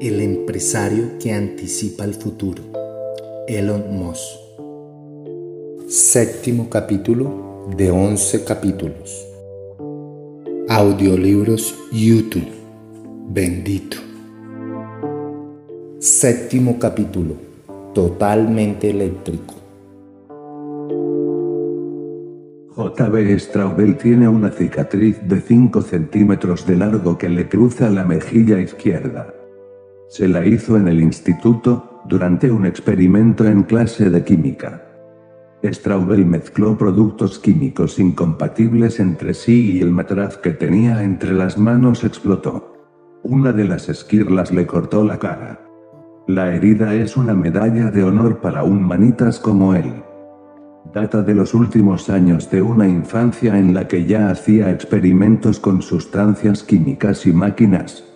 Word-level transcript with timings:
El 0.00 0.22
empresario 0.22 1.18
que 1.22 1.34
anticipa 1.34 2.04
el 2.04 2.14
futuro. 2.14 2.62
Elon 3.46 3.84
Musk. 3.90 4.22
Séptimo 5.88 6.70
capítulo 6.70 7.66
de 7.76 7.90
11 7.90 8.44
capítulos. 8.44 9.28
Audiolibros 10.70 11.74
YouTube. 11.92 12.48
Bendito. 13.28 13.98
Séptimo 15.98 16.78
capítulo. 16.78 17.34
Totalmente 17.92 18.88
eléctrico. 18.88 19.52
JB 22.74 23.38
Straubel 23.38 23.98
tiene 23.98 24.26
una 24.28 24.50
cicatriz 24.50 25.18
de 25.28 25.42
5 25.42 25.82
centímetros 25.82 26.66
de 26.66 26.76
largo 26.76 27.18
que 27.18 27.28
le 27.28 27.50
cruza 27.50 27.90
la 27.90 28.04
mejilla 28.04 28.58
izquierda. 28.58 29.34
Se 30.10 30.26
la 30.26 30.44
hizo 30.44 30.76
en 30.76 30.88
el 30.88 31.00
instituto, 31.00 32.02
durante 32.04 32.50
un 32.50 32.66
experimento 32.66 33.44
en 33.44 33.62
clase 33.62 34.10
de 34.10 34.24
química. 34.24 34.82
Straubel 35.62 36.26
mezcló 36.26 36.76
productos 36.76 37.38
químicos 37.38 38.00
incompatibles 38.00 38.98
entre 38.98 39.34
sí 39.34 39.76
y 39.76 39.80
el 39.80 39.92
matraz 39.92 40.36
que 40.36 40.50
tenía 40.50 41.04
entre 41.04 41.32
las 41.32 41.58
manos 41.58 42.02
explotó. 42.02 42.74
Una 43.22 43.52
de 43.52 43.64
las 43.64 43.88
esquirlas 43.88 44.50
le 44.50 44.66
cortó 44.66 45.04
la 45.04 45.20
cara. 45.20 45.60
La 46.26 46.56
herida 46.56 46.92
es 46.92 47.16
una 47.16 47.34
medalla 47.34 47.92
de 47.92 48.02
honor 48.02 48.40
para 48.40 48.64
un 48.64 48.82
manitas 48.82 49.38
como 49.38 49.76
él. 49.76 50.02
Data 50.92 51.22
de 51.22 51.36
los 51.36 51.54
últimos 51.54 52.10
años 52.10 52.50
de 52.50 52.62
una 52.62 52.88
infancia 52.88 53.56
en 53.56 53.74
la 53.74 53.86
que 53.86 54.06
ya 54.06 54.30
hacía 54.30 54.72
experimentos 54.72 55.60
con 55.60 55.82
sustancias 55.82 56.64
químicas 56.64 57.26
y 57.26 57.32
máquinas. 57.32 58.09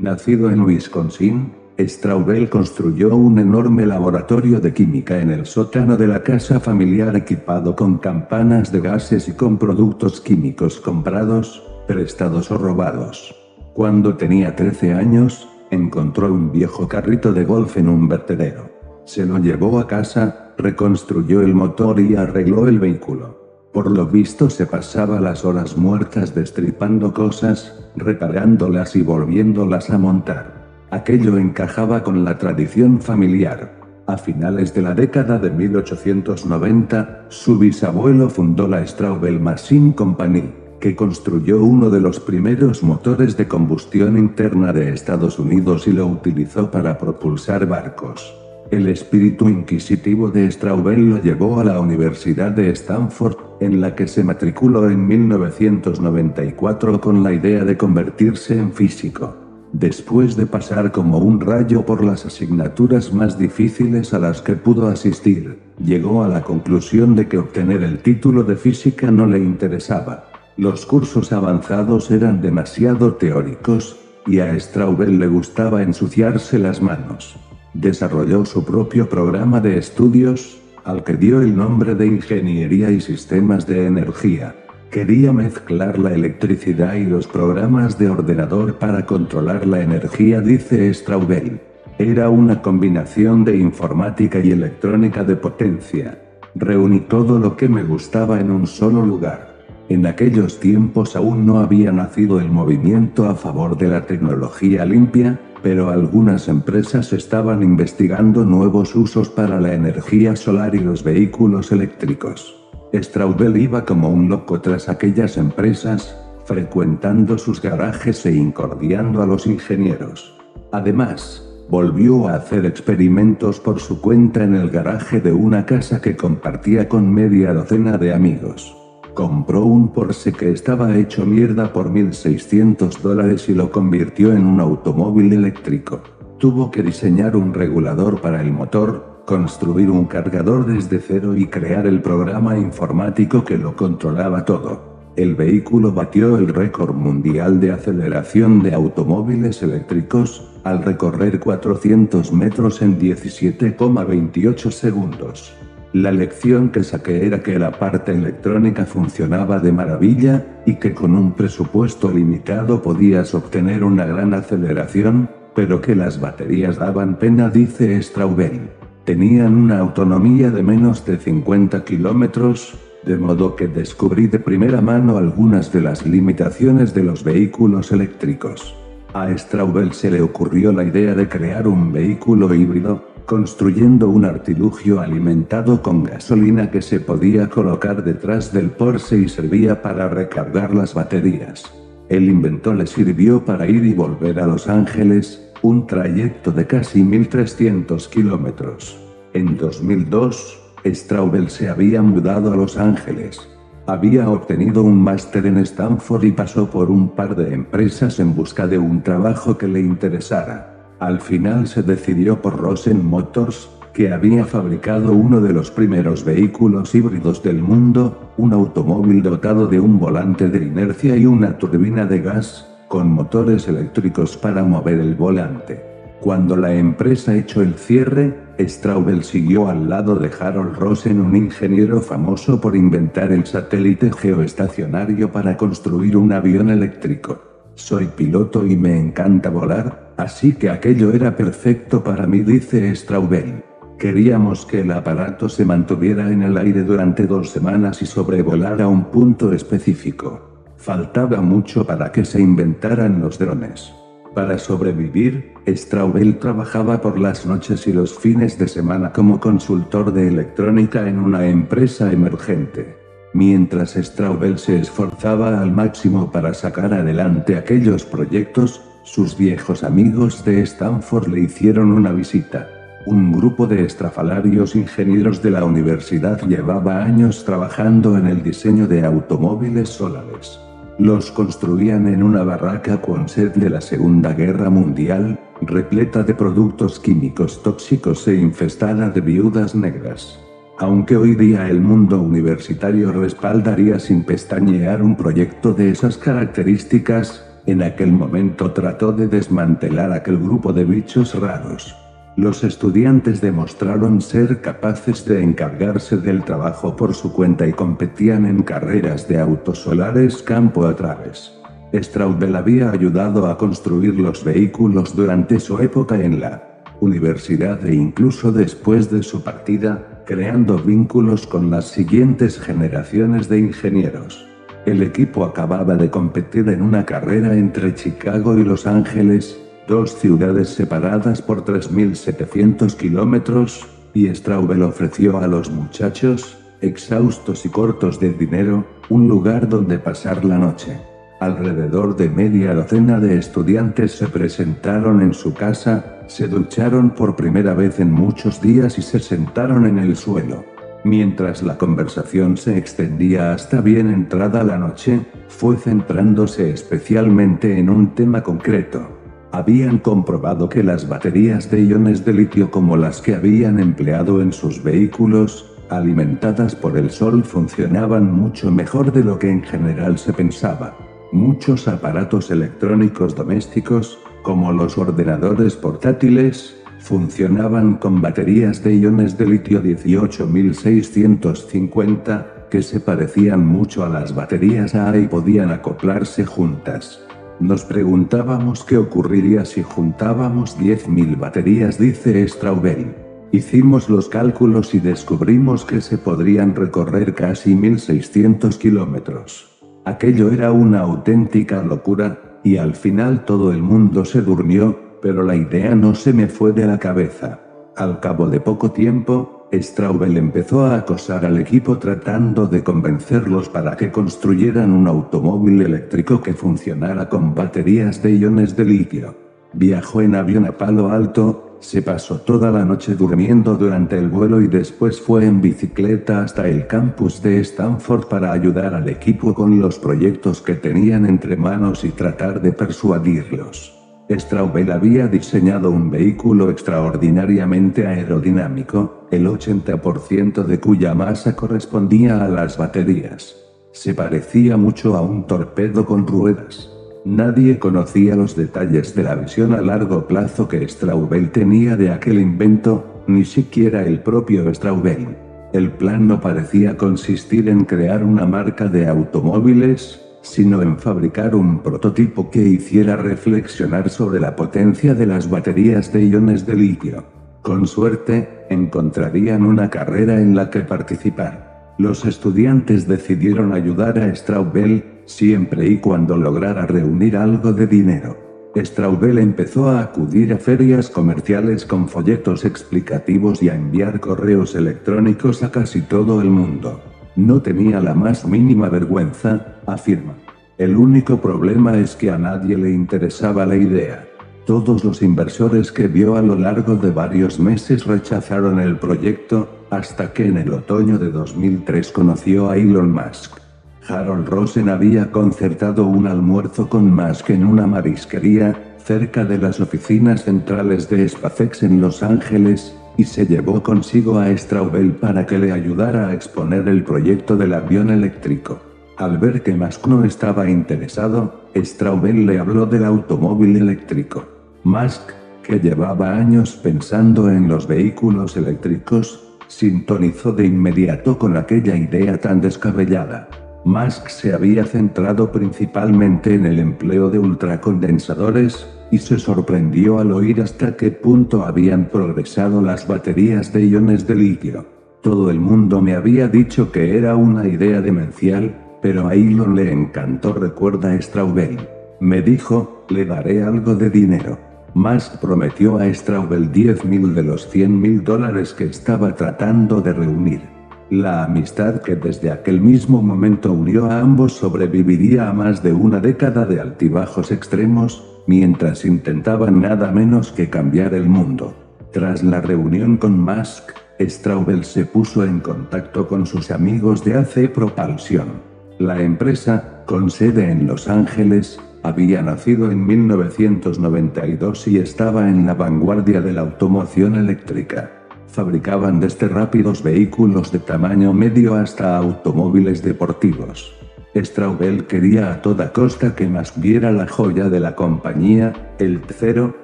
Nacido 0.00 0.48
en 0.50 0.60
Wisconsin, 0.60 1.52
Straubel 1.76 2.48
construyó 2.48 3.16
un 3.16 3.38
enorme 3.40 3.84
laboratorio 3.84 4.60
de 4.60 4.72
química 4.72 5.20
en 5.20 5.30
el 5.30 5.44
sótano 5.44 5.96
de 5.96 6.06
la 6.06 6.22
casa 6.22 6.60
familiar 6.60 7.16
equipado 7.16 7.74
con 7.74 7.98
campanas 7.98 8.70
de 8.70 8.80
gases 8.80 9.28
y 9.28 9.32
con 9.32 9.58
productos 9.58 10.20
químicos 10.20 10.80
comprados, 10.80 11.64
prestados 11.88 12.50
o 12.52 12.58
robados. 12.58 13.34
Cuando 13.74 14.16
tenía 14.16 14.54
13 14.54 14.94
años, 14.94 15.48
encontró 15.70 16.32
un 16.32 16.52
viejo 16.52 16.86
carrito 16.86 17.32
de 17.32 17.44
golf 17.44 17.76
en 17.76 17.88
un 17.88 18.08
vertedero. 18.08 18.70
Se 19.04 19.26
lo 19.26 19.38
llevó 19.38 19.80
a 19.80 19.88
casa, 19.88 20.54
reconstruyó 20.58 21.42
el 21.42 21.54
motor 21.54 21.98
y 21.98 22.14
arregló 22.14 22.68
el 22.68 22.78
vehículo. 22.78 23.37
Por 23.72 23.90
lo 23.90 24.06
visto 24.06 24.48
se 24.48 24.66
pasaba 24.66 25.20
las 25.20 25.44
horas 25.44 25.76
muertas 25.76 26.34
destripando 26.34 27.12
cosas, 27.12 27.90
reparándolas 27.96 28.96
y 28.96 29.02
volviéndolas 29.02 29.90
a 29.90 29.98
montar. 29.98 30.86
Aquello 30.90 31.36
encajaba 31.36 32.02
con 32.02 32.24
la 32.24 32.38
tradición 32.38 33.00
familiar. 33.00 33.76
A 34.06 34.16
finales 34.16 34.72
de 34.72 34.80
la 34.80 34.94
década 34.94 35.38
de 35.38 35.50
1890, 35.50 37.26
su 37.28 37.58
bisabuelo 37.58 38.30
fundó 38.30 38.66
la 38.66 38.86
Straubel 38.86 39.38
Machine 39.38 39.94
Company, 39.94 40.50
que 40.80 40.96
construyó 40.96 41.62
uno 41.62 41.90
de 41.90 42.00
los 42.00 42.20
primeros 42.20 42.82
motores 42.82 43.36
de 43.36 43.48
combustión 43.48 44.16
interna 44.16 44.72
de 44.72 44.94
Estados 44.94 45.38
Unidos 45.38 45.86
y 45.86 45.92
lo 45.92 46.06
utilizó 46.06 46.70
para 46.70 46.96
propulsar 46.96 47.66
barcos. 47.66 48.37
El 48.70 48.86
espíritu 48.86 49.48
inquisitivo 49.48 50.30
de 50.30 50.50
Straubel 50.50 51.08
lo 51.08 51.22
llevó 51.22 51.58
a 51.58 51.64
la 51.64 51.80
Universidad 51.80 52.50
de 52.50 52.68
Stanford, 52.70 53.36
en 53.60 53.80
la 53.80 53.94
que 53.94 54.06
se 54.06 54.22
matriculó 54.22 54.90
en 54.90 55.06
1994 55.06 57.00
con 57.00 57.22
la 57.22 57.32
idea 57.32 57.64
de 57.64 57.78
convertirse 57.78 58.58
en 58.58 58.72
físico. 58.72 59.34
Después 59.72 60.36
de 60.36 60.44
pasar 60.44 60.92
como 60.92 61.16
un 61.16 61.40
rayo 61.40 61.86
por 61.86 62.04
las 62.04 62.26
asignaturas 62.26 63.14
más 63.14 63.38
difíciles 63.38 64.12
a 64.12 64.18
las 64.18 64.42
que 64.42 64.54
pudo 64.54 64.88
asistir, 64.88 65.60
llegó 65.82 66.22
a 66.22 66.28
la 66.28 66.42
conclusión 66.42 67.14
de 67.16 67.26
que 67.26 67.38
obtener 67.38 67.82
el 67.82 68.00
título 68.00 68.42
de 68.42 68.56
física 68.56 69.10
no 69.10 69.24
le 69.24 69.38
interesaba. 69.38 70.26
Los 70.58 70.84
cursos 70.84 71.32
avanzados 71.32 72.10
eran 72.10 72.42
demasiado 72.42 73.14
teóricos, 73.14 73.98
y 74.26 74.40
a 74.40 74.60
Straubel 74.60 75.18
le 75.18 75.26
gustaba 75.26 75.82
ensuciarse 75.82 76.58
las 76.58 76.82
manos. 76.82 77.38
Desarrolló 77.74 78.44
su 78.44 78.64
propio 78.64 79.08
programa 79.08 79.60
de 79.60 79.78
estudios, 79.78 80.60
al 80.84 81.04
que 81.04 81.16
dio 81.16 81.42
el 81.42 81.56
nombre 81.56 81.94
de 81.94 82.06
Ingeniería 82.06 82.90
y 82.90 83.00
Sistemas 83.00 83.66
de 83.66 83.86
Energía. 83.86 84.54
Quería 84.90 85.34
mezclar 85.34 85.98
la 85.98 86.14
electricidad 86.14 86.94
y 86.94 87.04
los 87.04 87.26
programas 87.26 87.98
de 87.98 88.08
ordenador 88.08 88.78
para 88.78 89.04
controlar 89.04 89.66
la 89.66 89.82
energía, 89.82 90.40
dice 90.40 90.92
Straubel. 90.94 91.60
Era 91.98 92.30
una 92.30 92.62
combinación 92.62 93.44
de 93.44 93.58
informática 93.58 94.38
y 94.38 94.50
electrónica 94.50 95.24
de 95.24 95.36
potencia. 95.36 96.22
Reuní 96.54 97.00
todo 97.00 97.38
lo 97.38 97.56
que 97.56 97.68
me 97.68 97.82
gustaba 97.82 98.40
en 98.40 98.50
un 98.50 98.66
solo 98.66 99.04
lugar. 99.04 99.58
En 99.90 100.06
aquellos 100.06 100.58
tiempos 100.58 101.16
aún 101.16 101.44
no 101.44 101.58
había 101.60 101.92
nacido 101.92 102.40
el 102.40 102.50
movimiento 102.50 103.26
a 103.26 103.34
favor 103.34 103.76
de 103.76 103.88
la 103.88 104.06
tecnología 104.06 104.84
limpia, 104.84 105.38
pero 105.62 105.90
algunas 105.90 106.48
empresas 106.48 107.12
estaban 107.12 107.62
investigando 107.62 108.44
nuevos 108.44 108.94
usos 108.94 109.28
para 109.28 109.60
la 109.60 109.74
energía 109.74 110.36
solar 110.36 110.74
y 110.74 110.78
los 110.78 111.02
vehículos 111.02 111.72
eléctricos. 111.72 112.54
Straubel 112.94 113.56
iba 113.56 113.84
como 113.84 114.08
un 114.08 114.28
loco 114.28 114.60
tras 114.60 114.88
aquellas 114.88 115.36
empresas, 115.36 116.16
frecuentando 116.46 117.36
sus 117.36 117.60
garajes 117.60 118.24
e 118.24 118.32
incordiando 118.32 119.22
a 119.22 119.26
los 119.26 119.46
ingenieros. 119.46 120.34
Además, 120.72 121.44
volvió 121.68 122.28
a 122.28 122.36
hacer 122.36 122.64
experimentos 122.64 123.60
por 123.60 123.80
su 123.80 124.00
cuenta 124.00 124.44
en 124.44 124.54
el 124.54 124.70
garaje 124.70 125.20
de 125.20 125.32
una 125.32 125.66
casa 125.66 126.00
que 126.00 126.16
compartía 126.16 126.88
con 126.88 127.12
media 127.12 127.52
docena 127.52 127.98
de 127.98 128.14
amigos. 128.14 128.77
Compró 129.18 129.64
un 129.64 129.88
Porsche 129.88 130.32
que 130.32 130.52
estaba 130.52 130.96
hecho 130.96 131.26
mierda 131.26 131.72
por 131.72 131.90
1.600 131.90 133.00
dólares 133.00 133.48
y 133.48 133.52
lo 133.52 133.68
convirtió 133.68 134.32
en 134.32 134.46
un 134.46 134.60
automóvil 134.60 135.32
eléctrico. 135.32 136.02
Tuvo 136.38 136.70
que 136.70 136.84
diseñar 136.84 137.34
un 137.34 137.52
regulador 137.52 138.20
para 138.20 138.40
el 138.40 138.52
motor, 138.52 139.24
construir 139.26 139.90
un 139.90 140.04
cargador 140.04 140.66
desde 140.66 141.00
cero 141.00 141.36
y 141.36 141.48
crear 141.48 141.88
el 141.88 142.00
programa 142.00 142.56
informático 142.56 143.44
que 143.44 143.58
lo 143.58 143.74
controlaba 143.74 144.44
todo. 144.44 145.10
El 145.16 145.34
vehículo 145.34 145.90
batió 145.92 146.38
el 146.38 146.46
récord 146.46 146.94
mundial 146.94 147.58
de 147.58 147.72
aceleración 147.72 148.62
de 148.62 148.72
automóviles 148.72 149.64
eléctricos, 149.64 150.48
al 150.62 150.84
recorrer 150.84 151.40
400 151.40 152.32
metros 152.32 152.82
en 152.82 153.00
17,28 153.00 154.70
segundos. 154.70 155.52
La 155.94 156.12
lección 156.12 156.68
que 156.68 156.84
saqué 156.84 157.24
era 157.26 157.42
que 157.42 157.58
la 157.58 157.70
parte 157.70 158.12
electrónica 158.12 158.84
funcionaba 158.84 159.58
de 159.58 159.72
maravilla, 159.72 160.44
y 160.66 160.74
que 160.74 160.92
con 160.92 161.14
un 161.14 161.32
presupuesto 161.32 162.10
limitado 162.10 162.82
podías 162.82 163.34
obtener 163.34 163.82
una 163.82 164.04
gran 164.04 164.34
aceleración, 164.34 165.30
pero 165.54 165.80
que 165.80 165.94
las 165.94 166.20
baterías 166.20 166.76
daban 166.76 167.18
pena, 167.18 167.48
dice 167.48 168.00
Straubel. 168.02 168.68
Tenían 169.04 169.54
una 169.54 169.78
autonomía 169.78 170.50
de 170.50 170.62
menos 170.62 171.06
de 171.06 171.16
50 171.16 171.82
kilómetros, 171.84 172.78
de 173.06 173.16
modo 173.16 173.56
que 173.56 173.66
descubrí 173.66 174.26
de 174.26 174.38
primera 174.38 174.82
mano 174.82 175.16
algunas 175.16 175.72
de 175.72 175.80
las 175.80 176.04
limitaciones 176.04 176.92
de 176.92 177.04
los 177.04 177.24
vehículos 177.24 177.92
eléctricos. 177.92 178.76
A 179.14 179.30
Straubel 179.38 179.94
se 179.94 180.10
le 180.10 180.20
ocurrió 180.20 180.70
la 180.70 180.84
idea 180.84 181.14
de 181.14 181.26
crear 181.30 181.66
un 181.66 181.90
vehículo 181.90 182.52
híbrido, 182.54 183.06
construyendo 183.28 184.08
un 184.08 184.24
artilugio 184.24 185.02
alimentado 185.02 185.82
con 185.82 186.02
gasolina 186.02 186.70
que 186.70 186.80
se 186.80 186.98
podía 186.98 187.50
colocar 187.50 188.02
detrás 188.02 188.54
del 188.54 188.70
Porsche 188.70 189.18
y 189.18 189.28
servía 189.28 189.82
para 189.82 190.08
recargar 190.08 190.74
las 190.74 190.94
baterías. 190.94 191.62
El 192.08 192.24
invento 192.24 192.72
le 192.72 192.86
sirvió 192.86 193.44
para 193.44 193.66
ir 193.66 193.84
y 193.84 193.92
volver 193.92 194.40
a 194.40 194.46
Los 194.46 194.66
Ángeles, 194.66 195.46
un 195.60 195.86
trayecto 195.86 196.52
de 196.52 196.66
casi 196.66 197.02
1.300 197.02 198.08
kilómetros. 198.08 198.98
En 199.34 199.58
2002, 199.58 200.58
Straubel 200.86 201.50
se 201.50 201.68
había 201.68 202.00
mudado 202.00 202.50
a 202.50 202.56
Los 202.56 202.78
Ángeles. 202.78 203.46
Había 203.86 204.30
obtenido 204.30 204.82
un 204.82 205.02
máster 205.02 205.44
en 205.44 205.58
Stanford 205.58 206.24
y 206.24 206.32
pasó 206.32 206.70
por 206.70 206.90
un 206.90 207.10
par 207.10 207.36
de 207.36 207.52
empresas 207.52 208.20
en 208.20 208.34
busca 208.34 208.66
de 208.66 208.78
un 208.78 209.02
trabajo 209.02 209.58
que 209.58 209.68
le 209.68 209.80
interesara. 209.80 210.77
Al 211.00 211.20
final 211.20 211.68
se 211.68 211.82
decidió 211.82 212.42
por 212.42 212.56
Rosen 212.56 213.06
Motors, 213.06 213.70
que 213.92 214.12
había 214.12 214.44
fabricado 214.44 215.12
uno 215.12 215.40
de 215.40 215.52
los 215.52 215.70
primeros 215.70 216.24
vehículos 216.24 216.94
híbridos 216.94 217.42
del 217.42 217.62
mundo, 217.62 218.32
un 218.36 218.52
automóvil 218.52 219.22
dotado 219.22 219.68
de 219.68 219.78
un 219.78 219.98
volante 219.98 220.48
de 220.48 220.64
inercia 220.64 221.16
y 221.16 221.24
una 221.26 221.56
turbina 221.56 222.04
de 222.04 222.20
gas, 222.20 222.66
con 222.88 223.12
motores 223.12 223.68
eléctricos 223.68 224.36
para 224.36 224.64
mover 224.64 224.98
el 224.98 225.14
volante. 225.14 225.84
Cuando 226.20 226.56
la 226.56 226.74
empresa 226.74 227.36
echó 227.36 227.62
el 227.62 227.74
cierre, 227.74 228.36
Straubel 228.58 229.22
siguió 229.22 229.68
al 229.68 229.88
lado 229.88 230.16
de 230.16 230.30
Harold 230.40 230.76
Rosen, 230.76 231.20
un 231.20 231.36
ingeniero 231.36 232.00
famoso 232.00 232.60
por 232.60 232.74
inventar 232.74 233.30
el 233.30 233.46
satélite 233.46 234.10
geoestacionario 234.10 235.30
para 235.30 235.56
construir 235.56 236.16
un 236.16 236.32
avión 236.32 236.70
eléctrico. 236.70 237.40
Soy 237.76 238.06
piloto 238.06 238.66
y 238.66 238.76
me 238.76 238.98
encanta 238.98 239.48
volar, 239.50 240.07
Así 240.18 240.52
que 240.52 240.68
aquello 240.68 241.12
era 241.12 241.36
perfecto 241.36 242.02
para 242.02 242.26
mí, 242.26 242.40
dice 242.40 242.94
Straubel. 242.96 243.62
Queríamos 244.00 244.66
que 244.66 244.80
el 244.80 244.90
aparato 244.90 245.48
se 245.48 245.64
mantuviera 245.64 246.30
en 246.32 246.42
el 246.42 246.58
aire 246.58 246.82
durante 246.82 247.24
dos 247.24 247.50
semanas 247.50 248.02
y 248.02 248.06
sobrevolara 248.06 248.88
un 248.88 249.04
punto 249.12 249.52
específico. 249.52 250.74
Faltaba 250.76 251.40
mucho 251.40 251.86
para 251.86 252.10
que 252.10 252.24
se 252.24 252.40
inventaran 252.40 253.20
los 253.20 253.38
drones. 253.38 253.94
Para 254.34 254.58
sobrevivir, 254.58 255.54
Straubel 255.68 256.38
trabajaba 256.38 257.00
por 257.00 257.18
las 257.18 257.46
noches 257.46 257.86
y 257.86 257.92
los 257.92 258.18
fines 258.18 258.58
de 258.58 258.66
semana 258.66 259.12
como 259.12 259.38
consultor 259.38 260.12
de 260.12 260.26
electrónica 260.26 261.08
en 261.08 261.20
una 261.20 261.46
empresa 261.46 262.10
emergente. 262.10 262.96
Mientras 263.34 263.94
Straubel 263.94 264.58
se 264.58 264.80
esforzaba 264.80 265.60
al 265.60 265.70
máximo 265.70 266.32
para 266.32 266.54
sacar 266.54 266.92
adelante 266.92 267.56
aquellos 267.56 268.04
proyectos, 268.04 268.87
sus 269.08 269.38
viejos 269.38 269.84
amigos 269.84 270.44
de 270.44 270.60
Stanford 270.60 271.28
le 271.28 271.40
hicieron 271.40 271.92
una 271.92 272.12
visita. 272.12 272.68
Un 273.06 273.32
grupo 273.32 273.66
de 273.66 273.84
estrafalarios 273.84 274.76
ingenieros 274.76 275.42
de 275.42 275.50
la 275.50 275.64
universidad 275.64 276.46
llevaba 276.46 277.02
años 277.02 277.42
trabajando 277.44 278.18
en 278.18 278.26
el 278.26 278.42
diseño 278.42 278.86
de 278.86 279.06
automóviles 279.06 279.88
solares. 279.88 280.60
Los 280.98 281.30
construían 281.30 282.06
en 282.06 282.22
una 282.22 282.44
barraca 282.44 283.00
con 283.00 283.30
sed 283.30 283.52
de 283.52 283.70
la 283.70 283.80
Segunda 283.80 284.34
Guerra 284.34 284.68
Mundial, 284.68 285.40
repleta 285.62 286.22
de 286.22 286.34
productos 286.34 287.00
químicos 287.00 287.62
tóxicos 287.62 288.28
e 288.28 288.34
infestada 288.34 289.08
de 289.08 289.22
viudas 289.22 289.74
negras. 289.74 290.38
Aunque 290.78 291.16
hoy 291.16 291.34
día 291.34 291.66
el 291.68 291.80
mundo 291.80 292.20
universitario 292.20 293.10
respaldaría 293.10 293.98
sin 293.98 294.22
pestañear 294.22 295.02
un 295.02 295.16
proyecto 295.16 295.72
de 295.72 295.90
esas 295.90 296.18
características, 296.18 297.47
en 297.68 297.82
aquel 297.82 298.12
momento 298.12 298.70
trató 298.70 299.12
de 299.12 299.28
desmantelar 299.28 300.10
aquel 300.12 300.38
grupo 300.38 300.72
de 300.72 300.86
bichos 300.86 301.38
raros. 301.38 301.94
Los 302.34 302.64
estudiantes 302.64 303.42
demostraron 303.42 304.22
ser 304.22 304.62
capaces 304.62 305.26
de 305.26 305.42
encargarse 305.42 306.16
del 306.16 306.44
trabajo 306.44 306.96
por 306.96 307.14
su 307.14 307.30
cuenta 307.30 307.66
y 307.66 307.72
competían 307.72 308.46
en 308.46 308.62
carreras 308.62 309.28
de 309.28 309.38
autos 309.38 309.80
solares 309.80 310.42
campo 310.42 310.86
a 310.86 310.96
través. 310.96 311.52
Straubel 311.92 312.56
había 312.56 312.90
ayudado 312.90 313.46
a 313.46 313.58
construir 313.58 314.14
los 314.14 314.44
vehículos 314.44 315.14
durante 315.14 315.60
su 315.60 315.78
época 315.78 316.14
en 316.16 316.40
la 316.40 316.80
universidad 317.00 317.84
e 317.84 317.94
incluso 317.94 318.50
después 318.50 319.10
de 319.10 319.22
su 319.22 319.44
partida, 319.44 320.22
creando 320.24 320.78
vínculos 320.78 321.46
con 321.46 321.70
las 321.70 321.88
siguientes 321.88 322.58
generaciones 322.58 323.48
de 323.50 323.58
ingenieros. 323.58 324.47
El 324.88 325.02
equipo 325.02 325.44
acababa 325.44 325.96
de 325.96 326.08
competir 326.08 326.66
en 326.70 326.80
una 326.80 327.04
carrera 327.04 327.52
entre 327.52 327.94
Chicago 327.94 328.56
y 328.56 328.64
Los 328.64 328.86
Ángeles, 328.86 329.60
dos 329.86 330.14
ciudades 330.14 330.70
separadas 330.70 331.42
por 331.42 331.62
3.700 331.62 332.96
kilómetros, 332.96 333.86
y 334.14 334.34
Straubel 334.34 334.82
ofreció 334.82 335.36
a 335.40 335.46
los 335.46 335.70
muchachos, 335.70 336.56
exhaustos 336.80 337.66
y 337.66 337.68
cortos 337.68 338.18
de 338.18 338.32
dinero, 338.32 338.86
un 339.10 339.28
lugar 339.28 339.68
donde 339.68 339.98
pasar 339.98 340.42
la 340.46 340.56
noche. 340.56 340.98
Alrededor 341.38 342.16
de 342.16 342.30
media 342.30 342.72
docena 342.72 343.20
de 343.20 343.36
estudiantes 343.36 344.12
se 344.12 344.28
presentaron 344.28 345.20
en 345.20 345.34
su 345.34 345.52
casa, 345.52 346.22
se 346.28 346.48
ducharon 346.48 347.10
por 347.10 347.36
primera 347.36 347.74
vez 347.74 348.00
en 348.00 348.10
muchos 348.10 348.62
días 348.62 348.96
y 348.96 349.02
se 349.02 349.20
sentaron 349.20 349.84
en 349.84 349.98
el 349.98 350.16
suelo. 350.16 350.77
Mientras 351.04 351.62
la 351.62 351.78
conversación 351.78 352.56
se 352.56 352.76
extendía 352.76 353.52
hasta 353.52 353.80
bien 353.80 354.10
entrada 354.10 354.64
la 354.64 354.78
noche, 354.78 355.26
fue 355.48 355.76
centrándose 355.76 356.70
especialmente 356.70 357.78
en 357.78 357.88
un 357.88 358.14
tema 358.14 358.42
concreto 358.42 359.18
habían 359.52 359.98
comprobado 359.98 360.68
que 360.68 360.82
las 360.82 361.08
baterías 361.08 361.70
de 361.70 361.82
iones 361.82 362.24
de 362.24 362.34
litio 362.34 362.70
como 362.70 362.96
las 362.96 363.20
que 363.20 363.34
habían 363.34 363.80
empleado 363.80 364.42
en 364.42 364.52
sus 364.52 364.82
vehículos, 364.82 365.74
alimentadas 365.88 366.74
por 366.74 366.98
el 366.98 367.10
sol 367.10 367.44
funcionaban 367.44 368.30
mucho 368.30 368.70
mejor 368.70 369.12
de 369.12 369.24
lo 369.24 369.38
que 369.38 369.50
en 369.50 369.62
general 369.62 370.18
se 370.18 370.32
pensaba. 370.32 370.96
Muchos 371.32 371.88
aparatos 371.88 372.50
electrónicos 372.50 373.34
domésticos, 373.34 374.18
como 374.42 374.72
los 374.72 374.98
ordenadores 374.98 375.76
portátiles, 375.76 376.76
funcionaban 376.98 377.96
con 377.96 378.20
baterías 378.20 378.82
de 378.82 378.96
iones 378.96 379.38
de 379.38 379.46
litio 379.46 379.80
18650, 379.80 382.66
que 382.70 382.82
se 382.82 383.00
parecían 383.00 383.66
mucho 383.66 384.04
a 384.04 384.08
las 384.08 384.34
baterías 384.34 384.94
A 384.94 385.16
y 385.16 385.26
podían 385.26 385.70
acoplarse 385.70 386.44
juntas. 386.44 387.20
Nos 387.60 387.84
preguntábamos 387.84 388.84
qué 388.84 388.98
ocurriría 388.98 389.64
si 389.64 389.82
juntábamos 389.82 390.78
10.000 390.78 391.38
baterías, 391.38 391.98
dice 391.98 392.46
Straubel. 392.46 393.16
Hicimos 393.50 394.10
los 394.10 394.28
cálculos 394.28 394.94
y 394.94 395.00
descubrimos 395.00 395.84
que 395.84 396.00
se 396.00 396.18
podrían 396.18 396.76
recorrer 396.76 397.34
casi 397.34 397.74
1.600 397.74 398.76
kilómetros. 398.76 399.80
Aquello 400.04 400.52
era 400.52 400.70
una 400.70 401.00
auténtica 401.00 401.82
locura, 401.82 402.60
y 402.62 402.76
al 402.76 402.94
final 402.94 403.44
todo 403.44 403.72
el 403.72 403.82
mundo 403.82 404.24
se 404.24 404.42
durmió, 404.42 405.07
pero 405.20 405.42
la 405.42 405.56
idea 405.56 405.94
no 405.94 406.14
se 406.14 406.32
me 406.32 406.48
fue 406.48 406.72
de 406.72 406.86
la 406.86 406.98
cabeza. 406.98 407.60
Al 407.96 408.20
cabo 408.20 408.48
de 408.48 408.60
poco 408.60 408.92
tiempo, 408.92 409.68
Straubel 409.72 410.36
empezó 410.36 410.86
a 410.86 410.96
acosar 410.96 411.44
al 411.44 411.58
equipo 411.58 411.98
tratando 411.98 412.66
de 412.66 412.82
convencerlos 412.82 413.68
para 413.68 413.96
que 413.96 414.10
construyeran 414.10 414.92
un 414.92 415.06
automóvil 415.06 415.82
eléctrico 415.82 416.40
que 416.40 416.54
funcionara 416.54 417.28
con 417.28 417.54
baterías 417.54 418.22
de 418.22 418.36
iones 418.36 418.76
de 418.76 418.84
litio. 418.84 419.34
Viajó 419.74 420.22
en 420.22 420.34
avión 420.34 420.64
a 420.64 420.78
Palo 420.78 421.10
Alto, 421.10 421.76
se 421.80 422.02
pasó 422.02 422.40
toda 422.40 422.70
la 422.70 422.84
noche 422.84 423.14
durmiendo 423.14 423.76
durante 423.76 424.18
el 424.18 424.28
vuelo 424.28 424.60
y 424.62 424.68
después 424.68 425.20
fue 425.20 425.44
en 425.44 425.60
bicicleta 425.60 426.42
hasta 426.42 426.66
el 426.66 426.86
campus 426.86 427.42
de 427.42 427.60
Stanford 427.60 428.26
para 428.26 428.52
ayudar 428.52 428.94
al 428.94 429.08
equipo 429.08 429.54
con 429.54 429.78
los 429.78 429.98
proyectos 429.98 430.62
que 430.62 430.74
tenían 430.74 431.26
entre 431.26 431.56
manos 431.56 432.04
y 432.04 432.10
tratar 432.10 432.62
de 432.62 432.72
persuadirlos. 432.72 433.97
Straubel 434.30 434.92
había 434.92 435.26
diseñado 435.26 435.90
un 435.90 436.10
vehículo 436.10 436.70
extraordinariamente 436.70 438.06
aerodinámico, 438.06 439.26
el 439.30 439.46
80% 439.46 440.64
de 440.64 440.78
cuya 440.78 441.14
masa 441.14 441.56
correspondía 441.56 442.44
a 442.44 442.48
las 442.48 442.76
baterías. 442.76 443.56
Se 443.92 444.12
parecía 444.12 444.76
mucho 444.76 445.16
a 445.16 445.22
un 445.22 445.46
torpedo 445.46 446.04
con 446.04 446.26
ruedas. 446.26 446.90
Nadie 447.24 447.78
conocía 447.78 448.36
los 448.36 448.54
detalles 448.54 449.14
de 449.14 449.22
la 449.22 449.34
visión 449.34 449.72
a 449.72 449.80
largo 449.80 450.26
plazo 450.26 450.68
que 450.68 450.86
Straubel 450.86 451.50
tenía 451.50 451.96
de 451.96 452.10
aquel 452.10 452.38
invento, 452.38 453.22
ni 453.26 453.46
siquiera 453.46 454.02
el 454.02 454.20
propio 454.20 454.72
Straubel. 454.74 455.36
El 455.72 455.90
plan 455.90 456.28
no 456.28 456.40
parecía 456.40 456.96
consistir 456.96 457.68
en 457.68 457.84
crear 457.84 458.22
una 458.22 458.46
marca 458.46 458.88
de 458.88 459.06
automóviles, 459.06 460.27
sino 460.42 460.82
en 460.82 460.98
fabricar 460.98 461.54
un 461.54 461.80
prototipo 461.80 462.50
que 462.50 462.62
hiciera 462.62 463.16
reflexionar 463.16 464.10
sobre 464.10 464.40
la 464.40 464.56
potencia 464.56 465.14
de 465.14 465.26
las 465.26 465.48
baterías 465.50 466.12
de 466.12 466.24
iones 466.24 466.66
de 466.66 466.74
litio. 466.76 467.24
Con 467.62 467.86
suerte, 467.86 468.66
encontrarían 468.70 469.64
una 469.64 469.90
carrera 469.90 470.40
en 470.40 470.54
la 470.54 470.70
que 470.70 470.80
participar. 470.80 471.94
Los 471.98 472.24
estudiantes 472.24 473.08
decidieron 473.08 473.72
ayudar 473.72 474.18
a 474.18 474.34
Straubel, 474.34 475.04
siempre 475.26 475.88
y 475.88 475.98
cuando 475.98 476.36
lograra 476.36 476.86
reunir 476.86 477.36
algo 477.36 477.72
de 477.72 477.86
dinero. 477.86 478.48
Straubel 478.76 479.38
empezó 479.38 479.88
a 479.88 480.00
acudir 480.00 480.52
a 480.52 480.58
ferias 480.58 481.10
comerciales 481.10 481.84
con 481.84 482.08
folletos 482.08 482.64
explicativos 482.64 483.62
y 483.62 483.68
a 483.68 483.74
enviar 483.74 484.20
correos 484.20 484.74
electrónicos 484.74 485.62
a 485.62 485.70
casi 485.70 486.02
todo 486.02 486.40
el 486.40 486.50
mundo. 486.50 487.00
No 487.34 487.62
tenía 487.62 488.00
la 488.00 488.14
más 488.14 488.46
mínima 488.46 488.88
vergüenza, 488.88 489.77
afirma. 489.92 490.34
El 490.78 490.96
único 490.96 491.40
problema 491.40 491.96
es 491.98 492.14
que 492.14 492.30
a 492.30 492.38
nadie 492.38 492.76
le 492.76 492.90
interesaba 492.90 493.66
la 493.66 493.76
idea. 493.76 494.24
Todos 494.64 495.02
los 495.02 495.22
inversores 495.22 495.90
que 495.90 496.08
vio 496.08 496.36
a 496.36 496.42
lo 496.42 496.54
largo 496.54 496.94
de 496.94 497.10
varios 497.10 497.58
meses 497.58 498.06
rechazaron 498.06 498.78
el 498.78 498.98
proyecto, 498.98 499.86
hasta 499.90 500.32
que 500.32 500.46
en 500.46 500.58
el 500.58 500.72
otoño 500.72 501.18
de 501.18 501.30
2003 501.30 502.12
conoció 502.12 502.70
a 502.70 502.76
Elon 502.76 503.10
Musk. 503.10 503.58
Harold 504.06 504.46
Rosen 504.48 504.88
había 504.88 505.30
concertado 505.32 506.06
un 506.06 506.26
almuerzo 506.26 506.88
con 506.88 507.14
Musk 507.14 507.50
en 507.50 507.64
una 507.64 507.86
marisquería, 507.86 508.96
cerca 508.98 509.44
de 509.44 509.58
las 509.58 509.80
oficinas 509.80 510.44
centrales 510.44 511.08
de 511.08 511.28
SpaceX 511.28 511.82
en 511.82 512.00
Los 512.00 512.22
Ángeles, 512.22 512.94
y 513.16 513.24
se 513.24 513.46
llevó 513.46 513.82
consigo 513.82 514.38
a 514.38 514.56
Straubel 514.56 515.12
para 515.12 515.46
que 515.46 515.58
le 515.58 515.72
ayudara 515.72 516.28
a 516.28 516.34
exponer 516.34 516.86
el 516.88 517.02
proyecto 517.02 517.56
del 517.56 517.74
avión 517.74 518.10
eléctrico. 518.10 518.87
Al 519.18 519.36
ver 519.38 519.64
que 519.64 519.74
Musk 519.74 520.06
no 520.06 520.22
estaba 520.22 520.70
interesado, 520.70 521.64
Straubel 521.74 522.46
le 522.46 522.60
habló 522.60 522.86
del 522.86 523.04
automóvil 523.04 523.76
eléctrico. 523.76 524.44
Musk, 524.84 525.32
que 525.64 525.80
llevaba 525.80 526.36
años 526.36 526.78
pensando 526.80 527.50
en 527.50 527.66
los 527.66 527.88
vehículos 527.88 528.56
eléctricos, 528.56 529.56
sintonizó 529.66 530.52
de 530.52 530.66
inmediato 530.66 531.36
con 531.36 531.56
aquella 531.56 531.96
idea 531.96 532.38
tan 532.38 532.60
descabellada. 532.60 533.48
Musk 533.84 534.28
se 534.28 534.54
había 534.54 534.84
centrado 534.84 535.50
principalmente 535.50 536.54
en 536.54 536.66
el 536.66 536.78
empleo 536.78 537.28
de 537.28 537.40
ultracondensadores, 537.40 538.86
y 539.10 539.18
se 539.18 539.40
sorprendió 539.40 540.20
al 540.20 540.30
oír 540.30 540.60
hasta 540.60 540.94
qué 540.96 541.10
punto 541.10 541.64
habían 541.64 542.04
progresado 542.04 542.80
las 542.82 543.08
baterías 543.08 543.72
de 543.72 543.84
iones 543.84 544.28
de 544.28 544.36
litio. 544.36 544.86
Todo 545.22 545.50
el 545.50 545.58
mundo 545.58 546.00
me 546.00 546.14
había 546.14 546.46
dicho 546.46 546.92
que 546.92 547.18
era 547.18 547.34
una 547.34 547.66
idea 547.66 548.00
demencial, 548.00 548.87
pero 549.00 549.28
a 549.28 549.34
Elon 549.34 549.74
le 549.74 549.92
encantó, 549.92 550.52
recuerda 550.52 551.20
Straubel. 551.20 551.78
Me 552.20 552.42
dijo, 552.42 553.04
le 553.08 553.24
daré 553.24 553.62
algo 553.62 553.94
de 553.94 554.10
dinero. 554.10 554.58
Musk 554.94 555.38
prometió 555.40 555.98
a 555.98 556.12
Straubel 556.12 556.72
10 556.72 557.04
mil 557.04 557.34
de 557.34 557.42
los 557.42 557.68
100 557.68 558.00
mil 558.00 558.24
dólares 558.24 558.74
que 558.74 558.84
estaba 558.84 559.34
tratando 559.34 560.00
de 560.00 560.12
reunir. 560.12 560.62
La 561.10 561.44
amistad 561.44 562.02
que 562.02 562.16
desde 562.16 562.50
aquel 562.50 562.80
mismo 562.80 563.22
momento 563.22 563.72
unió 563.72 564.10
a 564.10 564.20
ambos 564.20 564.54
sobreviviría 564.54 565.48
a 565.48 565.52
más 565.52 565.82
de 565.82 565.92
una 565.92 566.20
década 566.20 566.66
de 566.66 566.80
altibajos 566.80 567.50
extremos, 567.50 568.42
mientras 568.46 569.04
intentaban 569.04 569.80
nada 569.80 570.10
menos 570.10 570.52
que 570.52 570.68
cambiar 570.68 571.14
el 571.14 571.28
mundo. 571.28 571.74
Tras 572.12 572.42
la 572.42 572.60
reunión 572.60 573.16
con 573.16 573.40
Musk, 573.40 573.92
Straubel 574.20 574.84
se 574.84 575.04
puso 575.04 575.44
en 575.44 575.60
contacto 575.60 576.26
con 576.26 576.44
sus 576.44 576.70
amigos 576.70 577.24
de 577.24 577.38
AC 577.38 577.72
Propulsion. 577.72 578.67
La 578.98 579.22
empresa, 579.22 580.02
con 580.06 580.28
sede 580.28 580.72
en 580.72 580.88
Los 580.88 581.06
Ángeles, 581.08 581.78
había 582.02 582.42
nacido 582.42 582.90
en 582.90 583.06
1992 583.06 584.88
y 584.88 584.98
estaba 584.98 585.48
en 585.48 585.66
la 585.66 585.74
vanguardia 585.74 586.40
de 586.40 586.52
la 586.52 586.62
automoción 586.62 587.36
eléctrica. 587.36 588.10
Fabricaban 588.48 589.20
desde 589.20 589.46
rápidos 589.46 590.02
vehículos 590.02 590.72
de 590.72 590.80
tamaño 590.80 591.32
medio 591.32 591.76
hasta 591.76 592.16
automóviles 592.16 593.00
deportivos. 593.00 593.94
Straubel 594.34 595.06
quería 595.06 595.52
a 595.52 595.62
toda 595.62 595.92
costa 595.92 596.34
que 596.34 596.48
más 596.48 596.80
viera 596.80 597.12
la 597.12 597.28
joya 597.28 597.68
de 597.68 597.78
la 597.78 597.94
compañía, 597.94 598.72
el 598.98 599.22
T0, 599.22 599.74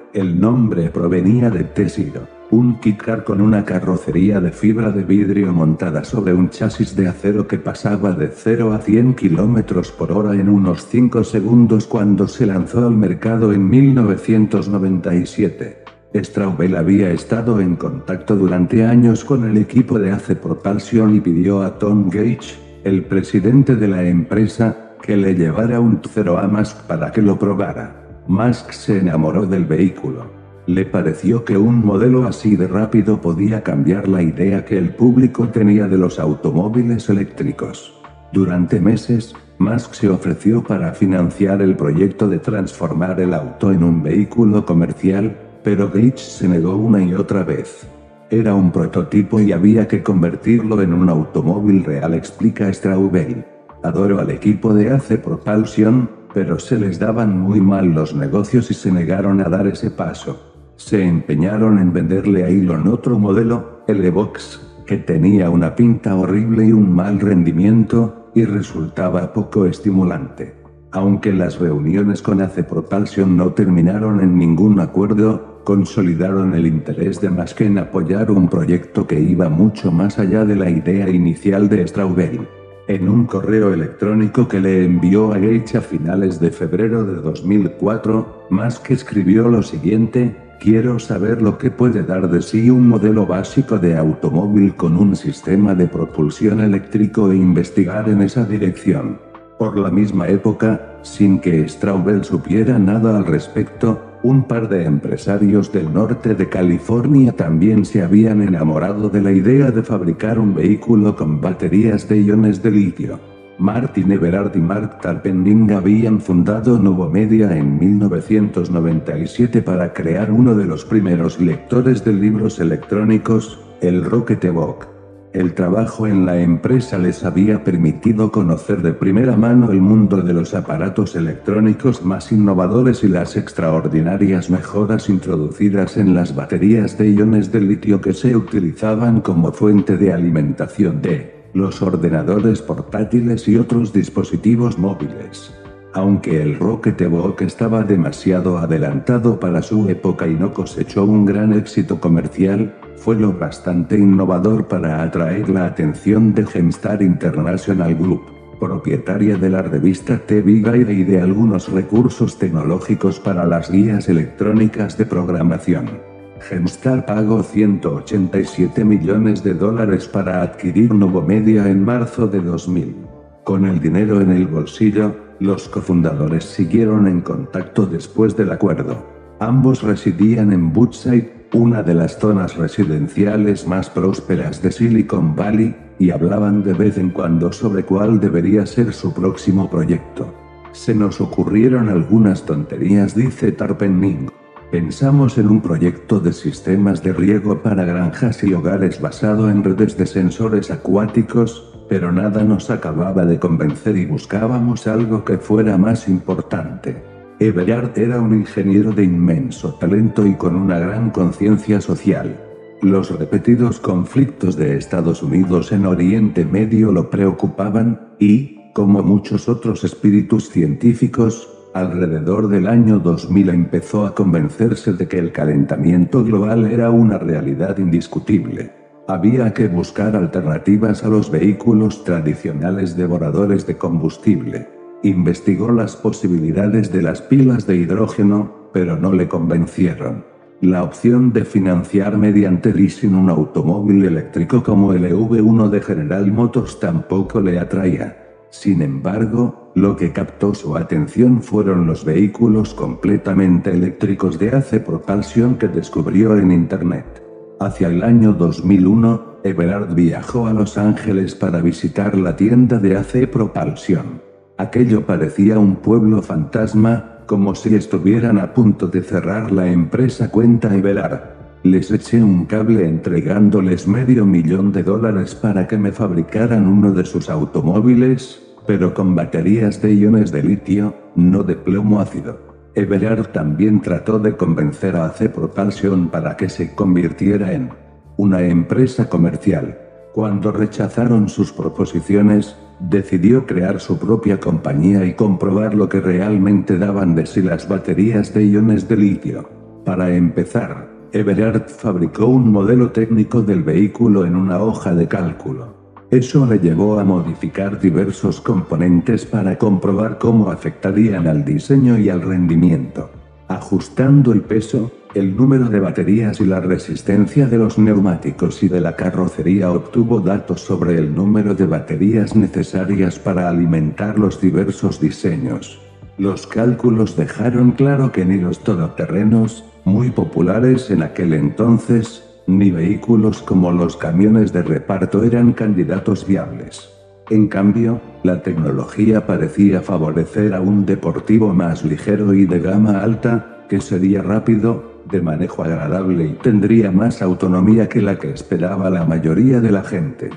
el 0.13 0.41
nombre 0.41 0.89
provenía 0.89 1.49
de 1.49 1.63
Tesiro, 1.63 2.34
un 2.55 2.79
Kit 2.79 3.03
con 3.25 3.41
una 3.41 3.65
carrocería 3.65 4.39
de 4.39 4.53
fibra 4.53 4.91
de 4.91 5.03
vidrio 5.03 5.51
montada 5.51 6.05
sobre 6.05 6.33
un 6.33 6.49
chasis 6.49 6.95
de 6.95 7.09
acero 7.09 7.47
que 7.47 7.59
pasaba 7.59 8.13
de 8.13 8.31
0 8.33 8.71
a 8.73 8.79
100 8.79 9.13
km 9.13 9.91
por 9.91 10.13
hora 10.13 10.33
en 10.33 10.47
unos 10.47 10.87
5 10.87 11.25
segundos 11.25 11.85
cuando 11.85 12.29
se 12.29 12.45
lanzó 12.45 12.87
al 12.87 12.95
mercado 12.95 13.51
en 13.51 13.69
1997. 13.69 15.83
Straubel 16.15 16.77
había 16.77 17.11
estado 17.11 17.59
en 17.59 17.75
contacto 17.75 18.37
durante 18.37 18.85
años 18.85 19.25
con 19.25 19.43
el 19.43 19.57
equipo 19.57 19.99
de 19.99 20.11
Ace 20.11 20.37
Propulsion 20.37 21.13
y 21.13 21.19
pidió 21.19 21.61
a 21.61 21.77
Tom 21.77 22.09
Gage, 22.09 22.55
el 22.85 23.03
presidente 23.03 23.75
de 23.75 23.89
la 23.89 24.01
empresa, 24.03 24.93
que 25.01 25.17
le 25.17 25.35
llevara 25.35 25.81
un 25.81 26.01
T0 26.01 26.41
a 26.41 26.47
Musk 26.47 26.77
para 26.87 27.11
que 27.11 27.21
lo 27.21 27.37
probara. 27.37 28.21
Musk 28.27 28.71
se 28.71 28.99
enamoró 28.99 29.45
del 29.45 29.65
vehículo. 29.65 30.44
Le 30.67 30.83
pareció 30.83 31.45
que 31.45 31.57
un 31.57 31.85
modelo 31.85 32.27
así 32.27 32.55
de 32.55 32.67
rápido 32.67 33.21
podía 33.21 33.61
cambiar 33.61 34.07
la 34.07 34.23
idea 34.23 34.65
que 34.65 34.79
el 34.79 34.95
público 34.95 35.47
tenía 35.49 35.87
de 35.87 35.97
los 35.97 36.17
automóviles 36.17 37.07
eléctricos. 37.07 37.93
Durante 38.31 38.79
meses, 38.79 39.35
Musk 39.59 39.93
se 39.93 40.09
ofreció 40.09 40.63
para 40.63 40.91
financiar 40.93 41.61
el 41.61 41.75
proyecto 41.75 42.27
de 42.27 42.39
transformar 42.39 43.19
el 43.19 43.35
auto 43.35 43.71
en 43.71 43.83
un 43.83 44.01
vehículo 44.01 44.65
comercial, 44.65 45.37
pero 45.63 45.89
Gage 45.89 46.17
se 46.17 46.47
negó 46.47 46.75
una 46.75 47.03
y 47.03 47.13
otra 47.13 47.43
vez. 47.43 47.87
Era 48.31 48.55
un 48.55 48.71
prototipo 48.71 49.39
y 49.39 49.51
había 49.51 49.87
que 49.87 50.01
convertirlo 50.01 50.81
en 50.81 50.95
un 50.95 51.09
automóvil 51.09 51.83
real, 51.83 52.15
explica 52.15 52.73
Straubel. 52.73 53.45
Adoro 53.83 54.19
al 54.19 54.31
equipo 54.31 54.73
de 54.73 54.89
Ace 54.89 55.19
Propulsion, 55.19 56.09
pero 56.33 56.57
se 56.57 56.79
les 56.79 56.97
daban 56.97 57.39
muy 57.39 57.61
mal 57.61 57.93
los 57.93 58.15
negocios 58.15 58.71
y 58.71 58.73
se 58.73 58.91
negaron 58.91 59.41
a 59.41 59.47
dar 59.47 59.67
ese 59.67 59.91
paso. 59.91 60.54
Se 60.77 61.03
empeñaron 61.03 61.79
en 61.79 61.93
venderle 61.93 62.43
a 62.43 62.49
Elon 62.49 62.87
otro 62.87 63.17
modelo, 63.17 63.83
el 63.87 64.03
Evox, 64.03 64.61
que 64.85 64.97
tenía 64.97 65.49
una 65.49 65.75
pinta 65.75 66.15
horrible 66.15 66.65
y 66.65 66.71
un 66.71 66.93
mal 66.93 67.19
rendimiento, 67.19 68.31
y 68.35 68.43
resultaba 68.45 69.31
poco 69.33 69.65
estimulante. 69.65 70.53
Aunque 70.91 71.33
las 71.33 71.59
reuniones 71.59 72.21
con 72.21 72.41
Ace 72.41 72.63
Propulsion 72.63 73.35
no 73.35 73.53
terminaron 73.53 74.21
en 74.21 74.37
ningún 74.37 74.79
acuerdo, 74.79 75.61
consolidaron 75.63 76.53
el 76.53 76.67
interés 76.67 77.19
de 77.19 77.29
Musk 77.29 77.61
en 77.61 77.79
apoyar 77.79 78.29
un 78.31 78.47
proyecto 78.47 79.07
que 79.07 79.19
iba 79.19 79.49
mucho 79.49 79.91
más 79.91 80.19
allá 80.19 80.45
de 80.45 80.55
la 80.55 80.69
idea 80.69 81.09
inicial 81.09 81.67
de 81.67 81.87
Straubel. 81.87 82.47
En 82.87 83.09
un 83.09 83.25
correo 83.25 83.73
electrónico 83.73 84.47
que 84.47 84.59
le 84.59 84.85
envió 84.85 85.33
a 85.33 85.39
Gage 85.39 85.77
a 85.77 85.81
finales 85.81 86.39
de 86.39 86.51
febrero 86.51 87.03
de 87.03 87.15
2004, 87.15 88.47
Musk 88.51 88.91
escribió 88.91 89.49
lo 89.49 89.63
siguiente, 89.63 90.35
Quiero 90.59 90.97
saber 90.99 91.41
lo 91.41 91.57
que 91.57 91.69
puede 91.69 92.03
dar 92.03 92.29
de 92.29 92.41
sí 92.41 92.69
un 92.69 92.87
modelo 92.87 93.25
básico 93.25 93.77
de 93.77 93.97
automóvil 93.97 94.75
con 94.75 94.97
un 94.97 95.15
sistema 95.15 95.75
de 95.75 95.87
propulsión 95.87 96.59
eléctrico 96.59 97.31
e 97.31 97.35
investigar 97.35 98.09
en 98.09 98.21
esa 98.21 98.45
dirección. 98.45 99.19
Por 99.59 99.77
la 99.77 99.91
misma 99.91 100.27
época, 100.27 100.97
sin 101.01 101.39
que 101.39 101.67
Straubel 101.67 102.23
supiera 102.23 102.79
nada 102.79 103.15
al 103.15 103.25
respecto, 103.25 104.01
un 104.23 104.43
par 104.43 104.67
de 104.69 104.85
empresarios 104.85 105.71
del 105.71 105.93
norte 105.93 106.33
de 106.33 106.49
California 106.49 107.31
también 107.31 107.85
se 107.85 108.01
habían 108.01 108.41
enamorado 108.41 109.09
de 109.09 109.21
la 109.21 109.31
idea 109.31 109.69
de 109.69 109.83
fabricar 109.83 110.39
un 110.39 110.55
vehículo 110.55 111.15
con 111.15 111.39
baterías 111.39 112.09
de 112.09 112.21
iones 112.21 112.63
de 112.63 112.71
litio. 112.71 113.34
Martin 113.57 114.11
Everard 114.11 114.53
y 114.55 114.59
Mark 114.59 114.99
Tarpenning 115.01 115.71
habían 115.71 116.19
fundado 116.19 116.77
Novomedia 116.77 117.55
en 117.55 117.79
1997 117.79 119.61
para 119.61 119.93
crear 119.93 120.29
uno 120.29 120.55
de 120.55 120.65
los 120.65 120.83
primeros 120.83 121.39
lectores 121.39 122.03
de 122.03 122.11
libros 122.11 122.59
electrónicos, 122.59 123.59
el 123.81 124.03
Rocketbook. 124.03 124.87
El 125.31 125.53
trabajo 125.53 126.05
en 126.05 126.25
la 126.25 126.39
empresa 126.39 126.97
les 126.97 127.23
había 127.23 127.63
permitido 127.63 128.31
conocer 128.31 128.81
de 128.81 128.93
primera 128.93 129.37
mano 129.37 129.71
el 129.71 129.81
mundo 129.81 130.21
de 130.21 130.33
los 130.33 130.53
aparatos 130.53 131.15
electrónicos 131.15 132.03
más 132.03 132.31
innovadores 132.31 133.03
y 133.03 133.07
las 133.07 133.37
extraordinarias 133.37 134.49
mejoras 134.49 135.09
introducidas 135.09 135.95
en 135.97 136.13
las 136.13 136.35
baterías 136.35 136.97
de 136.97 137.09
iones 137.09 137.51
de 137.53 137.61
litio 137.61 138.01
que 138.01 138.13
se 138.13 138.35
utilizaban 138.35 139.21
como 139.21 139.51
fuente 139.51 139.97
de 139.97 140.11
alimentación 140.13 141.01
de 141.01 141.34
los 141.55 141.81
ordenadores 141.81 142.61
portátiles 142.61 143.47
y 143.47 143.55
otros 143.55 143.93
dispositivos 143.93 144.77
móviles. 144.77 145.55
Aunque 145.93 146.41
el 146.41 146.59
Rocketbook 146.59 147.41
estaba 147.41 147.83
demasiado 147.83 148.57
adelantado 148.57 149.39
para 149.39 149.61
su 149.61 149.87
época 149.87 150.27
y 150.27 150.33
no 150.33 150.53
cosechó 150.53 151.05
un 151.05 151.25
gran 151.25 151.53
éxito 151.53 152.01
comercial, 152.01 152.75
fue 152.97 153.15
lo 153.15 153.31
bastante 153.31 153.97
innovador 153.97 154.67
para 154.67 155.01
atraer 155.01 155.49
la 155.49 155.65
atención 155.65 156.33
de 156.33 156.45
Gemstar 156.45 157.01
International 157.01 157.95
Group, 157.95 158.23
propietaria 158.59 159.37
de 159.37 159.49
la 159.49 159.61
revista 159.61 160.17
TV 160.17 160.55
Guide 160.55 160.93
y 160.93 161.03
de 161.05 161.21
algunos 161.21 161.71
recursos 161.71 162.37
tecnológicos 162.37 163.21
para 163.21 163.45
las 163.45 163.71
guías 163.71 164.09
electrónicas 164.09 164.97
de 164.97 165.05
programación. 165.05 166.14
Gemstar 166.47 167.07
pagó 167.07 167.41
187 167.41 168.85
millones 168.85 169.43
de 169.43 169.55
dólares 169.55 170.07
para 170.07 170.43
adquirir 170.43 170.93
Novomedia 170.93 171.67
en 171.67 171.83
marzo 171.83 172.27
de 172.27 172.39
2000. 172.39 172.95
Con 173.43 173.65
el 173.65 173.79
dinero 173.79 174.21
en 174.21 174.29
el 174.31 174.45
bolsillo, 174.45 175.15
los 175.39 175.67
cofundadores 175.67 176.43
siguieron 176.43 177.07
en 177.07 177.21
contacto 177.21 177.87
después 177.87 178.37
del 178.37 178.51
acuerdo. 178.51 179.07
Ambos 179.39 179.81
residían 179.81 180.53
en 180.53 180.71
Woodside, 180.77 181.47
una 181.51 181.81
de 181.81 181.95
las 181.95 182.19
zonas 182.19 182.55
residenciales 182.55 183.65
más 183.67 183.89
prósperas 183.89 184.61
de 184.61 184.71
Silicon 184.71 185.35
Valley, 185.35 185.75
y 185.97 186.11
hablaban 186.11 186.63
de 186.63 186.73
vez 186.73 186.99
en 186.99 187.09
cuando 187.09 187.51
sobre 187.51 187.85
cuál 187.85 188.19
debería 188.19 188.67
ser 188.67 188.93
su 188.93 189.15
próximo 189.15 189.67
proyecto. 189.67 190.31
Se 190.73 190.93
nos 190.93 191.19
ocurrieron 191.21 191.89
algunas 191.89 192.45
tonterías, 192.45 193.15
dice 193.15 193.51
Tarpenning. 193.51 194.29
Pensamos 194.71 195.37
en 195.37 195.47
un 195.47 195.61
proyecto 195.61 196.19
de 196.19 196.33
sistemas 196.33 197.03
de 197.03 197.13
riego 197.13 197.61
para 197.61 197.85
granjas 197.85 198.43
y 198.43 198.53
hogares 198.53 198.99
basado 198.99 199.49
en 199.49 199.63
redes 199.63 199.95
de 199.95 200.07
sensores 200.07 200.71
acuáticos, 200.71 201.71
pero 201.87 202.11
nada 202.11 202.43
nos 202.43 202.71
acababa 202.71 203.25
de 203.25 203.39
convencer 203.39 203.95
y 203.95 204.05
buscábamos 204.05 204.87
algo 204.87 205.23
que 205.23 205.37
fuera 205.37 205.77
más 205.77 206.09
importante. 206.09 207.01
Everard 207.39 207.91
era 207.95 208.19
un 208.19 208.33
ingeniero 208.33 208.91
de 208.91 209.03
inmenso 209.03 209.75
talento 209.75 210.25
y 210.25 210.33
con 210.33 210.55
una 210.55 210.79
gran 210.79 211.11
conciencia 211.11 211.79
social. 211.79 212.35
Los 212.81 213.17
repetidos 213.17 213.79
conflictos 213.79 214.55
de 214.55 214.77
Estados 214.77 215.21
Unidos 215.21 215.71
en 215.71 215.85
Oriente 215.85 216.43
Medio 216.43 216.91
lo 216.91 217.09
preocupaban, 217.09 218.15
y, 218.19 218.71
como 218.73 219.03
muchos 219.03 219.47
otros 219.47 219.83
espíritus 219.83 220.49
científicos, 220.49 221.54
alrededor 221.75 222.47
del 222.47 222.67
año 222.67 222.99
2000 222.99 223.49
empezó 223.49 224.05
a 224.05 224.15
convencerse 224.15 224.93
de 224.93 225.09
que 225.09 225.19
el 225.19 225.33
calentamiento 225.33 226.23
global 226.23 226.63
era 226.71 226.89
una 226.89 227.17
realidad 227.17 227.77
indiscutible. 227.79 228.71
Había 229.09 229.53
que 229.53 229.67
buscar 229.67 230.15
alternativas 230.15 231.03
a 231.03 231.09
los 231.09 231.29
vehículos 231.29 232.05
tradicionales 232.05 232.95
devoradores 232.95 233.67
de 233.67 233.75
combustible. 233.75 234.69
Investigó 235.03 235.69
las 235.69 235.97
posibilidades 235.97 236.93
de 236.93 237.01
las 237.01 237.21
pilas 237.21 237.67
de 237.67 237.75
hidrógeno, 237.75 238.69
pero 238.71 238.95
no 238.95 239.11
le 239.11 239.27
convencieron. 239.27 240.23
La 240.61 240.81
opción 240.81 241.33
de 241.33 241.43
financiar 241.43 242.17
mediante 242.17 242.73
leasing 242.73 243.13
un 243.13 243.29
automóvil 243.29 244.05
eléctrico 244.05 244.63
como 244.63 244.93
el 244.93 245.11
EV1 245.11 245.69
de 245.69 245.81
General 245.81 246.31
Motors 246.31 246.79
tampoco 246.79 247.41
le 247.41 247.59
atraía. 247.59 248.17
Sin 248.49 248.81
embargo, 248.81 249.64
lo 249.75 249.97
que 249.97 250.13
captó 250.13 250.53
su 250.53 250.77
atención 250.77 251.41
fueron 251.41 251.85
los 251.85 252.05
vehículos 252.05 252.73
completamente 252.73 253.71
eléctricos 253.71 254.39
de 254.39 254.55
AC 254.55 254.79
Propulsion 254.83 255.55
que 255.55 255.67
descubrió 255.67 256.37
en 256.37 256.51
Internet. 256.51 257.21
Hacia 257.59 257.89
el 257.89 258.01
año 258.01 258.31
2001, 258.33 259.39
Everard 259.43 259.93
viajó 259.93 260.47
a 260.47 260.53
Los 260.53 260.77
Ángeles 260.77 261.35
para 261.35 261.61
visitar 261.61 262.17
la 262.17 262.37
tienda 262.37 262.79
de 262.79 262.95
AC 262.95 263.29
Propulsion. 263.29 264.21
Aquello 264.57 265.05
parecía 265.05 265.59
un 265.59 265.75
pueblo 265.75 266.21
fantasma, 266.21 267.19
como 267.25 267.53
si 267.53 267.75
estuvieran 267.75 268.37
a 268.37 268.53
punto 268.53 268.87
de 268.87 269.01
cerrar 269.01 269.51
la 269.51 269.67
empresa 269.67 270.31
cuenta 270.31 270.73
Everard. 270.73 271.35
Les 271.63 271.91
eché 271.91 272.23
un 272.23 272.45
cable 272.45 272.87
entregándoles 272.87 273.87
medio 273.87 274.25
millón 274.25 274.71
de 274.71 274.83
dólares 274.83 275.35
para 275.35 275.67
que 275.67 275.77
me 275.77 275.91
fabricaran 275.91 276.65
uno 276.65 276.93
de 276.93 277.03
sus 277.03 277.29
automóviles, 277.29 278.44
pero 278.67 278.93
con 278.93 279.15
baterías 279.15 279.81
de 279.81 279.93
iones 279.93 280.31
de 280.31 280.43
litio, 280.43 280.95
no 281.15 281.43
de 281.43 281.55
plomo 281.55 281.99
ácido. 281.99 282.39
Everard 282.75 283.31
también 283.31 283.81
trató 283.81 284.19
de 284.19 284.35
convencer 284.35 284.95
a 284.95 285.05
AC 285.05 285.31
Propulsion 285.31 286.09
para 286.09 286.35
que 286.35 286.49
se 286.49 286.75
convirtiera 286.75 287.53
en 287.53 287.69
una 288.17 288.41
empresa 288.41 289.07
comercial. 289.09 289.77
Cuando 290.13 290.51
rechazaron 290.51 291.29
sus 291.29 291.51
proposiciones, 291.51 292.55
decidió 292.79 293.45
crear 293.45 293.79
su 293.79 293.97
propia 293.97 294.39
compañía 294.39 295.05
y 295.05 295.13
comprobar 295.13 295.73
lo 295.73 295.87
que 295.87 296.01
realmente 296.01 296.77
daban 296.77 297.15
de 297.15 297.25
sí 297.25 297.41
las 297.41 297.67
baterías 297.67 298.33
de 298.33 298.45
iones 298.45 298.87
de 298.87 298.97
litio. 298.97 299.49
Para 299.85 300.13
empezar, 300.15 300.89
Everard 301.11 301.69
fabricó 301.69 302.25
un 302.25 302.51
modelo 302.51 302.91
técnico 302.91 303.41
del 303.41 303.63
vehículo 303.63 304.25
en 304.25 304.35
una 304.35 304.59
hoja 304.59 304.93
de 304.93 305.07
cálculo. 305.07 305.74
Eso 306.11 306.45
le 306.45 306.59
llevó 306.59 306.99
a 306.99 307.03
modificar 307.03 307.79
diversos 307.79 308.39
componentes 308.39 309.25
para 309.25 309.57
comprobar 309.57 310.17
cómo 310.19 310.51
afectarían 310.51 311.27
al 311.27 311.43
diseño 311.43 311.97
y 311.97 312.09
al 312.09 312.21
rendimiento. 312.21 313.09
Ajustando 313.47 314.31
el 314.31 314.41
peso, 314.41 314.91
el 315.15 315.35
número 315.35 315.69
de 315.69 315.79
baterías 315.79 316.41
y 316.41 316.45
la 316.45 316.59
resistencia 316.59 317.47
de 317.47 317.57
los 317.57 317.77
neumáticos 317.77 318.61
y 318.63 318.67
de 318.67 318.81
la 318.81 318.95
carrocería 318.95 319.71
obtuvo 319.71 320.19
datos 320.19 320.61
sobre 320.61 320.97
el 320.97 321.15
número 321.15 321.55
de 321.55 321.65
baterías 321.65 322.35
necesarias 322.35 323.17
para 323.17 323.49
alimentar 323.49 324.19
los 324.19 324.41
diversos 324.41 324.99
diseños. 324.99 325.79
Los 326.17 326.47
cálculos 326.47 327.15
dejaron 327.15 327.71
claro 327.71 328.11
que 328.11 328.25
ni 328.25 328.37
los 328.37 328.59
todoterrenos, 328.59 329.65
muy 329.85 330.11
populares 330.11 330.89
en 330.91 331.03
aquel 331.03 331.33
entonces, 331.33 332.24
ni 332.47 332.71
vehículos 332.71 333.41
como 333.41 333.71
los 333.71 333.97
camiones 333.97 334.53
de 334.53 334.63
reparto 334.63 335.23
eran 335.23 335.53
candidatos 335.53 336.27
viables. 336.27 336.89
En 337.29 337.47
cambio, 337.47 338.01
la 338.23 338.43
tecnología 338.43 339.25
parecía 339.25 339.81
favorecer 339.81 340.53
a 340.53 340.61
un 340.61 340.85
deportivo 340.85 341.53
más 341.53 341.83
ligero 341.83 342.33
y 342.33 342.45
de 342.45 342.59
gama 342.59 342.99
alta, 342.99 343.65
que 343.67 343.81
sería 343.81 344.21
rápido, 344.21 344.95
de 345.09 345.21
manejo 345.21 345.63
agradable 345.63 346.25
y 346.25 346.33
tendría 346.33 346.91
más 346.91 347.21
autonomía 347.21 347.89
que 347.89 348.01
la 348.01 348.17
que 348.17 348.31
esperaba 348.31 348.89
la 348.89 349.05
mayoría 349.05 349.59
de 349.59 349.71
la 349.71 349.83
gente. 349.83 350.29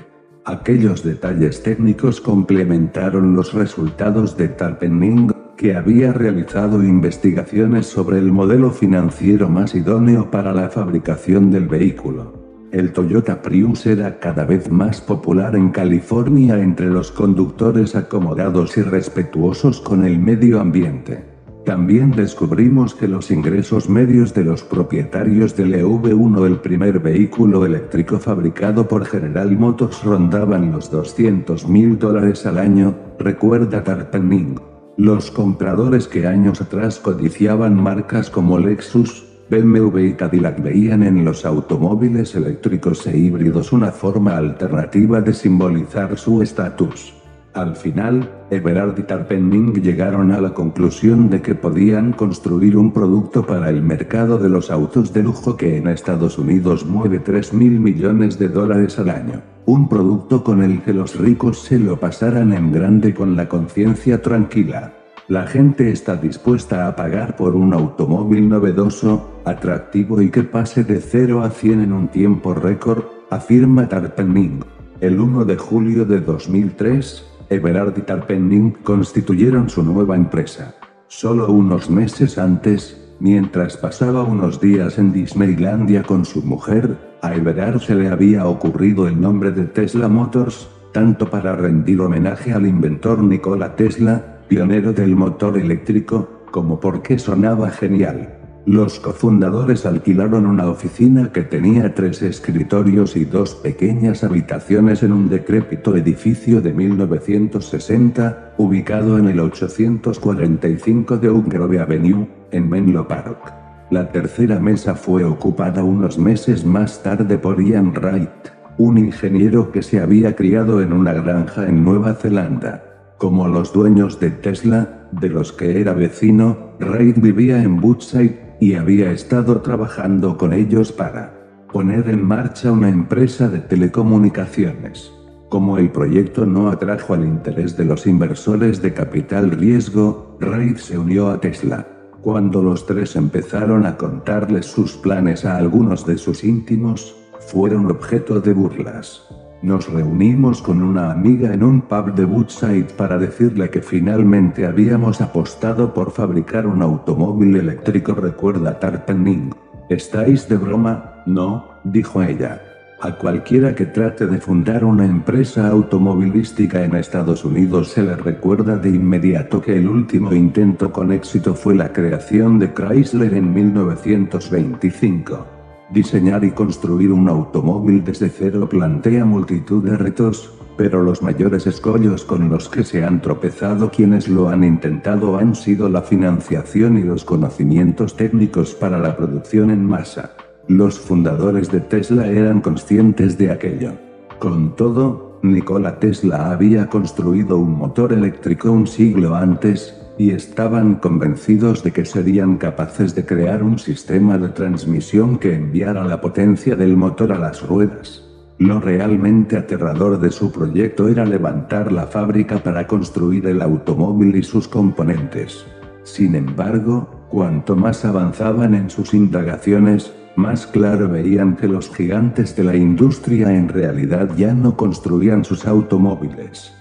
Aquellos 0.45 1.03
detalles 1.03 1.61
técnicos 1.61 2.21
complementaron 2.21 3.35
los 3.35 3.53
resultados 3.53 4.35
de 4.37 4.47
Tarpenning, 4.47 5.31
que 5.59 5.75
había 5.75 6.13
realizado 6.13 6.81
investigaciones 6.85 7.85
sobre 7.85 8.17
el 8.17 8.31
modelo 8.31 8.71
financiero 8.71 9.49
más 9.49 9.75
idóneo 9.75 10.31
para 10.31 10.53
la 10.53 10.69
fabricación 10.69 11.51
del 11.51 11.67
vehículo. 11.67 12.31
El 12.71 12.93
Toyota 12.93 13.41
Prius 13.41 13.85
era 13.85 14.19
cada 14.19 14.45
vez 14.45 14.71
más 14.71 15.01
popular 15.01 15.57
en 15.57 15.71
California 15.71 16.57
entre 16.61 16.85
los 16.85 17.11
conductores 17.11 17.93
acomodados 17.97 18.77
y 18.77 18.83
respetuosos 18.83 19.81
con 19.81 20.05
el 20.05 20.17
medio 20.17 20.61
ambiente. 20.61 21.25
También 21.65 22.11
descubrimos 22.11 22.95
que 22.95 23.09
los 23.09 23.29
ingresos 23.29 23.89
medios 23.89 24.33
de 24.33 24.45
los 24.45 24.63
propietarios 24.63 25.57
del 25.57 25.73
EV1, 25.73 26.45
el 26.47 26.59
primer 26.61 26.99
vehículo 27.01 27.65
eléctrico 27.65 28.17
fabricado 28.17 28.87
por 28.87 29.03
General 29.03 29.51
Motors, 29.57 30.05
rondaban 30.05 30.71
los 30.71 30.89
200 30.89 31.67
mil 31.67 31.99
dólares 31.99 32.45
al 32.45 32.59
año, 32.59 32.95
recuerda 33.19 33.83
Tarpenning. 33.83 34.68
Los 34.99 35.31
compradores 35.31 36.09
que 36.09 36.27
años 36.27 36.59
atrás 36.59 36.99
codiciaban 36.99 37.73
marcas 37.73 38.29
como 38.29 38.59
Lexus, 38.59 39.23
BMW 39.49 39.99
y 39.99 40.13
Cadillac 40.15 40.61
veían 40.61 41.03
en 41.03 41.23
los 41.23 41.45
automóviles 41.45 42.35
eléctricos 42.35 43.07
e 43.07 43.17
híbridos 43.17 43.71
una 43.71 43.93
forma 43.93 44.35
alternativa 44.35 45.21
de 45.21 45.33
simbolizar 45.33 46.17
su 46.17 46.41
estatus. 46.41 47.13
Al 47.53 47.75
final, 47.75 48.29
Everard 48.51 48.99
y 48.99 49.03
Tarpenning 49.03 49.73
llegaron 49.81 50.31
a 50.31 50.39
la 50.39 50.53
conclusión 50.53 51.31
de 51.31 51.41
que 51.41 51.55
podían 51.55 52.13
construir 52.13 52.77
un 52.77 52.91
producto 52.91 53.45
para 53.45 53.69
el 53.69 53.81
mercado 53.81 54.37
de 54.37 54.49
los 54.49 54.69
autos 54.69 55.13
de 55.13 55.23
lujo 55.23 55.57
que 55.57 55.77
en 55.77 55.87
Estados 55.87 56.37
Unidos 56.37 56.85
mueve 56.85 57.19
3 57.19 57.53
mil 57.53 57.79
millones 57.79 58.37
de 58.37 58.49
dólares 58.49 58.99
al 58.99 59.09
año. 59.09 59.41
Un 59.65 59.89
producto 59.89 60.43
con 60.43 60.61
el 60.61 60.83
que 60.83 60.93
los 60.93 61.17
ricos 61.17 61.63
se 61.63 61.79
lo 61.79 61.99
pasaran 61.99 62.53
en 62.53 62.71
grande 62.71 63.15
con 63.15 63.35
la 63.35 63.49
conciencia 63.49 64.21
tranquila. 64.21 64.93
La 65.27 65.47
gente 65.47 65.91
está 65.91 66.15
dispuesta 66.15 66.87
a 66.87 66.95
pagar 66.95 67.35
por 67.35 67.55
un 67.55 67.73
automóvil 67.73 68.47
novedoso, 68.47 69.41
atractivo 69.45 70.21
y 70.21 70.29
que 70.29 70.43
pase 70.43 70.83
de 70.83 71.01
0 71.01 71.43
a 71.43 71.49
100 71.49 71.81
en 71.81 71.93
un 71.93 72.07
tiempo 72.09 72.53
récord, 72.53 73.03
afirma 73.29 73.87
Tarpenning. 73.87 74.63
El 75.01 75.19
1 75.19 75.45
de 75.45 75.55
julio 75.55 76.03
de 76.05 76.19
2003, 76.19 77.28
Everard 77.49 77.97
y 77.97 78.01
Tarpenning 78.01 78.71
constituyeron 78.83 79.69
su 79.69 79.83
nueva 79.83 80.15
empresa. 80.15 80.75
Solo 81.07 81.51
unos 81.51 81.89
meses 81.89 82.37
antes, 82.37 83.15
mientras 83.19 83.75
pasaba 83.77 84.23
unos 84.23 84.61
días 84.61 84.99
en 84.99 85.11
Disneylandia 85.11 86.03
con 86.03 86.25
su 86.25 86.43
mujer, 86.43 86.97
a 87.21 87.33
Everard 87.33 87.81
se 87.81 87.95
le 87.95 88.09
había 88.09 88.45
ocurrido 88.45 89.07
el 89.07 89.19
nombre 89.19 89.51
de 89.51 89.63
Tesla 89.65 90.07
Motors, 90.07 90.69
tanto 90.93 91.29
para 91.29 91.55
rendir 91.55 91.99
homenaje 92.01 92.53
al 92.53 92.67
inventor 92.67 93.23
Nikola 93.23 93.75
Tesla, 93.75 94.41
pionero 94.47 94.93
del 94.93 95.15
motor 95.15 95.57
eléctrico, 95.57 96.45
como 96.51 96.79
porque 96.79 97.17
sonaba 97.17 97.69
genial. 97.71 98.38
Los 98.69 98.99
cofundadores 98.99 99.87
alquilaron 99.87 100.45
una 100.45 100.69
oficina 100.69 101.31
que 101.31 101.41
tenía 101.41 101.95
tres 101.95 102.21
escritorios 102.21 103.15
y 103.15 103.25
dos 103.25 103.55
pequeñas 103.55 104.23
habitaciones 104.23 105.01
en 105.01 105.11
un 105.11 105.27
decrépito 105.27 105.95
edificio 105.95 106.61
de 106.61 106.71
1960, 106.71 108.53
ubicado 108.59 109.17
en 109.17 109.27
el 109.27 109.39
845 109.39 111.17
de 111.17 111.31
Ungrove 111.31 111.79
Avenue, 111.79 112.27
en 112.51 112.69
Menlo 112.69 113.07
Park. 113.07 113.55
La 113.89 114.11
tercera 114.11 114.59
mesa 114.59 114.93
fue 114.93 115.23
ocupada 115.23 115.83
unos 115.83 116.19
meses 116.19 116.63
más 116.63 117.01
tarde 117.01 117.39
por 117.39 117.59
Ian 117.59 117.91
Wright, 117.91 118.29
un 118.77 118.99
ingeniero 118.99 119.71
que 119.71 119.81
se 119.81 119.99
había 119.99 120.35
criado 120.35 120.83
en 120.83 120.93
una 120.93 121.13
granja 121.13 121.67
en 121.67 121.83
Nueva 121.83 122.13
Zelanda. 122.13 122.83
Como 123.17 123.47
los 123.47 123.73
dueños 123.73 124.19
de 124.19 124.29
Tesla, 124.29 125.07
de 125.11 125.29
los 125.29 125.53
que 125.53 125.81
era 125.81 125.93
vecino, 125.93 126.75
Wright 126.79 127.19
vivía 127.19 127.63
en 127.63 127.83
Woodside, 127.83 128.48
y 128.59 128.75
había 128.75 129.11
estado 129.11 129.61
trabajando 129.61 130.37
con 130.37 130.53
ellos 130.53 130.91
para 130.91 131.33
poner 131.71 132.09
en 132.09 132.25
marcha 132.25 132.71
una 132.71 132.89
empresa 132.89 133.47
de 133.47 133.59
telecomunicaciones. 133.59 135.11
Como 135.49 135.77
el 135.77 135.91
proyecto 135.91 136.45
no 136.45 136.69
atrajo 136.69 137.13
al 137.13 137.23
interés 137.23 137.75
de 137.77 137.85
los 137.85 138.05
inversores 138.05 138.81
de 138.81 138.93
capital 138.93 139.51
riesgo, 139.51 140.37
Reid 140.39 140.77
se 140.77 140.97
unió 140.97 141.29
a 141.29 141.39
Tesla. 141.41 141.87
Cuando 142.21 142.61
los 142.61 142.85
tres 142.85 143.15
empezaron 143.15 143.85
a 143.85 143.97
contarles 143.97 144.65
sus 144.65 144.97
planes 144.97 145.45
a 145.45 145.57
algunos 145.57 146.05
de 146.05 146.17
sus 146.17 146.43
íntimos, 146.43 147.15
fueron 147.39 147.89
objeto 147.89 148.41
de 148.41 148.53
burlas. 148.53 149.23
Nos 149.61 149.91
reunimos 149.91 150.61
con 150.61 150.81
una 150.81 151.11
amiga 151.11 151.53
en 151.53 151.63
un 151.63 151.81
pub 151.81 152.15
de 152.15 152.23
Woodside 152.23 152.93
para 152.95 153.17
decirle 153.17 153.69
que 153.69 153.81
finalmente 153.81 154.65
habíamos 154.65 155.19
apostado 155.19 155.93
por 155.93 156.11
fabricar 156.11 156.65
un 156.65 156.81
automóvil 156.81 157.57
eléctrico, 157.57 158.13
recuerda 158.13 158.79
Tarpenning. 158.79 159.53
¿Estáis 159.89 160.47
de 160.47 160.55
broma? 160.55 161.23
No, 161.25 161.71
dijo 161.83 162.23
ella. 162.23 162.61
A 163.01 163.17
cualquiera 163.17 163.75
que 163.75 163.85
trate 163.85 164.27
de 164.27 164.39
fundar 164.39 164.85
una 164.85 165.03
empresa 165.03 165.67
automovilística 165.67 166.83
en 166.83 166.95
Estados 166.95 167.43
Unidos 167.43 167.89
se 167.89 168.03
le 168.03 168.15
recuerda 168.15 168.77
de 168.77 168.89
inmediato 168.89 169.61
que 169.61 169.77
el 169.77 169.89
último 169.89 170.33
intento 170.33 170.93
con 170.93 171.11
éxito 171.11 171.53
fue 171.53 171.75
la 171.75 171.91
creación 171.91 172.59
de 172.59 172.73
Chrysler 172.73 173.33
en 173.33 173.53
1925. 173.53 175.58
Diseñar 175.91 176.43
y 176.43 176.51
construir 176.51 177.11
un 177.11 177.27
automóvil 177.29 178.03
desde 178.03 178.29
cero 178.29 178.69
plantea 178.69 179.25
multitud 179.25 179.83
de 179.83 179.97
retos, 179.97 180.53
pero 180.77 181.01
los 181.01 181.23
mayores 181.23 181.65
escollos 181.65 182.23
con 182.25 182.47
los 182.47 182.69
que 182.69 182.83
se 182.83 183.03
han 183.03 183.21
tropezado 183.21 183.89
quienes 183.89 184.27
lo 184.27 184.49
han 184.49 184.63
intentado 184.63 185.37
han 185.37 185.55
sido 185.55 185.89
la 185.89 186.03
financiación 186.03 186.97
y 186.99 187.01
los 187.01 187.25
conocimientos 187.25 188.15
técnicos 188.15 188.75
para 188.75 188.99
la 188.99 189.17
producción 189.17 189.71
en 189.71 189.83
masa. 189.83 190.33
Los 190.67 190.99
fundadores 190.99 191.71
de 191.71 191.81
Tesla 191.81 192.27
eran 192.27 192.61
conscientes 192.61 193.39
de 193.39 193.51
aquello. 193.51 193.93
Con 194.37 194.75
todo, 194.75 195.39
Nikola 195.41 195.99
Tesla 195.99 196.51
había 196.51 196.87
construido 196.87 197.57
un 197.57 197.77
motor 197.77 198.13
eléctrico 198.13 198.71
un 198.71 198.85
siglo 198.85 199.35
antes, 199.35 199.98
y 200.19 200.31
estaban 200.31 200.95
convencidos 200.95 201.81
de 201.81 201.91
que 201.91 202.03
serían 202.03 202.57
capaces 202.57 203.15
de 203.15 203.25
crear 203.25 203.63
un 203.63 203.79
sistema 203.79 204.37
de 204.37 204.49
transmisión 204.49 205.37
que 205.39 205.55
enviara 205.55 206.03
la 206.03 206.19
potencia 206.19 206.75
del 206.75 206.97
motor 206.97 207.31
a 207.31 207.39
las 207.39 207.65
ruedas. 207.65 208.25
Lo 208.57 208.81
realmente 208.81 209.55
aterrador 209.55 210.19
de 210.19 210.29
su 210.29 210.51
proyecto 210.51 211.07
era 211.07 211.25
levantar 211.25 211.93
la 211.93 212.05
fábrica 212.05 212.57
para 212.57 212.85
construir 212.85 213.47
el 213.47 213.61
automóvil 213.61 214.35
y 214.35 214.43
sus 214.43 214.67
componentes. 214.67 215.65
Sin 216.03 216.35
embargo, 216.35 217.09
cuanto 217.29 217.77
más 217.77 218.03
avanzaban 218.03 218.75
en 218.75 218.89
sus 218.89 219.13
indagaciones, 219.13 220.13
más 220.35 220.67
claro 220.67 221.07
veían 221.07 221.55
que 221.55 221.69
los 221.69 221.95
gigantes 221.95 222.57
de 222.57 222.65
la 222.65 222.75
industria 222.75 223.55
en 223.55 223.69
realidad 223.69 224.29
ya 224.35 224.53
no 224.53 224.75
construían 224.75 225.45
sus 225.45 225.65
automóviles 225.65 226.73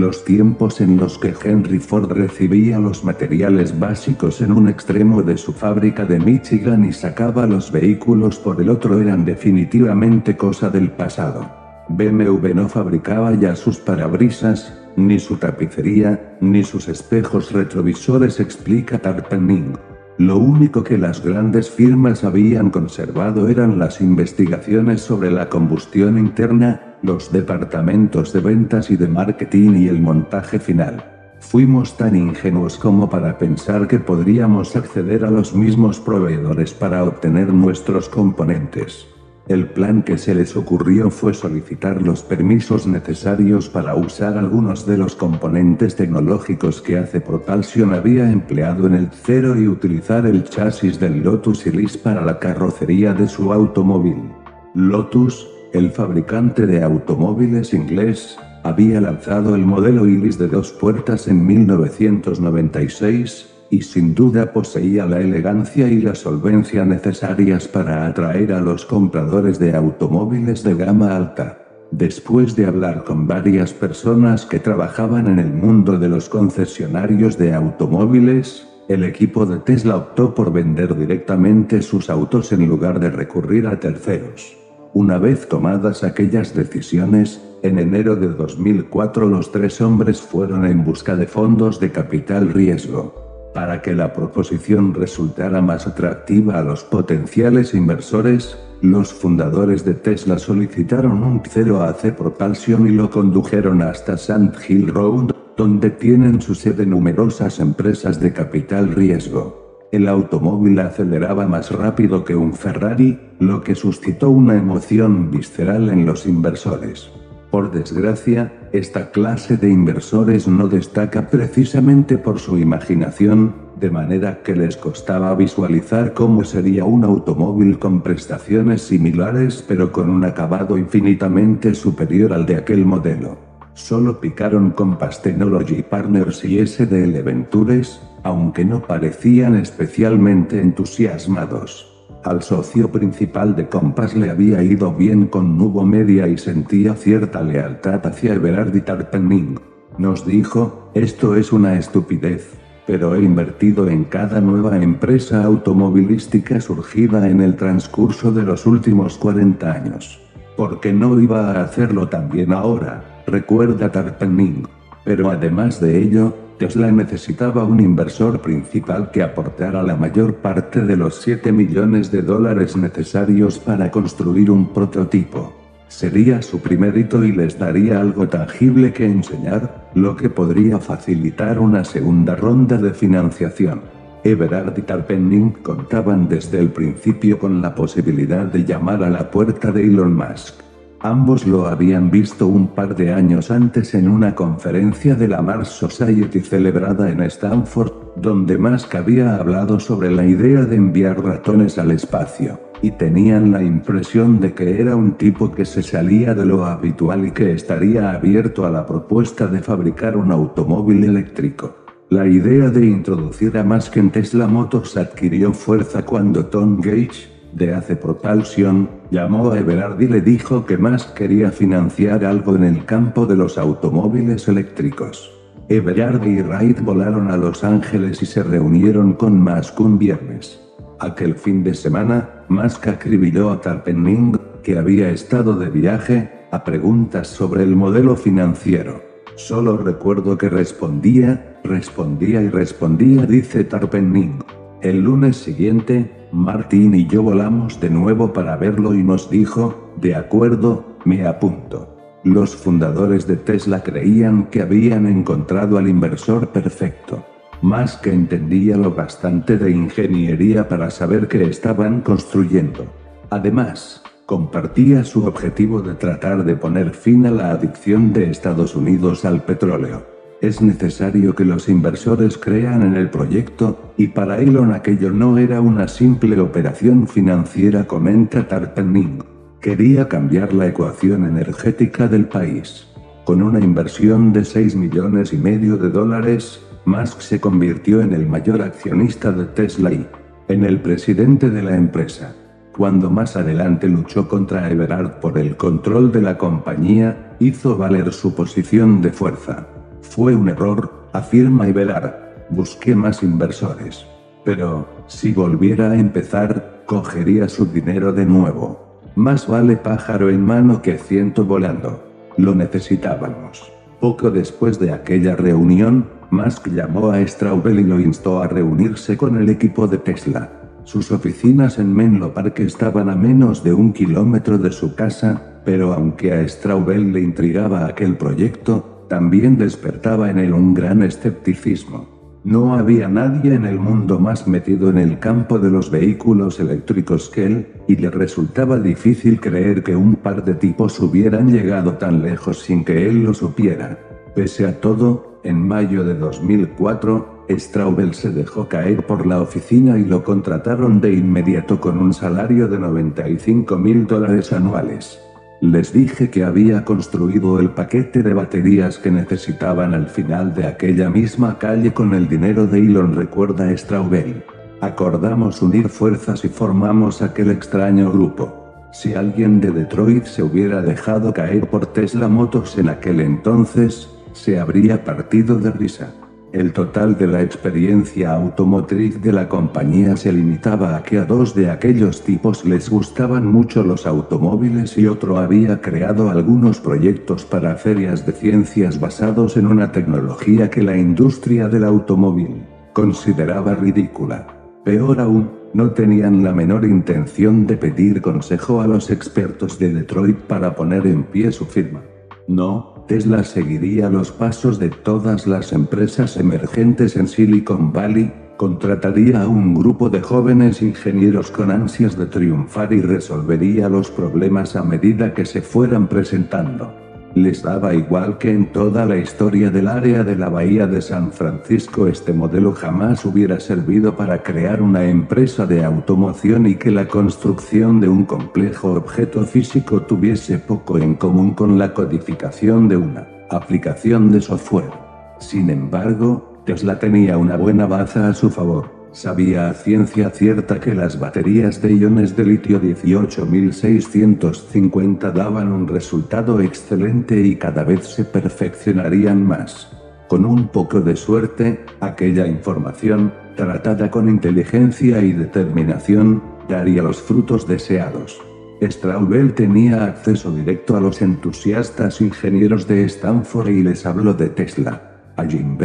los 0.00 0.24
tiempos 0.24 0.80
en 0.80 0.96
los 0.96 1.18
que 1.18 1.34
Henry 1.42 1.78
Ford 1.78 2.12
recibía 2.12 2.78
los 2.78 3.04
materiales 3.04 3.78
básicos 3.78 4.40
en 4.40 4.52
un 4.52 4.68
extremo 4.68 5.22
de 5.22 5.36
su 5.36 5.52
fábrica 5.52 6.04
de 6.04 6.18
Michigan 6.18 6.84
y 6.84 6.92
sacaba 6.92 7.46
los 7.46 7.72
vehículos 7.72 8.38
por 8.38 8.60
el 8.60 8.68
otro 8.68 9.00
eran 9.00 9.24
definitivamente 9.24 10.36
cosa 10.36 10.70
del 10.70 10.90
pasado. 10.90 11.50
BMW 11.88 12.54
no 12.54 12.68
fabricaba 12.68 13.34
ya 13.34 13.56
sus 13.56 13.78
parabrisas, 13.78 14.76
ni 14.96 15.18
su 15.18 15.36
tapicería, 15.36 16.36
ni 16.40 16.64
sus 16.64 16.88
espejos 16.88 17.52
retrovisores 17.52 18.40
explica 18.40 18.98
Tarpenning. 18.98 19.78
Lo 20.18 20.38
único 20.38 20.82
que 20.82 20.96
las 20.96 21.22
grandes 21.22 21.70
firmas 21.70 22.24
habían 22.24 22.70
conservado 22.70 23.48
eran 23.48 23.78
las 23.78 24.00
investigaciones 24.00 25.02
sobre 25.02 25.30
la 25.30 25.48
combustión 25.48 26.16
interna, 26.16 26.85
los 27.02 27.32
departamentos 27.32 28.32
de 28.32 28.40
ventas 28.40 28.90
y 28.90 28.96
de 28.96 29.08
marketing 29.08 29.76
y 29.76 29.88
el 29.88 30.00
montaje 30.00 30.58
final. 30.58 31.04
Fuimos 31.40 31.96
tan 31.96 32.16
ingenuos 32.16 32.78
como 32.78 33.08
para 33.08 33.38
pensar 33.38 33.86
que 33.86 33.98
podríamos 33.98 34.74
acceder 34.74 35.24
a 35.24 35.30
los 35.30 35.54
mismos 35.54 36.00
proveedores 36.00 36.74
para 36.74 37.04
obtener 37.04 37.52
nuestros 37.52 38.08
componentes. 38.08 39.06
El 39.48 39.68
plan 39.68 40.02
que 40.02 40.18
se 40.18 40.34
les 40.34 40.56
ocurrió 40.56 41.08
fue 41.08 41.32
solicitar 41.32 42.02
los 42.02 42.24
permisos 42.24 42.88
necesarios 42.88 43.68
para 43.68 43.94
usar 43.94 44.36
algunos 44.36 44.86
de 44.86 44.96
los 44.96 45.14
componentes 45.14 45.94
tecnológicos 45.94 46.82
que 46.82 46.98
hace 46.98 47.20
Propulsion 47.20 47.94
había 47.94 48.28
empleado 48.28 48.88
en 48.88 48.94
el 48.94 49.08
cero 49.12 49.56
y 49.56 49.68
utilizar 49.68 50.26
el 50.26 50.42
chasis 50.42 50.98
del 50.98 51.22
Lotus 51.22 51.64
Elise 51.64 51.96
para 51.96 52.24
la 52.24 52.40
carrocería 52.40 53.14
de 53.14 53.28
su 53.28 53.52
automóvil. 53.52 54.32
Lotus, 54.74 55.48
el 55.72 55.90
fabricante 55.90 56.66
de 56.66 56.82
automóviles 56.82 57.74
inglés, 57.74 58.38
había 58.62 59.00
lanzado 59.00 59.54
el 59.54 59.64
modelo 59.64 60.06
Iris 60.06 60.38
de 60.38 60.48
dos 60.48 60.72
puertas 60.72 61.28
en 61.28 61.46
1996, 61.46 63.52
y 63.70 63.82
sin 63.82 64.14
duda 64.14 64.52
poseía 64.52 65.06
la 65.06 65.20
elegancia 65.20 65.88
y 65.88 66.00
la 66.00 66.14
solvencia 66.14 66.84
necesarias 66.84 67.68
para 67.68 68.06
atraer 68.06 68.52
a 68.52 68.60
los 68.60 68.86
compradores 68.86 69.58
de 69.58 69.74
automóviles 69.74 70.62
de 70.62 70.74
gama 70.74 71.16
alta. 71.16 71.58
Después 71.90 72.56
de 72.56 72.66
hablar 72.66 73.04
con 73.04 73.26
varias 73.26 73.72
personas 73.72 74.46
que 74.46 74.58
trabajaban 74.58 75.28
en 75.28 75.38
el 75.38 75.52
mundo 75.52 75.98
de 75.98 76.08
los 76.08 76.28
concesionarios 76.28 77.38
de 77.38 77.54
automóviles, 77.54 78.66
el 78.88 79.04
equipo 79.04 79.46
de 79.46 79.58
Tesla 79.58 79.96
optó 79.96 80.34
por 80.34 80.52
vender 80.52 80.96
directamente 80.96 81.82
sus 81.82 82.10
autos 82.10 82.52
en 82.52 82.68
lugar 82.68 83.00
de 83.00 83.10
recurrir 83.10 83.66
a 83.66 83.80
terceros. 83.80 84.65
Una 84.96 85.18
vez 85.18 85.46
tomadas 85.46 86.04
aquellas 86.04 86.54
decisiones, 86.54 87.38
en 87.62 87.78
enero 87.78 88.16
de 88.16 88.28
2004 88.28 89.28
los 89.28 89.52
tres 89.52 89.82
hombres 89.82 90.22
fueron 90.22 90.64
en 90.64 90.84
busca 90.84 91.16
de 91.16 91.26
fondos 91.26 91.78
de 91.80 91.92
capital 91.92 92.48
riesgo. 92.54 93.52
Para 93.52 93.82
que 93.82 93.94
la 93.94 94.14
proposición 94.14 94.94
resultara 94.94 95.60
más 95.60 95.86
atractiva 95.86 96.58
a 96.58 96.62
los 96.62 96.82
potenciales 96.82 97.74
inversores, 97.74 98.56
los 98.80 99.12
fundadores 99.12 99.84
de 99.84 99.92
Tesla 99.92 100.38
solicitaron 100.38 101.22
un 101.22 101.42
cero 101.46 101.82
a 101.82 101.92
C 101.92 102.12
Propulsion 102.12 102.86
y 102.86 102.92
lo 102.92 103.10
condujeron 103.10 103.82
hasta 103.82 104.16
Sand 104.16 104.54
Hill 104.66 104.88
Road, 104.88 105.32
donde 105.58 105.90
tienen 105.90 106.40
su 106.40 106.54
sede 106.54 106.86
numerosas 106.86 107.60
empresas 107.60 108.18
de 108.18 108.32
capital 108.32 108.94
riesgo. 108.94 109.65
El 109.92 110.08
automóvil 110.08 110.78
aceleraba 110.80 111.46
más 111.46 111.70
rápido 111.70 112.24
que 112.24 112.34
un 112.34 112.54
Ferrari, 112.54 113.18
lo 113.38 113.62
que 113.62 113.74
suscitó 113.74 114.30
una 114.30 114.56
emoción 114.56 115.30
visceral 115.30 115.90
en 115.90 116.04
los 116.06 116.26
inversores. 116.26 117.10
Por 117.50 117.70
desgracia, 117.70 118.52
esta 118.72 119.12
clase 119.12 119.56
de 119.56 119.70
inversores 119.70 120.48
no 120.48 120.66
destaca 120.66 121.28
precisamente 121.28 122.18
por 122.18 122.40
su 122.40 122.58
imaginación, 122.58 123.54
de 123.78 123.90
manera 123.90 124.42
que 124.42 124.56
les 124.56 124.76
costaba 124.76 125.34
visualizar 125.34 126.14
cómo 126.14 126.44
sería 126.44 126.84
un 126.84 127.04
automóvil 127.04 127.78
con 127.78 128.00
prestaciones 128.00 128.82
similares 128.82 129.64
pero 129.66 129.92
con 129.92 130.10
un 130.10 130.24
acabado 130.24 130.78
infinitamente 130.78 131.74
superior 131.74 132.32
al 132.32 132.44
de 132.46 132.56
aquel 132.56 132.84
modelo. 132.84 133.38
Solo 133.74 134.20
picaron 134.20 134.70
con 134.70 134.98
Technology 134.98 135.82
Partners 135.82 136.44
y 136.44 136.66
SDL 136.66 137.22
Ventures, 137.22 138.00
aunque 138.26 138.64
no 138.64 138.82
parecían 138.82 139.54
especialmente 139.54 140.60
entusiasmados. 140.60 141.92
Al 142.24 142.42
socio 142.42 142.90
principal 142.90 143.54
de 143.54 143.68
Compass 143.68 144.16
le 144.16 144.30
había 144.30 144.60
ido 144.62 144.92
bien 144.92 145.26
con 145.26 145.56
Nubo 145.56 145.84
Media 145.84 146.26
y 146.26 146.36
sentía 146.36 146.94
cierta 146.94 147.40
lealtad 147.40 148.04
hacia 148.04 148.34
Everard 148.34 148.74
y 148.74 148.80
Tarpenning. 148.80 149.60
Nos 149.96 150.26
dijo, 150.26 150.90
esto 150.94 151.36
es 151.36 151.52
una 151.52 151.78
estupidez, 151.78 152.58
pero 152.84 153.14
he 153.14 153.22
invertido 153.22 153.88
en 153.88 154.02
cada 154.02 154.40
nueva 154.40 154.76
empresa 154.76 155.44
automovilística 155.44 156.60
surgida 156.60 157.28
en 157.30 157.40
el 157.40 157.54
transcurso 157.54 158.32
de 158.32 158.42
los 158.42 158.66
últimos 158.66 159.18
40 159.18 159.72
años. 159.72 160.20
¿Por 160.56 160.80
qué 160.80 160.92
no 160.92 161.20
iba 161.20 161.52
a 161.52 161.62
hacerlo 161.62 162.08
también 162.08 162.52
ahora? 162.52 163.22
Recuerda 163.28 163.92
Tarpenning. 163.92 164.66
Pero 165.04 165.30
además 165.30 165.80
de 165.80 166.02
ello, 166.02 166.34
Tesla 166.58 166.90
necesitaba 166.90 167.64
un 167.64 167.80
inversor 167.80 168.40
principal 168.40 169.10
que 169.10 169.22
aportara 169.22 169.82
la 169.82 169.94
mayor 169.94 170.36
parte 170.36 170.80
de 170.80 170.96
los 170.96 171.20
7 171.20 171.52
millones 171.52 172.10
de 172.10 172.22
dólares 172.22 172.76
necesarios 172.76 173.58
para 173.58 173.90
construir 173.90 174.50
un 174.50 174.72
prototipo. 174.72 175.52
Sería 175.88 176.40
su 176.40 176.60
primer 176.60 176.96
hito 176.96 177.22
y 177.24 177.32
les 177.32 177.58
daría 177.58 178.00
algo 178.00 178.26
tangible 178.28 178.92
que 178.92 179.04
enseñar, 179.04 179.90
lo 179.94 180.16
que 180.16 180.30
podría 180.30 180.78
facilitar 180.78 181.58
una 181.58 181.84
segunda 181.84 182.34
ronda 182.34 182.78
de 182.78 182.94
financiación. 182.94 183.82
Everard 184.24 184.76
y 184.78 184.82
Tarpenning 184.82 185.50
contaban 185.62 186.26
desde 186.26 186.58
el 186.58 186.70
principio 186.70 187.38
con 187.38 187.60
la 187.60 187.74
posibilidad 187.74 188.46
de 188.46 188.64
llamar 188.64 189.04
a 189.04 189.10
la 189.10 189.30
puerta 189.30 189.70
de 189.70 189.84
Elon 189.84 190.14
Musk. 190.14 190.65
Ambos 191.00 191.46
lo 191.46 191.66
habían 191.66 192.10
visto 192.10 192.46
un 192.46 192.68
par 192.68 192.96
de 192.96 193.12
años 193.12 193.50
antes 193.50 193.94
en 193.94 194.08
una 194.08 194.34
conferencia 194.34 195.14
de 195.14 195.28
la 195.28 195.42
Mars 195.42 195.68
Society 195.68 196.40
celebrada 196.40 197.10
en 197.10 197.20
Stanford, 197.22 197.92
donde 198.16 198.56
Musk 198.56 198.94
había 198.94 199.36
hablado 199.36 199.78
sobre 199.78 200.10
la 200.10 200.24
idea 200.24 200.62
de 200.62 200.76
enviar 200.76 201.22
ratones 201.22 201.78
al 201.78 201.90
espacio, 201.90 202.58
y 202.80 202.92
tenían 202.92 203.52
la 203.52 203.62
impresión 203.62 204.40
de 204.40 204.54
que 204.54 204.80
era 204.80 204.96
un 204.96 205.12
tipo 205.12 205.52
que 205.52 205.66
se 205.66 205.82
salía 205.82 206.34
de 206.34 206.46
lo 206.46 206.64
habitual 206.64 207.26
y 207.26 207.30
que 207.30 207.52
estaría 207.52 208.12
abierto 208.12 208.64
a 208.64 208.70
la 208.70 208.86
propuesta 208.86 209.46
de 209.48 209.60
fabricar 209.60 210.16
un 210.16 210.32
automóvil 210.32 211.04
eléctrico. 211.04 211.76
La 212.08 212.26
idea 212.26 212.70
de 212.70 212.86
introducir 212.86 213.58
a 213.58 213.64
Musk 213.64 213.98
en 213.98 214.10
Tesla 214.10 214.46
Motors 214.46 214.96
adquirió 214.96 215.52
fuerza 215.52 216.04
cuando 216.06 216.46
Tom 216.46 216.80
Gage, 216.80 217.35
de 217.56 217.74
Ace 217.74 217.96
Propulsion, 217.96 218.88
llamó 219.10 219.50
a 219.50 219.58
Everard 219.58 220.00
y 220.00 220.06
le 220.06 220.20
dijo 220.20 220.66
que 220.66 220.76
más 220.76 221.06
quería 221.06 221.50
financiar 221.50 222.24
algo 222.24 222.54
en 222.54 222.64
el 222.64 222.84
campo 222.84 223.24
de 223.24 223.34
los 223.34 223.56
automóviles 223.56 224.46
eléctricos. 224.46 225.32
Everard 225.68 226.24
y 226.26 226.42
Wright 226.42 226.80
volaron 226.82 227.30
a 227.30 227.36
Los 227.38 227.64
Ángeles 227.64 228.22
y 228.22 228.26
se 228.26 228.42
reunieron 228.42 229.14
con 229.14 229.40
Musk 229.42 229.80
un 229.80 229.98
viernes. 229.98 230.60
Aquel 231.00 231.34
fin 231.34 231.64
de 231.64 231.74
semana, 231.74 232.44
Musk 232.48 232.88
acribilló 232.88 233.50
a 233.50 233.60
Tarpenning, 233.60 234.38
que 234.62 234.78
había 234.78 235.08
estado 235.08 235.54
de 235.54 235.70
viaje, 235.70 236.30
a 236.52 236.62
preguntas 236.62 237.26
sobre 237.26 237.62
el 237.62 237.74
modelo 237.74 238.16
financiero. 238.16 239.02
Solo 239.36 239.78
recuerdo 239.78 240.36
que 240.36 240.48
respondía, 240.48 241.58
respondía 241.64 242.42
y 242.42 242.48
respondía, 242.48 243.26
dice 243.26 243.64
Tarpenning. 243.64 244.38
El 244.82 245.00
lunes 245.00 245.36
siguiente, 245.38 246.15
Martín 246.36 246.94
y 246.94 247.06
yo 247.06 247.22
volamos 247.22 247.80
de 247.80 247.88
nuevo 247.88 248.34
para 248.34 248.56
verlo 248.56 248.92
y 248.92 249.02
nos 249.02 249.30
dijo, 249.30 249.90
de 249.96 250.14
acuerdo, 250.14 250.84
me 251.06 251.26
apunto. 251.26 251.96
Los 252.24 252.54
fundadores 252.54 253.26
de 253.26 253.38
Tesla 253.38 253.82
creían 253.82 254.48
que 254.50 254.60
habían 254.60 255.06
encontrado 255.06 255.78
al 255.78 255.88
inversor 255.88 256.48
perfecto. 256.48 257.24
Más 257.62 257.96
que 257.96 258.12
entendía 258.12 258.76
lo 258.76 258.94
bastante 258.94 259.56
de 259.56 259.70
ingeniería 259.70 260.68
para 260.68 260.90
saber 260.90 261.26
que 261.26 261.42
estaban 261.44 262.02
construyendo. 262.02 262.84
Además, 263.30 264.02
compartía 264.26 265.04
su 265.04 265.24
objetivo 265.24 265.80
de 265.80 265.94
tratar 265.94 266.44
de 266.44 266.54
poner 266.54 266.90
fin 266.90 267.24
a 267.24 267.30
la 267.30 267.52
adicción 267.52 268.12
de 268.12 268.30
Estados 268.30 268.76
Unidos 268.76 269.24
al 269.24 269.42
petróleo. 269.42 270.15
Es 270.42 270.60
necesario 270.60 271.34
que 271.34 271.46
los 271.46 271.66
inversores 271.66 272.36
crean 272.36 272.82
en 272.82 272.94
el 272.94 273.08
proyecto, 273.08 273.94
y 273.96 274.08
para 274.08 274.38
Elon 274.38 274.72
aquello 274.72 275.10
no 275.10 275.38
era 275.38 275.62
una 275.62 275.88
simple 275.88 276.38
operación 276.38 277.08
financiera, 277.08 277.86
comenta 277.86 278.46
Tarpenning. 278.46 279.24
Quería 279.62 280.08
cambiar 280.08 280.52
la 280.52 280.66
ecuación 280.66 281.24
energética 281.24 282.06
del 282.06 282.26
país. 282.26 282.86
Con 283.24 283.42
una 283.42 283.60
inversión 283.60 284.34
de 284.34 284.44
6 284.44 284.76
millones 284.76 285.32
y 285.32 285.38
medio 285.38 285.78
de 285.78 285.88
dólares, 285.88 286.60
Musk 286.84 287.20
se 287.20 287.40
convirtió 287.40 288.02
en 288.02 288.12
el 288.12 288.26
mayor 288.26 288.60
accionista 288.60 289.32
de 289.32 289.46
Tesla 289.46 289.90
y 289.90 290.06
en 290.48 290.64
el 290.66 290.80
presidente 290.82 291.48
de 291.48 291.62
la 291.62 291.76
empresa. 291.76 292.36
Cuando 292.76 293.08
más 293.10 293.36
adelante 293.36 293.88
luchó 293.88 294.28
contra 294.28 294.70
Everard 294.70 295.18
por 295.18 295.38
el 295.38 295.56
control 295.56 296.12
de 296.12 296.20
la 296.20 296.36
compañía, 296.36 297.34
hizo 297.40 297.78
valer 297.78 298.12
su 298.12 298.34
posición 298.34 299.00
de 299.00 299.10
fuerza. 299.10 299.66
Fue 300.08 300.34
un 300.34 300.48
error, 300.48 301.08
afirma 301.12 301.68
Ibelar. 301.68 302.46
Busqué 302.48 302.94
más 302.94 303.22
inversores. 303.22 304.06
Pero, 304.44 304.88
si 305.08 305.32
volviera 305.32 305.90
a 305.90 305.96
empezar, 305.96 306.82
cogería 306.86 307.48
su 307.48 307.66
dinero 307.66 308.12
de 308.12 308.24
nuevo. 308.24 309.00
Más 309.14 309.46
vale 309.46 309.76
pájaro 309.76 310.30
en 310.30 310.42
mano 310.42 310.80
que 310.80 310.96
ciento 310.96 311.44
volando. 311.44 312.02
Lo 312.38 312.54
necesitábamos. 312.54 313.70
Poco 314.00 314.30
después 314.30 314.78
de 314.78 314.92
aquella 314.92 315.36
reunión, 315.36 316.06
Musk 316.30 316.68
llamó 316.68 317.10
a 317.10 317.26
Straubel 317.26 317.80
y 317.80 317.84
lo 317.84 318.00
instó 318.00 318.40
a 318.40 318.48
reunirse 318.48 319.16
con 319.16 319.36
el 319.36 319.50
equipo 319.50 319.86
de 319.86 319.98
Tesla. 319.98 320.50
Sus 320.84 321.10
oficinas 321.10 321.78
en 321.78 321.92
Menlo 321.92 322.32
Park 322.32 322.60
estaban 322.60 323.10
a 323.10 323.16
menos 323.16 323.64
de 323.64 323.74
un 323.74 323.92
kilómetro 323.92 324.56
de 324.56 324.70
su 324.70 324.94
casa, 324.94 325.60
pero 325.64 325.92
aunque 325.92 326.32
a 326.32 326.48
Straubel 326.48 327.12
le 327.12 327.20
intrigaba 327.20 327.86
aquel 327.86 328.16
proyecto, 328.16 328.95
también 329.08 329.58
despertaba 329.58 330.30
en 330.30 330.38
él 330.38 330.52
un 330.52 330.74
gran 330.74 331.02
escepticismo. 331.02 332.16
No 332.44 332.76
había 332.76 333.08
nadie 333.08 333.54
en 333.54 333.64
el 333.64 333.78
mundo 333.78 334.20
más 334.20 334.46
metido 334.46 334.88
en 334.88 334.98
el 334.98 335.18
campo 335.18 335.58
de 335.58 335.68
los 335.68 335.90
vehículos 335.90 336.60
eléctricos 336.60 337.28
que 337.28 337.44
él, 337.44 337.66
y 337.88 337.96
le 337.96 338.08
resultaba 338.08 338.78
difícil 338.78 339.40
creer 339.40 339.82
que 339.82 339.96
un 339.96 340.14
par 340.14 340.44
de 340.44 340.54
tipos 340.54 341.00
hubieran 341.00 341.50
llegado 341.50 341.94
tan 341.94 342.22
lejos 342.22 342.60
sin 342.60 342.84
que 342.84 343.08
él 343.08 343.24
lo 343.24 343.34
supiera. 343.34 343.98
Pese 344.36 344.64
a 344.64 344.80
todo, 344.80 345.40
en 345.42 345.66
mayo 345.66 346.04
de 346.04 346.14
2004, 346.14 347.44
Straubel 347.50 348.14
se 348.14 348.30
dejó 348.30 348.68
caer 348.68 349.04
por 349.06 349.26
la 349.26 349.40
oficina 349.40 349.98
y 349.98 350.04
lo 350.04 350.22
contrataron 350.22 351.00
de 351.00 351.14
inmediato 351.14 351.80
con 351.80 351.98
un 351.98 352.12
salario 352.12 352.68
de 352.68 352.78
95 352.78 353.76
mil 353.76 354.06
dólares 354.06 354.52
anuales. 354.52 355.20
Les 355.60 355.92
dije 355.92 356.28
que 356.28 356.44
había 356.44 356.84
construido 356.84 357.58
el 357.58 357.70
paquete 357.70 358.22
de 358.22 358.34
baterías 358.34 358.98
que 358.98 359.10
necesitaban 359.10 359.94
al 359.94 360.06
final 360.06 360.54
de 360.54 360.66
aquella 360.66 361.08
misma 361.08 361.58
calle 361.58 361.94
con 361.94 362.12
el 362.12 362.28
dinero 362.28 362.66
de 362.66 362.80
Elon, 362.80 363.14
recuerda 363.14 363.74
Straubel. 363.74 364.44
Acordamos 364.82 365.62
unir 365.62 365.88
fuerzas 365.88 366.44
y 366.44 366.48
formamos 366.48 367.22
aquel 367.22 367.50
extraño 367.50 368.12
grupo. 368.12 368.66
Si 368.92 369.14
alguien 369.14 369.60
de 369.60 369.70
Detroit 369.70 370.26
se 370.26 370.42
hubiera 370.42 370.82
dejado 370.82 371.32
caer 371.32 371.68
por 371.68 371.86
Tesla 371.86 372.28
Motors 372.28 372.76
en 372.76 372.90
aquel 372.90 373.20
entonces, 373.20 374.10
se 374.34 374.60
habría 374.60 375.04
partido 375.04 375.58
de 375.58 375.70
risa. 375.70 376.12
El 376.52 376.72
total 376.72 377.18
de 377.18 377.26
la 377.26 377.42
experiencia 377.42 378.32
automotriz 378.32 379.20
de 379.20 379.32
la 379.32 379.48
compañía 379.48 380.16
se 380.16 380.32
limitaba 380.32 380.96
a 380.96 381.02
que 381.02 381.18
a 381.18 381.24
dos 381.24 381.54
de 381.54 381.70
aquellos 381.70 382.22
tipos 382.22 382.64
les 382.64 382.88
gustaban 382.88 383.46
mucho 383.46 383.82
los 383.82 384.06
automóviles 384.06 384.96
y 384.96 385.06
otro 385.08 385.38
había 385.38 385.80
creado 385.80 386.30
algunos 386.30 386.80
proyectos 386.80 387.44
para 387.44 387.74
ferias 387.74 388.24
de 388.24 388.32
ciencias 388.32 389.00
basados 389.00 389.56
en 389.56 389.66
una 389.66 389.90
tecnología 389.90 390.70
que 390.70 390.82
la 390.82 390.96
industria 390.96 391.68
del 391.68 391.84
automóvil 391.84 392.64
consideraba 392.92 393.74
ridícula. 393.74 394.46
Peor 394.84 395.20
aún, 395.20 395.50
no 395.74 395.90
tenían 395.90 396.44
la 396.44 396.54
menor 396.54 396.84
intención 396.84 397.66
de 397.66 397.76
pedir 397.76 398.22
consejo 398.22 398.80
a 398.80 398.86
los 398.86 399.10
expertos 399.10 399.78
de 399.78 399.92
Detroit 399.92 400.38
para 400.38 400.74
poner 400.74 401.06
en 401.06 401.24
pie 401.24 401.52
su 401.52 401.66
firma. 401.66 402.02
No, 402.48 402.95
Tesla 403.06 403.44
seguiría 403.44 404.10
los 404.10 404.32
pasos 404.32 404.80
de 404.80 404.90
todas 404.90 405.46
las 405.46 405.72
empresas 405.72 406.36
emergentes 406.36 407.14
en 407.14 407.28
Silicon 407.28 407.92
Valley, 407.92 408.32
contrataría 408.56 409.42
a 409.42 409.48
un 409.48 409.74
grupo 409.74 410.10
de 410.10 410.20
jóvenes 410.20 410.82
ingenieros 410.82 411.52
con 411.52 411.70
ansias 411.70 412.18
de 412.18 412.26
triunfar 412.26 412.92
y 412.92 413.00
resolvería 413.00 413.88
los 413.88 414.10
problemas 414.10 414.74
a 414.74 414.82
medida 414.82 415.34
que 415.34 415.44
se 415.44 415.62
fueran 415.62 416.08
presentando. 416.08 417.05
Les 417.36 417.62
daba 417.62 417.92
igual 417.92 418.38
que 418.38 418.50
en 418.50 418.72
toda 418.72 419.04
la 419.04 419.18
historia 419.18 419.70
del 419.70 419.88
área 419.88 420.24
de 420.24 420.36
la 420.36 420.48
bahía 420.48 420.86
de 420.86 421.02
San 421.02 421.30
Francisco 421.32 422.06
este 422.06 422.32
modelo 422.32 422.72
jamás 422.72 423.26
hubiera 423.26 423.60
servido 423.60 424.16
para 424.16 424.42
crear 424.42 424.80
una 424.80 425.04
empresa 425.04 425.66
de 425.66 425.84
automoción 425.84 426.64
y 426.64 426.76
que 426.76 426.90
la 426.90 427.06
construcción 427.06 428.00
de 428.00 428.08
un 428.08 428.24
complejo 428.24 428.94
objeto 428.94 429.44
físico 429.44 430.00
tuviese 430.00 430.58
poco 430.58 430.96
en 430.96 431.14
común 431.14 431.52
con 431.52 431.78
la 431.78 431.92
codificación 431.92 432.88
de 432.88 432.96
una 432.96 433.28
aplicación 433.50 434.32
de 434.32 434.40
software. 434.40 434.92
Sin 435.38 435.68
embargo, 435.68 436.62
Tesla 436.64 436.98
tenía 436.98 437.36
una 437.36 437.58
buena 437.58 437.84
baza 437.84 438.30
a 438.30 438.32
su 438.32 438.48
favor. 438.48 438.95
Sabía 439.16 439.70
a 439.70 439.72
ciencia 439.72 440.28
cierta 440.28 440.78
que 440.78 440.94
las 440.94 441.18
baterías 441.18 441.80
de 441.80 441.94
iones 441.94 442.36
de 442.36 442.44
litio 442.44 442.78
18650 442.78 445.30
daban 445.30 445.72
un 445.72 445.88
resultado 445.88 446.60
excelente 446.60 447.40
y 447.40 447.56
cada 447.56 447.82
vez 447.82 448.06
se 448.06 448.26
perfeccionarían 448.26 449.42
más. 449.42 449.90
Con 450.28 450.44
un 450.44 450.68
poco 450.68 451.00
de 451.00 451.16
suerte, 451.16 451.82
aquella 452.00 452.46
información, 452.46 453.32
tratada 453.56 454.10
con 454.10 454.28
inteligencia 454.28 455.22
y 455.22 455.32
determinación, 455.32 456.42
daría 456.68 457.02
los 457.02 457.22
frutos 457.22 457.66
deseados. 457.66 458.38
Straubel 458.82 459.54
tenía 459.54 460.04
acceso 460.04 460.54
directo 460.54 460.94
a 460.94 461.00
los 461.00 461.22
entusiastas 461.22 462.20
ingenieros 462.20 462.86
de 462.86 463.04
Stanford 463.04 463.70
y 463.70 463.82
les 463.82 464.04
habló 464.04 464.34
de 464.34 464.50
Tesla. 464.50 465.32
A 465.38 465.46
Jim 465.46 465.78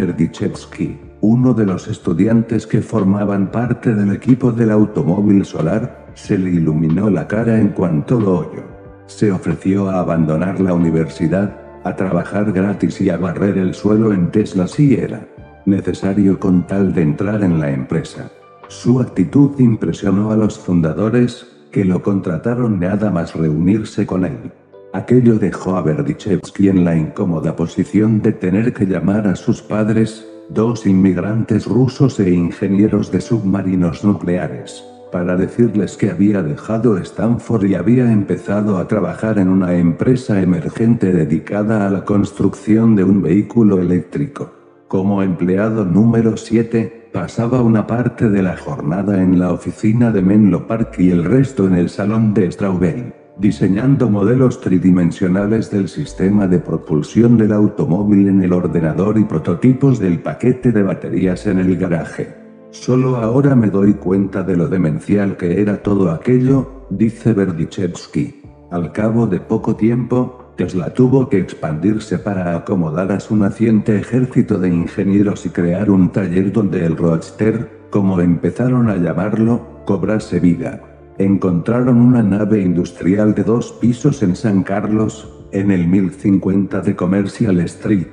uno 1.21 1.53
de 1.53 1.65
los 1.65 1.87
estudiantes 1.87 2.67
que 2.67 2.81
formaban 2.81 3.51
parte 3.51 3.93
del 3.93 4.11
equipo 4.11 4.51
del 4.51 4.71
automóvil 4.71 5.45
solar, 5.45 6.07
se 6.15 6.37
le 6.37 6.49
iluminó 6.49 7.09
la 7.09 7.27
cara 7.27 7.59
en 7.59 7.69
cuanto 7.69 8.19
lo 8.19 8.39
oyó. 8.39 8.63
Se 9.05 9.31
ofreció 9.31 9.89
a 9.89 9.99
abandonar 9.99 10.59
la 10.59 10.73
universidad, 10.73 11.55
a 11.83 11.95
trabajar 11.95 12.51
gratis 12.51 13.01
y 13.01 13.09
a 13.09 13.17
barrer 13.17 13.57
el 13.57 13.73
suelo 13.73 14.13
en 14.13 14.31
Tesla 14.31 14.67
si 14.67 14.95
era 14.95 15.27
necesario 15.65 16.39
con 16.39 16.65
tal 16.67 16.93
de 16.93 17.01
entrar 17.01 17.43
en 17.43 17.59
la 17.59 17.71
empresa. 17.71 18.31
Su 18.67 18.99
actitud 18.99 19.59
impresionó 19.59 20.31
a 20.31 20.37
los 20.37 20.57
fundadores, 20.57 21.47
que 21.71 21.85
lo 21.85 22.01
contrataron 22.01 22.79
nada 22.79 23.11
más 23.11 23.35
reunirse 23.35 24.05
con 24.05 24.25
él. 24.25 24.51
Aquello 24.93 25.39
dejó 25.39 25.77
a 25.77 25.81
Berdichevsky 25.81 26.67
en 26.67 26.83
la 26.83 26.95
incómoda 26.95 27.55
posición 27.55 28.21
de 28.21 28.33
tener 28.33 28.73
que 28.73 28.85
llamar 28.85 29.27
a 29.27 29.35
sus 29.35 29.61
padres, 29.61 30.27
dos 30.49 30.85
inmigrantes 30.85 31.65
rusos 31.65 32.19
e 32.19 32.31
ingenieros 32.31 33.11
de 33.11 33.21
submarinos 33.21 34.03
nucleares, 34.03 34.83
para 35.11 35.35
decirles 35.35 35.97
que 35.97 36.09
había 36.09 36.41
dejado 36.41 36.97
Stanford 36.97 37.65
y 37.65 37.75
había 37.75 38.11
empezado 38.11 38.77
a 38.77 38.87
trabajar 38.87 39.39
en 39.39 39.49
una 39.49 39.75
empresa 39.75 40.41
emergente 40.41 41.11
dedicada 41.11 41.87
a 41.87 41.89
la 41.89 42.05
construcción 42.05 42.95
de 42.95 43.03
un 43.03 43.21
vehículo 43.21 43.79
eléctrico. 43.79 44.51
Como 44.87 45.23
empleado 45.23 45.85
número 45.85 46.35
7, 46.37 47.09
pasaba 47.13 47.61
una 47.61 47.87
parte 47.87 48.29
de 48.29 48.41
la 48.41 48.57
jornada 48.57 49.21
en 49.21 49.39
la 49.39 49.51
oficina 49.51 50.11
de 50.11 50.21
Menlo 50.21 50.67
Park 50.67 50.95
y 50.99 51.11
el 51.11 51.23
resto 51.23 51.67
en 51.67 51.75
el 51.75 51.89
salón 51.89 52.33
de 52.33 52.51
Straubel 52.51 53.20
diseñando 53.41 54.07
modelos 54.07 54.61
tridimensionales 54.61 55.71
del 55.71 55.89
sistema 55.89 56.47
de 56.47 56.59
propulsión 56.59 57.37
del 57.37 57.53
automóvil 57.53 58.27
en 58.27 58.43
el 58.43 58.53
ordenador 58.53 59.17
y 59.17 59.23
prototipos 59.23 59.97
del 59.97 60.19
paquete 60.19 60.71
de 60.71 60.83
baterías 60.83 61.47
en 61.47 61.57
el 61.57 61.75
garaje. 61.75 62.35
Solo 62.69 63.17
ahora 63.17 63.55
me 63.55 63.71
doy 63.71 63.95
cuenta 63.95 64.43
de 64.43 64.55
lo 64.55 64.67
demencial 64.67 65.37
que 65.37 65.59
era 65.59 65.81
todo 65.81 66.11
aquello, 66.11 66.85
dice 66.91 67.33
Berdichevsky. 67.33 68.43
Al 68.69 68.91
cabo 68.91 69.25
de 69.25 69.39
poco 69.39 69.75
tiempo, 69.75 70.53
Tesla 70.55 70.93
tuvo 70.93 71.27
que 71.27 71.39
expandirse 71.39 72.19
para 72.19 72.55
acomodar 72.55 73.11
a 73.11 73.19
su 73.19 73.35
naciente 73.35 73.97
ejército 73.97 74.59
de 74.59 74.69
ingenieros 74.69 75.47
y 75.47 75.49
crear 75.49 75.89
un 75.89 76.11
taller 76.11 76.51
donde 76.53 76.85
el 76.85 76.95
Roadster, 76.95 77.87
como 77.89 78.21
empezaron 78.21 78.87
a 78.87 78.97
llamarlo, 78.97 79.81
cobrase 79.85 80.39
vida. 80.39 80.90
Encontraron 81.21 81.97
una 81.97 82.23
nave 82.23 82.61
industrial 82.61 83.35
de 83.35 83.43
dos 83.43 83.73
pisos 83.73 84.23
en 84.23 84.35
San 84.35 84.63
Carlos, 84.63 85.31
en 85.51 85.69
el 85.69 85.87
1050 85.87 86.81
de 86.81 86.95
Commercial 86.95 87.59
Street. 87.59 88.07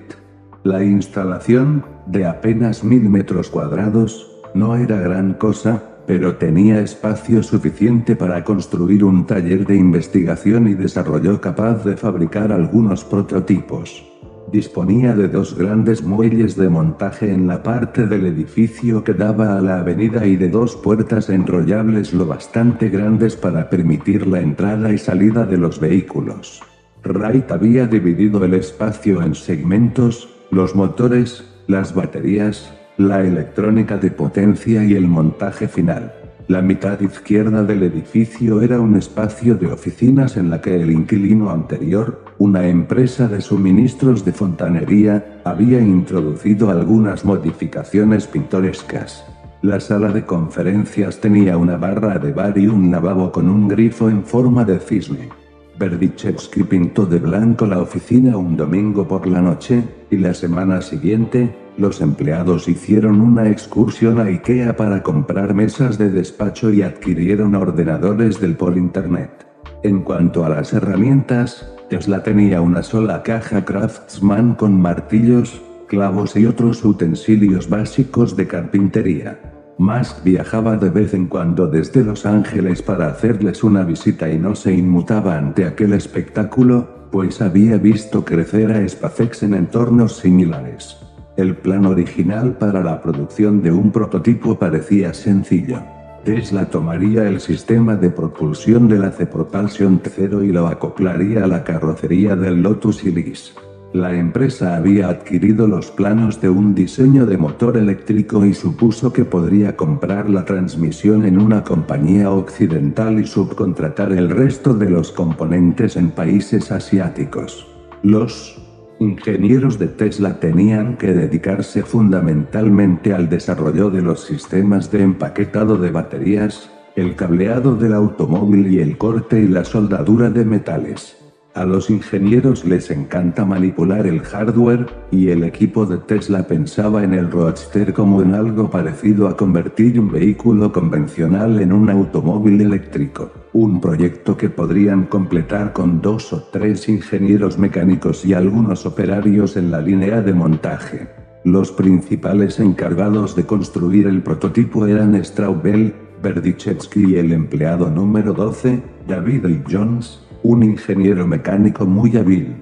La 0.62 0.84
instalación, 0.84 1.86
de 2.04 2.26
apenas 2.26 2.84
mil 2.84 3.08
metros 3.08 3.48
cuadrados, 3.48 4.30
no 4.52 4.76
era 4.76 5.00
gran 5.00 5.32
cosa, 5.32 5.82
pero 6.06 6.36
tenía 6.36 6.82
espacio 6.82 7.42
suficiente 7.42 8.14
para 8.14 8.44
construir 8.44 9.02
un 9.02 9.24
taller 9.24 9.66
de 9.66 9.76
investigación 9.76 10.68
y 10.68 10.74
desarrollo 10.74 11.40
capaz 11.40 11.84
de 11.84 11.96
fabricar 11.96 12.52
algunos 12.52 13.04
prototipos. 13.04 14.04
Disponía 14.52 15.14
de 15.14 15.28
dos 15.28 15.58
grandes 15.58 16.02
muelles 16.02 16.56
de 16.56 16.70
montaje 16.70 17.30
en 17.30 17.46
la 17.46 17.62
parte 17.62 18.06
del 18.06 18.24
edificio 18.24 19.04
que 19.04 19.12
daba 19.12 19.58
a 19.58 19.60
la 19.60 19.80
avenida 19.80 20.24
y 20.26 20.36
de 20.36 20.48
dos 20.48 20.74
puertas 20.74 21.28
enrollables 21.28 22.14
lo 22.14 22.26
bastante 22.26 22.88
grandes 22.88 23.36
para 23.36 23.68
permitir 23.68 24.26
la 24.26 24.40
entrada 24.40 24.90
y 24.90 24.96
salida 24.96 25.44
de 25.44 25.58
los 25.58 25.78
vehículos. 25.78 26.62
Wright 27.04 27.50
había 27.50 27.86
dividido 27.86 28.42
el 28.42 28.54
espacio 28.54 29.22
en 29.22 29.34
segmentos, 29.34 30.30
los 30.50 30.74
motores, 30.74 31.44
las 31.66 31.94
baterías, 31.94 32.72
la 32.96 33.20
electrónica 33.20 33.98
de 33.98 34.10
potencia 34.10 34.82
y 34.82 34.94
el 34.94 35.08
montaje 35.08 35.68
final. 35.68 36.14
La 36.48 36.62
mitad 36.62 36.98
izquierda 37.00 37.62
del 37.62 37.82
edificio 37.82 38.62
era 38.62 38.80
un 38.80 38.96
espacio 38.96 39.56
de 39.56 39.66
oficinas 39.66 40.38
en 40.38 40.48
la 40.48 40.62
que 40.62 40.74
el 40.74 40.90
inquilino 40.90 41.50
anterior, 41.50 42.24
una 42.38 42.68
empresa 42.68 43.26
de 43.26 43.40
suministros 43.40 44.24
de 44.24 44.32
fontanería, 44.32 45.40
había 45.44 45.80
introducido 45.80 46.70
algunas 46.70 47.24
modificaciones 47.24 48.26
pintorescas. 48.28 49.24
La 49.60 49.80
sala 49.80 50.12
de 50.12 50.24
conferencias 50.24 51.20
tenía 51.20 51.56
una 51.56 51.76
barra 51.76 52.18
de 52.18 52.32
bar 52.32 52.56
y 52.56 52.68
un 52.68 52.92
lavabo 52.92 53.32
con 53.32 53.48
un 53.48 53.66
grifo 53.66 54.08
en 54.08 54.22
forma 54.22 54.64
de 54.64 54.78
cisne. 54.78 55.30
Berdichevsky 55.78 56.62
pintó 56.62 57.06
de 57.06 57.18
blanco 57.18 57.66
la 57.66 57.80
oficina 57.80 58.36
un 58.36 58.56
domingo 58.56 59.06
por 59.06 59.26
la 59.26 59.42
noche, 59.42 59.82
y 60.10 60.16
la 60.16 60.32
semana 60.32 60.80
siguiente, 60.80 61.54
los 61.76 62.00
empleados 62.00 62.68
hicieron 62.68 63.20
una 63.20 63.48
excursión 63.48 64.20
a 64.20 64.24
IKEA 64.24 64.76
para 64.76 65.02
comprar 65.02 65.54
mesas 65.54 65.98
de 65.98 66.10
despacho 66.10 66.70
y 66.70 66.82
adquirieron 66.82 67.56
ordenadores 67.56 68.40
del 68.40 68.56
por 68.56 68.76
internet. 68.76 69.46
En 69.82 70.02
cuanto 70.02 70.44
a 70.44 70.48
las 70.48 70.72
herramientas, 70.72 71.77
Tesla 71.88 72.22
tenía 72.22 72.60
una 72.60 72.82
sola 72.82 73.22
caja 73.22 73.64
Craftsman 73.64 74.54
con 74.54 74.78
martillos, 74.78 75.62
clavos 75.86 76.36
y 76.36 76.44
otros 76.44 76.84
utensilios 76.84 77.70
básicos 77.70 78.36
de 78.36 78.46
carpintería. 78.46 79.40
Musk 79.78 80.22
viajaba 80.22 80.76
de 80.76 80.90
vez 80.90 81.14
en 81.14 81.26
cuando 81.26 81.66
desde 81.66 82.04
Los 82.04 82.26
Ángeles 82.26 82.82
para 82.82 83.08
hacerles 83.08 83.64
una 83.64 83.84
visita 83.84 84.28
y 84.28 84.38
no 84.38 84.54
se 84.54 84.74
inmutaba 84.74 85.38
ante 85.38 85.64
aquel 85.64 85.94
espectáculo, 85.94 87.08
pues 87.10 87.40
había 87.40 87.78
visto 87.78 88.22
crecer 88.22 88.70
a 88.70 88.86
SpaceX 88.86 89.44
en 89.44 89.54
entornos 89.54 90.18
similares. 90.18 90.98
El 91.38 91.56
plan 91.56 91.86
original 91.86 92.58
para 92.58 92.82
la 92.82 93.00
producción 93.00 93.62
de 93.62 93.72
un 93.72 93.92
prototipo 93.92 94.58
parecía 94.58 95.14
sencillo. 95.14 95.80
Tesla 96.24 96.66
tomaría 96.66 97.28
el 97.28 97.40
sistema 97.40 97.96
de 97.96 98.10
propulsión 98.10 98.88
del 98.88 99.04
AC 99.04 99.26
Propulsion 99.30 100.02
T0 100.02 100.44
y 100.44 100.52
lo 100.52 100.66
acoplaría 100.66 101.44
a 101.44 101.46
la 101.46 101.64
carrocería 101.64 102.36
del 102.36 102.62
Lotus 102.62 103.04
Elise. 103.04 103.52
La 103.94 104.14
empresa 104.14 104.76
había 104.76 105.08
adquirido 105.08 105.66
los 105.66 105.90
planos 105.90 106.42
de 106.42 106.50
un 106.50 106.74
diseño 106.74 107.24
de 107.24 107.38
motor 107.38 107.78
eléctrico 107.78 108.44
y 108.44 108.52
supuso 108.52 109.14
que 109.14 109.24
podría 109.24 109.76
comprar 109.76 110.28
la 110.28 110.44
transmisión 110.44 111.24
en 111.24 111.40
una 111.40 111.64
compañía 111.64 112.30
occidental 112.30 113.18
y 113.18 113.26
subcontratar 113.26 114.12
el 114.12 114.28
resto 114.28 114.74
de 114.74 114.90
los 114.90 115.10
componentes 115.10 115.96
en 115.96 116.10
países 116.10 116.70
asiáticos. 116.70 117.66
Los 118.02 118.67
Ingenieros 119.00 119.78
de 119.78 119.86
Tesla 119.86 120.40
tenían 120.40 120.96
que 120.96 121.12
dedicarse 121.12 121.82
fundamentalmente 121.82 123.14
al 123.14 123.28
desarrollo 123.28 123.90
de 123.90 124.02
los 124.02 124.24
sistemas 124.24 124.90
de 124.90 125.02
empaquetado 125.02 125.76
de 125.78 125.92
baterías, 125.92 126.68
el 126.96 127.14
cableado 127.14 127.76
del 127.76 127.92
automóvil 127.92 128.74
y 128.74 128.80
el 128.80 128.98
corte 128.98 129.40
y 129.40 129.46
la 129.46 129.64
soldadura 129.64 130.30
de 130.30 130.44
metales. 130.44 131.17
A 131.58 131.64
los 131.64 131.90
ingenieros 131.90 132.64
les 132.64 132.88
encanta 132.88 133.44
manipular 133.44 134.06
el 134.06 134.20
hardware, 134.20 134.86
y 135.10 135.30
el 135.30 135.42
equipo 135.42 135.86
de 135.86 135.98
Tesla 135.98 136.46
pensaba 136.46 137.02
en 137.02 137.14
el 137.14 137.32
Roadster 137.32 137.92
como 137.92 138.22
en 138.22 138.36
algo 138.36 138.70
parecido 138.70 139.26
a 139.26 139.36
convertir 139.36 139.98
un 139.98 140.12
vehículo 140.12 140.70
convencional 140.70 141.60
en 141.60 141.72
un 141.72 141.90
automóvil 141.90 142.60
eléctrico, 142.60 143.32
un 143.52 143.80
proyecto 143.80 144.36
que 144.36 144.48
podrían 144.48 145.06
completar 145.06 145.72
con 145.72 146.00
dos 146.00 146.32
o 146.32 146.44
tres 146.44 146.88
ingenieros 146.88 147.58
mecánicos 147.58 148.24
y 148.24 148.34
algunos 148.34 148.86
operarios 148.86 149.56
en 149.56 149.72
la 149.72 149.80
línea 149.80 150.22
de 150.22 150.34
montaje. 150.34 151.08
Los 151.42 151.72
principales 151.72 152.60
encargados 152.60 153.34
de 153.34 153.46
construir 153.46 154.06
el 154.06 154.22
prototipo 154.22 154.86
eran 154.86 155.16
Straubel, 155.24 155.92
Berdichevsky 156.22 157.14
y 157.14 157.16
el 157.16 157.32
empleado 157.32 157.90
número 157.90 158.32
12, 158.32 158.80
David 159.08 159.44
L. 159.44 159.64
Jones, 159.68 160.27
un 160.42 160.62
ingeniero 160.62 161.26
mecánico 161.26 161.86
muy 161.86 162.16
hábil. 162.16 162.56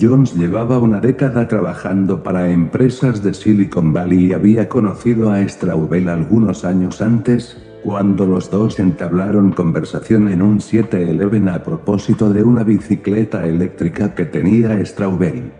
Jones 0.00 0.34
llevaba 0.34 0.78
una 0.78 1.00
década 1.00 1.48
trabajando 1.48 2.22
para 2.22 2.50
empresas 2.50 3.22
de 3.22 3.32
Silicon 3.32 3.92
Valley 3.94 4.26
y 4.26 4.32
había 4.34 4.68
conocido 4.68 5.30
a 5.30 5.46
Straubel 5.48 6.08
algunos 6.08 6.66
años 6.66 7.00
antes, 7.00 7.56
cuando 7.82 8.26
los 8.26 8.50
dos 8.50 8.78
entablaron 8.78 9.52
conversación 9.52 10.28
en 10.28 10.42
un 10.42 10.58
7-Eleven 10.58 11.48
a 11.48 11.62
propósito 11.62 12.30
de 12.30 12.42
una 12.42 12.62
bicicleta 12.62 13.46
eléctrica 13.46 14.14
que 14.14 14.26
tenía 14.26 14.84
Straubel. 14.84 15.50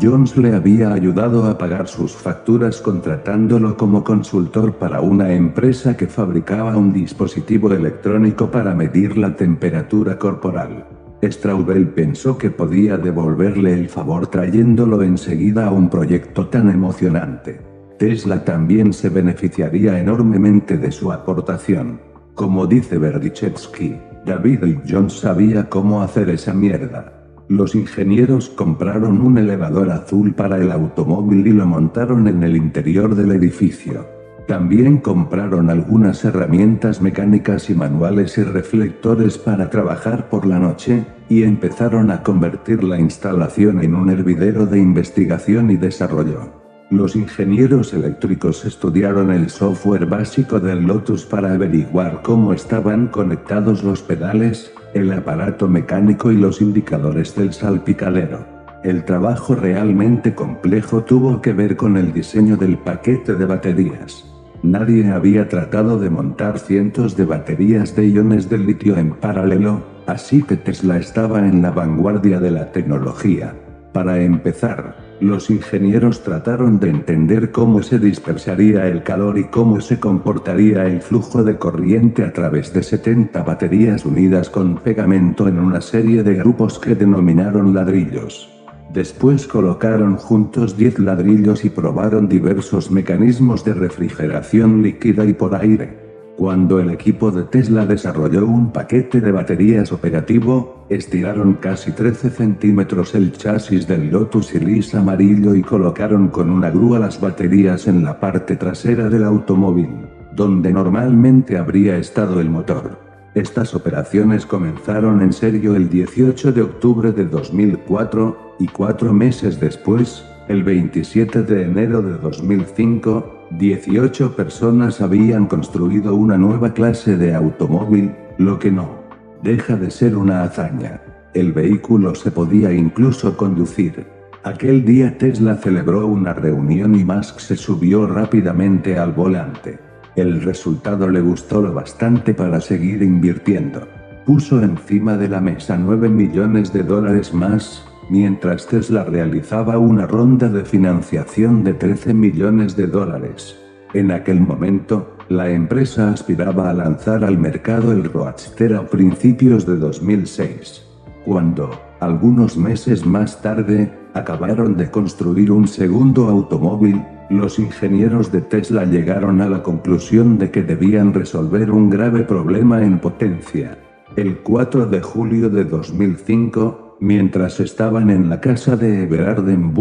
Jones 0.00 0.36
le 0.38 0.54
había 0.54 0.94
ayudado 0.94 1.44
a 1.44 1.58
pagar 1.58 1.88
sus 1.88 2.12
facturas 2.12 2.80
contratándolo 2.80 3.76
como 3.76 4.02
consultor 4.02 4.76
para 4.76 5.00
una 5.02 5.32
empresa 5.34 5.96
que 5.96 6.06
fabricaba 6.06 6.76
un 6.76 6.92
dispositivo 6.92 7.70
electrónico 7.70 8.50
para 8.50 8.74
medir 8.74 9.18
la 9.18 9.36
temperatura 9.36 10.18
corporal. 10.18 10.86
Straubel 11.22 11.88
pensó 11.88 12.36
que 12.36 12.50
podía 12.50 12.98
devolverle 12.98 13.72
el 13.72 13.88
favor 13.88 14.26
trayéndolo 14.26 15.02
enseguida 15.02 15.66
a 15.66 15.70
un 15.70 15.88
proyecto 15.88 16.48
tan 16.48 16.70
emocionante. 16.70 17.60
Tesla 17.98 18.44
también 18.44 18.92
se 18.92 19.08
beneficiaría 19.08 19.98
enormemente 19.98 20.76
de 20.76 20.90
su 20.90 21.12
aportación. 21.12 22.00
Como 22.34 22.66
dice 22.66 22.98
Berdichevsky, 22.98 23.96
David 24.26 24.64
y 24.64 24.80
John 24.90 25.10
sabía 25.10 25.68
cómo 25.68 26.02
hacer 26.02 26.30
esa 26.30 26.52
mierda. 26.52 27.24
Los 27.48 27.74
ingenieros 27.74 28.48
compraron 28.48 29.20
un 29.20 29.38
elevador 29.38 29.90
azul 29.90 30.34
para 30.34 30.56
el 30.56 30.72
automóvil 30.72 31.46
y 31.46 31.52
lo 31.52 31.66
montaron 31.66 32.26
en 32.26 32.42
el 32.42 32.56
interior 32.56 33.14
del 33.14 33.32
edificio. 33.32 34.13
También 34.46 34.98
compraron 34.98 35.70
algunas 35.70 36.22
herramientas 36.22 37.00
mecánicas 37.00 37.70
y 37.70 37.74
manuales 37.74 38.36
y 38.36 38.42
reflectores 38.42 39.38
para 39.38 39.70
trabajar 39.70 40.28
por 40.28 40.44
la 40.44 40.58
noche, 40.58 41.06
y 41.30 41.44
empezaron 41.44 42.10
a 42.10 42.22
convertir 42.22 42.84
la 42.84 43.00
instalación 43.00 43.82
en 43.82 43.94
un 43.94 44.10
hervidero 44.10 44.66
de 44.66 44.78
investigación 44.78 45.70
y 45.70 45.76
desarrollo. 45.76 46.62
Los 46.90 47.16
ingenieros 47.16 47.94
eléctricos 47.94 48.66
estudiaron 48.66 49.32
el 49.32 49.48
software 49.48 50.04
básico 50.04 50.60
del 50.60 50.86
Lotus 50.86 51.24
para 51.24 51.54
averiguar 51.54 52.20
cómo 52.22 52.52
estaban 52.52 53.06
conectados 53.06 53.82
los 53.82 54.02
pedales, 54.02 54.74
el 54.92 55.10
aparato 55.10 55.66
mecánico 55.66 56.30
y 56.30 56.36
los 56.36 56.60
indicadores 56.60 57.34
del 57.34 57.54
salpicadero. 57.54 58.46
El 58.84 59.06
trabajo 59.06 59.54
realmente 59.54 60.34
complejo 60.34 61.02
tuvo 61.04 61.40
que 61.40 61.54
ver 61.54 61.74
con 61.74 61.96
el 61.96 62.12
diseño 62.12 62.58
del 62.58 62.76
paquete 62.76 63.34
de 63.34 63.46
baterías. 63.46 64.33
Nadie 64.64 65.10
había 65.10 65.46
tratado 65.46 65.98
de 65.98 66.08
montar 66.08 66.58
cientos 66.58 67.18
de 67.18 67.26
baterías 67.26 67.94
de 67.94 68.08
iones 68.08 68.48
de 68.48 68.56
litio 68.56 68.96
en 68.96 69.10
paralelo, 69.10 69.84
así 70.06 70.42
que 70.42 70.56
Tesla 70.56 70.96
estaba 70.96 71.46
en 71.46 71.60
la 71.60 71.70
vanguardia 71.70 72.40
de 72.40 72.50
la 72.50 72.72
tecnología. 72.72 73.54
Para 73.92 74.22
empezar, 74.22 74.96
los 75.20 75.50
ingenieros 75.50 76.22
trataron 76.22 76.80
de 76.80 76.88
entender 76.88 77.52
cómo 77.52 77.82
se 77.82 77.98
dispersaría 77.98 78.88
el 78.88 79.02
calor 79.02 79.36
y 79.36 79.44
cómo 79.44 79.82
se 79.82 80.00
comportaría 80.00 80.86
el 80.86 81.02
flujo 81.02 81.44
de 81.44 81.58
corriente 81.58 82.24
a 82.24 82.32
través 82.32 82.72
de 82.72 82.82
70 82.82 83.42
baterías 83.42 84.06
unidas 84.06 84.48
con 84.48 84.76
pegamento 84.76 85.46
en 85.46 85.58
una 85.58 85.82
serie 85.82 86.22
de 86.22 86.36
grupos 86.36 86.78
que 86.78 86.94
denominaron 86.94 87.74
ladrillos. 87.74 88.53
Después 88.94 89.48
colocaron 89.48 90.14
juntos 90.14 90.76
10 90.76 91.00
ladrillos 91.00 91.64
y 91.64 91.70
probaron 91.70 92.28
diversos 92.28 92.92
mecanismos 92.92 93.64
de 93.64 93.74
refrigeración 93.74 94.82
líquida 94.82 95.24
y 95.24 95.32
por 95.32 95.56
aire. 95.56 95.98
Cuando 96.36 96.78
el 96.78 96.90
equipo 96.90 97.32
de 97.32 97.42
Tesla 97.42 97.86
desarrolló 97.86 98.46
un 98.46 98.70
paquete 98.70 99.20
de 99.20 99.32
baterías 99.32 99.90
operativo, 99.90 100.86
estiraron 100.88 101.54
casi 101.54 101.90
13 101.90 102.30
centímetros 102.30 103.16
el 103.16 103.32
chasis 103.32 103.88
del 103.88 104.10
Lotus 104.10 104.54
Elise 104.54 104.96
amarillo 104.96 105.56
y 105.56 105.62
colocaron 105.62 106.28
con 106.28 106.48
una 106.48 106.70
grúa 106.70 107.00
las 107.00 107.20
baterías 107.20 107.88
en 107.88 108.04
la 108.04 108.20
parte 108.20 108.54
trasera 108.54 109.08
del 109.08 109.24
automóvil. 109.24 109.88
donde 110.36 110.72
normalmente 110.72 111.56
habría 111.56 111.96
estado 111.96 112.40
el 112.40 112.50
motor. 112.50 112.98
Estas 113.34 113.74
operaciones 113.74 114.46
comenzaron 114.46 115.22
en 115.22 115.32
serio 115.32 115.76
el 115.76 115.88
18 115.88 116.50
de 116.52 116.62
octubre 116.62 117.12
de 117.12 117.24
2004, 117.24 118.43
y 118.58 118.68
cuatro 118.68 119.12
meses 119.12 119.60
después, 119.60 120.24
el 120.48 120.62
27 120.62 121.42
de 121.42 121.62
enero 121.62 122.02
de 122.02 122.18
2005, 122.18 123.48
18 123.50 124.36
personas 124.36 125.00
habían 125.00 125.46
construido 125.46 126.14
una 126.14 126.36
nueva 126.38 126.74
clase 126.74 127.16
de 127.16 127.34
automóvil, 127.34 128.14
lo 128.38 128.58
que 128.58 128.70
no 128.70 129.04
deja 129.44 129.76
de 129.76 129.90
ser 129.90 130.16
una 130.16 130.42
hazaña. 130.42 131.02
El 131.34 131.52
vehículo 131.52 132.14
se 132.14 132.30
podía 132.30 132.72
incluso 132.72 133.36
conducir. 133.36 134.06
Aquel 134.42 134.84
día 134.84 135.18
Tesla 135.18 135.56
celebró 135.56 136.06
una 136.06 136.32
reunión 136.32 136.94
y 136.94 137.04
Musk 137.04 137.40
se 137.40 137.56
subió 137.56 138.06
rápidamente 138.06 138.98
al 138.98 139.12
volante. 139.12 139.78
El 140.16 140.42
resultado 140.42 141.08
le 141.08 141.20
gustó 141.20 141.60
lo 141.60 141.74
bastante 141.74 142.32
para 142.32 142.60
seguir 142.60 143.02
invirtiendo. 143.02 143.86
Puso 144.24 144.62
encima 144.62 145.18
de 145.18 145.28
la 145.28 145.40
mesa 145.40 145.76
9 145.76 146.08
millones 146.08 146.72
de 146.72 146.82
dólares 146.82 147.34
más, 147.34 147.84
mientras 148.08 148.66
Tesla 148.66 149.04
realizaba 149.04 149.78
una 149.78 150.06
ronda 150.06 150.48
de 150.48 150.64
financiación 150.64 151.64
de 151.64 151.74
13 151.74 152.14
millones 152.14 152.76
de 152.76 152.86
dólares. 152.86 153.58
En 153.92 154.10
aquel 154.10 154.40
momento, 154.40 155.16
la 155.28 155.50
empresa 155.50 156.10
aspiraba 156.10 156.68
a 156.68 156.74
lanzar 156.74 157.24
al 157.24 157.38
mercado 157.38 157.92
el 157.92 158.04
Roadster 158.04 158.74
a 158.74 158.86
principios 158.86 159.64
de 159.66 159.76
2006. 159.76 160.84
Cuando, 161.24 161.70
algunos 162.00 162.56
meses 162.56 163.06
más 163.06 163.40
tarde, 163.40 163.90
acabaron 164.12 164.76
de 164.76 164.90
construir 164.90 165.50
un 165.50 165.66
segundo 165.66 166.28
automóvil, 166.28 167.02
los 167.30 167.58
ingenieros 167.58 168.30
de 168.30 168.42
Tesla 168.42 168.84
llegaron 168.84 169.40
a 169.40 169.48
la 169.48 169.62
conclusión 169.62 170.38
de 170.38 170.50
que 170.50 170.62
debían 170.62 171.14
resolver 171.14 171.70
un 171.70 171.88
grave 171.88 172.22
problema 172.22 172.82
en 172.82 172.98
potencia. 172.98 173.78
El 174.16 174.38
4 174.38 174.86
de 174.86 175.00
julio 175.00 175.48
de 175.48 175.64
2005, 175.64 176.83
mientras 177.00 177.60
estaban 177.60 178.10
en 178.10 178.28
la 178.28 178.40
casa 178.40 178.76
de 178.76 179.02
Everard 179.02 179.48
en 179.48 179.74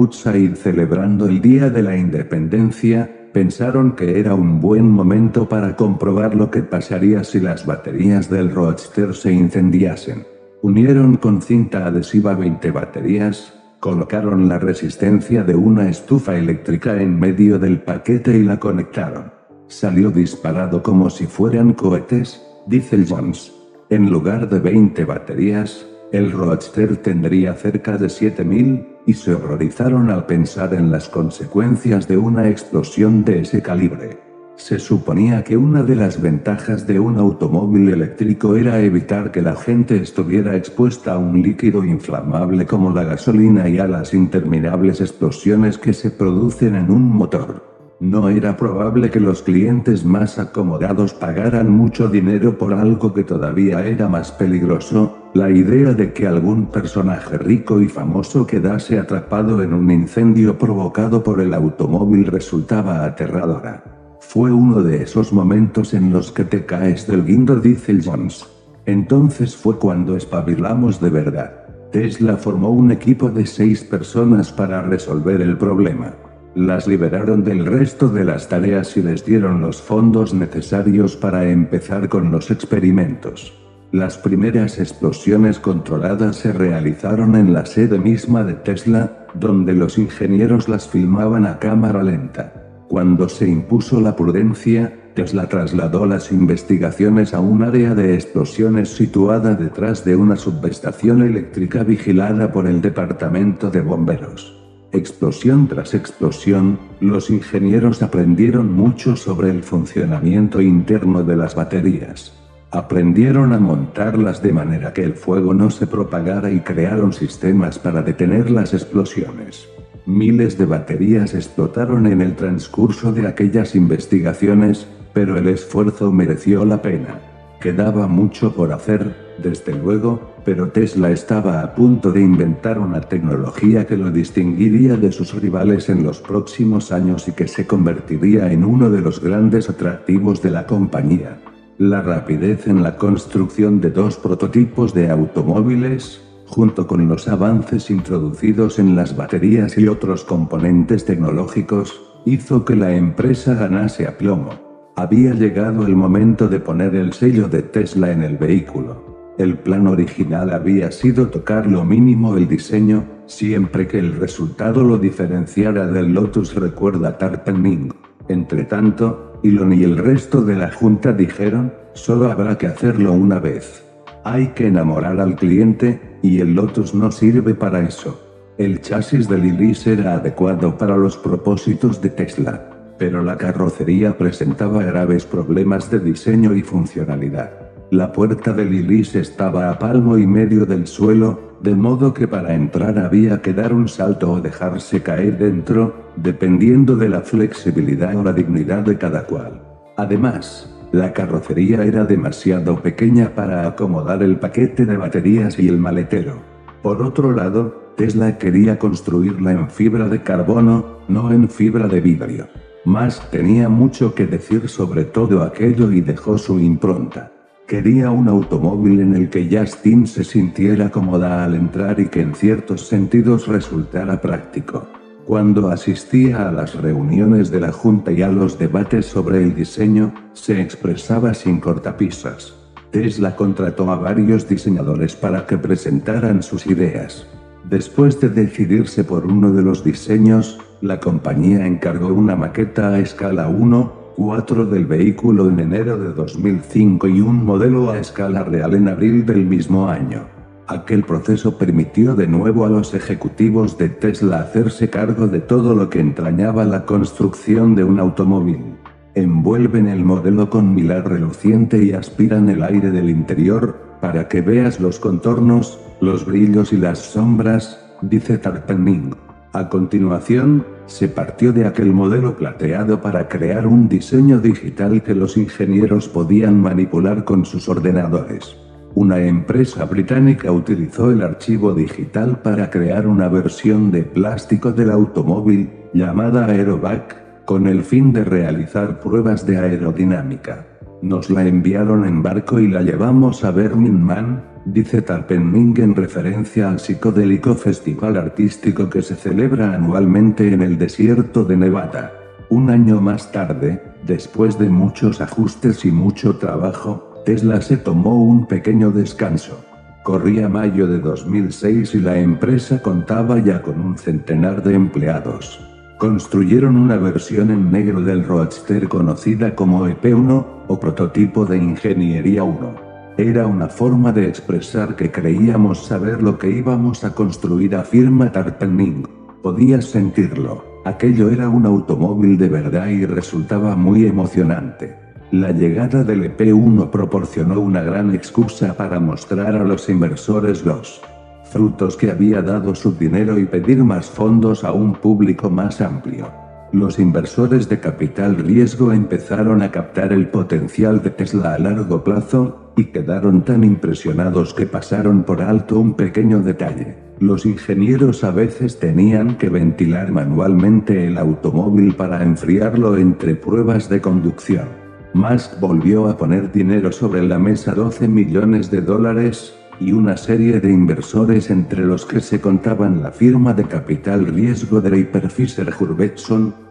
celebrando 0.56 1.28
el 1.28 1.42
Día 1.42 1.70
de 1.70 1.84
la 1.84 1.98
Independencia, 1.98 3.30
pensaron 3.34 3.94
que 3.94 4.20
era 4.20 4.36
un 4.36 4.62
buen 4.62 4.90
momento 4.90 5.48
para 5.48 5.76
comprobar 5.76 6.36
lo 6.36 6.52
que 6.52 6.64
pasaría 6.64 7.24
si 7.24 7.40
las 7.40 7.66
baterías 7.66 8.30
del 8.30 8.54
Roadster 8.54 9.14
se 9.14 9.32
incendiasen. 9.32 10.26
Unieron 10.62 11.18
con 11.18 11.42
cinta 11.42 11.88
adhesiva 11.88 12.36
20 12.36 12.72
baterías, 12.72 13.54
Colocaron 13.84 14.48
la 14.48 14.60
resistencia 14.60 15.44
de 15.44 15.56
una 15.56 15.90
estufa 15.90 16.38
eléctrica 16.38 17.02
en 17.02 17.20
medio 17.20 17.60
del 17.60 17.82
paquete 17.82 18.38
y 18.38 18.44
la 18.44 18.58
conectaron. 18.58 19.34
Salió 19.68 20.10
disparado 20.10 20.82
como 20.82 21.10
si 21.10 21.28
fueran 21.28 21.74
cohetes, 21.74 22.42
dice 22.66 23.04
Jones. 23.06 23.52
En 23.90 24.10
lugar 24.10 24.48
de 24.48 24.60
20 24.60 25.04
baterías, 25.04 25.86
el 26.14 26.32
Roadster 26.32 26.98
tendría 26.98 27.56
cerca 27.56 27.98
de 27.98 28.08
7000, 28.08 28.86
y 29.08 29.14
se 29.16 29.34
horrorizaron 29.34 30.12
al 30.12 30.28
pensar 30.28 30.76
en 30.76 30.92
las 30.92 31.10
consecuencias 31.10 32.08
de 32.08 32.18
una 32.18 32.50
explosión 32.50 33.26
de 33.26 33.42
ese 33.42 33.64
calibre. 33.64 34.20
Se 34.56 34.78
suponía 34.78 35.44
que 35.44 35.58
una 35.58 35.82
de 35.82 35.96
las 35.96 36.22
ventajas 36.22 36.86
de 36.86 37.00
un 37.00 37.18
automóvil 37.18 37.90
eléctrico 37.90 38.56
era 38.56 38.80
evitar 38.80 39.32
que 39.32 39.42
la 39.42 39.56
gente 39.56 39.98
estuviera 39.98 40.56
expuesta 40.56 41.14
a 41.14 41.18
un 41.18 41.42
líquido 41.42 41.84
inflamable 41.84 42.68
como 42.68 42.92
la 42.92 43.04
gasolina 43.04 43.68
y 43.68 43.80
a 43.80 43.88
las 43.88 44.14
interminables 44.14 45.02
explosiones 45.02 45.80
que 45.80 45.94
se 45.94 46.12
producen 46.12 46.76
en 46.76 46.92
un 46.92 47.10
motor. 47.10 47.74
No 48.00 48.30
era 48.30 48.56
probable 48.56 49.10
que 49.10 49.20
los 49.20 49.42
clientes 49.42 50.06
más 50.06 50.38
acomodados 50.38 51.16
pagaran 51.16 51.72
mucho 51.72 52.08
dinero 52.08 52.56
por 52.56 52.76
algo 52.76 53.16
que 53.16 53.24
todavía 53.24 53.84
era 53.84 54.08
más 54.08 54.32
peligroso, 54.32 55.23
la 55.34 55.50
idea 55.50 55.94
de 55.94 56.14
que 56.14 56.28
algún 56.28 56.68
personaje 56.68 57.40
rico 57.40 57.82
y 57.82 57.90
famoso 57.90 58.46
quedase 58.46 59.00
atrapado 59.00 59.64
en 59.64 59.74
un 59.74 59.90
incendio 59.90 60.60
provocado 60.60 61.24
por 61.24 61.42
el 61.42 61.56
automóvil 61.56 62.28
resultaba 62.28 63.04
aterradora. 63.04 63.84
Fue 64.20 64.52
uno 64.52 64.84
de 64.84 65.02
esos 65.02 65.34
momentos 65.34 65.96
en 65.96 66.14
los 66.14 66.32
que 66.32 66.44
te 66.44 66.66
caes 66.66 67.08
del 67.08 67.26
guindo, 67.26 67.56
dice 67.56 67.98
Jones. 68.04 68.46
Entonces 68.86 69.56
fue 69.56 69.80
cuando 69.80 70.16
espabilamos 70.16 71.02
de 71.02 71.10
verdad. 71.10 71.66
Tesla 71.92 72.38
formó 72.38 72.70
un 72.70 72.92
equipo 72.92 73.30
de 73.30 73.48
seis 73.48 73.84
personas 73.84 74.52
para 74.52 74.84
resolver 74.84 75.42
el 75.42 75.58
problema. 75.58 76.14
Las 76.54 76.88
liberaron 76.88 77.44
del 77.44 77.66
resto 77.66 78.08
de 78.08 78.24
las 78.24 78.50
tareas 78.50 78.96
y 78.98 79.02
les 79.02 79.26
dieron 79.26 79.62
los 79.62 79.82
fondos 79.82 80.32
necesarios 80.36 81.16
para 81.16 81.50
empezar 81.50 82.08
con 82.08 82.32
los 82.32 82.52
experimentos. 82.52 83.63
Las 83.94 84.18
primeras 84.18 84.80
explosiones 84.80 85.60
controladas 85.60 86.38
se 86.38 86.52
realizaron 86.52 87.36
en 87.36 87.54
la 87.54 87.68
sede 87.68 88.00
misma 88.00 88.44
de 88.44 88.56
Tesla, 88.56 89.28
donde 89.36 89.74
los 89.74 90.00
ingenieros 90.00 90.68
las 90.68 90.88
filmaban 90.88 91.46
a 91.46 91.60
cámara 91.60 92.02
lenta. 92.02 92.54
Cuando 92.90 93.30
se 93.30 93.48
impuso 93.48 94.02
la 94.02 94.16
prudencia, 94.16 95.12
Tesla 95.14 95.48
trasladó 95.48 96.08
las 96.08 96.32
investigaciones 96.32 97.36
a 97.36 97.40
un 97.40 97.62
área 97.62 97.94
de 97.94 98.16
explosiones 98.16 98.90
situada 98.90 99.54
detrás 99.54 100.04
de 100.04 100.16
una 100.16 100.38
subestación 100.38 101.22
eléctrica 101.22 101.84
vigilada 101.84 102.52
por 102.52 102.66
el 102.66 102.82
Departamento 102.82 103.70
de 103.70 103.82
Bomberos. 103.82 104.60
Explosión 104.92 105.68
tras 105.68 105.94
explosión, 105.94 106.80
los 107.00 107.30
ingenieros 107.30 108.02
aprendieron 108.02 108.74
mucho 108.74 109.16
sobre 109.16 109.52
el 109.52 109.62
funcionamiento 109.62 110.62
interno 110.62 111.24
de 111.24 111.38
las 111.38 111.54
baterías. 111.54 112.43
Aprendieron 112.74 113.54
a 113.54 113.60
montarlas 113.60 114.42
de 114.42 114.52
manera 114.52 114.94
que 114.94 115.04
el 115.04 115.14
fuego 115.14 115.54
no 115.54 115.70
se 115.70 115.86
propagara 115.86 116.50
y 116.50 116.62
crearon 116.62 117.14
sistemas 117.14 117.78
para 117.78 118.02
detener 118.02 118.50
las 118.50 118.74
explosiones. 118.74 119.70
Miles 120.08 120.58
de 120.58 120.66
baterías 120.66 121.36
explotaron 121.36 122.08
en 122.08 122.20
el 122.20 122.36
transcurso 122.36 123.14
de 123.14 123.28
aquellas 123.28 123.76
investigaciones, 123.76 124.88
pero 125.14 125.38
el 125.38 125.50
esfuerzo 125.50 126.12
mereció 126.12 126.66
la 126.66 126.82
pena. 126.82 127.20
Quedaba 127.62 128.08
mucho 128.08 128.56
por 128.56 128.74
hacer, 128.74 129.16
desde 129.38 129.76
luego, 129.76 130.34
pero 130.44 130.70
Tesla 130.70 131.12
estaba 131.12 131.62
a 131.62 131.76
punto 131.76 132.12
de 132.12 132.22
inventar 132.22 132.80
una 132.80 133.02
tecnología 133.02 133.86
que 133.86 133.98
lo 133.98 134.10
distinguiría 134.10 134.98
de 134.98 135.12
sus 135.12 135.40
rivales 135.40 135.90
en 135.90 136.02
los 136.04 136.22
próximos 136.22 136.92
años 136.92 137.28
y 137.28 137.34
que 137.34 137.48
se 137.48 137.68
convertiría 137.68 138.52
en 138.52 138.66
uno 138.66 138.90
de 138.90 139.02
los 139.02 139.22
grandes 139.22 139.70
atractivos 139.70 140.42
de 140.42 140.50
la 140.50 140.66
compañía. 140.66 141.38
La 141.80 142.04
rapidez 142.04 142.68
en 142.68 142.84
la 142.84 142.98
construcción 142.98 143.82
de 143.82 143.90
dos 143.90 144.18
prototipos 144.18 144.94
de 144.94 145.10
automóviles, 145.10 146.22
junto 146.46 146.86
con 146.86 147.08
los 147.08 147.28
avances 147.28 147.90
introducidos 147.90 148.78
en 148.78 148.96
las 148.96 149.18
baterías 149.18 149.76
y 149.80 149.88
otros 149.88 150.24
componentes 150.24 151.04
tecnológicos, 151.04 152.00
hizo 152.26 152.64
que 152.64 152.76
la 152.76 152.96
empresa 152.96 153.56
ganase 153.56 154.06
a 154.06 154.20
plomo. 154.20 154.52
Había 154.96 155.34
llegado 155.34 155.88
el 155.88 155.96
momento 155.96 156.48
de 156.48 156.60
poner 156.60 156.94
el 156.94 157.12
sello 157.12 157.50
de 157.50 157.64
Tesla 157.64 158.12
en 158.12 158.22
el 158.22 158.38
vehículo. 158.38 159.34
El 159.40 159.58
plan 159.58 159.88
original 159.88 160.54
había 160.54 160.92
sido 160.92 161.30
tocar 161.30 161.66
lo 161.66 161.84
mínimo 161.84 162.38
el 162.38 162.48
diseño, 162.48 163.04
siempre 163.26 163.88
que 163.88 163.98
el 163.98 164.14
resultado 164.14 164.84
lo 164.84 165.00
diferenciara 165.00 165.88
del 165.88 166.14
Lotus 166.14 166.54
recuerda 166.54 167.18
Tarpening. 167.18 167.90
Entre 168.28 168.64
tanto, 168.66 169.33
Elon 169.44 169.74
y 169.74 169.84
el 169.84 169.98
resto 169.98 170.42
de 170.42 170.56
la 170.56 170.72
junta 170.72 171.12
dijeron, 171.12 171.74
solo 171.94 172.32
habrá 172.32 172.58
que 172.58 172.68
hacerlo 172.68 173.12
una 173.12 173.40
vez. 173.40 173.84
Hay 174.24 174.48
que 174.50 174.68
enamorar 174.68 175.20
al 175.20 175.36
cliente, 175.36 176.00
y 176.22 176.40
el 176.40 176.56
Lotus 176.56 176.96
no 176.96 177.12
sirve 177.12 177.54
para 177.54 177.82
eso. 177.82 178.20
El 178.58 178.80
chasis 178.80 179.28
del 179.28 179.46
Iris 179.46 179.86
era 179.88 180.14
adecuado 180.14 180.78
para 180.78 180.96
los 180.96 181.18
propósitos 181.18 182.02
de 182.02 182.10
Tesla, 182.10 182.70
pero 182.98 183.22
la 183.22 183.38
carrocería 183.38 184.18
presentaba 184.18 184.84
graves 184.84 185.26
problemas 185.26 185.92
de 185.92 186.00
diseño 186.00 186.56
y 186.56 186.62
funcionalidad. 186.62 187.52
La 187.92 188.14
puerta 188.14 188.54
del 188.54 188.74
Iris 188.74 189.16
estaba 189.16 189.70
a 189.70 189.78
palmo 189.78 190.18
y 190.18 190.26
medio 190.26 190.66
del 190.66 190.88
suelo, 190.88 191.58
de 191.62 191.76
modo 191.76 192.14
que 192.14 192.28
para 192.28 192.54
entrar 192.54 192.98
había 192.98 193.42
que 193.42 193.54
dar 193.54 193.74
un 193.74 193.88
salto 193.88 194.32
o 194.32 194.42
dejarse 194.42 195.02
caer 195.02 195.38
dentro, 195.38 196.03
dependiendo 196.16 196.96
de 196.96 197.10
la 197.10 197.22
flexibilidad 197.22 198.16
o 198.16 198.24
la 198.24 198.34
dignidad 198.34 198.84
de 198.84 198.98
cada 198.98 199.26
cual. 199.26 199.62
Además, 199.98 200.70
la 200.92 201.12
carrocería 201.12 201.84
era 201.84 202.06
demasiado 202.06 202.82
pequeña 202.82 203.34
para 203.34 203.68
acomodar 203.68 204.22
el 204.22 204.38
paquete 204.38 204.86
de 204.86 204.98
baterías 204.98 205.58
y 205.60 205.68
el 205.68 205.78
maletero. 205.78 206.36
Por 206.82 207.02
otro 207.02 207.32
lado, 207.32 207.94
Tesla 207.98 208.38
quería 208.38 208.78
construirla 208.78 209.52
en 209.52 209.70
fibra 209.70 210.08
de 210.08 210.22
carbono, 210.22 211.00
no 211.08 211.32
en 211.32 211.50
fibra 211.50 211.88
de 211.88 212.02
vidrio. 212.02 212.48
Musk 212.86 213.30
tenía 213.30 213.70
mucho 213.70 214.14
que 214.14 214.26
decir 214.28 214.68
sobre 214.68 215.06
todo 215.06 215.42
aquello 215.42 215.92
y 215.92 216.02
dejó 216.02 216.38
su 216.38 216.60
impronta. 216.60 217.32
Quería 217.68 218.12
un 218.12 218.28
automóvil 218.28 219.00
en 219.00 219.16
el 219.16 219.30
que 219.30 219.48
Justin 219.50 220.06
se 220.06 220.24
sintiera 220.24 220.92
cómoda 220.92 221.46
al 221.46 221.56
entrar 221.56 222.00
y 222.00 222.08
que 222.08 222.22
en 222.22 222.36
ciertos 222.36 222.88
sentidos 222.88 223.48
resultara 223.48 224.20
práctico. 224.20 224.86
Cuando 225.26 225.70
asistía 225.70 226.50
a 226.50 226.52
las 226.52 226.76
reuniones 226.76 227.50
de 227.50 227.62
la 227.62 227.72
Junta 227.72 228.12
y 228.12 228.22
a 228.22 228.28
los 228.28 228.60
debates 228.60 229.06
sobre 229.06 229.42
el 229.42 229.56
diseño, 229.56 230.14
se 230.34 230.62
expresaba 230.62 231.34
sin 231.34 231.62
cortapisas. 231.62 232.54
Tesla 232.92 233.34
contrató 233.38 233.90
a 233.90 233.96
varios 233.96 234.50
diseñadores 234.50 235.16
para 235.16 235.48
que 235.48 235.58
presentaran 235.58 236.44
sus 236.44 236.68
ideas. 236.68 237.26
Después 237.64 238.20
de 238.20 238.30
decidirse 238.30 239.06
por 239.06 239.26
uno 239.26 239.54
de 239.54 239.62
los 239.62 239.86
diseños, 239.86 240.60
la 240.82 241.00
compañía 241.00 241.66
encargó 241.66 242.08
una 242.08 242.36
maqueta 242.36 242.90
a 242.90 243.00
escala 243.00 243.50
1-4 243.50 244.68
del 244.68 244.86
vehículo 244.86 245.48
en 245.48 245.62
enero 245.62 245.98
de 245.98 246.12
2005 246.12 247.08
y 247.08 247.22
un 247.22 247.46
modelo 247.46 247.90
a 247.92 247.98
escala 247.98 248.44
real 248.44 248.74
en 248.74 248.90
abril 248.90 249.26
del 249.26 249.46
mismo 249.46 249.88
año. 249.88 250.33
Aquel 250.68 251.04
proceso 251.04 251.58
permitió 251.58 252.16
de 252.16 252.26
nuevo 252.26 252.66
a 252.66 252.70
los 252.70 252.94
ejecutivos 252.94 253.78
de 253.78 253.90
Tesla 253.90 254.40
hacerse 254.40 254.90
cargo 254.90 255.28
de 255.28 255.42
todo 255.42 255.76
lo 255.76 255.90
que 255.90 256.00
entrañaba 256.00 256.64
la 256.64 256.86
construcción 256.86 257.76
de 257.76 257.84
un 257.84 258.00
automóvil. 258.00 258.78
Envuelven 259.14 259.88
el 259.88 260.06
modelo 260.06 260.50
con 260.50 260.74
milar 260.74 261.10
reluciente 261.10 261.84
y 261.84 261.92
aspiran 261.92 262.48
el 262.50 262.64
aire 262.64 262.92
del 262.92 263.10
interior, 263.10 263.78
para 264.00 264.30
que 264.30 264.42
veas 264.42 264.80
los 264.80 265.00
contornos, 265.00 265.80
los 266.00 266.26
brillos 266.26 266.72
y 266.72 266.78
las 266.78 267.00
sombras, 267.00 267.86
dice 268.02 268.38
Tarpening. 268.38 269.16
A 269.52 269.68
continuación, 269.70 270.66
se 270.86 271.10
partió 271.10 271.52
de 271.52 271.68
aquel 271.68 271.94
modelo 271.94 272.38
plateado 272.38 273.02
para 273.02 273.28
crear 273.28 273.68
un 273.68 273.90
diseño 273.90 274.40
digital 274.40 275.04
que 275.04 275.14
los 275.14 275.36
ingenieros 275.38 276.08
podían 276.08 276.62
manipular 276.62 277.26
con 277.26 277.46
sus 277.46 277.68
ordenadores. 277.68 278.63
Una 278.96 279.20
empresa 279.20 279.86
británica 279.86 280.52
utilizó 280.52 281.10
el 281.10 281.24
archivo 281.24 281.74
digital 281.74 282.40
para 282.44 282.70
crear 282.70 283.08
una 283.08 283.28
versión 283.28 283.90
de 283.92 284.04
plástico 284.04 284.72
del 284.72 284.92
automóvil, 284.92 285.72
llamada 285.94 286.46
Aerobac, 286.46 287.44
con 287.44 287.66
el 287.66 287.82
fin 287.84 288.14
de 288.14 288.24
realizar 288.24 289.00
pruebas 289.00 289.48
de 289.48 289.58
aerodinámica. 289.58 290.68
Nos 291.02 291.32
la 291.32 291.46
enviaron 291.46 292.06
en 292.06 292.22
barco 292.22 292.60
y 292.60 292.68
la 292.68 292.84
llevamos 292.84 293.44
a 293.44 293.50
Burning 293.50 294.00
Man, 294.00 294.44
dice 294.66 295.02
Tarpenning 295.02 295.74
en 295.82 295.96
referencia 295.96 296.70
al 296.70 296.80
psicodélico 296.80 297.56
festival 297.56 298.16
artístico 298.16 298.92
que 298.92 299.02
se 299.02 299.16
celebra 299.16 299.74
anualmente 299.74 300.54
en 300.54 300.62
el 300.62 300.78
desierto 300.78 301.44
de 301.44 301.58
Nevada. 301.58 302.14
Un 302.50 302.70
año 302.70 303.02
más 303.02 303.32
tarde, 303.32 303.82
después 304.06 304.60
de 304.60 304.70
muchos 304.70 305.20
ajustes 305.20 305.84
y 305.84 305.92
mucho 305.92 306.38
trabajo, 306.38 307.13
Tesla 307.26 307.62
se 307.62 307.78
tomó 307.78 308.22
un 308.22 308.46
pequeño 308.48 308.92
descanso. 308.92 309.64
Corría 310.04 310.50
mayo 310.50 310.88
de 310.88 311.00
2006 311.00 311.96
y 311.96 312.00
la 312.00 312.20
empresa 312.20 312.82
contaba 312.82 313.40
ya 313.40 313.62
con 313.62 313.80
un 313.80 313.98
centenar 313.98 314.62
de 314.62 314.76
empleados. 314.76 315.62
Construyeron 316.00 316.76
una 316.76 316.98
versión 316.98 317.50
en 317.50 317.72
negro 317.72 318.02
del 318.02 318.26
Roadster 318.26 318.90
conocida 318.90 319.56
como 319.56 319.88
EP1, 319.88 320.46
o 320.68 320.80
prototipo 320.80 321.46
de 321.46 321.58
Ingeniería 321.58 322.44
1. 322.44 322.76
Era 323.18 323.48
una 323.48 323.70
forma 323.70 324.12
de 324.12 324.28
expresar 324.28 324.98
que 324.98 325.10
creíamos 325.10 325.86
saber 325.86 326.22
lo 326.22 326.38
que 326.38 326.50
íbamos 326.50 327.06
a 327.06 327.16
construir, 327.16 327.74
afirma 327.76 328.34
Tarpening. 328.34 329.08
Podías 329.42 329.86
sentirlo. 329.86 330.66
Aquello 330.84 331.30
era 331.30 331.48
un 331.48 331.66
automóvil 331.66 332.38
de 332.38 332.50
verdad 332.50 332.88
y 332.88 333.06
resultaba 333.06 333.78
muy 333.78 334.06
emocionante. 334.06 335.03
La 335.34 335.52
llegada 335.52 336.04
del 336.04 336.38
EP1 336.38 336.92
proporcionó 336.92 337.60
una 337.60 337.82
gran 337.82 338.14
excusa 338.14 338.76
para 338.76 339.00
mostrar 339.00 339.56
a 339.56 339.64
los 339.64 339.90
inversores 339.90 340.64
los 340.64 341.02
frutos 341.46 341.98
que 341.98 342.12
había 342.12 342.44
dado 342.44 342.76
su 342.76 342.92
dinero 342.94 343.40
y 343.40 343.46
pedir 343.46 343.84
más 343.84 344.12
fondos 344.12 344.64
a 344.64 344.74
un 344.74 344.94
público 344.94 345.50
más 345.50 345.82
amplio. 345.82 346.32
Los 346.72 347.00
inversores 347.00 347.68
de 347.68 347.80
capital 347.80 348.36
riesgo 348.38 348.94
empezaron 348.94 349.64
a 349.64 349.72
captar 349.72 350.14
el 350.14 350.28
potencial 350.28 351.02
de 351.02 351.10
Tesla 351.10 351.56
a 351.56 351.58
largo 351.58 352.04
plazo, 352.04 352.72
y 352.76 352.86
quedaron 352.86 353.44
tan 353.44 353.64
impresionados 353.64 354.54
que 354.54 354.68
pasaron 354.68 355.24
por 355.24 355.42
alto 355.42 355.80
un 355.80 355.96
pequeño 355.96 356.42
detalle. 356.42 356.96
Los 357.18 357.48
ingenieros 357.48 358.24
a 358.24 358.30
veces 358.30 358.78
tenían 358.80 359.40
que 359.40 359.50
ventilar 359.50 360.12
manualmente 360.12 361.08
el 361.08 361.18
automóvil 361.18 361.96
para 361.96 362.22
enfriarlo 362.22 362.98
entre 362.98 363.34
pruebas 363.36 363.90
de 363.90 364.00
conducción. 364.00 364.83
Musk 365.14 365.60
volvió 365.60 366.08
a 366.10 366.18
poner 366.18 366.52
dinero 366.52 366.92
sobre 366.92 367.22
la 367.22 367.38
mesa 367.38 367.76
12 367.76 368.08
millones 368.08 368.72
de 368.72 368.82
dólares, 368.82 369.54
y 369.80 369.92
una 369.92 370.18
serie 370.18 370.60
de 370.60 370.72
inversores 370.72 371.50
entre 371.50 371.86
los 371.86 372.06
que 372.06 372.20
se 372.20 372.40
contaban 372.42 373.04
la 373.04 373.12
firma 373.12 373.54
de 373.54 373.66
capital 373.66 374.26
riesgo 374.26 374.82
Draper 374.82 375.30
Fisher 375.30 375.74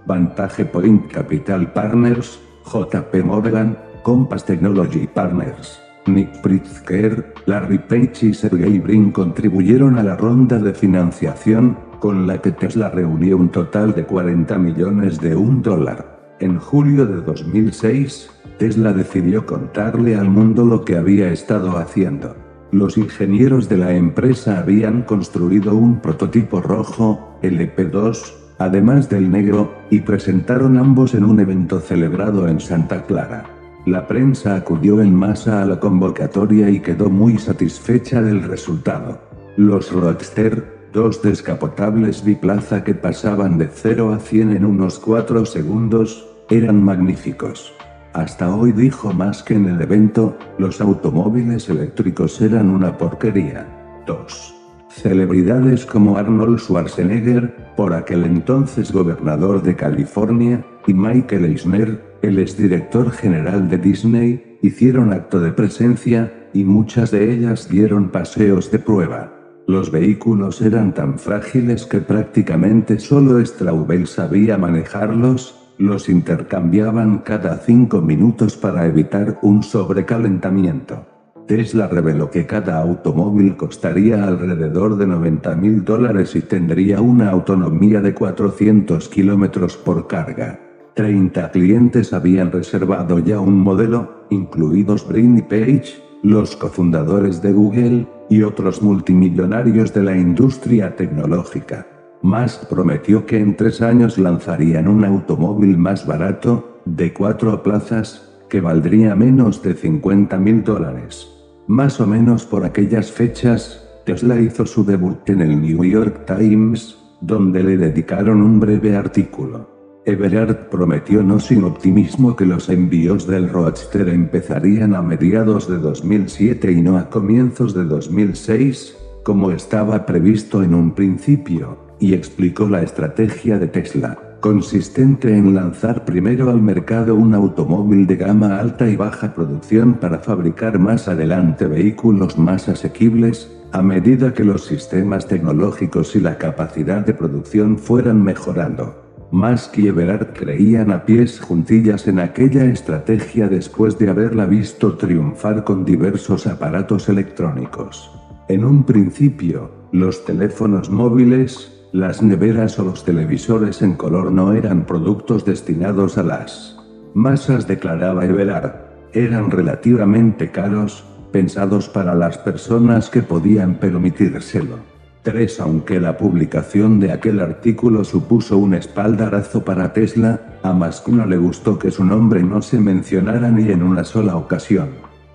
Vantage 0.06 0.64
Point 0.64 1.12
Capital 1.12 1.72
Partners, 1.72 2.40
JP 2.64 3.24
Morgan, 3.24 3.78
Compass 4.02 4.44
Technology 4.44 5.06
Partners. 5.06 5.80
Nick 6.06 6.40
Pritzker, 6.42 7.34
Larry 7.46 7.78
Page 7.78 8.26
y 8.26 8.34
Sergey 8.34 8.80
Brin 8.80 9.12
contribuyeron 9.12 9.98
a 9.98 10.02
la 10.02 10.16
ronda 10.16 10.58
de 10.58 10.74
financiación, 10.74 11.78
con 12.00 12.26
la 12.26 12.42
que 12.42 12.50
Tesla 12.50 12.88
reunió 12.88 13.36
un 13.36 13.50
total 13.50 13.94
de 13.94 14.04
40 14.04 14.58
millones 14.58 15.20
de 15.20 15.36
un 15.36 15.62
dólar. 15.62 16.11
En 16.42 16.58
julio 16.58 17.06
de 17.06 17.20
2006, 17.20 18.28
Tesla 18.58 18.92
decidió 18.92 19.46
contarle 19.46 20.16
al 20.16 20.28
mundo 20.28 20.64
lo 20.64 20.84
que 20.84 20.96
había 20.96 21.30
estado 21.30 21.78
haciendo. 21.78 22.34
Los 22.72 22.98
ingenieros 22.98 23.68
de 23.68 23.76
la 23.76 23.94
empresa 23.94 24.58
habían 24.58 25.02
construido 25.02 25.76
un 25.76 26.00
prototipo 26.00 26.60
rojo, 26.60 27.38
LP2, 27.42 28.32
además 28.58 29.08
del 29.08 29.30
negro, 29.30 29.72
y 29.88 30.00
presentaron 30.00 30.78
ambos 30.78 31.14
en 31.14 31.22
un 31.22 31.38
evento 31.38 31.78
celebrado 31.78 32.48
en 32.48 32.58
Santa 32.58 33.04
Clara. 33.06 33.44
La 33.86 34.08
prensa 34.08 34.56
acudió 34.56 35.00
en 35.00 35.14
masa 35.14 35.62
a 35.62 35.64
la 35.64 35.78
convocatoria 35.78 36.68
y 36.70 36.80
quedó 36.80 37.08
muy 37.08 37.38
satisfecha 37.38 38.20
del 38.20 38.42
resultado. 38.42 39.20
Los 39.56 39.92
Roadster, 39.92 40.88
dos 40.92 41.22
descapotables 41.22 42.24
biplaza 42.24 42.82
que 42.82 42.96
pasaban 42.96 43.58
de 43.58 43.68
0 43.72 44.12
a 44.12 44.18
100 44.18 44.56
en 44.56 44.64
unos 44.64 44.98
4 44.98 45.46
segundos, 45.46 46.31
eran 46.52 46.82
magníficos. 46.82 47.72
Hasta 48.12 48.54
hoy 48.54 48.72
dijo 48.72 49.12
más 49.14 49.42
que 49.42 49.54
en 49.54 49.66
el 49.66 49.80
evento, 49.80 50.36
los 50.58 50.82
automóviles 50.82 51.70
eléctricos 51.70 52.42
eran 52.42 52.68
una 52.68 52.98
porquería. 52.98 53.66
2. 54.06 54.54
Celebridades 54.90 55.86
como 55.86 56.18
Arnold 56.18 56.58
Schwarzenegger, 56.58 57.74
por 57.74 57.94
aquel 57.94 58.24
entonces 58.24 58.92
gobernador 58.92 59.62
de 59.62 59.74
California, 59.74 60.62
y 60.86 60.92
Michael 60.92 61.46
Eisner, 61.46 62.18
el 62.20 62.38
exdirector 62.38 63.10
general 63.12 63.70
de 63.70 63.78
Disney, 63.78 64.58
hicieron 64.60 65.14
acto 65.14 65.40
de 65.40 65.52
presencia, 65.52 66.48
y 66.52 66.64
muchas 66.64 67.12
de 67.12 67.32
ellas 67.32 67.70
dieron 67.70 68.10
paseos 68.10 68.70
de 68.70 68.78
prueba. 68.78 69.32
Los 69.66 69.90
vehículos 69.90 70.60
eran 70.60 70.92
tan 70.92 71.18
frágiles 71.18 71.86
que 71.86 72.00
prácticamente 72.00 72.98
solo 72.98 73.42
Straubel 73.42 74.06
sabía 74.06 74.58
manejarlos, 74.58 75.61
los 75.82 76.08
intercambiaban 76.08 77.18
cada 77.18 77.58
cinco 77.58 78.00
minutos 78.00 78.56
para 78.56 78.86
evitar 78.86 79.38
un 79.42 79.62
sobrecalentamiento. 79.62 81.06
Tesla 81.46 81.88
reveló 81.88 82.30
que 82.30 82.46
cada 82.46 82.80
automóvil 82.80 83.56
costaría 83.56 84.24
alrededor 84.24 84.96
de 84.96 85.08
90 85.08 85.56
mil 85.56 85.84
dólares 85.84 86.36
y 86.36 86.42
tendría 86.42 87.00
una 87.00 87.30
autonomía 87.30 88.00
de 88.00 88.14
400 88.14 89.08
kilómetros 89.08 89.76
por 89.76 90.06
carga. 90.06 90.60
30 90.94 91.50
clientes 91.50 92.12
habían 92.12 92.52
reservado 92.52 93.18
ya 93.18 93.40
un 93.40 93.58
modelo, 93.58 94.26
incluidos 94.30 95.06
Brin 95.08 95.38
y 95.38 95.42
Page, 95.42 96.00
los 96.22 96.54
cofundadores 96.54 97.42
de 97.42 97.52
Google, 97.52 98.06
y 98.30 98.42
otros 98.44 98.80
multimillonarios 98.80 99.92
de 99.92 100.02
la 100.04 100.16
industria 100.16 100.96
tecnológica. 100.96 101.86
Musk 102.22 102.66
prometió 102.68 103.26
que 103.26 103.38
en 103.38 103.56
tres 103.56 103.82
años 103.82 104.16
lanzarían 104.16 104.86
un 104.86 105.04
automóvil 105.04 105.76
más 105.76 106.06
barato, 106.06 106.80
de 106.84 107.12
cuatro 107.12 107.62
plazas, 107.64 108.28
que 108.48 108.60
valdría 108.60 109.16
menos 109.16 109.60
de 109.62 109.74
50 109.74 110.38
mil 110.38 110.62
dólares. 110.62 111.28
Más 111.66 112.00
o 112.00 112.06
menos 112.06 112.44
por 112.46 112.64
aquellas 112.64 113.10
fechas, 113.10 113.88
Tesla 114.04 114.40
hizo 114.40 114.66
su 114.66 114.84
debut 114.84 115.28
en 115.28 115.40
el 115.40 115.60
New 115.60 115.84
York 115.84 116.24
Times, 116.26 116.96
donde 117.20 117.64
le 117.64 117.76
dedicaron 117.76 118.40
un 118.40 118.60
breve 118.60 118.96
artículo. 118.96 119.68
Everard 120.04 120.68
prometió 120.68 121.24
no 121.24 121.40
sin 121.40 121.64
optimismo 121.64 122.36
que 122.36 122.46
los 122.46 122.68
envíos 122.68 123.26
del 123.26 123.48
Roadster 123.48 124.08
empezarían 124.08 124.94
a 124.94 125.02
mediados 125.02 125.68
de 125.68 125.78
2007 125.78 126.70
y 126.70 126.82
no 126.82 126.98
a 126.98 127.10
comienzos 127.10 127.74
de 127.74 127.84
2006, 127.84 128.96
como 129.24 129.50
estaba 129.50 130.06
previsto 130.06 130.62
en 130.62 130.74
un 130.74 130.92
principio 130.92 131.91
y 132.02 132.14
explicó 132.14 132.68
la 132.68 132.82
estrategia 132.82 133.60
de 133.60 133.68
Tesla, 133.68 134.18
consistente 134.40 135.36
en 135.36 135.54
lanzar 135.54 136.04
primero 136.04 136.50
al 136.50 136.60
mercado 136.60 137.14
un 137.14 137.32
automóvil 137.32 138.08
de 138.08 138.16
gama 138.16 138.58
alta 138.58 138.88
y 138.88 138.96
baja 138.96 139.32
producción 139.32 139.94
para 139.94 140.18
fabricar 140.18 140.80
más 140.80 141.06
adelante 141.06 141.64
vehículos 141.66 142.36
más 142.36 142.68
asequibles, 142.68 143.50
A 143.74 143.80
medida 143.80 144.34
que 144.34 144.44
los 144.44 144.66
sistemas 144.66 145.26
tecnológicos 145.26 146.14
y 146.14 146.20
la 146.20 146.36
capacidad 146.36 147.06
de 147.06 147.14
producción 147.14 147.78
fueran 147.78 148.22
mejorando, 148.22 149.02
Musk 149.30 149.78
y 149.78 149.88
Everard 149.88 150.34
creían 150.34 150.90
a 150.90 151.06
pies 151.06 151.40
juntillas 151.40 152.06
en 152.06 152.18
aquella 152.18 152.66
estrategia 152.66 153.48
después 153.48 153.98
de 153.98 154.10
haberla 154.10 154.44
visto 154.44 154.98
triunfar 154.98 155.64
con 155.64 155.86
diversos 155.86 156.46
aparatos 156.46 157.08
electrónicos. 157.08 158.10
En 158.48 158.62
un 158.62 158.84
principio, 158.84 159.70
los 159.92 160.22
teléfonos 160.26 160.90
móviles, 160.90 161.71
las 161.92 162.22
neveras 162.22 162.78
o 162.78 162.84
los 162.84 163.04
televisores 163.04 163.82
en 163.82 163.94
color 163.94 164.32
no 164.32 164.54
eran 164.54 164.86
productos 164.86 165.44
destinados 165.44 166.16
a 166.16 166.22
las 166.22 166.78
masas, 167.12 167.68
declaraba 167.68 168.24
Everard. 168.24 168.72
Eran 169.12 169.50
relativamente 169.50 170.50
caros, 170.50 171.04
pensados 171.32 171.90
para 171.90 172.14
las 172.14 172.38
personas 172.38 173.10
que 173.10 173.22
podían 173.22 173.74
permitírselo. 173.74 174.78
3. 175.22 175.60
Aunque 175.60 176.00
la 176.00 176.16
publicación 176.16 176.98
de 176.98 177.12
aquel 177.12 177.40
artículo 177.40 178.04
supuso 178.04 178.56
un 178.56 178.72
espaldarazo 178.72 179.62
para 179.62 179.92
Tesla, 179.92 180.40
a 180.62 180.72
no 180.72 181.26
le 181.26 181.36
gustó 181.36 181.78
que 181.78 181.90
su 181.90 182.04
nombre 182.04 182.42
no 182.42 182.62
se 182.62 182.80
mencionara 182.80 183.50
ni 183.50 183.70
en 183.70 183.82
una 183.82 184.04
sola 184.04 184.36
ocasión. 184.36 184.88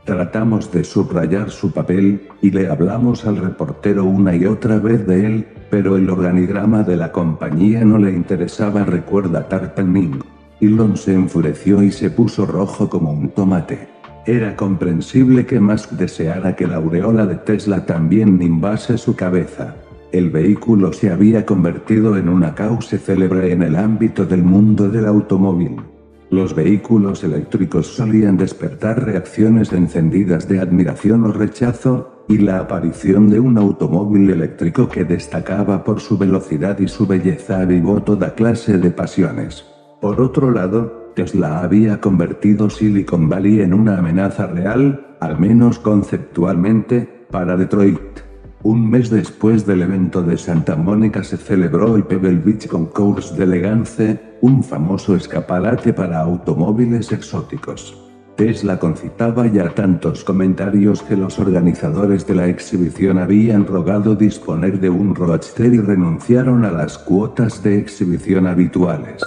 Tratamos 0.06 0.72
de 0.72 0.84
subrayar 0.84 1.52
su 1.52 1.72
papel, 1.72 2.28
y 2.42 2.50
le 2.50 2.68
hablamos 2.68 3.26
al 3.26 3.38
reportero 3.38 4.06
una 4.06 4.36
y 4.36 4.46
otra 4.46 4.80
vez 4.80 5.06
de 5.06 5.26
él, 5.26 5.48
pero 5.70 5.98
el 5.98 6.10
organigrama 6.10 6.84
de 6.84 6.98
la 6.98 7.12
compañía 7.12 7.84
no 7.84 7.98
le 7.98 8.12
interesaba, 8.12 8.84
recuerda 8.86 9.48
Tarpenning. 9.48 10.22
Elon 10.60 10.98
se 10.98 11.14
enfureció 11.14 11.84
y 11.84 11.92
se 11.92 12.10
puso 12.10 12.46
rojo 12.46 12.90
como 12.90 13.12
un 13.12 13.30
tomate. 13.30 13.88
Era 14.26 14.56
comprensible 14.56 15.46
que 15.46 15.60
Musk 15.60 15.92
deseara 15.92 16.56
que 16.56 16.68
la 16.68 16.78
aureola 16.78 17.26
de 17.26 17.36
Tesla 17.36 17.86
también 17.86 18.38
nimbase 18.38 18.98
su 18.98 19.16
cabeza. 19.16 19.76
El 20.12 20.30
vehículo 20.32 20.94
se 20.94 21.12
había 21.12 21.46
convertido 21.46 22.18
en 22.18 22.28
una 22.28 22.56
causa 22.56 22.98
célebre 22.98 23.52
en 23.52 23.62
el 23.62 23.76
ámbito 23.76 24.26
del 24.26 24.44
mundo 24.44 24.90
del 24.90 25.06
automóvil. 25.06 25.78
Los 26.30 26.56
vehículos 26.56 27.24
eléctricos 27.24 27.88
solían 27.88 28.36
despertar 28.36 29.06
reacciones 29.06 29.72
encendidas 29.72 30.48
de 30.50 30.60
admiración 30.60 31.24
o 31.24 31.32
rechazo, 31.32 32.17
y 32.28 32.40
la 32.40 32.60
aparición 32.60 33.30
de 33.30 33.40
un 33.40 33.58
automóvil 33.58 34.30
eléctrico 34.30 34.90
que 34.90 35.06
destacaba 35.06 35.84
por 35.84 36.02
su 36.02 36.18
velocidad 36.18 36.78
y 36.80 36.88
su 36.88 37.08
belleza 37.08 37.62
avivó 37.62 38.02
toda 38.02 38.36
clase 38.36 38.78
de 38.78 38.92
pasiones. 38.92 39.66
Por 40.02 40.22
otro 40.22 40.52
lado, 40.52 41.12
Tesla 41.16 41.62
había 41.62 42.00
convertido 42.00 42.70
Silicon 42.70 43.30
Valley 43.30 43.62
en 43.62 43.74
una 43.74 43.98
amenaza 43.98 44.48
real, 44.48 45.16
al 45.20 45.40
menos 45.40 45.80
conceptualmente, 45.80 47.26
para 47.32 47.58
Detroit. 47.58 48.00
Un 48.64 48.90
mes 48.90 49.10
después 49.10 49.66
del 49.66 49.82
evento 49.82 50.22
de 50.22 50.38
Santa 50.38 50.76
Mónica 50.76 51.24
se 51.24 51.38
celebró 51.38 51.96
el 51.96 52.04
Pebble 52.04 52.42
Beach 52.44 52.68
Concours 52.68 53.36
d'Elegance, 53.38 54.20
un 54.42 54.64
famoso 54.64 55.16
escaparate 55.16 55.94
para 55.94 56.20
automóviles 56.20 57.12
exóticos. 57.12 58.07
Tesla 58.38 58.78
concitaba 58.78 59.48
ya 59.48 59.70
tantos 59.70 60.24
comentarios 60.24 61.02
que 61.02 61.18
los 61.18 61.40
organizadores 61.40 62.28
de 62.28 62.36
la 62.36 62.48
exhibición 62.48 63.18
habían 63.18 63.66
rogado 63.66 64.14
disponer 64.14 64.80
de 64.80 64.92
un 64.92 65.16
roadster 65.16 65.74
y 65.74 65.80
renunciaron 65.80 66.64
a 66.64 66.70
las 66.70 67.00
cuotas 67.00 67.64
de 67.64 67.80
exhibición 67.80 68.46
habituales. 68.46 69.24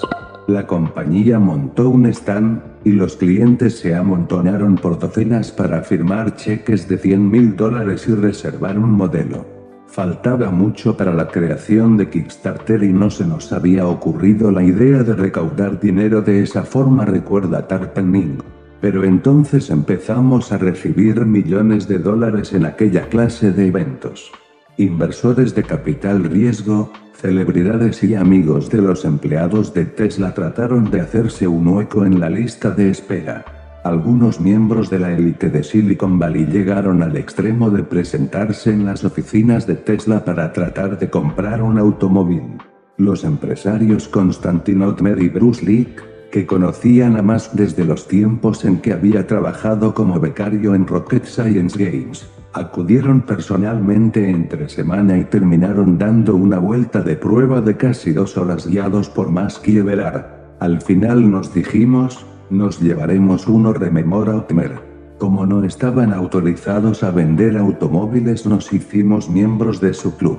La 0.47 0.65
compañía 0.65 1.41
montó 1.41 1.91
un 1.91 2.07
stand, 2.07 2.63
y 2.85 2.93
los 2.93 3.17
clientes 3.17 3.81
se 3.81 3.97
amontonaron 3.97 4.77
por 4.77 4.97
docenas 5.01 5.51
para 5.51 5.83
firmar 5.83 6.37
cheques 6.37 6.89
de 6.89 6.97
100 6.97 7.31
mil 7.31 7.57
dólares 7.57 8.07
y 8.07 8.15
reservar 8.15 8.79
un 8.79 8.93
modelo. 8.93 9.45
Faltaba 9.89 10.53
mucho 10.53 10.97
para 10.97 11.13
la 11.13 11.27
creación 11.27 11.97
de 11.97 12.09
Kickstarter 12.09 12.85
y 12.85 12.93
no 12.93 13.11
se 13.11 13.27
nos 13.27 13.53
había 13.53 13.89
ocurrido 13.89 14.53
la 14.53 14.63
idea 14.63 15.03
de 15.03 15.17
recaudar 15.17 15.81
dinero 15.81 16.23
de 16.23 16.45
esa 16.45 16.63
forma, 16.63 17.05
recuerda 17.05 17.67
Tarpening. 17.67 18.60
Pero 18.81 19.05
entonces 19.05 19.71
empezamos 19.71 20.53
a 20.53 20.59
recibir 20.59 21.27
millones 21.27 21.87
de 21.87 21.99
dólares 21.99 22.53
en 22.53 22.65
aquella 22.65 23.09
clase 23.09 23.53
de 23.53 23.67
eventos. 23.67 24.33
Inversores 24.79 25.55
de 25.55 25.63
capital 25.63 26.25
riesgo, 26.25 26.91
celebridades 27.15 28.03
y 28.03 28.15
amigos 28.15 28.71
de 28.71 28.81
los 28.81 29.05
empleados 29.05 29.75
de 29.75 29.85
Tesla 29.85 30.33
trataron 30.33 30.91
de 30.91 31.01
hacerse 31.01 31.47
un 31.47 31.69
hueco 31.69 32.07
en 32.07 32.19
la 32.19 32.31
lista 32.31 32.71
de 32.71 32.89
espera. 32.89 33.45
Algunos 33.85 34.41
miembros 34.41 34.91
de 34.91 34.99
la 34.99 35.13
élite 35.13 35.49
de 35.49 35.63
Silicon 35.63 36.19
Valley 36.19 36.47
llegaron 36.47 37.03
al 37.03 37.17
extremo 37.17 37.71
de 37.71 37.83
presentarse 37.83 38.71
en 38.71 38.85
las 38.85 39.05
oficinas 39.05 39.67
de 39.67 39.75
Tesla 39.75 40.25
para 40.25 40.53
tratar 40.53 40.99
de 40.99 41.09
comprar 41.09 41.63
un 41.63 41.79
automóvil. 41.79 42.59
Los 42.99 43.25
empresarios 43.25 44.09
Constantine 44.09 44.85
Otmer 44.85 45.23
y 45.23 45.31
Bruce 45.31 45.65
Leak, 45.65 46.10
que 46.31 46.47
conocían 46.47 47.17
a 47.17 47.23
más 47.23 47.55
desde 47.57 47.85
los 47.85 48.07
tiempos 48.07 48.65
en 48.65 48.81
que 48.81 48.93
había 48.93 49.27
trabajado 49.27 49.95
como 49.95 50.21
becario 50.21 50.75
en 50.75 50.87
Rocket 50.87 51.25
Science 51.25 51.77
Games, 51.77 52.27
acudieron 52.53 53.23
personalmente 53.23 54.29
entre 54.29 54.69
semana 54.69 55.19
y 55.19 55.25
terminaron 55.25 55.99
dando 55.99 56.35
una 56.37 56.59
vuelta 56.59 57.01
de 57.03 57.17
prueba 57.17 57.61
de 57.61 57.77
casi 57.77 58.13
dos 58.13 58.37
horas 58.37 58.67
guiados 58.67 59.09
por 59.09 59.31
Musk 59.31 59.69
y 59.69 59.79
Everard. 59.79 60.25
Al 60.61 60.81
final 60.81 61.31
nos 61.31 61.53
dijimos, 61.55 62.27
nos 62.51 62.81
llevaremos 62.81 63.47
uno 63.47 63.73
rememora 63.73 64.37
Otmer. 64.37 64.91
Como 65.19 65.47
no 65.47 65.65
estaban 65.65 66.13
autorizados 66.13 67.03
a 67.03 67.11
vender 67.11 67.57
automóviles 67.57 68.47
nos 68.47 68.73
hicimos 68.73 69.29
miembros 69.29 69.81
de 69.81 69.95
su 69.95 70.17
club. 70.17 70.39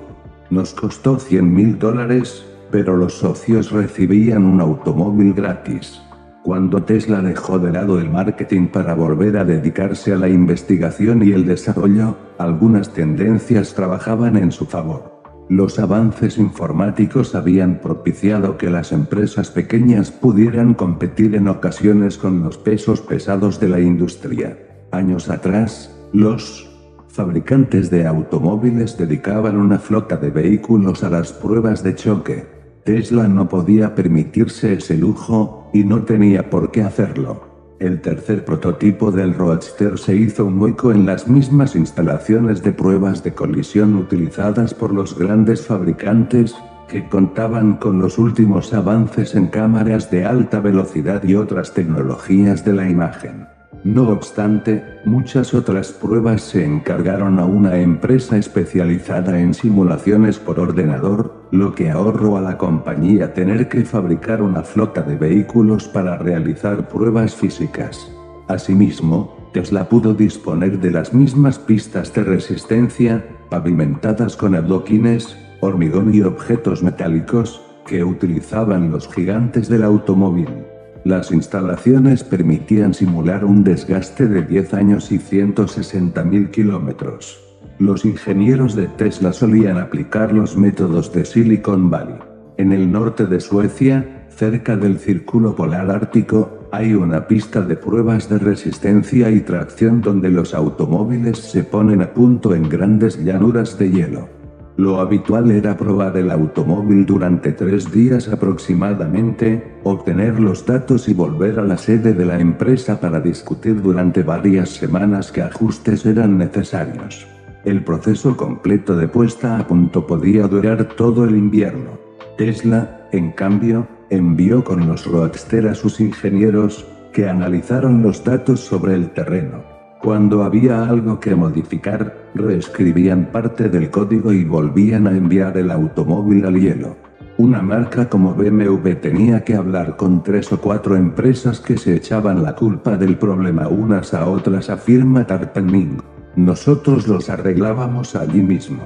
Nos 0.49 0.73
costó 0.73 1.17
100 1.19 1.53
mil 1.53 1.79
dólares, 1.79 2.45
pero 2.72 2.97
los 2.97 3.19
socios 3.19 3.72
recibían 3.72 4.45
un 4.45 4.61
automóvil 4.61 5.34
gratis. 5.34 6.01
Cuando 6.43 6.82
Tesla 6.84 7.22
dejó 7.22 7.59
de 7.59 7.72
lado 7.72 7.99
el 7.99 8.09
marketing 8.09 8.67
para 8.67 8.95
volver 8.95 9.38
a 9.38 9.45
dedicarse 9.45 10.11
a 10.13 10.17
la 10.17 10.28
investigación 10.28 11.22
y 11.22 11.34
el 11.34 11.45
desarrollo, 11.45 12.17
algunas 12.39 12.93
tendencias 12.93 13.76
trabajaban 13.76 14.38
en 14.38 14.51
su 14.51 14.65
favor. 14.65 15.22
Los 15.49 15.78
avances 15.78 16.38
informáticos 16.38 17.36
habían 17.36 17.80
propiciado 17.80 18.57
que 18.57 18.69
las 18.69 18.91
empresas 18.91 19.51
pequeñas 19.51 20.09
pudieran 20.09 20.74
competir 20.74 21.36
en 21.36 21.47
ocasiones 21.47 22.17
con 22.17 22.41
los 22.41 22.57
pesos 22.57 23.01
pesados 23.01 23.59
de 23.59 23.67
la 23.67 23.80
industria. 23.80 24.57
Años 24.91 25.30
atrás, 25.30 25.95
los 26.13 26.72
fabricantes 27.09 27.91
de 27.91 28.07
automóviles 28.07 28.97
dedicaban 28.97 29.57
una 29.57 29.78
flota 29.78 30.15
de 30.17 30.30
vehículos 30.30 31.03
a 31.03 31.09
las 31.09 31.34
pruebas 31.34 31.84
de 31.84 31.95
choque. 31.95 32.61
Tesla 32.84 33.27
no 33.27 33.47
podía 33.47 33.95
permitirse 33.95 34.73
ese 34.73 34.97
lujo, 34.97 35.69
y 35.73 35.84
no 35.84 36.03
tenía 36.03 36.49
por 36.49 36.71
qué 36.71 36.84
hacerlo. 36.84 37.49
El 37.79 38.01
tercer 38.01 38.45
prototipo 38.45 39.11
del 39.11 39.34
Roadster 39.34 39.97
se 39.97 40.15
hizo 40.15 40.45
un 40.45 40.61
hueco 40.61 40.91
en 40.91 41.05
las 41.05 41.27
mismas 41.27 41.75
instalaciones 41.75 42.61
de 42.61 42.71
pruebas 42.73 43.23
de 43.23 43.34
colisión 43.34 43.95
utilizadas 43.95 44.73
por 44.73 44.93
los 44.93 45.17
grandes 45.17 45.65
fabricantes, 45.65 46.55
que 46.88 47.07
contaban 47.07 47.77
con 47.77 47.99
los 47.99 48.17
últimos 48.17 48.73
avances 48.73 49.34
en 49.34 49.47
cámaras 49.47 50.11
de 50.11 50.25
alta 50.25 50.59
velocidad 50.59 51.23
y 51.23 51.36
otras 51.36 51.73
tecnologías 51.73 52.65
de 52.65 52.73
la 52.73 52.89
imagen. 52.89 53.47
No 53.84 54.09
obstante, 54.09 54.99
muchas 55.05 55.55
otras 55.55 55.91
pruebas 55.91 56.43
se 56.43 56.63
encargaron 56.63 57.39
a 57.39 57.45
una 57.45 57.77
empresa 57.79 58.38
especializada 58.38 59.39
en 59.39 59.55
simulaciones 59.55 60.38
por 60.38 60.59
ordenador, 60.59 61.47
lo 61.49 61.73
que 61.73 61.89
ahorró 61.89 62.38
a 62.38 62.41
la 62.41 62.59
compañía 62.59 63.34
tener 63.34 63.69
que 63.69 63.84
fabricar 63.84 64.43
una 64.43 64.61
flota 64.61 65.01
de 65.01 65.15
vehículos 65.15 65.88
para 65.88 66.19
realizar 66.19 66.89
pruebas 66.89 67.36
físicas. 67.36 68.11
Asimismo, 68.47 69.49
Tesla 69.51 69.89
pudo 69.89 70.13
disponer 70.13 70.79
de 70.79 70.91
las 70.91 71.11
mismas 71.11 71.57
pistas 71.57 72.13
de 72.13 72.23
resistencia, 72.23 73.25
pavimentadas 73.49 74.38
con 74.38 74.53
adoquines, 74.53 75.36
hormigón 75.59 76.13
y 76.13 76.21
objetos 76.21 76.84
metálicos, 76.84 77.61
que 77.88 78.03
utilizaban 78.03 78.91
los 78.91 79.11
gigantes 79.11 79.67
del 79.69 79.84
automóvil. 79.84 80.70
Las 81.03 81.31
instalaciones 81.31 82.23
permitían 82.23 82.93
simular 82.93 83.43
un 83.43 83.63
desgaste 83.63 84.27
de 84.27 84.43
10 84.43 84.73
años 84.75 85.11
y 85.11 85.17
160.000 85.17 86.51
kilómetros. 86.51 87.39
Los 87.79 88.05
ingenieros 88.05 88.75
de 88.75 88.85
Tesla 88.85 89.33
solían 89.33 89.79
aplicar 89.79 90.31
los 90.31 90.55
métodos 90.55 91.11
de 91.11 91.25
Silicon 91.25 91.89
Valley. 91.89 92.19
En 92.57 92.71
el 92.71 92.91
norte 92.91 93.25
de 93.25 93.39
Suecia, 93.39 94.27
cerca 94.29 94.77
del 94.77 94.99
Círculo 94.99 95.55
Polar 95.55 95.89
Ártico, 95.89 96.67
hay 96.71 96.93
una 96.93 97.27
pista 97.27 97.61
de 97.61 97.75
pruebas 97.75 98.29
de 98.29 98.37
resistencia 98.37 99.31
y 99.31 99.41
tracción 99.41 100.01
donde 100.01 100.29
los 100.29 100.53
automóviles 100.53 101.39
se 101.39 101.63
ponen 101.63 102.03
a 102.03 102.13
punto 102.13 102.53
en 102.53 102.69
grandes 102.69 103.23
llanuras 103.23 103.79
de 103.79 103.89
hielo. 103.89 104.40
Lo 104.78 104.99
habitual 104.99 105.51
era 105.51 105.76
probar 105.76 106.15
el 106.17 106.32
automóvil 106.32 107.05
durante 107.05 107.51
tres 107.51 107.91
días 107.91 108.30
aproximadamente, 108.30 109.76
obtener 109.84 110.39
los 110.39 110.65
datos 110.65 111.09
y 111.09 111.13
volver 111.13 111.59
a 111.59 111.63
la 111.63 111.78
sede 111.78 112.13
de 112.13 112.26
la 112.26 112.39
empresa 112.39 112.99
para 112.99 113.19
discutir 113.19 113.82
durante 113.82 114.24
varias 114.24 114.69
semanas 114.69 115.32
qué 115.32 115.41
ajustes 115.41 116.05
eran 116.05 116.38
necesarios. 116.38 117.28
El 117.65 117.84
proceso 117.84 118.36
completo 118.38 118.95
de 118.95 119.07
puesta 119.07 119.59
a 119.59 119.67
punto 119.67 120.07
podía 120.07 120.47
durar 120.47 120.95
todo 120.95 121.26
el 121.26 121.36
invierno. 121.36 121.99
Tesla, 122.38 123.07
en 123.11 123.34
cambio, 123.34 123.88
envió 124.09 124.63
con 124.63 124.88
los 124.88 125.05
Roadster 125.05 125.67
a 125.67 125.76
sus 125.76 125.99
ingenieros, 125.99 126.88
que 127.13 127.28
analizaron 127.28 128.01
los 128.01 128.24
datos 128.24 128.61
sobre 128.61 128.95
el 128.95 129.11
terreno. 129.11 129.70
Cuando 130.01 130.43
había 130.43 130.83
algo 130.83 131.19
que 131.19 131.35
modificar, 131.35 132.25
reescribían 132.33 133.27
parte 133.31 133.69
del 133.69 133.91
código 133.91 134.33
y 134.33 134.43
volvían 134.43 135.05
a 135.05 135.15
enviar 135.15 135.57
el 135.57 135.69
automóvil 135.69 136.43
al 136.45 136.59
hielo. 136.59 136.97
Una 137.37 137.61
marca 137.61 138.09
como 138.09 138.33
BMW 138.33 138.95
tenía 138.99 139.43
que 139.43 139.53
hablar 139.53 139.97
con 139.97 140.23
tres 140.23 140.51
o 140.51 140.59
cuatro 140.59 140.95
empresas 140.95 141.59
que 141.59 141.77
se 141.77 141.95
echaban 141.95 142.41
la 142.41 142.55
culpa 142.55 142.97
del 142.97 143.15
problema 143.15 143.67
unas 143.67 144.15
a 144.15 144.27
otras, 144.27 144.71
afirma 144.71 145.27
Tarpenning. 145.27 146.01
Nosotros 146.35 147.07
los 147.07 147.29
arreglábamos 147.29 148.15
allí 148.15 148.41
mismo. 148.41 148.83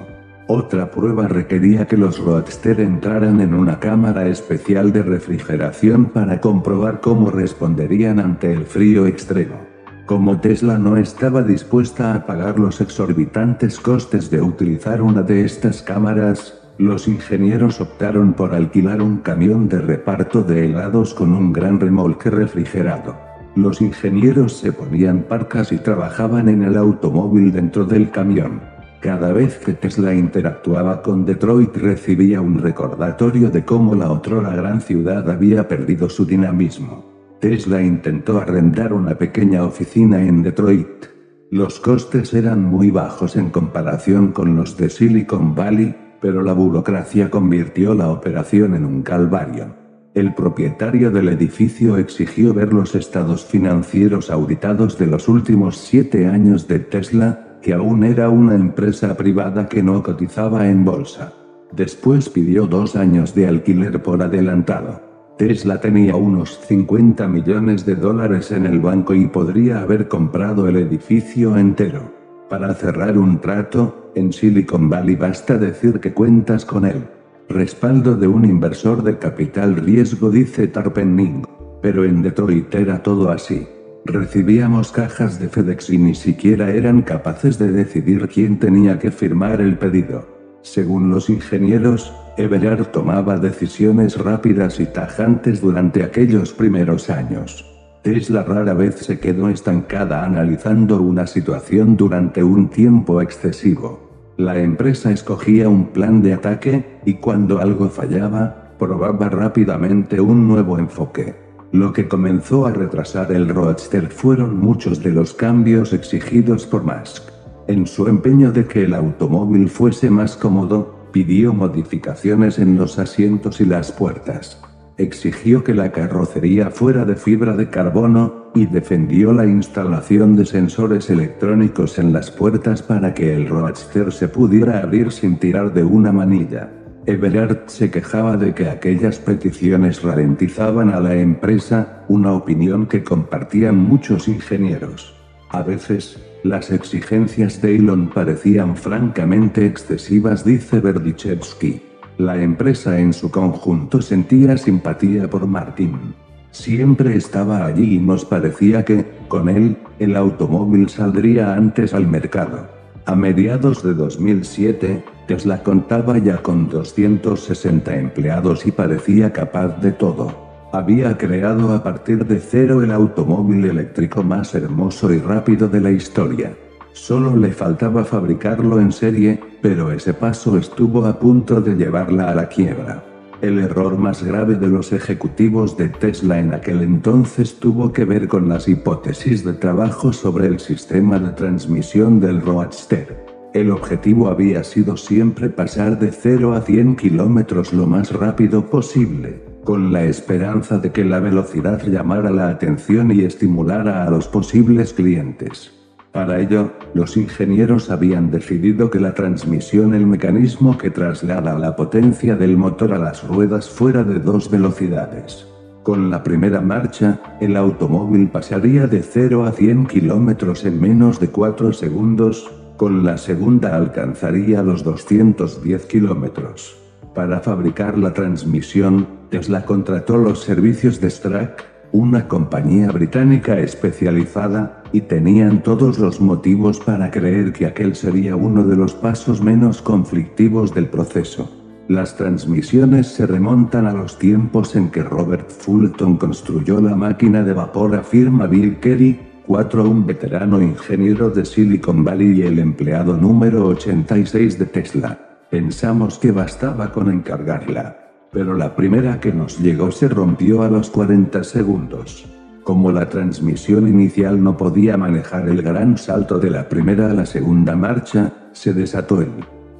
Otra 0.47 0.91
prueba 0.91 1.29
requería 1.29 1.87
que 1.87 1.95
los 1.95 2.19
Roadster 2.19 2.81
entraran 2.81 3.39
en 3.39 3.53
una 3.53 3.79
cámara 3.79 4.27
especial 4.27 4.91
de 4.91 5.01
refrigeración 5.01 6.05
para 6.07 6.41
comprobar 6.41 6.99
cómo 6.99 7.31
responderían 7.31 8.19
ante 8.19 8.51
el 8.51 8.65
frío 8.65 9.07
extremo. 9.07 9.64
Como 10.05 10.39
Tesla 10.39 10.77
no 10.77 10.97
estaba 10.97 11.41
dispuesta 11.41 12.13
a 12.13 12.27
pagar 12.27 12.59
los 12.59 12.79
exorbitantes 12.79 13.79
costes 13.79 14.29
de 14.29 14.39
utilizar 14.39 15.01
una 15.01 15.23
de 15.23 15.43
estas 15.43 15.81
cámaras, 15.81 16.61
los 16.77 17.07
ingenieros 17.07 17.81
optaron 17.81 18.33
por 18.33 18.53
alquilar 18.53 19.01
un 19.01 19.17
camión 19.17 19.67
de 19.67 19.79
reparto 19.79 20.43
de 20.43 20.65
helados 20.65 21.15
con 21.15 21.33
un 21.33 21.51
gran 21.51 21.79
remolque 21.79 22.29
refrigerado. 22.29 23.17
Los 23.55 23.81
ingenieros 23.81 24.53
se 24.53 24.71
ponían 24.71 25.23
parcas 25.23 25.71
y 25.71 25.77
trabajaban 25.77 26.49
en 26.49 26.61
el 26.61 26.77
automóvil 26.77 27.51
dentro 27.51 27.83
del 27.83 28.11
camión. 28.11 28.61
Cada 29.01 29.33
vez 29.33 29.57
que 29.57 29.73
Tesla 29.73 30.13
interactuaba 30.13 31.01
con 31.01 31.25
Detroit 31.25 31.75
recibía 31.77 32.41
un 32.41 32.59
recordatorio 32.59 33.49
de 33.49 33.65
cómo 33.65 33.95
la 33.95 34.11
otrora 34.11 34.55
gran 34.55 34.81
ciudad 34.81 35.27
había 35.31 35.67
perdido 35.67 36.09
su 36.09 36.25
dinamismo. 36.25 37.14
Tesla 37.45 37.79
intentó 37.79 38.39
arrendar 38.39 38.91
una 38.91 39.19
pequeña 39.19 39.63
oficina 39.63 40.19
en 40.19 40.41
Detroit. 40.41 41.05
Los 41.51 41.79
costes 41.79 42.33
eran 42.33 42.63
muy 42.63 42.89
bajos 42.89 43.35
en 43.35 43.51
comparación 43.51 44.31
con 44.31 44.55
los 44.55 44.77
de 44.77 44.89
Silicon 44.89 45.53
Valley, 45.53 45.95
pero 46.19 46.41
la 46.41 46.53
burocracia 46.53 47.29
convirtió 47.29 47.93
la 47.93 48.09
operación 48.09 48.73
en 48.73 48.83
un 48.83 49.03
calvario. 49.03 49.75
El 50.15 50.33
propietario 50.33 51.11
del 51.11 51.29
edificio 51.29 51.97
exigió 51.97 52.51
ver 52.51 52.73
los 52.73 52.95
estados 52.95 53.45
financieros 53.45 54.31
auditados 54.31 54.97
de 54.97 55.05
los 55.05 55.27
últimos 55.27 55.77
siete 55.77 56.25
años 56.25 56.67
de 56.67 56.79
Tesla, 56.79 57.59
que 57.61 57.73
aún 57.73 58.03
era 58.05 58.29
una 58.29 58.55
empresa 58.55 59.15
privada 59.15 59.69
que 59.69 59.83
no 59.83 60.01
cotizaba 60.01 60.67
en 60.67 60.83
bolsa. 60.83 61.31
Después 61.71 62.27
pidió 62.27 62.65
dos 62.65 62.95
años 62.95 63.35
de 63.35 63.47
alquiler 63.47 64.01
por 64.01 64.23
adelantado. 64.23 65.04
Tesla 65.37 65.81
tenía 65.81 66.15
unos 66.15 66.59
50 66.65 67.27
millones 67.27 67.85
de 67.85 67.95
dólares 67.95 68.51
en 68.51 68.65
el 68.65 68.79
banco 68.79 69.13
y 69.13 69.27
podría 69.27 69.81
haber 69.81 70.07
comprado 70.07 70.69
el 70.69 70.77
edificio 70.77 71.57
entero. 71.57 72.13
Para 72.49 72.73
cerrar 72.73 73.17
un 73.17 73.41
trato, 73.41 74.11
en 74.15 74.31
Silicon 74.31 74.89
Valley 74.89 75.17
basta 75.17 75.57
decir 75.57 75.99
que 75.99 76.13
cuentas 76.13 76.63
con 76.63 76.85
él. 76.85 77.03
Respaldo 77.49 78.15
de 78.15 78.27
un 78.27 78.45
inversor 78.45 79.03
de 79.03 79.17
capital 79.17 79.75
riesgo 79.75 80.29
dice 80.29 80.67
Tarpenning. 80.67 81.45
Pero 81.81 82.05
en 82.05 82.21
Detroit 82.21 82.73
era 82.73 83.03
todo 83.03 83.29
así. 83.29 83.67
Recibíamos 84.05 84.93
cajas 84.93 85.37
de 85.39 85.49
FedEx 85.49 85.89
y 85.89 85.97
ni 85.97 86.15
siquiera 86.15 86.69
eran 86.69 87.01
capaces 87.01 87.59
de 87.59 87.71
decidir 87.73 88.29
quién 88.29 88.57
tenía 88.57 88.99
que 88.99 89.11
firmar 89.11 89.59
el 89.59 89.77
pedido. 89.77 90.25
Según 90.61 91.09
los 91.09 91.29
ingenieros, 91.29 92.13
Everard 92.37 92.87
tomaba 92.87 93.37
decisiones 93.37 94.17
rápidas 94.17 94.81
y 94.81 94.85
tajantes 94.87 95.61
durante 95.61 96.03
aquellos 96.03 96.51
primeros 96.53 97.09
años. 97.09 97.65
Tesla 98.01 98.43
rara 98.43 98.73
vez 98.73 98.95
se 98.95 99.19
quedó 99.19 99.49
estancada 99.49 100.25
analizando 100.25 101.01
una 101.01 101.27
situación 101.27 101.95
durante 101.95 102.43
un 102.43 102.69
tiempo 102.69 103.21
excesivo. 103.21 104.33
La 104.37 104.59
empresa 104.59 105.11
escogía 105.11 105.69
un 105.69 105.87
plan 105.87 106.21
de 106.21 106.33
ataque, 106.33 106.99
y 107.05 107.15
cuando 107.15 107.59
algo 107.59 107.87
fallaba, 107.87 108.73
probaba 108.77 109.29
rápidamente 109.29 110.19
un 110.19 110.45
nuevo 110.45 110.77
enfoque. 110.77 111.35
Lo 111.71 111.93
que 111.93 112.09
comenzó 112.09 112.65
a 112.65 112.71
retrasar 112.71 113.31
el 113.31 113.47
Roadster 113.47 114.09
fueron 114.09 114.59
muchos 114.59 115.01
de 115.01 115.11
los 115.11 115.33
cambios 115.33 115.93
exigidos 115.93 116.65
por 116.65 116.83
Musk. 116.83 117.23
En 117.67 117.87
su 117.87 118.07
empeño 118.07 118.51
de 118.51 118.65
que 118.65 118.83
el 118.83 118.93
automóvil 118.93 119.69
fuese 119.69 120.09
más 120.09 120.35
cómodo, 120.35 120.94
pidió 121.15 121.53
modificaciones 121.53 122.59
en 122.59 122.75
los 122.75 122.99
asientos 122.99 123.61
y 123.61 123.65
las 123.65 123.93
puertas. 123.93 124.61
Exigió 124.97 125.63
que 125.63 125.73
la 125.73 125.93
carrocería 125.93 126.71
fuera 126.71 127.05
de 127.05 127.15
fibra 127.15 127.55
de 127.55 127.69
carbono, 127.69 128.51
y 128.53 128.65
defendió 128.65 129.31
la 129.31 129.45
instalación 129.45 130.35
de 130.35 130.45
sensores 130.45 131.09
electrónicos 131.09 131.99
en 131.99 132.11
las 132.11 132.31
puertas 132.31 132.81
para 132.81 133.13
que 133.13 133.33
el 133.33 133.47
Roadster 133.47 134.11
se 134.11 134.27
pudiera 134.27 134.79
abrir 134.79 135.09
sin 135.09 135.37
tirar 135.37 135.73
de 135.73 135.85
una 135.85 136.11
manilla. 136.11 136.69
Everard 137.05 137.63
se 137.67 137.89
quejaba 137.89 138.35
de 138.35 138.53
que 138.53 138.67
aquellas 138.67 139.17
peticiones 139.17 140.03
ralentizaban 140.03 140.89
a 140.89 140.99
la 140.99 141.15
empresa, 141.15 142.03
una 142.09 142.33
opinión 142.33 142.87
que 142.87 143.05
compartían 143.05 143.77
muchos 143.77 144.27
ingenieros. 144.27 145.15
A 145.49 145.63
veces, 145.63 146.19
las 146.45 146.69
exigencias 146.71 147.59
de 147.59 147.75
Elon 147.75 148.07
parecían 148.07 148.77
francamente 148.77 149.65
excesivas, 149.65 150.45
dice 150.45 150.79
Berdichevsky. 150.79 151.81
La 152.19 152.39
empresa 152.41 152.99
en 152.99 153.13
su 153.13 153.31
conjunto 153.31 153.99
sentía 153.99 154.55
simpatía 154.55 155.27
por 155.27 155.47
Martin. 155.47 156.13
Siempre 156.51 157.15
estaba 157.15 157.65
allí 157.65 157.95
y 157.95 157.99
nos 157.99 158.25
parecía 158.25 158.85
que, 158.85 159.05
con 159.27 159.49
él, 159.49 159.75
el 159.97 160.15
automóvil 160.15 160.87
saldría 160.87 161.55
antes 161.55 161.95
al 161.95 162.07
mercado. 162.07 162.69
A 163.07 163.15
mediados 163.15 163.81
de 163.81 163.95
2007, 163.95 165.03
Tesla 165.27 165.63
contaba 165.63 166.19
ya 166.19 166.37
con 166.43 166.69
260 166.69 167.97
empleados 167.97 168.67
y 168.67 168.71
parecía 168.71 169.33
capaz 169.33 169.81
de 169.81 169.91
todo. 169.91 170.44
Había 170.75 171.17
creado 171.17 171.73
a 171.73 171.81
partir 171.81 172.25
de 172.25 172.37
cero 172.37 172.83
el 172.83 172.91
automóvil 172.91 173.63
eléctrico 173.63 174.23
más 174.23 174.53
hermoso 174.55 175.13
y 175.13 175.19
rápido 175.19 175.69
de 175.69 175.79
la 175.79 175.89
historia. 175.89 176.51
Solo 176.91 177.33
le 177.37 177.53
faltaba 177.53 178.03
fabricarlo 178.03 178.81
en 178.81 178.91
serie, 178.91 179.39
pero 179.61 179.93
ese 179.93 180.13
paso 180.13 180.57
estuvo 180.57 181.05
a 181.05 181.17
punto 181.17 181.61
de 181.61 181.77
llevarla 181.77 182.29
a 182.29 182.35
la 182.35 182.49
quiebra. 182.49 183.05
El 183.41 183.59
error 183.59 183.97
más 183.97 184.21
grave 184.21 184.55
de 184.55 184.67
los 184.67 184.91
ejecutivos 184.91 185.77
de 185.77 185.87
Tesla 185.87 186.39
en 186.39 186.53
aquel 186.53 186.81
entonces 186.81 187.57
tuvo 187.57 187.93
que 187.93 188.03
ver 188.03 188.27
con 188.27 188.49
las 188.49 188.67
hipótesis 188.67 189.45
de 189.45 189.53
trabajo 189.53 190.11
sobre 190.11 190.47
el 190.47 190.59
sistema 190.59 191.19
de 191.19 191.29
transmisión 191.29 192.19
del 192.19 192.41
Roadster. 192.41 193.23
El 193.53 193.71
objetivo 193.71 194.27
había 194.27 194.61
sido 194.65 194.97
siempre 194.97 195.49
pasar 195.49 195.97
de 195.99 196.11
0 196.11 196.53
a 196.53 196.59
100 196.59 196.97
kilómetros 196.97 197.71
lo 197.71 197.85
más 197.87 198.11
rápido 198.11 198.69
posible 198.69 199.54
con 199.65 199.91
la 199.91 200.03
esperanza 200.03 200.77
de 200.77 200.91
que 200.91 201.03
la 201.03 201.19
velocidad 201.19 201.81
llamara 201.81 202.29
la 202.29 202.49
atención 202.49 203.11
y 203.11 203.21
estimulara 203.21 204.05
a 204.05 204.11
los 204.11 204.27
posibles 204.27 204.93
clientes. 204.93 205.73
Para 206.11 206.39
ello, 206.39 206.71
los 206.93 207.17
ingenieros 207.17 207.89
habían 207.89 208.29
decidido 208.29 208.91
que 208.91 208.99
la 208.99 209.15
transmisión, 209.15 209.95
el 209.95 210.05
mecanismo 210.05 210.77
que 210.77 210.91
traslada 210.91 211.57
la 211.57 211.75
potencia 211.75 212.35
del 212.35 212.55
motor 212.57 212.93
a 212.93 212.99
las 212.99 213.27
ruedas 213.27 213.67
fuera 213.67 214.03
de 214.03 214.19
dos 214.19 214.51
velocidades. 214.51 215.47
Con 215.81 216.11
la 216.11 216.23
primera 216.23 216.61
marcha, 216.61 217.19
el 217.41 217.57
automóvil 217.57 218.29
pasaría 218.29 218.85
de 218.85 219.01
0 219.01 219.45
a 219.45 219.51
100 219.51 219.87
kilómetros 219.87 220.63
en 220.63 220.79
menos 220.79 221.19
de 221.19 221.29
4 221.29 221.73
segundos, 221.73 222.51
con 222.77 223.03
la 223.03 223.17
segunda 223.17 223.75
alcanzaría 223.75 224.61
los 224.61 224.83
210 224.83 225.85
kilómetros. 225.87 226.84
Para 227.15 227.39
fabricar 227.39 227.97
la 227.97 228.13
transmisión, 228.13 229.07
Tesla 229.29 229.65
contrató 229.65 230.17
los 230.17 230.41
servicios 230.43 230.99
de 230.99 231.09
Strack, 231.09 231.63
una 231.93 232.27
compañía 232.27 232.91
británica 232.91 233.57
especializada, 233.57 234.83
y 234.91 234.99
tenían 234.99 235.63
todos 235.63 235.97
los 235.97 236.19
motivos 236.19 236.81
para 236.81 237.09
creer 237.11 237.53
que 237.53 237.67
aquel 237.67 237.95
sería 237.95 238.35
uno 238.35 238.65
de 238.65 238.75
los 238.75 238.93
pasos 238.93 239.41
menos 239.41 239.81
conflictivos 239.81 240.73
del 240.75 240.89
proceso. 240.89 241.49
Las 241.87 242.17
transmisiones 242.17 243.07
se 243.07 243.25
remontan 243.25 243.85
a 243.87 243.93
los 243.93 244.19
tiempos 244.19 244.75
en 244.75 244.89
que 244.89 245.01
Robert 245.01 245.49
Fulton 245.49 246.17
construyó 246.17 246.81
la 246.81 246.95
máquina 246.95 247.43
de 247.43 247.53
vapor, 247.53 247.95
afirma 247.95 248.45
Bill 248.45 248.77
Kelly, 248.81 249.17
4 249.47 249.89
un 249.89 250.05
veterano 250.05 250.61
ingeniero 250.61 251.29
de 251.29 251.45
Silicon 251.45 252.03
Valley 252.03 252.39
y 252.39 252.41
el 252.41 252.59
empleado 252.59 253.15
número 253.15 253.67
86 253.67 254.59
de 254.59 254.65
Tesla. 254.65 255.24
Pensamos 255.55 256.19
que 256.19 256.33
bastaba 256.33 256.91
con 256.91 257.09
encargarla. 257.09 257.95
Pero 258.29 258.55
la 258.55 258.75
primera 258.75 259.21
que 259.21 259.31
nos 259.31 259.57
llegó 259.57 259.89
se 259.89 260.09
rompió 260.09 260.63
a 260.63 260.67
los 260.67 260.89
40 260.89 261.45
segundos. 261.45 262.25
Como 262.65 262.91
la 262.91 263.07
transmisión 263.07 263.87
inicial 263.87 264.43
no 264.43 264.57
podía 264.57 264.97
manejar 264.97 265.47
el 265.47 265.61
gran 265.61 265.97
salto 265.97 266.39
de 266.39 266.49
la 266.49 266.67
primera 266.67 267.09
a 267.09 267.13
la 267.13 267.25
segunda 267.25 267.73
marcha, 267.77 268.33
se 268.51 268.73
desató 268.73 269.21
el 269.21 269.31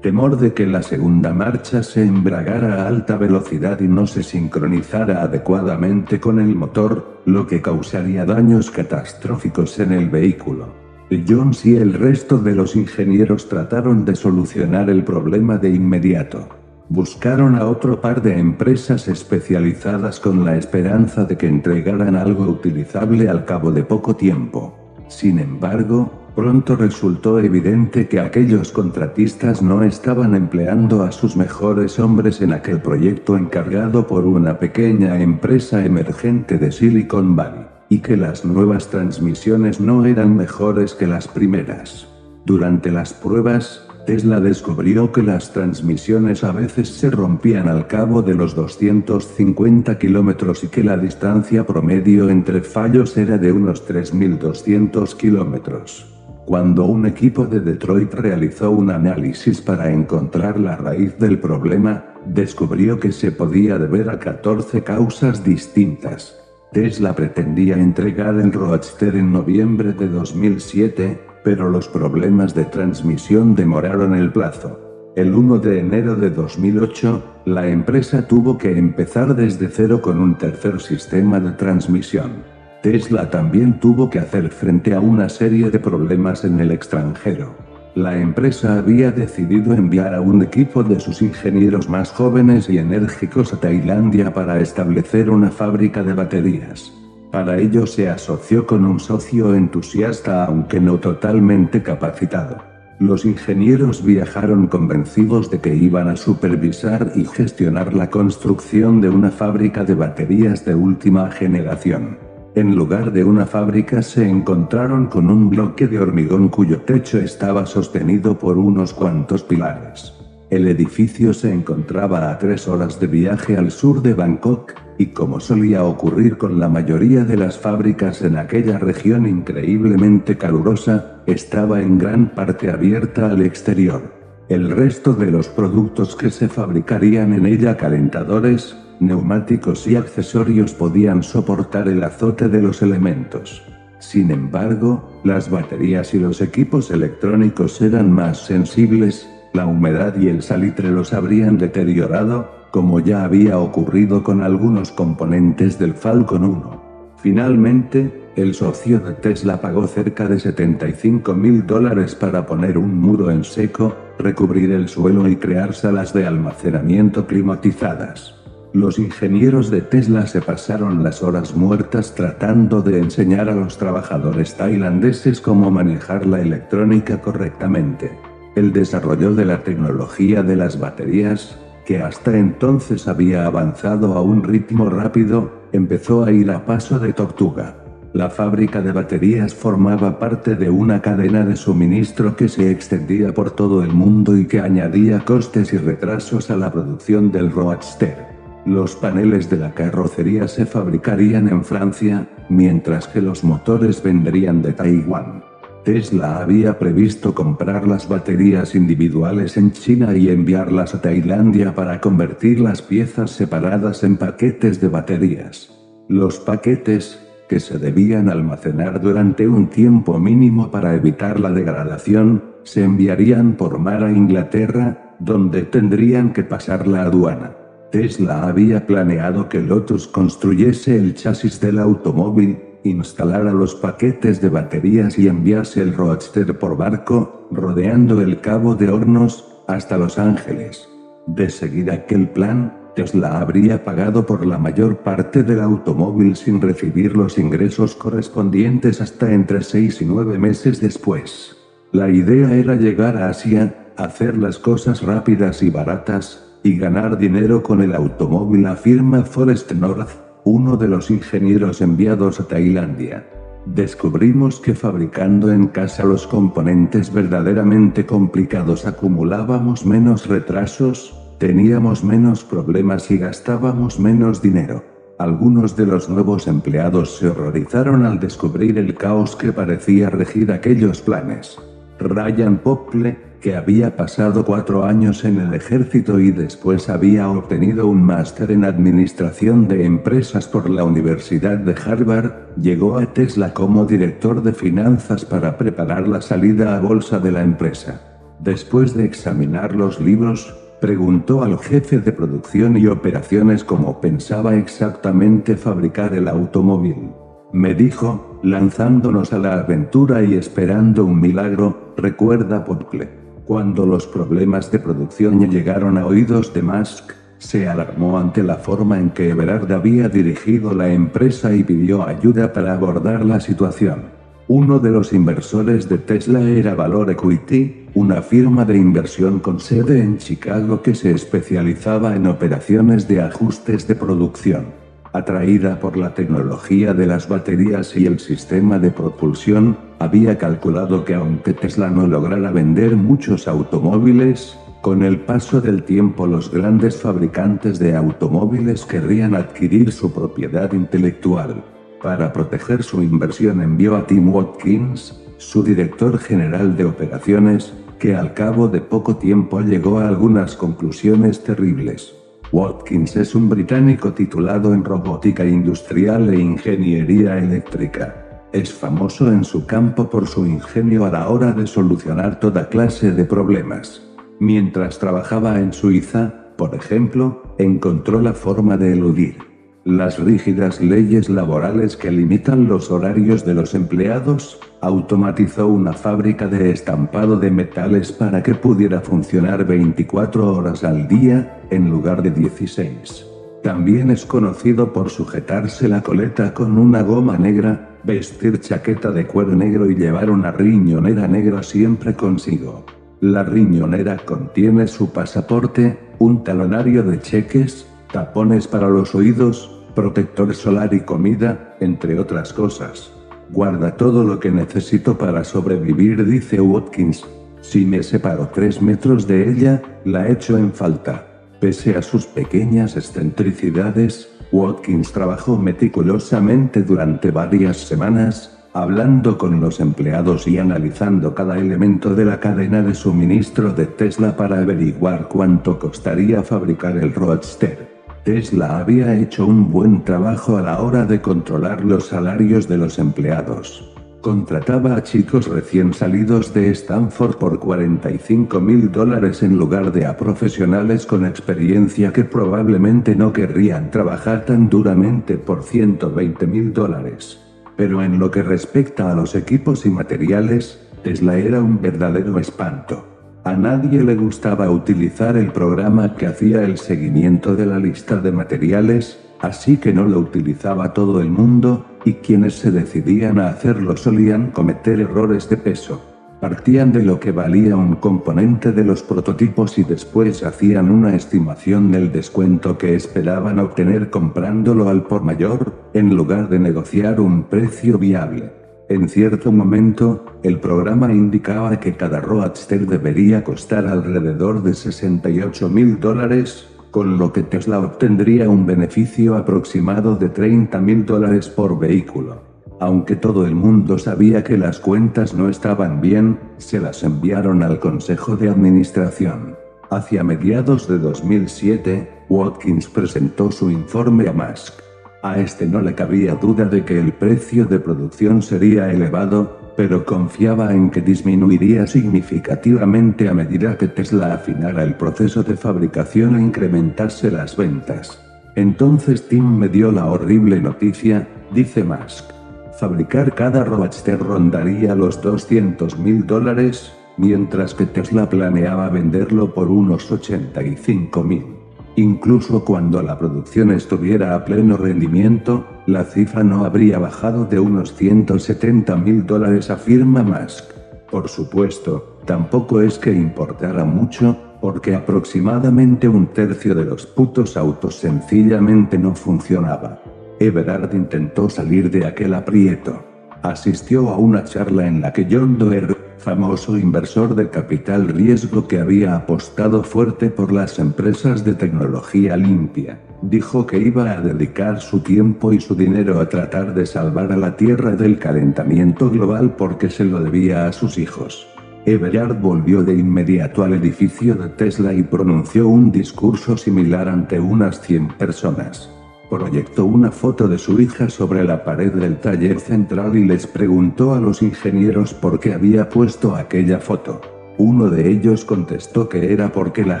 temor 0.00 0.38
de 0.38 0.54
que 0.54 0.66
la 0.66 0.82
segunda 0.82 1.34
marcha 1.34 1.82
se 1.82 2.02
embragara 2.02 2.84
a 2.84 2.88
alta 2.88 3.18
velocidad 3.18 3.78
y 3.80 3.88
no 3.88 4.06
se 4.06 4.22
sincronizara 4.22 5.20
adecuadamente 5.20 6.18
con 6.18 6.40
el 6.40 6.54
motor, 6.54 7.20
lo 7.26 7.46
que 7.46 7.60
causaría 7.60 8.24
daños 8.24 8.70
catastróficos 8.70 9.78
en 9.80 9.92
el 9.92 10.08
vehículo. 10.08 10.87
Jones 11.26 11.64
y 11.64 11.76
el 11.76 11.94
resto 11.94 12.38
de 12.38 12.54
los 12.54 12.76
ingenieros 12.76 13.48
trataron 13.48 14.04
de 14.04 14.14
solucionar 14.14 14.90
el 14.90 15.04
problema 15.04 15.56
de 15.56 15.70
inmediato. 15.70 16.48
Buscaron 16.90 17.54
a 17.54 17.66
otro 17.66 18.00
par 18.00 18.22
de 18.22 18.38
empresas 18.38 19.08
especializadas 19.08 20.20
con 20.20 20.44
la 20.44 20.56
esperanza 20.56 21.24
de 21.24 21.36
que 21.36 21.46
entregaran 21.46 22.14
algo 22.16 22.44
utilizable 22.44 23.28
al 23.28 23.44
cabo 23.44 23.72
de 23.72 23.84
poco 23.84 24.16
tiempo. 24.16 24.74
Sin 25.08 25.38
embargo, 25.38 26.10
pronto 26.34 26.76
resultó 26.76 27.38
evidente 27.38 28.06
que 28.06 28.20
aquellos 28.20 28.70
contratistas 28.70 29.62
no 29.62 29.82
estaban 29.82 30.34
empleando 30.34 31.02
a 31.02 31.12
sus 31.12 31.36
mejores 31.36 31.98
hombres 31.98 32.40
en 32.42 32.52
aquel 32.52 32.80
proyecto 32.80 33.36
encargado 33.36 34.06
por 34.06 34.26
una 34.26 34.58
pequeña 34.58 35.20
empresa 35.20 35.84
emergente 35.84 36.58
de 36.58 36.70
Silicon 36.70 37.34
Valley, 37.34 37.66
y 37.88 38.00
que 38.00 38.16
las 38.16 38.44
nuevas 38.44 38.88
transmisiones 38.88 39.80
no 39.80 40.04
eran 40.04 40.36
mejores 40.36 40.94
que 40.94 41.06
las 41.06 41.28
primeras. 41.28 42.06
Durante 42.44 42.90
las 42.90 43.12
pruebas, 43.12 43.88
Tesla 44.06 44.40
descubrió 44.40 45.12
que 45.12 45.22
las 45.22 45.52
transmisiones 45.52 46.42
a 46.42 46.52
veces 46.52 46.88
se 46.88 47.10
rompían 47.10 47.68
al 47.68 47.86
cabo 47.86 48.22
de 48.22 48.34
los 48.34 48.54
250 48.54 49.98
kilómetros 49.98 50.64
y 50.64 50.68
que 50.68 50.82
la 50.82 50.96
distancia 50.96 51.66
promedio 51.66 52.30
entre 52.30 52.62
fallos 52.62 53.18
era 53.18 53.36
de 53.36 53.52
unos 53.52 53.86
3.200 53.86 55.14
kilómetros. 55.14 56.14
Cuando 56.46 56.86
un 56.86 57.04
equipo 57.04 57.44
de 57.44 57.60
Detroit 57.60 58.14
realizó 58.14 58.70
un 58.70 58.90
análisis 58.90 59.60
para 59.60 59.92
encontrar 59.92 60.58
la 60.58 60.76
raíz 60.76 61.18
del 61.18 61.38
problema, 61.38 62.06
descubrió 62.24 62.98
que 62.98 63.12
se 63.12 63.30
podía 63.30 63.76
deber 63.76 64.08
a 64.08 64.18
14 64.18 64.82
causas 64.82 65.44
distintas. 65.44 66.47
Tesla 66.72 67.16
pretendía 67.16 67.76
entregar 67.76 68.34
el 68.34 68.52
Roadster 68.52 69.16
en 69.16 69.32
noviembre 69.32 69.92
de 69.94 70.06
2007, 70.06 71.18
pero 71.42 71.70
los 71.70 71.88
problemas 71.88 72.54
de 72.54 72.66
transmisión 72.66 73.54
demoraron 73.54 74.14
el 74.14 74.30
plazo. 74.30 74.78
El 75.16 75.34
1 75.34 75.58
de 75.60 75.80
enero 75.80 76.14
de 76.14 76.28
2008, 76.28 77.42
la 77.46 77.66
empresa 77.68 78.28
tuvo 78.28 78.58
que 78.58 78.76
empezar 78.76 79.34
desde 79.34 79.68
cero 79.68 80.02
con 80.02 80.20
un 80.20 80.36
tercer 80.36 80.78
sistema 80.80 81.40
de 81.40 81.52
transmisión. 81.52 82.44
Tesla 82.82 83.30
también 83.30 83.80
tuvo 83.80 84.10
que 84.10 84.18
hacer 84.18 84.50
frente 84.50 84.94
a 84.94 85.00
una 85.00 85.30
serie 85.30 85.70
de 85.70 85.78
problemas 85.78 86.44
en 86.44 86.60
el 86.60 86.70
extranjero. 86.70 87.67
La 87.98 88.16
empresa 88.16 88.78
había 88.78 89.10
decidido 89.10 89.74
enviar 89.74 90.14
a 90.14 90.20
un 90.20 90.40
equipo 90.40 90.84
de 90.84 91.00
sus 91.00 91.20
ingenieros 91.20 91.88
más 91.88 92.12
jóvenes 92.12 92.70
y 92.70 92.78
enérgicos 92.78 93.52
a 93.52 93.56
Tailandia 93.58 94.32
para 94.32 94.60
establecer 94.60 95.28
una 95.28 95.50
fábrica 95.50 96.04
de 96.04 96.12
baterías. 96.12 96.92
Para 97.32 97.58
ello 97.58 97.88
se 97.88 98.08
asoció 98.08 98.68
con 98.68 98.84
un 98.84 99.00
socio 99.00 99.52
entusiasta 99.52 100.44
aunque 100.44 100.78
no 100.78 101.00
totalmente 101.00 101.82
capacitado. 101.82 102.62
Los 103.00 103.24
ingenieros 103.24 104.04
viajaron 104.04 104.68
convencidos 104.68 105.50
de 105.50 105.58
que 105.58 105.74
iban 105.74 106.06
a 106.06 106.14
supervisar 106.14 107.10
y 107.16 107.24
gestionar 107.24 107.94
la 107.94 108.10
construcción 108.10 109.00
de 109.00 109.08
una 109.08 109.32
fábrica 109.32 109.82
de 109.82 109.96
baterías 109.96 110.64
de 110.64 110.76
última 110.76 111.32
generación. 111.32 112.27
En 112.58 112.74
lugar 112.74 113.12
de 113.12 113.22
una 113.22 113.46
fábrica 113.46 114.02
se 114.02 114.28
encontraron 114.28 115.06
con 115.06 115.30
un 115.30 115.48
bloque 115.48 115.86
de 115.86 116.00
hormigón 116.00 116.48
cuyo 116.48 116.80
techo 116.80 117.18
estaba 117.18 117.66
sostenido 117.66 118.36
por 118.36 118.58
unos 118.58 118.92
cuantos 118.92 119.44
pilares. 119.44 120.12
El 120.50 120.66
edificio 120.66 121.32
se 121.32 121.52
encontraba 121.52 122.32
a 122.32 122.38
tres 122.40 122.66
horas 122.66 122.98
de 122.98 123.06
viaje 123.06 123.56
al 123.56 123.70
sur 123.70 124.02
de 124.02 124.12
Bangkok, 124.12 124.72
y 124.98 125.06
como 125.06 125.38
solía 125.38 125.84
ocurrir 125.84 126.36
con 126.36 126.58
la 126.58 126.68
mayoría 126.68 127.22
de 127.22 127.36
las 127.36 127.56
fábricas 127.56 128.22
en 128.22 128.36
aquella 128.36 128.76
región 128.80 129.28
increíblemente 129.28 130.36
calurosa, 130.36 131.22
estaba 131.26 131.80
en 131.80 131.96
gran 131.96 132.34
parte 132.34 132.72
abierta 132.72 133.30
al 133.30 133.42
exterior. 133.42 134.02
El 134.48 134.72
resto 134.72 135.12
de 135.12 135.30
los 135.30 135.46
productos 135.46 136.16
que 136.16 136.32
se 136.32 136.48
fabricarían 136.48 137.34
en 137.34 137.46
ella 137.46 137.76
calentadores, 137.76 138.76
neumáticos 139.00 139.86
y 139.86 139.96
accesorios 139.96 140.74
podían 140.74 141.22
soportar 141.22 141.88
el 141.88 142.02
azote 142.02 142.48
de 142.48 142.62
los 142.62 142.82
elementos. 142.82 143.62
Sin 143.98 144.30
embargo, 144.30 145.20
las 145.24 145.50
baterías 145.50 146.14
y 146.14 146.20
los 146.20 146.40
equipos 146.40 146.90
electrónicos 146.90 147.80
eran 147.80 148.12
más 148.12 148.46
sensibles, 148.46 149.28
la 149.52 149.66
humedad 149.66 150.16
y 150.18 150.28
el 150.28 150.42
salitre 150.42 150.90
los 150.90 151.12
habrían 151.12 151.58
deteriorado, 151.58 152.50
como 152.70 153.00
ya 153.00 153.24
había 153.24 153.58
ocurrido 153.58 154.22
con 154.22 154.42
algunos 154.42 154.92
componentes 154.92 155.78
del 155.78 155.94
Falcon 155.94 156.44
1. 156.44 156.88
Finalmente, 157.16 158.30
el 158.36 158.54
socio 158.54 159.00
de 159.00 159.14
Tesla 159.14 159.60
pagó 159.60 159.88
cerca 159.88 160.28
de 160.28 160.38
75 160.38 161.34
mil 161.34 161.66
dólares 161.66 162.14
para 162.14 162.46
poner 162.46 162.78
un 162.78 163.00
muro 163.00 163.32
en 163.32 163.42
seco, 163.42 163.96
recubrir 164.18 164.70
el 164.70 164.88
suelo 164.88 165.26
y 165.26 165.34
crear 165.34 165.74
salas 165.74 166.12
de 166.14 166.24
almacenamiento 166.24 167.26
climatizadas. 167.26 168.37
Los 168.74 168.98
ingenieros 168.98 169.70
de 169.70 169.80
Tesla 169.80 170.26
se 170.26 170.42
pasaron 170.42 171.02
las 171.02 171.22
horas 171.22 171.56
muertas 171.56 172.14
tratando 172.14 172.82
de 172.82 172.98
enseñar 172.98 173.48
a 173.48 173.54
los 173.54 173.78
trabajadores 173.78 174.56
tailandeses 174.58 175.40
cómo 175.40 175.70
manejar 175.70 176.26
la 176.26 176.42
electrónica 176.42 177.22
correctamente. 177.22 178.12
El 178.56 178.74
desarrollo 178.74 179.34
de 179.34 179.46
la 179.46 179.62
tecnología 179.62 180.42
de 180.42 180.56
las 180.56 180.78
baterías, 180.78 181.58
que 181.86 182.02
hasta 182.02 182.36
entonces 182.36 183.08
había 183.08 183.46
avanzado 183.46 184.12
a 184.14 184.20
un 184.20 184.42
ritmo 184.42 184.90
rápido, 184.90 185.50
empezó 185.72 186.24
a 186.24 186.30
ir 186.30 186.50
a 186.50 186.66
paso 186.66 186.98
de 186.98 187.14
tortuga. 187.14 187.76
La 188.12 188.28
fábrica 188.28 188.82
de 188.82 188.92
baterías 188.92 189.54
formaba 189.54 190.18
parte 190.18 190.56
de 190.56 190.68
una 190.68 191.00
cadena 191.00 191.42
de 191.46 191.56
suministro 191.56 192.36
que 192.36 192.48
se 192.48 192.70
extendía 192.70 193.32
por 193.32 193.50
todo 193.50 193.82
el 193.82 193.92
mundo 193.92 194.36
y 194.36 194.46
que 194.46 194.60
añadía 194.60 195.24
costes 195.24 195.72
y 195.72 195.78
retrasos 195.78 196.50
a 196.50 196.56
la 196.56 196.70
producción 196.70 197.32
del 197.32 197.50
Roadster. 197.50 198.37
Los 198.68 198.96
paneles 198.96 199.48
de 199.48 199.56
la 199.56 199.72
carrocería 199.72 200.46
se 200.46 200.66
fabricarían 200.66 201.48
en 201.48 201.64
Francia, 201.64 202.28
mientras 202.50 203.08
que 203.08 203.22
los 203.22 203.42
motores 203.42 204.02
vendrían 204.02 204.60
de 204.60 204.74
Taiwán. 204.74 205.42
Tesla 205.86 206.42
había 206.42 206.78
previsto 206.78 207.34
comprar 207.34 207.88
las 207.88 208.10
baterías 208.10 208.74
individuales 208.74 209.56
en 209.56 209.72
China 209.72 210.14
y 210.14 210.28
enviarlas 210.28 210.94
a 210.94 211.00
Tailandia 211.00 211.74
para 211.74 211.98
convertir 212.02 212.60
las 212.60 212.82
piezas 212.82 213.30
separadas 213.30 214.04
en 214.04 214.18
paquetes 214.18 214.82
de 214.82 214.88
baterías. 214.88 215.74
Los 216.10 216.38
paquetes, 216.38 217.26
que 217.48 217.60
se 217.60 217.78
debían 217.78 218.28
almacenar 218.28 219.00
durante 219.00 219.48
un 219.48 219.68
tiempo 219.70 220.18
mínimo 220.18 220.70
para 220.70 220.94
evitar 220.94 221.40
la 221.40 221.52
degradación, 221.52 222.44
se 222.64 222.84
enviarían 222.84 223.54
por 223.54 223.78
mar 223.78 224.04
a 224.04 224.12
Inglaterra, 224.12 225.16
donde 225.20 225.62
tendrían 225.62 226.34
que 226.34 226.44
pasar 226.44 226.86
la 226.86 227.04
aduana. 227.04 227.57
Tesla 227.90 228.46
había 228.46 228.86
planeado 228.86 229.48
que 229.48 229.60
Lotus 229.60 230.06
construyese 230.06 230.96
el 230.96 231.14
chasis 231.14 231.58
del 231.60 231.78
automóvil, 231.78 232.58
instalara 232.84 233.52
los 233.52 233.74
paquetes 233.74 234.42
de 234.42 234.50
baterías 234.50 235.18
y 235.18 235.26
enviase 235.26 235.80
el 235.80 235.94
Roadster 235.94 236.58
por 236.58 236.76
barco, 236.76 237.48
rodeando 237.50 238.20
el 238.20 238.40
Cabo 238.40 238.74
de 238.74 238.90
Hornos, 238.90 239.62
hasta 239.68 239.96
Los 239.96 240.18
Ángeles. 240.18 240.88
De 241.26 241.48
seguir 241.48 241.90
aquel 241.90 242.28
plan, 242.28 242.74
Tesla 242.94 243.40
habría 243.40 243.84
pagado 243.84 244.26
por 244.26 244.46
la 244.46 244.58
mayor 244.58 244.98
parte 244.98 245.42
del 245.42 245.60
automóvil 245.60 246.36
sin 246.36 246.60
recibir 246.60 247.16
los 247.16 247.38
ingresos 247.38 247.94
correspondientes 247.94 249.00
hasta 249.00 249.32
entre 249.32 249.62
seis 249.62 250.02
y 250.02 250.04
nueve 250.04 250.38
meses 250.38 250.80
después. 250.80 251.56
La 251.92 252.10
idea 252.10 252.54
era 252.54 252.76
llegar 252.76 253.16
a 253.16 253.30
Asia, 253.30 253.92
hacer 253.96 254.36
las 254.36 254.58
cosas 254.58 255.02
rápidas 255.02 255.62
y 255.62 255.70
baratas, 255.70 256.47
y 256.62 256.76
ganar 256.76 257.18
dinero 257.18 257.62
con 257.62 257.82
el 257.82 257.94
automóvil, 257.94 258.66
afirma 258.66 259.24
Forest 259.24 259.72
North, 259.72 260.10
uno 260.44 260.76
de 260.76 260.88
los 260.88 261.10
ingenieros 261.10 261.80
enviados 261.80 262.40
a 262.40 262.48
Tailandia. 262.48 263.26
Descubrimos 263.66 264.60
que 264.60 264.74
fabricando 264.74 265.52
en 265.52 265.66
casa 265.66 266.04
los 266.04 266.26
componentes 266.26 267.12
verdaderamente 267.12 268.06
complicados 268.06 268.86
acumulábamos 268.86 269.84
menos 269.84 270.26
retrasos, 270.26 271.14
teníamos 271.38 272.02
menos 272.02 272.44
problemas 272.44 273.10
y 273.10 273.18
gastábamos 273.18 274.00
menos 274.00 274.40
dinero. 274.40 274.84
Algunos 275.18 275.76
de 275.76 275.84
los 275.84 276.08
nuevos 276.08 276.46
empleados 276.46 277.18
se 277.18 277.28
horrorizaron 277.28 278.06
al 278.06 278.20
descubrir 278.20 278.78
el 278.78 278.94
caos 278.94 279.36
que 279.36 279.52
parecía 279.52 280.10
regir 280.10 280.52
aquellos 280.52 281.02
planes. 281.02 281.58
Ryan 281.98 282.58
Pople, 282.58 283.27
que 283.40 283.54
había 283.54 283.96
pasado 283.96 284.44
cuatro 284.44 284.84
años 284.84 285.24
en 285.24 285.40
el 285.40 285.54
ejército 285.54 286.18
y 286.18 286.30
después 286.32 286.88
había 286.88 287.28
obtenido 287.28 287.86
un 287.86 288.02
máster 288.02 288.50
en 288.50 288.64
administración 288.64 289.68
de 289.68 289.84
empresas 289.84 290.48
por 290.48 290.68
la 290.68 290.84
Universidad 290.84 291.58
de 291.58 291.74
Harvard, 291.74 292.32
llegó 292.56 292.98
a 292.98 293.12
Tesla 293.12 293.54
como 293.54 293.84
director 293.84 294.42
de 294.42 294.52
finanzas 294.52 295.24
para 295.24 295.56
preparar 295.56 296.08
la 296.08 296.20
salida 296.20 296.76
a 296.76 296.80
bolsa 296.80 297.20
de 297.20 297.32
la 297.32 297.42
empresa. 297.42 298.00
Después 298.40 298.94
de 298.94 299.04
examinar 299.04 299.74
los 299.74 300.00
libros, 300.00 300.54
preguntó 300.80 301.42
al 301.42 301.58
jefe 301.58 301.98
de 301.98 302.12
producción 302.12 302.76
y 302.76 302.86
operaciones 302.86 303.64
cómo 303.64 304.00
pensaba 304.00 304.56
exactamente 304.56 305.56
fabricar 305.56 306.14
el 306.14 306.28
automóvil. 306.28 307.10
Me 307.52 307.74
dijo, 307.74 308.38
lanzándonos 308.42 309.32
a 309.32 309.38
la 309.38 309.54
aventura 309.54 310.22
y 310.22 310.34
esperando 310.34 311.04
un 311.04 311.20
milagro, 311.20 311.94
recuerda 311.96 312.64
Podcle. 312.64 313.17
Cuando 313.48 313.86
los 313.86 314.06
problemas 314.06 314.70
de 314.70 314.78
producción 314.78 315.40
llegaron 315.50 315.96
a 315.96 316.04
oídos 316.04 316.52
de 316.52 316.60
Musk, 316.60 317.12
se 317.38 317.66
alarmó 317.66 318.18
ante 318.18 318.42
la 318.42 318.56
forma 318.56 318.98
en 318.98 319.08
que 319.08 319.30
Everard 319.30 319.72
había 319.72 320.10
dirigido 320.10 320.74
la 320.74 320.92
empresa 320.92 321.54
y 321.54 321.64
pidió 321.64 322.06
ayuda 322.06 322.52
para 322.52 322.74
abordar 322.74 323.24
la 323.24 323.40
situación. 323.40 324.02
Uno 324.48 324.80
de 324.80 324.90
los 324.90 325.14
inversores 325.14 325.88
de 325.88 325.96
Tesla 325.96 326.42
era 326.42 326.74
Valor 326.74 327.10
Equity, 327.10 327.86
una 327.94 328.20
firma 328.20 328.66
de 328.66 328.76
inversión 328.76 329.38
con 329.38 329.60
sede 329.60 330.02
en 330.02 330.18
Chicago 330.18 330.82
que 330.82 330.94
se 330.94 331.12
especializaba 331.12 332.14
en 332.16 332.26
operaciones 332.26 333.08
de 333.08 333.22
ajustes 333.22 333.88
de 333.88 333.94
producción. 333.94 334.77
Atraída 335.12 335.80
por 335.80 335.96
la 335.96 336.14
tecnología 336.14 336.92
de 336.92 337.06
las 337.06 337.28
baterías 337.28 337.96
y 337.96 338.06
el 338.06 338.18
sistema 338.18 338.78
de 338.78 338.90
propulsión, 338.90 339.76
había 339.98 340.36
calculado 340.36 341.04
que 341.04 341.14
aunque 341.14 341.54
Tesla 341.54 341.88
no 341.88 342.06
lograra 342.06 342.50
vender 342.50 342.94
muchos 342.94 343.48
automóviles, 343.48 344.58
con 344.82 345.02
el 345.02 345.20
paso 345.20 345.60
del 345.60 345.82
tiempo 345.82 346.26
los 346.26 346.50
grandes 346.50 347.00
fabricantes 347.00 347.78
de 347.78 347.96
automóviles 347.96 348.84
querrían 348.84 349.34
adquirir 349.34 349.92
su 349.92 350.12
propiedad 350.12 350.72
intelectual. 350.72 351.64
Para 352.02 352.32
proteger 352.32 352.82
su 352.82 353.02
inversión 353.02 353.60
envió 353.60 353.96
a 353.96 354.06
Tim 354.06 354.32
Watkins, 354.32 355.20
su 355.38 355.62
director 355.62 356.18
general 356.18 356.76
de 356.76 356.84
operaciones, 356.84 357.72
que 357.98 358.14
al 358.14 358.34
cabo 358.34 358.68
de 358.68 358.80
poco 358.80 359.16
tiempo 359.16 359.60
llegó 359.60 359.98
a 359.98 360.06
algunas 360.06 360.54
conclusiones 360.54 361.42
terribles. 361.42 362.17
Watkins 362.52 363.16
es 363.16 363.34
un 363.34 363.48
británico 363.48 364.12
titulado 364.12 364.72
en 364.72 364.84
robótica 364.84 365.44
industrial 365.44 366.32
e 366.32 366.40
ingeniería 366.40 367.36
eléctrica. 367.36 368.46
Es 368.52 368.72
famoso 368.72 369.30
en 369.30 369.44
su 369.44 369.66
campo 369.66 370.08
por 370.08 370.26
su 370.26 370.46
ingenio 370.46 371.04
a 371.04 371.10
la 371.10 371.28
hora 371.28 371.52
de 371.52 371.66
solucionar 371.66 372.40
toda 372.40 372.68
clase 372.68 373.12
de 373.12 373.24
problemas. 373.24 374.02
Mientras 374.40 374.98
trabajaba 374.98 375.58
en 375.60 375.72
Suiza, 375.72 376.54
por 376.56 376.74
ejemplo, 376.74 377.42
encontró 377.58 378.20
la 378.22 378.32
forma 378.32 378.76
de 378.78 378.94
eludir 378.94 379.48
las 379.88 380.18
rígidas 380.18 380.82
leyes 380.82 381.30
laborales 381.30 381.96
que 381.96 382.10
limitan 382.10 382.68
los 382.68 382.90
horarios 382.90 383.46
de 383.46 383.54
los 383.54 383.74
empleados, 383.74 384.60
automatizó 384.80 385.68
una 385.68 385.92
fábrica 385.92 386.46
de 386.46 386.70
estampado 386.70 387.38
de 387.38 387.50
metales 387.50 388.12
para 388.12 388.42
que 388.42 388.54
pudiera 388.54 389.00
funcionar 389.00 389.64
24 389.64 390.54
horas 390.54 390.84
al 390.84 391.08
día, 391.08 391.60
en 391.70 391.90
lugar 391.90 392.22
de 392.22 392.30
16. 392.30 393.26
También 393.62 394.10
es 394.10 394.24
conocido 394.24 394.92
por 394.92 395.10
sujetarse 395.10 395.88
la 395.88 396.02
coleta 396.02 396.54
con 396.54 396.78
una 396.78 397.02
goma 397.02 397.36
negra, 397.36 397.98
vestir 398.04 398.60
chaqueta 398.60 399.10
de 399.10 399.26
cuero 399.26 399.54
negro 399.56 399.90
y 399.90 399.96
llevar 399.96 400.30
una 400.30 400.52
riñonera 400.52 401.26
negra 401.26 401.62
siempre 401.62 402.14
consigo. 402.14 402.86
La 403.20 403.42
riñonera 403.42 404.16
contiene 404.18 404.86
su 404.86 405.10
pasaporte, 405.10 405.98
un 406.20 406.44
talonario 406.44 407.02
de 407.02 407.20
cheques, 407.20 407.88
tapones 408.12 408.68
para 408.68 408.88
los 408.88 409.14
oídos, 409.14 409.84
protector 409.96 410.54
solar 410.54 410.94
y 410.94 411.00
comida, 411.00 411.76
entre 411.80 412.20
otras 412.20 412.52
cosas. 412.52 413.17
Guarda 413.50 413.96
todo 413.96 414.24
lo 414.24 414.38
que 414.38 414.50
necesito 414.50 415.16
para 415.16 415.42
sobrevivir, 415.42 416.24
dice 416.24 416.60
Watkins. 416.60 417.24
Si 417.60 417.84
me 417.84 418.02
separo 418.02 418.48
tres 418.48 418.80
metros 418.82 419.26
de 419.26 419.50
ella, 419.50 419.82
la 420.04 420.28
echo 420.28 420.58
en 420.58 420.72
falta. 420.72 421.26
Pese 421.60 421.96
a 421.96 422.02
sus 422.02 422.26
pequeñas 422.26 422.96
excentricidades, 422.96 424.30
Watkins 424.52 425.12
trabajó 425.12 425.58
meticulosamente 425.58 426.82
durante 426.82 427.30
varias 427.30 427.78
semanas, 427.78 428.58
hablando 428.74 429.38
con 429.38 429.60
los 429.60 429.80
empleados 429.80 430.46
y 430.46 430.58
analizando 430.58 431.34
cada 431.34 431.58
elemento 431.58 432.14
de 432.14 432.24
la 432.26 432.38
cadena 432.40 432.82
de 432.82 432.94
suministro 432.94 433.72
de 433.72 433.86
Tesla 433.86 434.36
para 434.36 434.58
averiguar 434.58 435.28
cuánto 435.28 435.78
costaría 435.78 436.42
fabricar 436.42 436.96
el 436.96 437.14
Roadster. 437.14 437.87
Tesla 438.28 438.80
había 438.80 439.14
hecho 439.14 439.46
un 439.46 439.70
buen 439.70 440.04
trabajo 440.04 440.58
a 440.58 440.60
la 440.60 440.82
hora 440.82 441.06
de 441.06 441.22
controlar 441.22 441.82
los 441.82 442.08
salarios 442.08 442.68
de 442.68 442.76
los 442.76 442.98
empleados. 442.98 443.90
Contrataba 444.20 444.96
a 444.96 445.02
chicos 445.02 445.48
recién 445.48 445.94
salidos 445.94 446.52
de 446.52 446.70
Stanford 446.72 447.38
por 447.38 447.58
45 447.58 448.60
mil 448.60 448.92
dólares 448.92 449.42
en 449.42 449.56
lugar 449.56 449.92
de 449.92 450.04
a 450.04 450.18
profesionales 450.18 451.06
con 451.06 451.24
experiencia 451.24 452.12
que 452.12 452.24
probablemente 452.24 453.16
no 453.16 453.32
querrían 453.32 453.90
trabajar 453.90 454.44
tan 454.44 454.68
duramente 454.68 455.38
por 455.38 455.62
120 455.62 456.46
mil 456.46 456.74
dólares. 456.74 457.40
Pero 457.78 458.02
en 458.02 458.18
lo 458.18 458.30
que 458.30 458.42
respecta 458.42 459.10
a 459.10 459.14
los 459.14 459.34
equipos 459.34 459.86
y 459.86 459.88
materiales, 459.88 460.86
Tesla 461.02 461.38
era 461.38 461.62
un 461.62 461.80
verdadero 461.80 462.38
espanto. 462.38 463.07
A 463.48 463.56
nadie 463.56 464.04
le 464.04 464.14
gustaba 464.14 464.70
utilizar 464.70 465.38
el 465.38 465.52
programa 465.52 466.14
que 466.16 466.26
hacía 466.26 466.64
el 466.64 466.76
seguimiento 466.76 467.56
de 467.56 467.64
la 467.64 467.78
lista 467.78 468.16
de 468.16 468.30
materiales, 468.30 469.18
así 469.40 469.78
que 469.78 469.90
no 469.90 470.04
lo 470.04 470.18
utilizaba 470.18 470.92
todo 470.92 471.22
el 471.22 471.30
mundo, 471.30 471.86
y 472.04 472.12
quienes 472.12 472.56
se 472.56 472.70
decidían 472.70 473.38
a 473.38 473.48
hacerlo 473.48 473.96
solían 473.96 474.50
cometer 474.50 475.00
errores 475.00 475.48
de 475.48 475.56
peso. 475.56 475.98
Partían 476.42 476.92
de 476.92 477.02
lo 477.02 477.18
que 477.18 477.32
valía 477.32 477.74
un 477.74 477.94
componente 477.94 478.70
de 478.72 478.84
los 478.84 479.02
prototipos 479.02 479.78
y 479.78 479.84
después 479.84 480.42
hacían 480.44 480.90
una 480.90 481.16
estimación 481.16 481.90
del 481.90 482.12
descuento 482.12 482.76
que 482.76 482.96
esperaban 482.96 483.60
obtener 483.60 484.10
comprándolo 484.10 484.90
al 484.90 485.04
por 485.04 485.22
mayor, 485.22 485.72
en 485.94 486.14
lugar 486.14 486.50
de 486.50 486.58
negociar 486.58 487.18
un 487.18 487.44
precio 487.44 487.96
viable. 487.96 488.57
En 488.90 489.06
cierto 489.10 489.52
momento, 489.52 490.24
el 490.42 490.60
programa 490.60 491.12
indicaba 491.12 491.78
que 491.78 491.94
cada 491.94 492.20
Roadster 492.20 492.86
debería 492.86 493.44
costar 493.44 493.86
alrededor 493.86 494.62
de 494.62 494.72
68 494.72 495.68
mil 495.68 496.00
dólares, 496.00 496.66
con 496.90 497.18
lo 497.18 497.30
que 497.30 497.42
Tesla 497.42 497.80
obtendría 497.80 498.48
un 498.48 498.64
beneficio 498.64 499.36
aproximado 499.36 500.16
de 500.16 500.30
30 500.30 500.80
mil 500.80 501.04
dólares 501.04 501.50
por 501.50 501.78
vehículo. 501.78 502.40
Aunque 502.80 503.14
todo 503.14 503.46
el 503.46 503.54
mundo 503.54 503.98
sabía 503.98 504.42
que 504.42 504.56
las 504.56 504.80
cuentas 504.80 505.34
no 505.34 505.50
estaban 505.50 506.00
bien, 506.00 506.38
se 506.56 506.80
las 506.80 507.02
enviaron 507.02 507.62
al 507.62 507.80
Consejo 507.80 508.36
de 508.36 508.48
Administración. 508.48 509.54
Hacia 509.90 510.24
mediados 510.24 510.88
de 510.88 510.98
2007, 510.98 512.24
Watkins 512.30 512.88
presentó 512.88 513.50
su 513.50 513.70
informe 513.70 514.28
a 514.28 514.32
Musk. 514.32 514.87
A 515.22 515.40
este 515.40 515.66
no 515.66 515.80
le 515.80 515.94
cabía 515.94 516.36
duda 516.36 516.66
de 516.66 516.84
que 516.84 516.98
el 516.98 517.12
precio 517.12 517.64
de 517.64 517.80
producción 517.80 518.40
sería 518.40 518.92
elevado, 518.92 519.74
pero 519.76 520.04
confiaba 520.04 520.72
en 520.72 520.90
que 520.90 521.00
disminuiría 521.00 521.88
significativamente 521.88 523.28
a 523.28 523.34
medida 523.34 523.76
que 523.76 523.88
Tesla 523.88 524.34
afinara 524.34 524.84
el 524.84 524.94
proceso 524.94 525.42
de 525.42 525.56
fabricación 525.56 526.36
e 526.36 526.42
incrementase 526.42 527.32
las 527.32 527.56
ventas. 527.56 528.24
Entonces 528.54 529.28
Tim 529.28 529.58
me 529.58 529.68
dio 529.68 529.90
la 529.90 530.06
horrible 530.06 530.60
noticia, 530.60 531.28
dice 531.52 531.82
Musk. 531.82 532.30
Fabricar 532.78 533.34
cada 533.34 533.64
Roadster 533.64 534.20
rondaría 534.20 534.94
los 534.94 535.20
200 535.20 535.98
mil 535.98 536.24
dólares, 536.28 536.92
mientras 537.16 537.74
que 537.74 537.86
Tesla 537.86 538.28
planeaba 538.28 538.88
venderlo 538.88 539.52
por 539.52 539.68
unos 539.68 540.12
85 540.12 541.24
mil. 541.24 541.57
Incluso 541.98 542.64
cuando 542.64 543.02
la 543.02 543.18
producción 543.18 543.72
estuviera 543.72 544.36
a 544.36 544.44
pleno 544.44 544.76
rendimiento, 544.76 545.66
la 545.86 546.04
cifra 546.04 546.44
no 546.44 546.64
habría 546.64 546.96
bajado 547.00 547.44
de 547.44 547.58
unos 547.58 547.92
170 547.92 548.94
mil 548.94 549.26
dólares, 549.26 549.68
afirma 549.68 550.22
Musk. 550.22 550.62
Por 551.10 551.28
supuesto, 551.28 552.20
tampoco 552.24 552.80
es 552.82 553.00
que 553.00 553.10
importara 553.10 553.84
mucho, 553.84 554.38
porque 554.60 554.94
aproximadamente 554.94 556.06
un 556.06 556.28
tercio 556.28 556.72
de 556.72 556.84
los 556.84 557.04
putos 557.04 557.56
autos 557.56 557.96
sencillamente 557.96 558.96
no 558.96 559.16
funcionaba. 559.16 560.00
Everard 560.38 560.94
intentó 560.94 561.50
salir 561.50 561.90
de 561.90 562.06
aquel 562.06 562.34
aprieto. 562.34 563.02
Asistió 563.42 564.10
a 564.10 564.18
una 564.18 564.44
charla 564.44 564.86
en 564.86 565.00
la 565.00 565.12
que 565.12 565.26
John 565.28 565.58
Doerr, 565.58 565.96
famoso 566.18 566.76
inversor 566.76 567.34
de 567.34 567.48
capital 567.48 568.08
riesgo 568.08 568.68
que 568.68 568.80
había 568.80 569.16
apostado 569.16 569.82
fuerte 569.82 570.30
por 570.30 570.52
las 570.52 570.78
empresas 570.78 571.44
de 571.44 571.54
tecnología 571.54 572.36
limpia, 572.36 572.98
dijo 573.22 573.66
que 573.66 573.78
iba 573.78 574.10
a 574.10 574.20
dedicar 574.20 574.80
su 574.80 575.00
tiempo 575.00 575.52
y 575.52 575.60
su 575.60 575.74
dinero 575.74 576.20
a 576.20 576.28
tratar 576.28 576.74
de 576.74 576.86
salvar 576.86 577.32
a 577.32 577.36
la 577.36 577.56
Tierra 577.56 577.96
del 577.96 578.18
calentamiento 578.18 579.10
global 579.10 579.54
porque 579.56 579.90
se 579.90 580.04
lo 580.04 580.20
debía 580.20 580.66
a 580.66 580.72
sus 580.72 580.98
hijos. 580.98 581.46
Everard 581.86 582.38
volvió 582.40 582.82
de 582.82 582.94
inmediato 582.94 583.62
al 583.62 583.72
edificio 583.72 584.34
de 584.34 584.48
Tesla 584.50 584.92
y 584.92 585.02
pronunció 585.02 585.68
un 585.68 585.90
discurso 585.90 586.56
similar 586.56 587.08
ante 587.08 587.40
unas 587.40 587.80
100 587.80 588.08
personas. 588.18 588.90
Proyectó 589.30 589.84
una 589.84 590.10
foto 590.10 590.48
de 590.48 590.56
su 590.56 590.80
hija 590.80 591.10
sobre 591.10 591.44
la 591.44 591.62
pared 591.62 591.92
del 591.92 592.16
taller 592.16 592.60
central 592.60 593.14
y 593.14 593.26
les 593.26 593.46
preguntó 593.46 594.14
a 594.14 594.20
los 594.20 594.40
ingenieros 594.40 595.12
por 595.12 595.38
qué 595.38 595.52
había 595.52 595.90
puesto 595.90 596.34
aquella 596.34 596.78
foto. 596.78 597.20
Uno 597.58 597.90
de 597.90 598.08
ellos 598.08 598.46
contestó 598.46 599.08
que 599.08 599.32
era 599.32 599.52
porque 599.52 599.84
la 599.84 600.00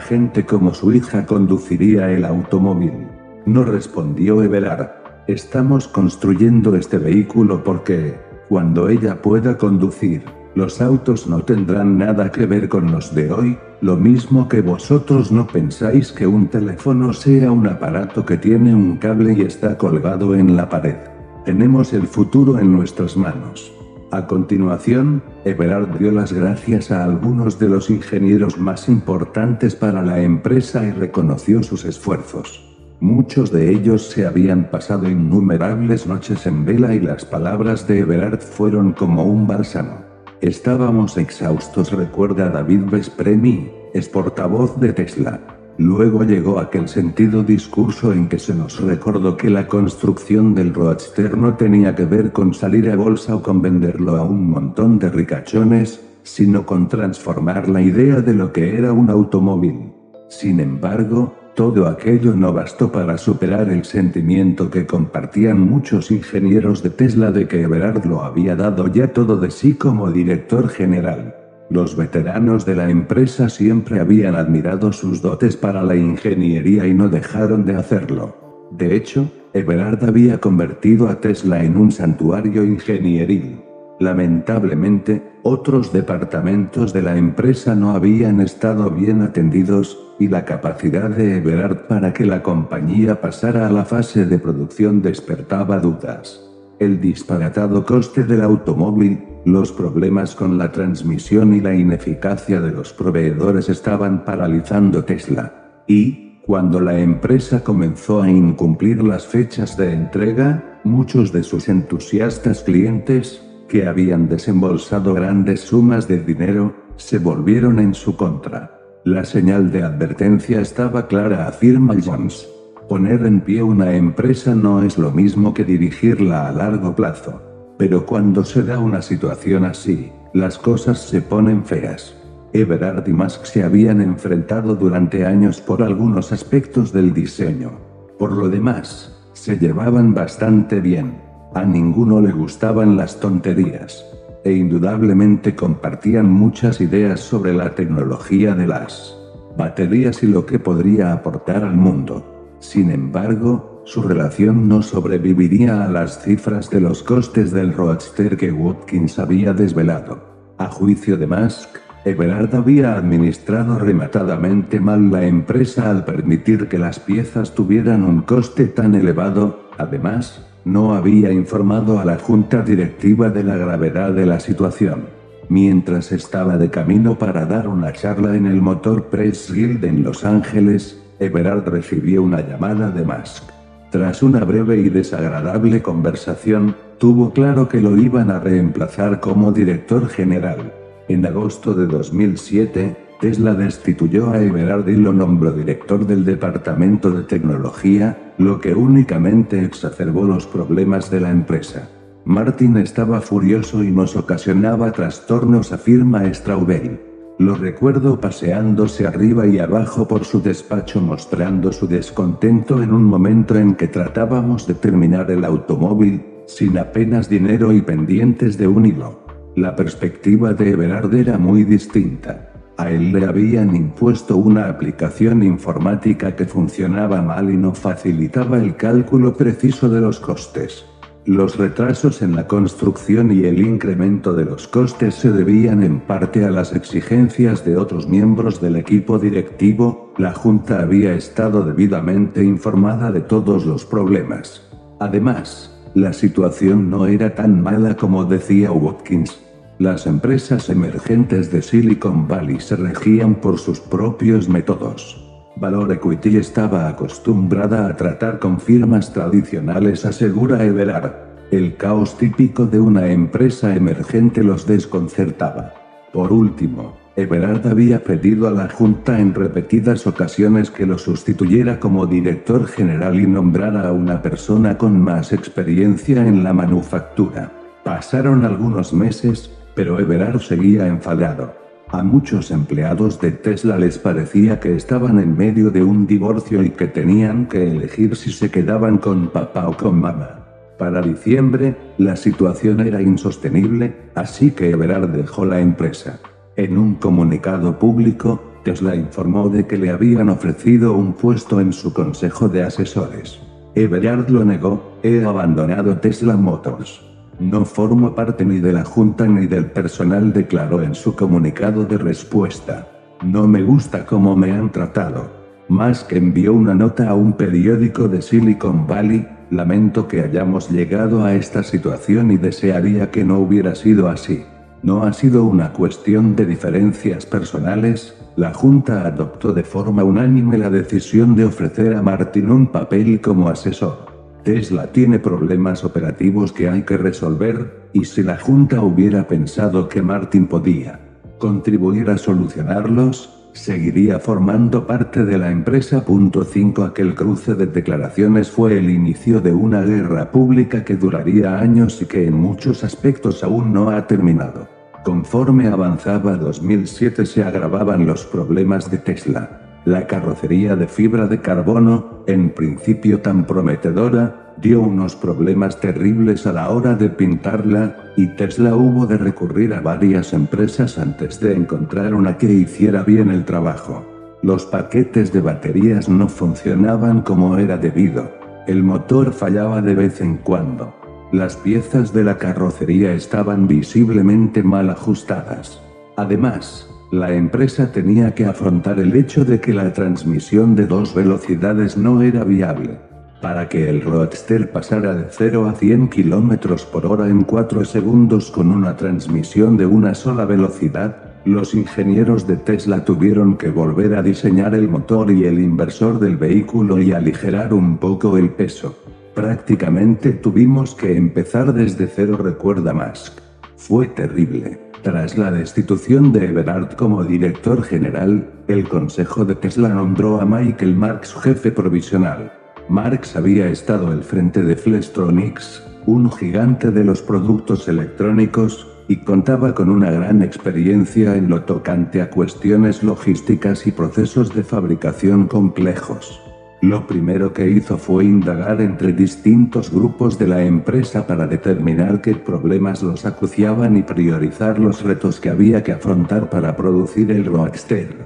gente 0.00 0.46
como 0.46 0.72
su 0.72 0.92
hija 0.94 1.26
conduciría 1.26 2.10
el 2.10 2.24
automóvil. 2.24 3.08
No 3.44 3.64
respondió 3.64 4.42
Everard. 4.42 4.92
Estamos 5.26 5.88
construyendo 5.88 6.74
este 6.74 6.96
vehículo 6.96 7.62
porque, 7.62 8.18
cuando 8.48 8.88
ella 8.88 9.20
pueda 9.20 9.58
conducir, 9.58 10.22
los 10.58 10.80
autos 10.80 11.28
no 11.28 11.42
tendrán 11.44 11.98
nada 11.98 12.32
que 12.32 12.44
ver 12.44 12.68
con 12.68 12.90
los 12.90 13.14
de 13.14 13.30
hoy, 13.30 13.56
lo 13.80 13.96
mismo 13.96 14.48
que 14.48 14.60
vosotros 14.60 15.30
no 15.30 15.46
pensáis 15.46 16.10
que 16.10 16.26
un 16.26 16.48
teléfono 16.48 17.12
sea 17.12 17.52
un 17.52 17.68
aparato 17.68 18.26
que 18.26 18.36
tiene 18.36 18.74
un 18.74 18.96
cable 18.96 19.34
y 19.34 19.42
está 19.42 19.78
colgado 19.78 20.34
en 20.34 20.56
la 20.56 20.68
pared. 20.68 20.96
Tenemos 21.44 21.92
el 21.92 22.08
futuro 22.08 22.58
en 22.58 22.72
nuestras 22.72 23.16
manos. 23.16 23.72
A 24.10 24.26
continuación, 24.26 25.22
Everard 25.44 25.96
dio 25.96 26.10
las 26.10 26.32
gracias 26.32 26.90
a 26.90 27.04
algunos 27.04 27.60
de 27.60 27.68
los 27.68 27.88
ingenieros 27.88 28.58
más 28.58 28.88
importantes 28.88 29.76
para 29.76 30.02
la 30.02 30.20
empresa 30.20 30.84
y 30.84 30.90
reconoció 30.90 31.62
sus 31.62 31.84
esfuerzos. 31.84 32.64
Muchos 32.98 33.52
de 33.52 33.70
ellos 33.70 34.08
se 34.08 34.26
habían 34.26 34.72
pasado 34.72 35.08
innumerables 35.08 36.08
noches 36.08 36.46
en 36.46 36.64
vela 36.64 36.96
y 36.96 37.00
las 37.00 37.24
palabras 37.24 37.86
de 37.86 38.00
Everard 38.00 38.40
fueron 38.40 38.92
como 38.92 39.22
un 39.22 39.46
bálsamo. 39.46 40.07
Estábamos 40.40 41.16
exhaustos, 41.16 41.90
recuerda 41.90 42.48
David 42.48 42.82
Vespremi, 42.90 43.72
es 43.92 44.08
portavoz 44.08 44.78
de 44.78 44.92
Tesla. 44.92 45.40
Luego 45.78 46.22
llegó 46.22 46.60
aquel 46.60 46.88
sentido 46.88 47.42
discurso 47.42 48.12
en 48.12 48.28
que 48.28 48.38
se 48.38 48.54
nos 48.54 48.80
recordó 48.80 49.36
que 49.36 49.50
la 49.50 49.66
construcción 49.66 50.54
del 50.54 50.74
Roadster 50.74 51.36
no 51.36 51.54
tenía 51.54 51.96
que 51.96 52.04
ver 52.04 52.30
con 52.30 52.54
salir 52.54 52.88
a 52.88 52.94
bolsa 52.94 53.34
o 53.34 53.42
con 53.42 53.60
venderlo 53.62 54.16
a 54.16 54.22
un 54.22 54.48
montón 54.48 55.00
de 55.00 55.08
ricachones, 55.08 56.00
sino 56.22 56.64
con 56.64 56.88
transformar 56.88 57.68
la 57.68 57.82
idea 57.82 58.20
de 58.20 58.34
lo 58.34 58.52
que 58.52 58.78
era 58.78 58.92
un 58.92 59.10
automóvil. 59.10 59.92
Sin 60.28 60.60
embargo, 60.60 61.34
todo 61.58 61.88
aquello 61.88 62.36
no 62.36 62.52
bastó 62.52 62.92
para 62.92 63.18
superar 63.18 63.68
el 63.68 63.84
sentimiento 63.84 64.70
que 64.70 64.86
compartían 64.86 65.58
muchos 65.58 66.12
ingenieros 66.12 66.84
de 66.84 66.90
Tesla 66.90 67.32
de 67.32 67.48
que 67.48 67.62
Everard 67.62 68.06
lo 68.06 68.22
había 68.22 68.54
dado 68.54 68.86
ya 68.86 69.12
todo 69.12 69.36
de 69.36 69.50
sí 69.50 69.74
como 69.74 70.12
director 70.12 70.68
general. 70.68 71.34
Los 71.68 71.96
veteranos 71.96 72.64
de 72.64 72.76
la 72.76 72.88
empresa 72.88 73.48
siempre 73.48 73.98
habían 73.98 74.36
admirado 74.36 74.92
sus 74.92 75.20
dotes 75.20 75.56
para 75.56 75.82
la 75.82 75.96
ingeniería 75.96 76.86
y 76.86 76.94
no 76.94 77.08
dejaron 77.08 77.64
de 77.64 77.74
hacerlo. 77.74 78.68
De 78.70 78.94
hecho, 78.94 79.28
Everard 79.52 80.04
había 80.04 80.38
convertido 80.38 81.08
a 81.08 81.20
Tesla 81.20 81.64
en 81.64 81.76
un 81.76 81.90
santuario 81.90 82.62
ingenieril. 82.62 83.67
Lamentablemente, 84.00 85.32
otros 85.42 85.92
departamentos 85.92 86.92
de 86.92 87.02
la 87.02 87.16
empresa 87.16 87.74
no 87.74 87.90
habían 87.90 88.40
estado 88.40 88.90
bien 88.90 89.22
atendidos, 89.22 89.98
y 90.20 90.28
la 90.28 90.44
capacidad 90.44 91.10
de 91.10 91.36
Everard 91.36 91.86
para 91.86 92.12
que 92.12 92.26
la 92.26 92.42
compañía 92.42 93.20
pasara 93.20 93.66
a 93.66 93.70
la 93.70 93.84
fase 93.84 94.26
de 94.26 94.38
producción 94.38 95.00
despertaba 95.00 95.78
dudas. 95.78 96.44
El 96.78 97.00
disparatado 97.00 97.84
coste 97.84 98.24
del 98.24 98.42
automóvil, 98.42 99.24
los 99.44 99.72
problemas 99.72 100.34
con 100.34 100.58
la 100.58 100.70
transmisión 100.70 101.54
y 101.54 101.60
la 101.60 101.74
ineficacia 101.74 102.60
de 102.60 102.72
los 102.72 102.92
proveedores 102.92 103.68
estaban 103.68 104.24
paralizando 104.24 105.04
Tesla. 105.04 105.82
Y, 105.86 106.40
cuando 106.46 106.80
la 106.80 106.98
empresa 106.98 107.62
comenzó 107.62 108.22
a 108.22 108.30
incumplir 108.30 109.02
las 109.02 109.26
fechas 109.26 109.76
de 109.76 109.92
entrega, 109.92 110.80
muchos 110.84 111.32
de 111.32 111.42
sus 111.42 111.68
entusiastas 111.68 112.62
clientes, 112.62 113.47
que 113.68 113.86
habían 113.86 114.28
desembolsado 114.28 115.14
grandes 115.14 115.60
sumas 115.60 116.08
de 116.08 116.18
dinero, 116.20 116.74
se 116.96 117.18
volvieron 117.18 117.78
en 117.78 117.94
su 117.94 118.16
contra. 118.16 118.80
La 119.04 119.24
señal 119.24 119.70
de 119.70 119.82
advertencia 119.82 120.60
estaba 120.60 121.06
clara, 121.06 121.46
afirma 121.46 121.94
Jones. 122.04 122.48
Poner 122.88 123.24
en 123.26 123.40
pie 123.42 123.62
una 123.62 123.94
empresa 123.94 124.54
no 124.54 124.82
es 124.82 124.98
lo 124.98 125.10
mismo 125.12 125.54
que 125.54 125.64
dirigirla 125.64 126.48
a 126.48 126.52
largo 126.52 126.96
plazo. 126.96 127.42
Pero 127.78 128.06
cuando 128.06 128.44
se 128.44 128.62
da 128.64 128.78
una 128.78 129.02
situación 129.02 129.64
así, 129.64 130.10
las 130.34 130.58
cosas 130.58 130.98
se 130.98 131.22
ponen 131.22 131.64
feas. 131.64 132.16
Everard 132.52 133.06
y 133.06 133.12
Musk 133.12 133.44
se 133.44 133.62
habían 133.62 134.00
enfrentado 134.00 134.74
durante 134.74 135.24
años 135.24 135.60
por 135.60 135.82
algunos 135.82 136.32
aspectos 136.32 136.92
del 136.92 137.12
diseño. 137.12 137.72
Por 138.18 138.32
lo 138.32 138.48
demás, 138.48 139.16
se 139.34 139.58
llevaban 139.58 140.14
bastante 140.14 140.80
bien. 140.80 141.27
A 141.54 141.64
ninguno 141.64 142.20
le 142.20 142.32
gustaban 142.32 142.96
las 142.96 143.18
tonterías. 143.20 144.04
E 144.44 144.52
indudablemente 144.52 145.56
compartían 145.56 146.30
muchas 146.30 146.80
ideas 146.80 147.20
sobre 147.20 147.52
la 147.52 147.74
tecnología 147.74 148.54
de 148.54 148.66
las 148.66 149.16
baterías 149.56 150.22
y 150.22 150.26
lo 150.28 150.46
que 150.46 150.58
podría 150.58 151.12
aportar 151.12 151.64
al 151.64 151.76
mundo. 151.76 152.56
Sin 152.60 152.90
embargo, 152.90 153.82
su 153.84 154.02
relación 154.02 154.68
no 154.68 154.82
sobreviviría 154.82 155.84
a 155.84 155.88
las 155.88 156.22
cifras 156.22 156.70
de 156.70 156.80
los 156.80 157.02
costes 157.02 157.52
del 157.52 157.72
Roadster 157.72 158.36
que 158.36 158.52
Watkins 158.52 159.18
había 159.18 159.52
desvelado. 159.52 160.20
A 160.58 160.66
juicio 160.66 161.16
de 161.16 161.26
Musk, 161.26 161.68
Everard 162.04 162.54
había 162.54 162.94
administrado 162.96 163.78
rematadamente 163.78 164.80
mal 164.80 165.10
la 165.10 165.26
empresa 165.26 165.90
al 165.90 166.04
permitir 166.04 166.68
que 166.68 166.78
las 166.78 167.00
piezas 167.00 167.54
tuvieran 167.54 168.04
un 168.04 168.22
coste 168.22 168.66
tan 168.66 168.94
elevado, 168.94 169.70
además, 169.78 170.47
no 170.68 170.94
había 170.94 171.32
informado 171.32 171.98
a 171.98 172.04
la 172.04 172.18
junta 172.18 172.62
directiva 172.62 173.30
de 173.30 173.42
la 173.42 173.56
gravedad 173.56 174.12
de 174.12 174.26
la 174.26 174.38
situación. 174.38 175.06
Mientras 175.48 176.12
estaba 176.12 176.58
de 176.58 176.68
camino 176.68 177.18
para 177.18 177.46
dar 177.46 177.68
una 177.68 177.92
charla 177.94 178.36
en 178.36 178.44
el 178.44 178.60
Motor 178.60 179.06
Press 179.06 179.50
Guild 179.50 179.82
en 179.86 180.02
Los 180.02 180.26
Ángeles, 180.26 181.02
Everard 181.18 181.66
recibió 181.66 182.22
una 182.22 182.46
llamada 182.46 182.90
de 182.90 183.02
Musk. 183.02 183.44
Tras 183.90 184.22
una 184.22 184.44
breve 184.44 184.76
y 184.76 184.90
desagradable 184.90 185.80
conversación, 185.80 186.76
tuvo 186.98 187.32
claro 187.32 187.66
que 187.66 187.80
lo 187.80 187.96
iban 187.96 188.30
a 188.30 188.38
reemplazar 188.38 189.20
como 189.20 189.52
director 189.52 190.06
general. 190.08 190.74
En 191.08 191.24
agosto 191.24 191.72
de 191.72 191.86
2007, 191.86 193.07
Tesla 193.20 193.54
destituyó 193.54 194.30
a 194.30 194.40
Everard 194.40 194.88
y 194.88 194.96
lo 194.96 195.12
nombró 195.12 195.52
director 195.52 196.06
del 196.06 196.24
Departamento 196.24 197.10
de 197.10 197.24
Tecnología, 197.24 198.34
lo 198.38 198.60
que 198.60 198.74
únicamente 198.74 199.64
exacerbó 199.64 200.24
los 200.24 200.46
problemas 200.46 201.10
de 201.10 201.20
la 201.20 201.30
empresa. 201.30 201.88
Martin 202.24 202.76
estaba 202.76 203.20
furioso 203.20 203.82
y 203.82 203.90
nos 203.90 204.14
ocasionaba 204.14 204.92
trastornos, 204.92 205.72
afirma 205.72 206.32
Straubel. 206.32 207.00
Lo 207.40 207.54
recuerdo 207.54 208.20
paseándose 208.20 209.06
arriba 209.06 209.46
y 209.46 209.58
abajo 209.58 210.06
por 210.06 210.24
su 210.24 210.40
despacho 210.40 211.00
mostrando 211.00 211.72
su 211.72 211.88
descontento 211.88 212.82
en 212.82 212.92
un 212.92 213.04
momento 213.04 213.56
en 213.56 213.74
que 213.74 213.88
tratábamos 213.88 214.66
de 214.66 214.74
terminar 214.74 215.30
el 215.30 215.44
automóvil, 215.44 216.24
sin 216.46 216.78
apenas 216.78 217.28
dinero 217.28 217.72
y 217.72 217.80
pendientes 217.80 218.58
de 218.58 218.68
un 218.68 218.86
hilo. 218.86 219.20
La 219.56 219.74
perspectiva 219.74 220.52
de 220.52 220.70
Everard 220.70 221.14
era 221.14 221.38
muy 221.38 221.64
distinta. 221.64 222.47
A 222.78 222.92
él 222.92 223.12
le 223.12 223.26
habían 223.26 223.74
impuesto 223.74 224.36
una 224.36 224.68
aplicación 224.68 225.42
informática 225.42 226.36
que 226.36 226.44
funcionaba 226.44 227.20
mal 227.22 227.50
y 227.50 227.56
no 227.56 227.74
facilitaba 227.74 228.58
el 228.58 228.76
cálculo 228.76 229.34
preciso 229.34 229.88
de 229.88 230.00
los 230.00 230.20
costes. 230.20 230.86
Los 231.26 231.58
retrasos 231.58 232.22
en 232.22 232.36
la 232.36 232.46
construcción 232.46 233.32
y 233.32 233.44
el 233.46 233.60
incremento 233.66 234.32
de 234.32 234.44
los 234.44 234.68
costes 234.68 235.16
se 235.16 235.32
debían 235.32 235.82
en 235.82 235.98
parte 235.98 236.44
a 236.44 236.52
las 236.52 236.72
exigencias 236.72 237.64
de 237.64 237.76
otros 237.76 238.08
miembros 238.08 238.60
del 238.60 238.76
equipo 238.76 239.18
directivo, 239.18 240.14
la 240.16 240.32
Junta 240.32 240.80
había 240.80 241.14
estado 241.14 241.64
debidamente 241.64 242.44
informada 242.44 243.10
de 243.10 243.22
todos 243.22 243.66
los 243.66 243.84
problemas. 243.84 244.62
Además, 245.00 245.76
la 245.94 246.12
situación 246.12 246.88
no 246.90 247.06
era 247.06 247.34
tan 247.34 247.60
mala 247.60 247.96
como 247.96 248.24
decía 248.24 248.70
Watkins. 248.70 249.47
Las 249.78 250.08
empresas 250.08 250.70
emergentes 250.70 251.52
de 251.52 251.62
Silicon 251.62 252.26
Valley 252.26 252.58
se 252.58 252.74
regían 252.74 253.36
por 253.36 253.60
sus 253.60 253.78
propios 253.78 254.48
métodos. 254.48 255.24
Valor 255.54 255.92
Equity 255.92 256.36
estaba 256.36 256.88
acostumbrada 256.88 257.86
a 257.86 257.96
tratar 257.96 258.40
con 258.40 258.58
firmas 258.58 259.12
tradicionales, 259.12 260.04
asegura 260.04 260.64
Everard. 260.64 261.12
El 261.52 261.76
caos 261.76 262.18
típico 262.18 262.66
de 262.66 262.80
una 262.80 263.06
empresa 263.06 263.72
emergente 263.76 264.42
los 264.42 264.66
desconcertaba. 264.66 265.74
Por 266.12 266.32
último, 266.32 266.96
Everard 267.14 267.68
había 267.68 268.02
pedido 268.02 268.48
a 268.48 268.50
la 268.50 268.68
Junta 268.68 269.20
en 269.20 269.32
repetidas 269.32 270.08
ocasiones 270.08 270.72
que 270.72 270.86
lo 270.86 270.98
sustituyera 270.98 271.78
como 271.78 272.04
director 272.06 272.66
general 272.66 273.20
y 273.20 273.28
nombrara 273.28 273.88
a 273.88 273.92
una 273.92 274.22
persona 274.22 274.76
con 274.76 275.00
más 275.00 275.32
experiencia 275.32 276.26
en 276.26 276.42
la 276.42 276.52
manufactura. 276.52 277.52
Pasaron 277.84 278.44
algunos 278.44 278.92
meses, 278.92 279.57
pero 279.78 280.00
Everard 280.00 280.40
seguía 280.40 280.88
enfadado. 280.88 281.54
A 281.90 282.02
muchos 282.02 282.50
empleados 282.50 283.20
de 283.20 283.30
Tesla 283.30 283.78
les 283.78 283.96
parecía 283.96 284.58
que 284.58 284.74
estaban 284.74 285.20
en 285.20 285.36
medio 285.36 285.70
de 285.70 285.84
un 285.84 286.04
divorcio 286.04 286.64
y 286.64 286.70
que 286.70 286.88
tenían 286.88 287.46
que 287.46 287.70
elegir 287.70 288.16
si 288.16 288.32
se 288.32 288.50
quedaban 288.50 288.98
con 288.98 289.28
papá 289.28 289.68
o 289.68 289.76
con 289.76 290.00
mamá. 290.00 290.44
Para 290.80 291.00
diciembre, 291.00 291.76
la 291.96 292.16
situación 292.16 292.80
era 292.80 293.00
insostenible, 293.00 293.94
así 294.16 294.50
que 294.50 294.70
Everard 294.70 295.12
dejó 295.12 295.44
la 295.44 295.60
empresa. 295.60 296.18
En 296.56 296.76
un 296.76 296.96
comunicado 296.96 297.78
público, 297.78 298.42
Tesla 298.64 298.96
informó 298.96 299.48
de 299.48 299.68
que 299.68 299.78
le 299.78 299.90
habían 299.90 300.28
ofrecido 300.28 300.94
un 300.94 301.12
puesto 301.12 301.60
en 301.60 301.72
su 301.72 301.94
consejo 301.94 302.48
de 302.48 302.64
asesores. 302.64 303.38
Everard 303.76 304.28
lo 304.28 304.44
negó, 304.44 304.98
he 305.04 305.24
abandonado 305.24 305.98
Tesla 305.98 306.36
Motors. 306.36 307.07
No 307.40 307.64
formo 307.64 308.16
parte 308.16 308.44
ni 308.44 308.58
de 308.58 308.72
la 308.72 308.84
junta 308.84 309.26
ni 309.26 309.46
del 309.46 309.66
personal, 309.66 310.32
declaró 310.32 310.82
en 310.82 310.94
su 310.94 311.14
comunicado 311.14 311.84
de 311.84 311.96
respuesta. 311.96 312.88
No 313.24 313.46
me 313.46 313.62
gusta 313.62 314.04
cómo 314.04 314.34
me 314.34 314.50
han 314.50 314.72
tratado. 314.72 315.30
Musk 315.68 316.12
envió 316.14 316.52
una 316.52 316.74
nota 316.74 317.08
a 317.08 317.14
un 317.14 317.34
periódico 317.34 318.08
de 318.08 318.22
Silicon 318.22 318.86
Valley, 318.86 319.28
lamento 319.50 320.08
que 320.08 320.22
hayamos 320.22 320.70
llegado 320.70 321.24
a 321.24 321.34
esta 321.34 321.62
situación 321.62 322.32
y 322.32 322.38
desearía 322.38 323.10
que 323.10 323.22
no 323.22 323.38
hubiera 323.38 323.74
sido 323.74 324.08
así. 324.08 324.44
No 324.82 325.04
ha 325.04 325.12
sido 325.12 325.44
una 325.44 325.72
cuestión 325.72 326.34
de 326.34 326.46
diferencias 326.46 327.26
personales, 327.26 328.16
la 328.36 328.54
Junta 328.54 329.06
adoptó 329.06 329.52
de 329.52 329.64
forma 329.64 330.04
unánime 330.04 330.58
la 330.58 330.70
decisión 330.70 331.36
de 331.36 331.44
ofrecer 331.44 331.94
a 331.94 332.02
Martin 332.02 332.50
un 332.50 332.66
papel 332.68 333.20
como 333.20 333.48
asesor. 333.48 334.07
Tesla 334.48 334.86
tiene 334.86 335.18
problemas 335.18 335.84
operativos 335.84 336.54
que 336.54 336.70
hay 336.70 336.80
que 336.80 336.96
resolver, 336.96 337.90
y 337.92 338.06
si 338.06 338.22
la 338.22 338.38
Junta 338.38 338.80
hubiera 338.80 339.28
pensado 339.28 339.90
que 339.90 340.00
Martin 340.00 340.46
podía 340.46 341.00
contribuir 341.36 342.08
a 342.08 342.16
solucionarlos, 342.16 343.50
seguiría 343.52 344.18
formando 344.18 344.86
parte 344.86 345.26
de 345.26 345.36
la 345.36 345.50
empresa. 345.50 346.02
Punto 346.02 346.44
5 346.44 346.82
Aquel 346.82 347.14
cruce 347.14 347.56
de 347.56 347.66
declaraciones 347.66 348.50
fue 348.50 348.78
el 348.78 348.88
inicio 348.88 349.42
de 349.42 349.52
una 349.52 349.82
guerra 349.82 350.30
pública 350.30 350.82
que 350.82 350.96
duraría 350.96 351.58
años 351.58 352.00
y 352.00 352.06
que 352.06 352.26
en 352.26 352.32
muchos 352.32 352.84
aspectos 352.84 353.44
aún 353.44 353.74
no 353.74 353.90
ha 353.90 354.06
terminado. 354.06 354.66
Conforme 355.04 355.68
avanzaba 355.68 356.38
2007 356.38 357.26
se 357.26 357.42
agravaban 357.42 358.06
los 358.06 358.24
problemas 358.24 358.90
de 358.90 358.96
Tesla. 358.96 359.67
La 359.84 360.06
carrocería 360.06 360.76
de 360.76 360.86
fibra 360.86 361.26
de 361.26 361.40
carbono, 361.40 362.24
en 362.26 362.50
principio 362.50 363.20
tan 363.20 363.46
prometedora, 363.46 364.54
dio 364.60 364.80
unos 364.80 365.14
problemas 365.14 365.80
terribles 365.80 366.46
a 366.46 366.52
la 366.52 366.68
hora 366.70 366.94
de 366.94 367.08
pintarla, 367.08 367.96
y 368.16 368.26
Tesla 368.36 368.74
hubo 368.74 369.06
de 369.06 369.16
recurrir 369.16 369.72
a 369.72 369.80
varias 369.80 370.32
empresas 370.32 370.98
antes 370.98 371.40
de 371.40 371.54
encontrar 371.54 372.14
una 372.14 372.36
que 372.36 372.52
hiciera 372.52 373.02
bien 373.02 373.30
el 373.30 373.44
trabajo. 373.44 374.04
Los 374.42 374.66
paquetes 374.66 375.32
de 375.32 375.40
baterías 375.40 376.08
no 376.08 376.28
funcionaban 376.28 377.22
como 377.22 377.56
era 377.58 377.76
debido. 377.76 378.30
El 378.66 378.82
motor 378.82 379.32
fallaba 379.32 379.80
de 379.80 379.94
vez 379.94 380.20
en 380.20 380.36
cuando. 380.36 380.94
Las 381.32 381.56
piezas 381.56 382.12
de 382.12 382.24
la 382.24 382.38
carrocería 382.38 383.12
estaban 383.12 383.66
visiblemente 383.66 384.62
mal 384.62 384.90
ajustadas. 384.90 385.82
Además, 386.16 386.87
la 387.10 387.32
empresa 387.32 387.90
tenía 387.90 388.34
que 388.34 388.44
afrontar 388.44 389.00
el 389.00 389.16
hecho 389.16 389.44
de 389.44 389.60
que 389.60 389.72
la 389.72 389.92
transmisión 389.94 390.74
de 390.74 390.86
dos 390.86 391.14
velocidades 391.14 391.96
no 391.96 392.20
era 392.20 392.44
viable. 392.44 392.98
Para 393.40 393.68
que 393.68 393.88
el 393.88 394.02
Roadster 394.02 394.70
pasara 394.72 395.14
de 395.14 395.26
0 395.30 395.68
a 395.68 395.74
100 395.74 396.08
km 396.08 396.84
por 396.86 397.06
hora 397.06 397.28
en 397.28 397.44
4 397.44 397.84
segundos 397.84 398.50
con 398.50 398.70
una 398.70 398.96
transmisión 398.96 399.76
de 399.76 399.86
una 399.86 400.14
sola 400.14 400.44
velocidad, 400.44 401.16
los 401.44 401.72
ingenieros 401.72 402.46
de 402.46 402.56
Tesla 402.56 403.04
tuvieron 403.04 403.56
que 403.56 403.70
volver 403.70 404.14
a 404.14 404.22
diseñar 404.22 404.74
el 404.74 404.88
motor 404.88 405.30
y 405.30 405.44
el 405.44 405.60
inversor 405.60 406.18
del 406.18 406.36
vehículo 406.36 407.00
y 407.00 407.12
aligerar 407.12 407.72
un 407.72 407.96
poco 407.96 408.36
el 408.36 408.50
peso. 408.50 408.98
Prácticamente 409.34 410.32
tuvimos 410.32 410.94
que 410.94 411.16
empezar 411.16 411.72
desde 411.72 412.06
cero, 412.08 412.36
recuerda 412.36 412.92
Musk. 412.92 413.38
Fue 413.76 414.08
terrible. 414.08 414.87
Tras 415.02 415.38
la 415.38 415.50
destitución 415.52 416.32
de 416.32 416.46
Everard 416.46 416.96
como 416.96 417.22
director 417.22 417.82
general, 417.82 418.50
el 418.66 418.88
consejo 418.88 419.44
de 419.44 419.54
Tesla 419.54 419.88
nombró 419.90 420.40
a 420.40 420.44
Michael 420.44 420.96
Marks 420.96 421.34
jefe 421.34 421.70
provisional. 421.70 422.52
Marx 422.88 423.36
había 423.36 423.68
estado 423.68 424.08
al 424.08 424.24
frente 424.24 424.62
de 424.62 424.74
Flextronics, 424.74 425.86
un 426.06 426.32
gigante 426.32 426.90
de 426.90 427.04
los 427.04 427.22
productos 427.22 427.86
electrónicos, 427.86 428.88
y 429.06 429.16
contaba 429.16 429.74
con 429.74 429.88
una 429.88 430.10
gran 430.10 430.42
experiencia 430.42 431.36
en 431.36 431.48
lo 431.48 431.62
tocante 431.62 432.20
a 432.20 432.28
cuestiones 432.28 433.02
logísticas 433.02 433.86
y 433.86 433.92
procesos 433.92 434.54
de 434.54 434.64
fabricación 434.64 435.46
complejos. 435.46 436.47
Lo 436.80 437.08
primero 437.08 437.52
que 437.52 437.68
hizo 437.68 437.98
fue 437.98 438.24
indagar 438.24 438.80
entre 438.80 439.12
distintos 439.12 439.90
grupos 439.92 440.38
de 440.38 440.46
la 440.46 440.62
empresa 440.62 441.26
para 441.26 441.48
determinar 441.48 442.20
qué 442.20 442.36
problemas 442.36 443.02
los 443.02 443.26
acuciaban 443.26 443.96
y 443.96 444.02
priorizar 444.02 444.78
los 444.78 445.02
retos 445.02 445.40
que 445.40 445.50
había 445.50 445.82
que 445.82 445.90
afrontar 445.90 446.48
para 446.48 446.76
producir 446.76 447.32
el 447.32 447.46
Roadster. 447.46 448.16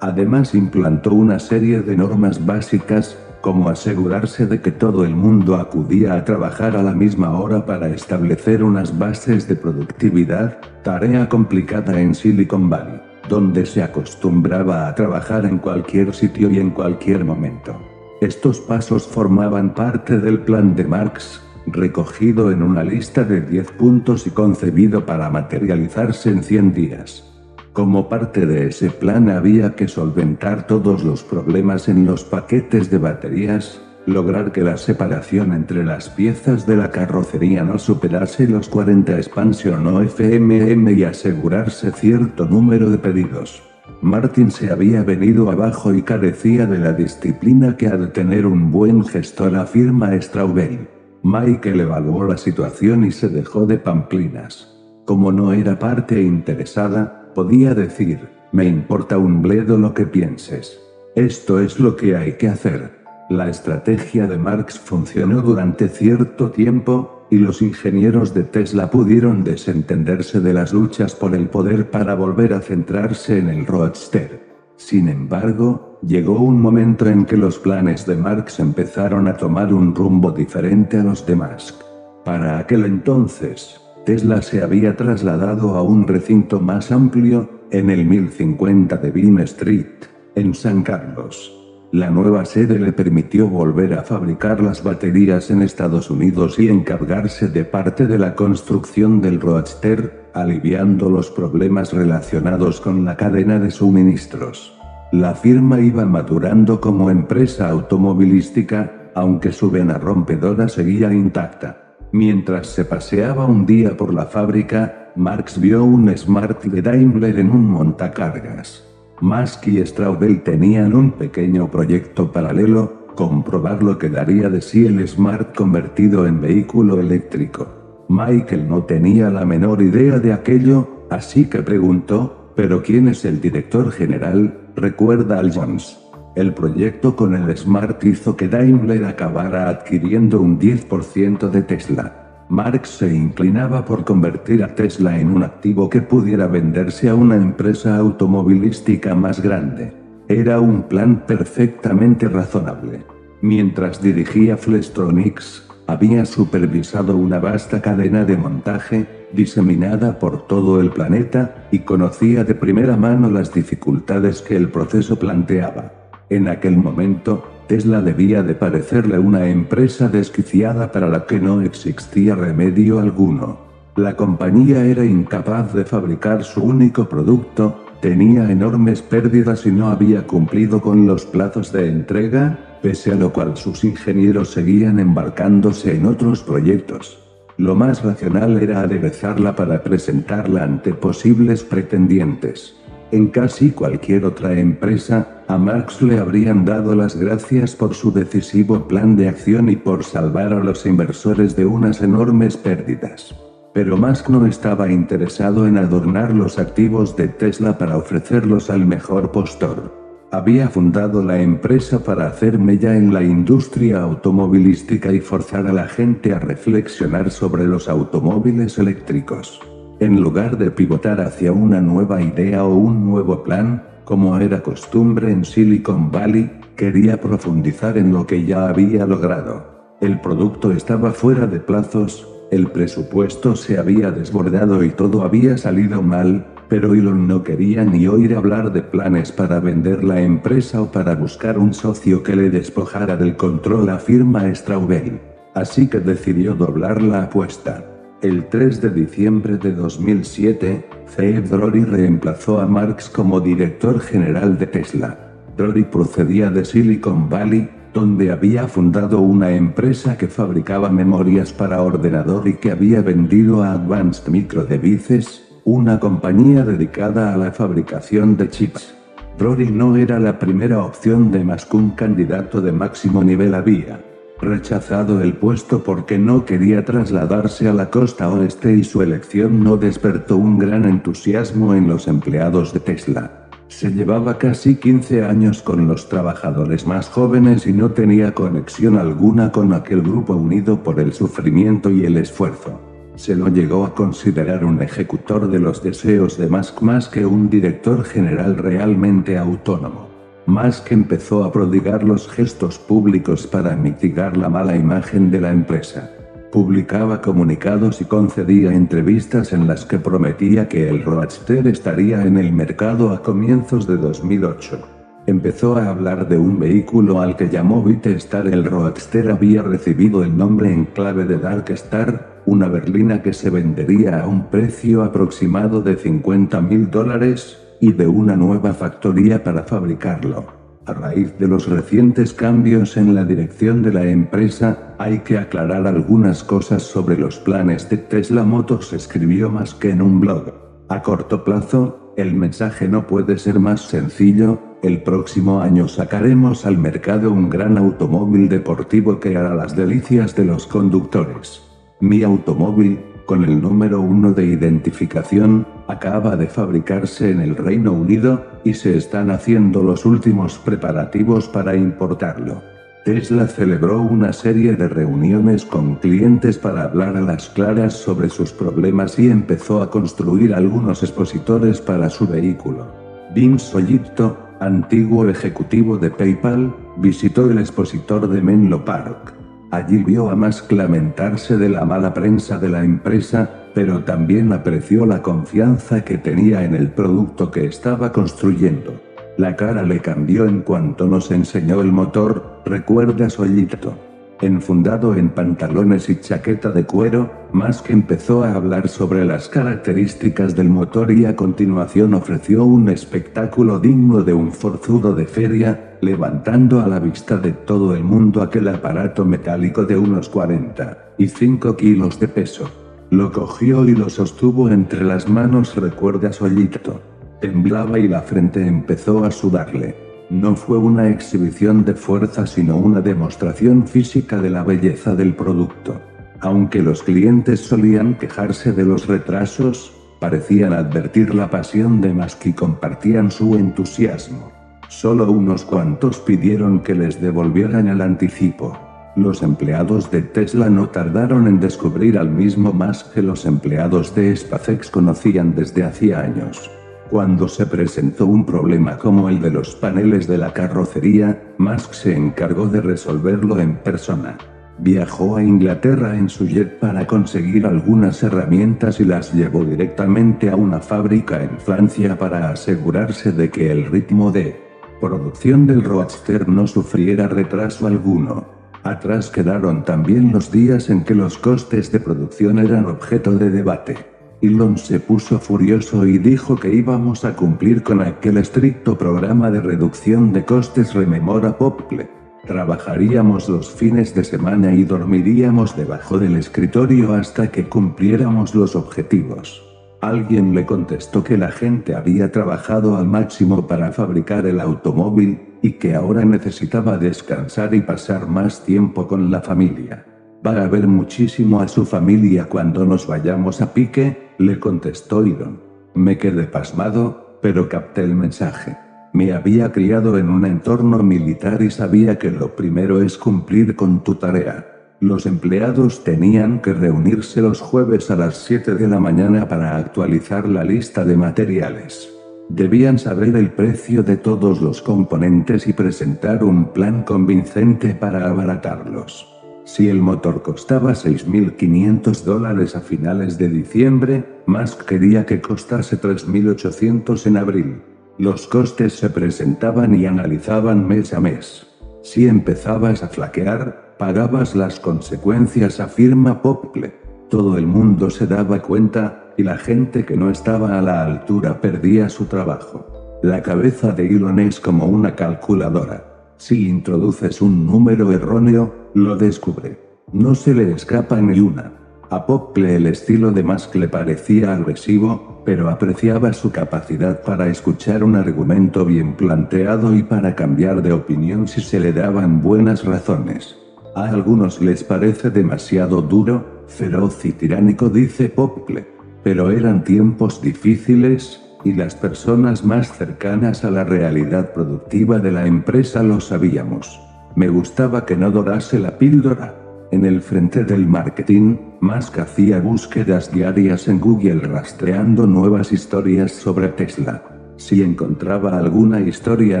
Además 0.00 0.54
implantó 0.54 1.14
una 1.14 1.38
serie 1.38 1.80
de 1.80 1.96
normas 1.96 2.44
básicas, 2.44 3.16
como 3.40 3.70
asegurarse 3.70 4.44
de 4.46 4.60
que 4.60 4.72
todo 4.72 5.06
el 5.06 5.16
mundo 5.16 5.56
acudía 5.56 6.14
a 6.14 6.24
trabajar 6.24 6.76
a 6.76 6.82
la 6.82 6.92
misma 6.92 7.40
hora 7.40 7.64
para 7.64 7.88
establecer 7.88 8.62
unas 8.62 8.98
bases 8.98 9.48
de 9.48 9.56
productividad, 9.56 10.58
tarea 10.82 11.30
complicada 11.30 11.98
en 11.98 12.14
Silicon 12.14 12.68
Valley, 12.68 13.00
donde 13.26 13.64
se 13.64 13.82
acostumbraba 13.82 14.86
a 14.86 14.94
trabajar 14.94 15.46
en 15.46 15.56
cualquier 15.56 16.12
sitio 16.12 16.50
y 16.50 16.58
en 16.58 16.70
cualquier 16.70 17.24
momento. 17.24 17.91
Estos 18.22 18.60
pasos 18.60 19.08
formaban 19.08 19.74
parte 19.74 20.20
del 20.20 20.38
plan 20.38 20.76
de 20.76 20.84
Marx, 20.84 21.42
recogido 21.66 22.52
en 22.52 22.62
una 22.62 22.84
lista 22.84 23.24
de 23.24 23.40
10 23.40 23.72
puntos 23.72 24.28
y 24.28 24.30
concebido 24.30 25.04
para 25.04 25.28
materializarse 25.28 26.30
en 26.30 26.44
100 26.44 26.72
días. 26.72 27.24
Como 27.72 28.08
parte 28.08 28.46
de 28.46 28.68
ese 28.68 28.90
plan 28.90 29.28
había 29.28 29.74
que 29.74 29.88
solventar 29.88 30.68
todos 30.68 31.02
los 31.02 31.24
problemas 31.24 31.88
en 31.88 32.06
los 32.06 32.22
paquetes 32.22 32.92
de 32.92 32.98
baterías, 32.98 33.82
lograr 34.06 34.52
que 34.52 34.62
la 34.62 34.76
separación 34.76 35.52
entre 35.52 35.84
las 35.84 36.08
piezas 36.08 36.64
de 36.64 36.76
la 36.76 36.92
carrocería 36.92 37.64
no 37.64 37.76
superase 37.80 38.46
los 38.46 38.68
40 38.68 39.16
expansion 39.16 39.84
o 39.88 40.00
FMM 40.00 40.90
y 40.96 41.02
asegurarse 41.02 41.90
cierto 41.90 42.44
número 42.44 42.88
de 42.88 42.98
pedidos. 42.98 43.71
Martin 44.02 44.50
se 44.50 44.68
había 44.72 45.04
venido 45.04 45.48
abajo 45.48 45.94
y 45.94 46.02
carecía 46.02 46.66
de 46.66 46.78
la 46.78 46.92
disciplina 46.92 47.76
que 47.76 47.86
ha 47.86 47.96
de 47.96 48.08
tener 48.08 48.46
un 48.46 48.72
buen 48.72 49.04
gestor, 49.04 49.54
afirma 49.54 50.20
Straubel. 50.20 50.88
Michael 51.22 51.82
evaluó 51.82 52.24
la 52.24 52.36
situación 52.36 53.04
y 53.04 53.12
se 53.12 53.28
dejó 53.28 53.64
de 53.64 53.78
pamplinas. 53.78 54.76
Como 55.06 55.30
no 55.30 55.52
era 55.52 55.78
parte 55.78 56.20
interesada, 56.20 57.30
podía 57.32 57.76
decir, 57.76 58.28
me 58.50 58.64
importa 58.64 59.18
un 59.18 59.40
bledo 59.40 59.78
lo 59.78 59.94
que 59.94 60.04
pienses. 60.04 60.80
Esto 61.14 61.60
es 61.60 61.78
lo 61.78 61.94
que 61.94 62.16
hay 62.16 62.32
que 62.32 62.48
hacer. 62.48 62.90
La 63.30 63.48
estrategia 63.48 64.26
de 64.26 64.36
Marx 64.36 64.80
funcionó 64.80 65.42
durante 65.42 65.88
cierto 65.88 66.50
tiempo, 66.50 67.21
y 67.32 67.38
los 67.38 67.62
ingenieros 67.62 68.34
de 68.34 68.42
Tesla 68.42 68.90
pudieron 68.90 69.42
desentenderse 69.42 70.40
de 70.40 70.52
las 70.52 70.74
luchas 70.74 71.14
por 71.14 71.34
el 71.34 71.48
poder 71.48 71.90
para 71.90 72.14
volver 72.14 72.52
a 72.52 72.60
centrarse 72.60 73.38
en 73.38 73.48
el 73.48 73.64
Roadster. 73.64 74.42
Sin 74.76 75.08
embargo, 75.08 75.98
llegó 76.06 76.38
un 76.40 76.60
momento 76.60 77.06
en 77.06 77.24
que 77.24 77.38
los 77.38 77.58
planes 77.58 78.04
de 78.04 78.16
Marx 78.16 78.60
empezaron 78.60 79.28
a 79.28 79.38
tomar 79.38 79.72
un 79.72 79.94
rumbo 79.94 80.30
diferente 80.30 80.98
a 80.98 81.04
los 81.04 81.24
de 81.24 81.36
Musk. 81.36 81.76
Para 82.22 82.58
aquel 82.58 82.84
entonces, 82.84 83.80
Tesla 84.04 84.42
se 84.42 84.62
había 84.62 84.94
trasladado 84.94 85.76
a 85.76 85.82
un 85.82 86.06
recinto 86.06 86.60
más 86.60 86.92
amplio, 86.92 87.48
en 87.70 87.88
el 87.88 88.04
1050 88.04 88.98
de 88.98 89.10
Bean 89.10 89.38
Street, 89.38 90.04
en 90.34 90.52
San 90.52 90.82
Carlos. 90.82 91.61
La 91.92 92.08
nueva 92.08 92.46
sede 92.46 92.78
le 92.78 92.94
permitió 92.94 93.48
volver 93.48 93.92
a 93.92 94.02
fabricar 94.02 94.62
las 94.62 94.82
baterías 94.82 95.50
en 95.50 95.60
Estados 95.60 96.08
Unidos 96.08 96.58
y 96.58 96.70
encargarse 96.70 97.48
de 97.48 97.66
parte 97.66 98.06
de 98.06 98.18
la 98.18 98.34
construcción 98.34 99.20
del 99.20 99.38
Roadster, 99.38 100.30
aliviando 100.32 101.10
los 101.10 101.30
problemas 101.30 101.92
relacionados 101.92 102.80
con 102.80 103.04
la 103.04 103.18
cadena 103.18 103.58
de 103.58 103.70
suministros. 103.70 104.74
La 105.12 105.34
firma 105.34 105.80
iba 105.80 106.06
madurando 106.06 106.80
como 106.80 107.10
empresa 107.10 107.68
automovilística, 107.68 109.10
aunque 109.14 109.52
su 109.52 109.70
vena 109.70 109.98
rompedora 109.98 110.70
seguía 110.70 111.12
intacta. 111.12 111.96
Mientras 112.10 112.68
se 112.68 112.86
paseaba 112.86 113.44
un 113.44 113.66
día 113.66 113.98
por 113.98 114.14
la 114.14 114.24
fábrica, 114.24 115.12
Marx 115.14 115.60
vio 115.60 115.84
un 115.84 116.08
Smart 116.16 116.64
de 116.64 116.80
Daimler 116.80 117.38
en 117.38 117.50
un 117.50 117.70
montacargas. 117.70 118.91
Musk 119.22 119.68
y 119.68 119.86
Straubel 119.86 120.42
tenían 120.42 120.96
un 120.96 121.12
pequeño 121.12 121.70
proyecto 121.70 122.32
paralelo, 122.32 123.06
comprobar 123.14 123.80
lo 123.80 123.96
que 123.96 124.08
daría 124.08 124.48
de 124.48 124.60
sí 124.60 124.84
el 124.84 125.06
Smart 125.06 125.54
convertido 125.54 126.26
en 126.26 126.40
vehículo 126.40 126.98
eléctrico. 126.98 128.04
Michael 128.08 128.68
no 128.68 128.82
tenía 128.82 129.30
la 129.30 129.44
menor 129.44 129.80
idea 129.80 130.18
de 130.18 130.32
aquello, 130.32 131.06
así 131.08 131.44
que 131.44 131.62
preguntó, 131.62 132.50
¿pero 132.56 132.82
quién 132.82 133.06
es 133.06 133.24
el 133.24 133.40
director 133.40 133.92
general? 133.92 134.58
Recuerda 134.74 135.38
al 135.38 135.54
Jones. 135.54 136.00
El 136.34 136.52
proyecto 136.52 137.14
con 137.14 137.36
el 137.36 137.56
Smart 137.56 138.02
hizo 138.02 138.36
que 138.36 138.48
Daimler 138.48 139.04
acabara 139.04 139.68
adquiriendo 139.68 140.40
un 140.40 140.58
10% 140.58 141.48
de 141.48 141.62
Tesla. 141.62 142.21
Marx 142.52 142.90
se 142.98 143.14
inclinaba 143.14 143.82
por 143.82 144.04
convertir 144.04 144.62
a 144.62 144.74
Tesla 144.74 145.18
en 145.18 145.30
un 145.30 145.42
activo 145.42 145.88
que 145.88 146.02
pudiera 146.02 146.46
venderse 146.48 147.08
a 147.08 147.14
una 147.14 147.36
empresa 147.36 147.96
automovilística 147.96 149.14
más 149.14 149.40
grande. 149.40 149.94
Era 150.28 150.60
un 150.60 150.82
plan 150.82 151.24
perfectamente 151.26 152.28
razonable. 152.28 153.04
Mientras 153.40 154.02
dirigía 154.02 154.58
Flestronics, 154.58 155.66
había 155.86 156.26
supervisado 156.26 157.16
una 157.16 157.38
vasta 157.38 157.80
cadena 157.80 158.26
de 158.26 158.36
montaje, 158.36 159.06
diseminada 159.32 160.18
por 160.18 160.46
todo 160.46 160.78
el 160.78 160.90
planeta, 160.90 161.68
y 161.70 161.78
conocía 161.78 162.44
de 162.44 162.54
primera 162.54 162.98
mano 162.98 163.30
las 163.30 163.54
dificultades 163.54 164.42
que 164.42 164.56
el 164.56 164.68
proceso 164.68 165.18
planteaba. 165.18 165.90
En 166.28 166.48
aquel 166.48 166.76
momento, 166.76 167.61
Tesla 167.72 168.02
debía 168.02 168.42
de 168.42 168.54
parecerle 168.54 169.18
una 169.18 169.48
empresa 169.48 170.06
desquiciada 170.06 170.92
para 170.92 171.08
la 171.08 171.24
que 171.24 171.40
no 171.40 171.62
existía 171.62 172.34
remedio 172.34 173.00
alguno. 173.00 173.60
La 173.96 174.14
compañía 174.14 174.84
era 174.84 175.06
incapaz 175.06 175.72
de 175.72 175.86
fabricar 175.86 176.44
su 176.44 176.62
único 176.62 177.08
producto, 177.08 177.82
tenía 178.02 178.52
enormes 178.52 179.00
pérdidas 179.00 179.64
y 179.64 179.70
no 179.70 179.86
había 179.86 180.26
cumplido 180.26 180.82
con 180.82 181.06
los 181.06 181.24
plazos 181.24 181.72
de 181.72 181.88
entrega, 181.88 182.58
pese 182.82 183.12
a 183.12 183.14
lo 183.14 183.32
cual 183.32 183.56
sus 183.56 183.84
ingenieros 183.84 184.50
seguían 184.50 185.00
embarcándose 185.00 185.96
en 185.96 186.04
otros 186.04 186.42
proyectos. 186.42 187.20
Lo 187.56 187.74
más 187.74 188.04
racional 188.04 188.62
era 188.62 188.82
aderezarla 188.82 189.56
para 189.56 189.82
presentarla 189.82 190.64
ante 190.64 190.92
posibles 190.92 191.64
pretendientes. 191.64 192.76
En 193.12 193.28
casi 193.28 193.70
cualquier 193.70 194.26
otra 194.26 194.58
empresa, 194.58 195.41
a 195.52 195.58
Marx 195.58 196.00
le 196.00 196.18
habrían 196.18 196.64
dado 196.64 196.94
las 196.94 197.14
gracias 197.14 197.76
por 197.76 197.94
su 197.94 198.10
decisivo 198.12 198.88
plan 198.88 199.16
de 199.16 199.28
acción 199.28 199.68
y 199.68 199.76
por 199.76 200.02
salvar 200.02 200.52
a 200.52 200.64
los 200.64 200.86
inversores 200.86 201.54
de 201.56 201.66
unas 201.66 202.00
enormes 202.00 202.56
pérdidas. 202.56 203.34
Pero 203.74 203.96
Musk 203.96 204.28
no 204.30 204.46
estaba 204.46 204.90
interesado 204.90 205.66
en 205.66 205.76
adornar 205.76 206.32
los 206.32 206.58
activos 206.58 207.16
de 207.16 207.28
Tesla 207.28 207.78
para 207.78 207.96
ofrecerlos 207.96 208.70
al 208.70 208.86
mejor 208.86 209.30
postor 209.30 210.02
había 210.32 210.70
fundado 210.70 211.22
la 211.22 211.42
empresa 211.42 212.02
para 212.02 212.26
hacer 212.26 212.58
mella 212.58 212.96
en 212.96 213.12
la 213.12 213.22
industria 213.22 214.00
automovilística 214.00 215.12
y 215.12 215.20
forzar 215.20 215.66
a 215.66 215.74
la 215.74 215.86
gente 215.86 216.32
a 216.32 216.38
reflexionar 216.38 217.30
sobre 217.30 217.66
los 217.66 217.86
automóviles 217.86 218.78
eléctricos. 218.78 219.60
En 220.00 220.22
lugar 220.22 220.56
de 220.56 220.70
pivotar 220.70 221.20
hacia 221.20 221.52
una 221.52 221.82
nueva 221.82 222.22
idea 222.22 222.64
o 222.64 222.74
un 222.74 223.04
nuevo 223.04 223.44
plan, 223.44 223.82
como 224.04 224.38
era 224.38 224.62
costumbre 224.62 225.30
en 225.30 225.44
Silicon 225.44 226.10
Valley, 226.10 226.50
quería 226.76 227.20
profundizar 227.20 227.96
en 227.98 228.12
lo 228.12 228.26
que 228.26 228.44
ya 228.44 228.68
había 228.68 229.06
logrado. 229.06 229.96
El 230.00 230.20
producto 230.20 230.72
estaba 230.72 231.12
fuera 231.12 231.46
de 231.46 231.60
plazos, 231.60 232.26
el 232.50 232.66
presupuesto 232.66 233.56
se 233.56 233.78
había 233.78 234.10
desbordado 234.10 234.82
y 234.82 234.90
todo 234.90 235.22
había 235.22 235.56
salido 235.56 236.02
mal, 236.02 236.46
pero 236.68 236.94
Elon 236.94 237.28
no 237.28 237.42
quería 237.44 237.84
ni 237.84 238.06
oír 238.06 238.34
hablar 238.34 238.72
de 238.72 238.82
planes 238.82 239.30
para 239.30 239.60
vender 239.60 240.02
la 240.02 240.20
empresa 240.20 240.82
o 240.82 240.90
para 240.90 241.14
buscar 241.14 241.58
un 241.58 241.72
socio 241.72 242.22
que 242.22 242.34
le 242.34 242.50
despojara 242.50 243.16
del 243.16 243.36
control 243.36 243.88
a 243.90 243.98
firma 243.98 244.52
Straubel. 244.54 245.20
Así 245.54 245.86
que 245.86 246.00
decidió 246.00 246.54
doblar 246.54 247.00
la 247.02 247.24
apuesta. 247.24 247.91
El 248.22 248.44
3 248.44 248.80
de 248.80 248.90
diciembre 248.90 249.56
de 249.56 249.72
2007, 249.72 250.84
C. 251.08 251.40
Drury 251.40 251.84
reemplazó 251.84 252.60
a 252.60 252.68
Marx 252.68 253.08
como 253.08 253.40
director 253.40 253.98
general 253.98 254.56
de 254.58 254.68
Tesla. 254.68 255.18
Drury 255.56 255.82
procedía 255.82 256.48
de 256.48 256.64
Silicon 256.64 257.28
Valley, 257.28 257.68
donde 257.92 258.30
había 258.30 258.68
fundado 258.68 259.20
una 259.20 259.50
empresa 259.50 260.16
que 260.16 260.28
fabricaba 260.28 260.88
memorias 260.88 261.52
para 261.52 261.82
ordenador 261.82 262.46
y 262.46 262.54
que 262.54 262.70
había 262.70 263.02
vendido 263.02 263.64
a 263.64 263.72
Advanced 263.72 264.28
Micro 264.28 264.66
Devices, 264.66 265.42
una 265.64 265.98
compañía 265.98 266.64
dedicada 266.64 267.34
a 267.34 267.36
la 267.36 267.50
fabricación 267.50 268.36
de 268.36 268.48
chips. 268.48 268.94
Rory 269.36 269.72
no 269.72 269.96
era 269.96 270.20
la 270.20 270.38
primera 270.38 270.84
opción 270.84 271.32
de 271.32 271.42
más 271.42 271.66
que 271.66 271.76
un 271.76 271.90
candidato 271.90 272.60
de 272.60 272.70
máximo 272.70 273.24
nivel 273.24 273.52
había 273.52 274.11
rechazado 274.42 275.22
el 275.22 275.34
puesto 275.34 275.82
porque 275.82 276.18
no 276.18 276.44
quería 276.44 276.84
trasladarse 276.84 277.68
a 277.68 277.72
la 277.72 277.88
costa 277.88 278.28
oeste 278.28 278.74
y 278.74 278.84
su 278.84 279.00
elección 279.00 279.62
no 279.64 279.76
despertó 279.76 280.36
un 280.36 280.58
gran 280.58 280.84
entusiasmo 280.84 281.74
en 281.74 281.88
los 281.88 282.08
empleados 282.08 282.74
de 282.74 282.80
Tesla. 282.80 283.48
Se 283.68 283.90
llevaba 283.90 284.36
casi 284.36 284.76
15 284.76 285.24
años 285.24 285.62
con 285.62 285.86
los 285.86 286.08
trabajadores 286.08 286.86
más 286.86 287.08
jóvenes 287.08 287.66
y 287.66 287.72
no 287.72 287.92
tenía 287.92 288.34
conexión 288.34 288.98
alguna 288.98 289.50
con 289.50 289.72
aquel 289.72 290.02
grupo 290.02 290.34
unido 290.34 290.82
por 290.82 291.00
el 291.00 291.14
sufrimiento 291.14 291.88
y 291.88 292.04
el 292.04 292.18
esfuerzo. 292.18 292.78
Se 293.14 293.34
lo 293.34 293.48
llegó 293.48 293.84
a 293.84 293.94
considerar 293.94 294.64
un 294.64 294.82
ejecutor 294.82 295.50
de 295.50 295.58
los 295.58 295.82
deseos 295.82 296.36
de 296.36 296.48
Musk 296.48 296.82
más 296.82 297.08
que 297.08 297.24
un 297.24 297.48
director 297.48 298.04
general 298.04 298.56
realmente 298.56 299.38
autónomo. 299.38 300.11
Musk 300.46 300.90
empezó 300.90 301.44
a 301.44 301.52
prodigar 301.52 302.02
los 302.02 302.28
gestos 302.28 302.76
públicos 302.76 303.46
para 303.46 303.76
mitigar 303.76 304.36
la 304.36 304.48
mala 304.48 304.74
imagen 304.74 305.30
de 305.30 305.40
la 305.40 305.52
empresa. 305.52 306.10
Publicaba 306.50 307.22
comunicados 307.22 308.00
y 308.00 308.06
concedía 308.06 308.72
entrevistas 308.72 309.52
en 309.52 309.68
las 309.68 309.86
que 309.86 309.98
prometía 309.98 310.68
que 310.68 310.88
el 310.88 311.04
Roadster 311.04 311.66
estaría 311.68 312.26
en 312.26 312.38
el 312.38 312.52
mercado 312.52 313.10
a 313.10 313.22
comienzos 313.22 313.86
de 313.86 313.96
2008. 313.96 314.80
Empezó 315.26 315.76
a 315.76 315.88
hablar 315.88 316.28
de 316.28 316.36
un 316.36 316.58
vehículo 316.58 317.20
al 317.20 317.36
que 317.36 317.48
llamó 317.48 317.88
Star. 317.88 318.48
El 318.48 318.64
Roadster 318.64 319.30
había 319.30 319.62
recibido 319.62 320.24
el 320.24 320.36
nombre 320.36 320.72
en 320.72 320.86
clave 320.86 321.24
de 321.24 321.38
Dark 321.38 321.70
Star, 321.70 322.42
una 322.44 322.66
berlina 322.66 323.22
que 323.22 323.32
se 323.32 323.48
vendería 323.48 324.20
a 324.20 324.26
un 324.26 324.50
precio 324.50 325.04
aproximado 325.04 325.80
de 325.80 325.94
50 325.94 326.60
mil 326.60 326.90
dólares, 326.90 327.62
y 327.82 327.92
de 327.92 328.06
una 328.06 328.36
nueva 328.36 328.72
factoría 328.72 329.42
para 329.42 329.64
fabricarlo. 329.64 330.44
A 330.86 330.94
raíz 330.94 331.36
de 331.38 331.48
los 331.48 331.68
recientes 331.68 332.32
cambios 332.32 332.96
en 332.96 333.12
la 333.12 333.24
dirección 333.24 333.82
de 333.82 333.92
la 333.92 334.04
empresa, 334.04 334.94
hay 334.98 335.18
que 335.18 335.36
aclarar 335.36 335.88
algunas 335.88 336.44
cosas 336.44 336.84
sobre 336.84 337.18
los 337.18 337.40
planes 337.40 337.90
de 337.90 337.96
Tesla 337.96 338.44
Motors, 338.44 338.92
escribió 338.92 339.50
más 339.50 339.74
que 339.74 339.90
en 339.90 340.00
un 340.00 340.20
blog. 340.20 340.54
A 340.88 341.02
corto 341.02 341.42
plazo, 341.42 342.14
el 342.16 342.34
mensaje 342.34 342.86
no 342.86 343.08
puede 343.08 343.36
ser 343.36 343.58
más 343.58 343.80
sencillo, 343.80 344.60
el 344.84 345.02
próximo 345.02 345.60
año 345.60 345.88
sacaremos 345.88 346.64
al 346.66 346.78
mercado 346.78 347.32
un 347.32 347.50
gran 347.50 347.78
automóvil 347.78 348.48
deportivo 348.48 349.18
que 349.18 349.36
hará 349.36 349.56
las 349.56 349.74
delicias 349.74 350.36
de 350.36 350.44
los 350.44 350.68
conductores. 350.68 351.62
Mi 352.00 352.22
automóvil, 352.22 353.00
con 353.26 353.42
el 353.42 353.60
número 353.60 354.00
1 354.00 354.34
de 354.34 354.46
identificación, 354.46 355.66
acaba 355.88 356.36
de 356.36 356.46
fabricarse 356.46 357.30
en 357.30 357.40
el 357.40 357.56
Reino 357.56 357.92
Unido, 357.92 358.44
y 358.64 358.74
se 358.74 358.96
están 358.96 359.30
haciendo 359.30 359.82
los 359.82 360.04
últimos 360.06 360.58
preparativos 360.58 361.48
para 361.48 361.74
importarlo. 361.76 362.62
Tesla 363.04 363.48
celebró 363.48 364.00
una 364.00 364.32
serie 364.32 364.74
de 364.74 364.86
reuniones 364.86 365.64
con 365.64 365.96
clientes 365.96 366.56
para 366.56 366.84
hablar 366.84 367.16
a 367.16 367.20
las 367.20 367.48
claras 367.48 367.94
sobre 367.94 368.28
sus 368.28 368.52
problemas 368.52 369.18
y 369.18 369.28
empezó 369.28 369.82
a 369.82 369.90
construir 369.90 370.54
algunos 370.54 371.02
expositores 371.02 371.80
para 371.80 372.08
su 372.10 372.28
vehículo. 372.28 372.86
Vince 373.34 373.72
Sollito, 373.72 374.38
antiguo 374.60 375.28
ejecutivo 375.28 375.98
de 375.98 376.10
PayPal, 376.10 376.72
visitó 376.98 377.50
el 377.50 377.58
expositor 377.58 378.28
de 378.28 378.40
Menlo 378.40 378.84
Park. 378.84 379.34
Allí 379.72 380.04
vio 380.04 380.30
a 380.30 380.36
Musk 380.36 380.70
lamentarse 380.70 381.56
de 381.56 381.70
la 381.70 381.84
mala 381.84 382.14
prensa 382.14 382.58
de 382.58 382.68
la 382.68 382.84
empresa, 382.84 383.50
pero 383.74 384.04
también 384.04 384.52
apreció 384.52 385.06
la 385.06 385.22
confianza 385.22 386.04
que 386.04 386.18
tenía 386.18 386.64
en 386.64 386.74
el 386.74 386.90
producto 386.90 387.50
que 387.50 387.66
estaba 387.66 388.12
construyendo. 388.12 389.00
La 389.38 389.56
cara 389.56 389.82
le 389.82 390.00
cambió 390.00 390.46
en 390.46 390.60
cuanto 390.60 391.06
nos 391.06 391.30
enseñó 391.30 391.80
el 391.80 391.90
motor, 391.90 392.60
recuerda 392.66 393.30
Sollito. 393.30 393.94
Enfundado 394.42 395.14
en 395.14 395.30
pantalones 395.30 396.10
y 396.10 396.20
chaqueta 396.20 396.70
de 396.70 396.84
cuero, 396.84 397.30
Musk 397.52 397.90
empezó 397.90 398.42
a 398.42 398.54
hablar 398.54 398.88
sobre 398.88 399.24
las 399.24 399.48
características 399.48 400.56
del 400.56 400.68
motor 400.68 401.12
y 401.12 401.26
a 401.26 401.36
continuación 401.36 402.12
ofreció 402.12 402.64
un 402.64 402.88
espectáculo 402.88 403.78
digno 403.78 404.24
de 404.24 404.34
un 404.34 404.50
forzudo 404.50 405.14
de 405.14 405.26
feria, 405.26 405.96
levantando 406.00 406.80
a 406.80 406.88
la 406.88 406.98
vista 406.98 407.36
de 407.36 407.52
todo 407.52 407.94
el 407.94 408.02
mundo 408.02 408.42
aquel 408.42 408.66
aparato 408.66 409.24
metálico 409.24 409.84
de 409.84 409.96
unos 409.96 410.28
40 410.28 411.14
y 411.18 411.28
5 411.28 411.76
kilos 411.76 412.18
de 412.18 412.26
peso. 412.26 412.81
Lo 413.12 413.30
cogió 413.30 413.86
y 413.86 413.94
lo 413.94 414.08
sostuvo 414.08 414.70
entre 414.70 415.04
las 415.04 415.28
manos, 415.28 415.76
recuerda 415.76 416.32
Sollito. 416.32 417.02
Temblaba 417.42 417.98
y 417.98 418.08
la 418.08 418.22
frente 418.22 418.66
empezó 418.66 419.26
a 419.26 419.30
sudarle. 419.30 419.94
No 420.30 420.56
fue 420.56 420.78
una 420.78 421.10
exhibición 421.10 421.84
de 421.84 421.92
fuerza 421.94 422.46
sino 422.46 422.78
una 422.78 423.02
demostración 423.02 423.86
física 423.86 424.40
de 424.40 424.48
la 424.48 424.64
belleza 424.64 425.14
del 425.14 425.34
producto. 425.34 426.00
Aunque 426.40 426.80
los 426.80 427.02
clientes 427.02 427.60
solían 427.60 428.14
quejarse 428.14 428.72
de 428.72 428.86
los 428.86 429.06
retrasos, 429.06 429.92
parecían 430.18 430.72
advertir 430.72 431.34
la 431.34 431.50
pasión 431.50 432.00
de 432.00 432.14
Musk 432.14 432.46
y 432.46 432.54
compartían 432.54 433.30
su 433.30 433.56
entusiasmo. 433.56 434.50
Solo 434.88 435.30
unos 435.30 435.66
cuantos 435.66 436.18
pidieron 436.18 436.80
que 436.80 436.94
les 436.94 437.20
devolvieran 437.20 437.88
el 437.88 438.00
anticipo. 438.00 438.91
Los 439.14 439.42
empleados 439.42 440.10
de 440.10 440.22
Tesla 440.22 440.70
no 440.70 440.88
tardaron 440.88 441.46
en 441.46 441.60
descubrir 441.60 442.16
al 442.16 442.30
mismo 442.30 442.72
Musk 442.72 443.12
que 443.12 443.20
los 443.20 443.44
empleados 443.44 444.14
de 444.14 444.34
SpaceX 444.34 444.90
conocían 444.90 445.54
desde 445.54 445.84
hacía 445.84 446.20
años. 446.20 446.70
Cuando 447.10 447.46
se 447.46 447.66
presentó 447.66 448.24
un 448.24 448.46
problema 448.46 448.96
como 448.96 449.28
el 449.28 449.42
de 449.42 449.50
los 449.50 449.74
paneles 449.74 450.26
de 450.26 450.38
la 450.38 450.54
carrocería, 450.54 451.42
Musk 451.58 451.92
se 451.92 452.16
encargó 452.16 452.68
de 452.68 452.80
resolverlo 452.80 453.60
en 453.60 453.76
persona. 453.76 454.38
Viajó 454.78 455.36
a 455.36 455.42
Inglaterra 455.42 456.16
en 456.16 456.30
su 456.30 456.46
jet 456.46 456.78
para 456.78 457.06
conseguir 457.06 457.66
algunas 457.66 458.22
herramientas 458.22 458.98
y 458.98 459.04
las 459.04 459.34
llevó 459.34 459.62
directamente 459.62 460.48
a 460.48 460.56
una 460.56 460.80
fábrica 460.80 461.42
en 461.42 461.58
Francia 461.58 462.16
para 462.16 462.48
asegurarse 462.48 463.30
de 463.30 463.50
que 463.50 463.70
el 463.70 463.84
ritmo 463.84 464.32
de 464.32 464.58
producción 465.02 465.66
del 465.66 465.84
Roadster 465.84 466.48
no 466.48 466.66
sufriera 466.66 467.28
retraso 467.28 467.86
alguno. 467.86 468.61
Atrás 468.84 469.30
quedaron 469.30 469.84
también 469.84 470.32
los 470.32 470.50
días 470.50 470.90
en 470.90 471.04
que 471.04 471.14
los 471.14 471.38
costes 471.38 471.92
de 471.92 472.00
producción 472.00 472.58
eran 472.58 472.86
objeto 472.86 473.32
de 473.32 473.50
debate. 473.50 473.96
Elon 474.40 474.76
se 474.76 474.98
puso 474.98 475.38
furioso 475.38 476.04
y 476.04 476.18
dijo 476.18 476.56
que 476.56 476.74
íbamos 476.74 477.24
a 477.24 477.36
cumplir 477.36 477.84
con 477.84 478.00
aquel 478.00 478.38
estricto 478.38 478.98
programa 478.98 479.52
de 479.52 479.60
reducción 479.60 480.32
de 480.32 480.44
costes 480.44 480.94
rememora 480.94 481.56
Popple. 481.56 482.10
Trabajaríamos 482.44 483.48
los 483.48 483.70
fines 483.70 484.16
de 484.16 484.24
semana 484.24 484.74
y 484.74 484.82
dormiríamos 484.82 485.76
debajo 485.76 486.18
del 486.18 486.34
escritorio 486.34 487.14
hasta 487.14 487.52
que 487.52 487.68
cumpliéramos 487.68 488.52
los 488.56 488.74
objetivos. 488.74 489.62
Alguien 490.00 490.52
le 490.52 490.66
contestó 490.66 491.22
que 491.22 491.38
la 491.38 491.52
gente 491.52 491.94
había 491.94 492.32
trabajado 492.32 492.96
al 492.96 493.06
máximo 493.06 493.68
para 493.68 493.92
fabricar 493.92 494.44
el 494.46 494.58
automóvil, 494.58 495.51
y 495.62 495.72
que 495.72 495.94
ahora 495.94 496.24
necesitaba 496.24 496.98
descansar 496.98 497.74
y 497.74 497.80
pasar 497.80 498.26
más 498.26 498.64
tiempo 498.64 499.06
con 499.06 499.30
la 499.30 499.40
familia. 499.40 500.04
Va 500.44 500.60
a 500.60 500.66
ver 500.66 500.88
muchísimo 500.88 501.60
a 501.60 501.68
su 501.68 501.86
familia 501.86 502.46
cuando 502.48 502.84
nos 502.84 503.06
vayamos 503.06 503.62
a 503.62 503.72
pique, 503.72 504.30
le 504.38 504.58
contestó 504.58 505.24
Iron. 505.24 505.60
Me 505.94 506.18
quedé 506.18 506.44
pasmado, 506.44 507.38
pero 507.40 507.68
capté 507.68 508.02
el 508.02 508.16
mensaje. 508.16 508.76
Me 509.12 509.32
había 509.32 509.70
criado 509.70 510.18
en 510.18 510.28
un 510.28 510.44
entorno 510.44 511.02
militar 511.02 511.62
y 511.62 511.70
sabía 511.70 512.18
que 512.18 512.30
lo 512.30 512.56
primero 512.56 513.00
es 513.02 513.16
cumplir 513.16 513.76
con 513.76 514.02
tu 514.02 514.16
tarea. 514.16 514.66
Los 515.00 515.26
empleados 515.26 516.02
tenían 516.02 516.60
que 516.60 516.72
reunirse 516.72 517.40
los 517.40 517.60
jueves 517.60 518.10
a 518.10 518.16
las 518.16 518.36
7 518.38 518.74
de 518.74 518.88
la 518.88 519.00
mañana 519.00 519.48
para 519.48 519.76
actualizar 519.76 520.48
la 520.48 520.64
lista 520.64 521.04
de 521.04 521.16
materiales. 521.16 522.11
Debían 522.48 522.98
saber 522.98 523.36
el 523.36 523.50
precio 523.50 524.02
de 524.02 524.16
todos 524.16 524.60
los 524.60 524.82
componentes 524.82 525.66
y 525.66 525.72
presentar 525.72 526.44
un 526.44 526.72
plan 526.72 527.02
convincente 527.02 527.94
para 527.94 528.28
abaratarlos. 528.28 529.28
Si 529.64 529.88
el 529.88 530.00
motor 530.00 530.42
costaba 530.42 530.92
6.500 530.92 532.24
dólares 532.24 532.74
a 532.74 532.80
finales 532.80 533.38
de 533.38 533.48
diciembre, 533.48 534.24
Musk 534.46 534.84
quería 534.84 535.24
que 535.24 535.40
costase 535.40 536.00
3.800 536.00 537.26
en 537.26 537.36
abril. 537.36 537.82
Los 538.18 538.46
costes 538.48 538.94
se 538.94 539.08
presentaban 539.08 539.94
y 539.94 540.06
analizaban 540.06 540.86
mes 540.86 541.14
a 541.14 541.20
mes. 541.20 541.66
Si 542.02 542.26
empezabas 542.26 543.04
a 543.04 543.08
flaquear, 543.08 543.94
pagabas 543.98 544.56
las 544.56 544.80
consecuencias, 544.80 545.78
afirma 545.78 546.42
Popple. 546.42 546.92
Todo 547.30 547.56
el 547.56 547.66
mundo 547.66 548.10
se 548.10 548.26
daba 548.26 548.60
cuenta, 548.60 549.21
y 549.36 549.42
la 549.42 549.56
gente 549.56 550.04
que 550.04 550.16
no 550.16 550.30
estaba 550.30 550.78
a 550.78 550.82
la 550.82 551.04
altura 551.04 551.60
perdía 551.60 552.08
su 552.08 552.26
trabajo. 552.26 553.20
La 553.22 553.42
cabeza 553.42 553.92
de 553.92 554.08
Elon 554.08 554.40
es 554.40 554.58
como 554.58 554.86
una 554.86 555.14
calculadora. 555.14 556.34
Si 556.38 556.68
introduces 556.68 557.40
un 557.40 557.66
número 557.66 558.10
erróneo, 558.10 558.90
lo 558.94 559.16
descubre. 559.16 559.78
No 560.12 560.34
se 560.34 560.54
le 560.54 560.72
escapa 560.72 561.20
ni 561.20 561.38
una. 561.38 561.72
A 562.10 562.26
Popple 562.26 562.76
el 562.76 562.86
estilo 562.86 563.30
de 563.30 563.42
Musk 563.42 563.76
le 563.76 563.88
parecía 563.88 564.52
agresivo, 564.52 565.40
pero 565.46 565.70
apreciaba 565.70 566.32
su 566.32 566.50
capacidad 566.50 567.22
para 567.22 567.48
escuchar 567.48 568.04
un 568.04 568.16
argumento 568.16 568.84
bien 568.84 569.14
planteado 569.14 569.94
y 569.94 570.02
para 570.02 570.34
cambiar 570.34 570.82
de 570.82 570.92
opinión 570.92 571.48
si 571.48 571.60
se 571.60 571.80
le 571.80 571.92
daban 571.92 572.42
buenas 572.42 572.84
razones. 572.84 573.56
A 573.94 574.08
algunos 574.08 574.60
les 574.60 574.84
parece 574.84 575.30
demasiado 575.30 576.02
duro, 576.02 576.64
feroz 576.66 577.24
y 577.24 577.32
tiránico, 577.32 577.88
dice 577.88 578.28
Popple. 578.28 578.91
Pero 579.22 579.50
eran 579.50 579.84
tiempos 579.84 580.40
difíciles, 580.42 581.40
y 581.64 581.74
las 581.74 581.94
personas 581.94 582.64
más 582.64 582.92
cercanas 582.92 583.64
a 583.64 583.70
la 583.70 583.84
realidad 583.84 584.52
productiva 584.52 585.18
de 585.18 585.30
la 585.30 585.46
empresa 585.46 586.02
lo 586.02 586.20
sabíamos. 586.20 587.00
Me 587.36 587.48
gustaba 587.48 588.04
que 588.04 588.16
no 588.16 588.30
dorase 588.30 588.78
la 588.78 588.98
píldora, 588.98 589.54
en 589.92 590.06
el 590.06 590.22
frente 590.22 590.64
del 590.64 590.86
marketing, 590.86 591.58
Musk 591.82 592.18
hacía 592.18 592.60
búsquedas 592.60 593.30
diarias 593.30 593.88
en 593.88 594.00
Google 594.00 594.40
rastreando 594.40 595.26
nuevas 595.26 595.70
historias 595.70 596.32
sobre 596.32 596.68
Tesla. 596.68 597.22
Si 597.56 597.82
encontraba 597.82 598.56
alguna 598.56 599.02
historia 599.02 599.60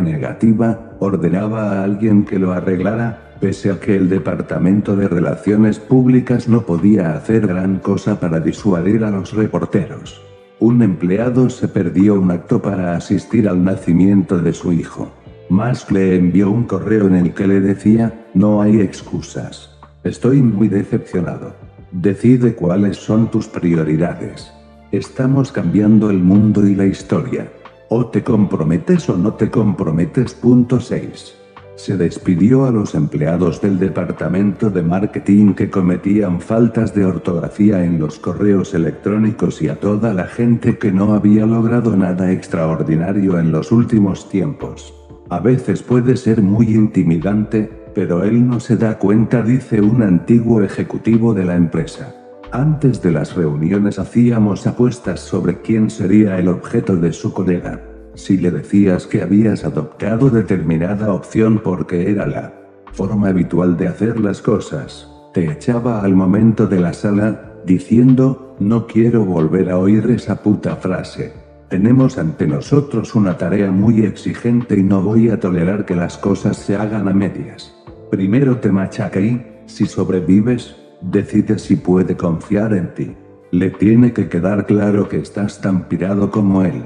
negativa, 0.00 0.96
ordenaba 1.00 1.72
a 1.72 1.84
alguien 1.84 2.24
que 2.24 2.38
lo 2.38 2.52
arreglara, 2.52 3.31
pese 3.42 3.72
a 3.72 3.80
que 3.80 3.96
el 3.96 4.08
Departamento 4.08 4.94
de 4.94 5.08
Relaciones 5.08 5.80
Públicas 5.80 6.48
no 6.48 6.64
podía 6.64 7.16
hacer 7.16 7.48
gran 7.48 7.80
cosa 7.80 8.20
para 8.20 8.38
disuadir 8.38 9.02
a 9.02 9.10
los 9.10 9.32
reporteros. 9.32 10.22
Un 10.60 10.80
empleado 10.80 11.50
se 11.50 11.66
perdió 11.66 12.14
un 12.14 12.30
acto 12.30 12.62
para 12.62 12.94
asistir 12.94 13.48
al 13.48 13.64
nacimiento 13.64 14.38
de 14.38 14.52
su 14.52 14.72
hijo. 14.72 15.10
Musk 15.48 15.90
le 15.90 16.14
envió 16.14 16.52
un 16.52 16.62
correo 16.68 17.08
en 17.08 17.16
el 17.16 17.34
que 17.34 17.48
le 17.48 17.60
decía, 17.60 18.26
no 18.32 18.62
hay 18.62 18.80
excusas. 18.80 19.76
Estoy 20.04 20.40
muy 20.40 20.68
decepcionado. 20.68 21.56
Decide 21.90 22.54
cuáles 22.54 22.96
son 22.96 23.28
tus 23.28 23.48
prioridades. 23.48 24.52
Estamos 24.92 25.50
cambiando 25.50 26.10
el 26.10 26.20
mundo 26.20 26.64
y 26.64 26.76
la 26.76 26.86
historia. 26.86 27.50
O 27.88 28.06
te 28.06 28.22
comprometes 28.22 29.08
o 29.08 29.16
no 29.18 29.34
te 29.34 29.50
comprometes. 29.50 30.32
Punto 30.32 30.78
6. 30.78 31.41
Se 31.74 31.96
despidió 31.96 32.66
a 32.66 32.70
los 32.70 32.94
empleados 32.94 33.60
del 33.60 33.78
departamento 33.78 34.70
de 34.70 34.82
marketing 34.82 35.54
que 35.54 35.70
cometían 35.70 36.40
faltas 36.40 36.94
de 36.94 37.04
ortografía 37.04 37.84
en 37.84 37.98
los 37.98 38.18
correos 38.18 38.74
electrónicos 38.74 39.62
y 39.62 39.68
a 39.68 39.80
toda 39.80 40.12
la 40.12 40.26
gente 40.26 40.78
que 40.78 40.92
no 40.92 41.14
había 41.14 41.46
logrado 41.46 41.96
nada 41.96 42.30
extraordinario 42.30 43.38
en 43.38 43.52
los 43.52 43.72
últimos 43.72 44.28
tiempos. 44.28 44.94
A 45.30 45.40
veces 45.40 45.82
puede 45.82 46.16
ser 46.16 46.42
muy 46.42 46.74
intimidante, 46.74 47.70
pero 47.94 48.22
él 48.22 48.46
no 48.46 48.60
se 48.60 48.76
da 48.76 48.98
cuenta, 48.98 49.42
dice 49.42 49.80
un 49.80 50.02
antiguo 50.02 50.62
ejecutivo 50.62 51.32
de 51.32 51.44
la 51.46 51.56
empresa. 51.56 52.14
Antes 52.52 53.00
de 53.00 53.12
las 53.12 53.34
reuniones 53.34 53.98
hacíamos 53.98 54.66
apuestas 54.66 55.20
sobre 55.20 55.62
quién 55.62 55.88
sería 55.88 56.38
el 56.38 56.48
objeto 56.48 56.96
de 56.96 57.14
su 57.14 57.32
colega. 57.32 57.80
Si 58.14 58.36
le 58.36 58.50
decías 58.50 59.06
que 59.06 59.22
habías 59.22 59.64
adoptado 59.64 60.28
determinada 60.28 61.12
opción 61.12 61.60
porque 61.64 62.10
era 62.10 62.26
la 62.26 62.52
forma 62.92 63.28
habitual 63.28 63.76
de 63.76 63.88
hacer 63.88 64.20
las 64.20 64.42
cosas, 64.42 65.08
te 65.32 65.50
echaba 65.50 66.02
al 66.02 66.14
momento 66.14 66.66
de 66.66 66.78
la 66.78 66.92
sala, 66.92 67.54
diciendo, 67.64 68.54
no 68.60 68.86
quiero 68.86 69.24
volver 69.24 69.70
a 69.70 69.78
oír 69.78 70.10
esa 70.10 70.42
puta 70.42 70.76
frase. 70.76 71.32
Tenemos 71.70 72.18
ante 72.18 72.46
nosotros 72.46 73.14
una 73.14 73.38
tarea 73.38 73.70
muy 73.70 74.04
exigente 74.04 74.78
y 74.78 74.82
no 74.82 75.00
voy 75.02 75.30
a 75.30 75.40
tolerar 75.40 75.86
que 75.86 75.96
las 75.96 76.18
cosas 76.18 76.58
se 76.58 76.76
hagan 76.76 77.08
a 77.08 77.14
medias. 77.14 77.74
Primero 78.10 78.58
te 78.58 78.70
machaca 78.70 79.20
y, 79.20 79.42
si 79.64 79.86
sobrevives, 79.86 80.76
decide 81.00 81.58
si 81.58 81.76
puede 81.76 82.14
confiar 82.14 82.74
en 82.74 82.92
ti. 82.92 83.16
Le 83.52 83.70
tiene 83.70 84.12
que 84.12 84.28
quedar 84.28 84.66
claro 84.66 85.08
que 85.08 85.18
estás 85.18 85.62
tan 85.62 85.88
pirado 85.88 86.30
como 86.30 86.62
él. 86.62 86.82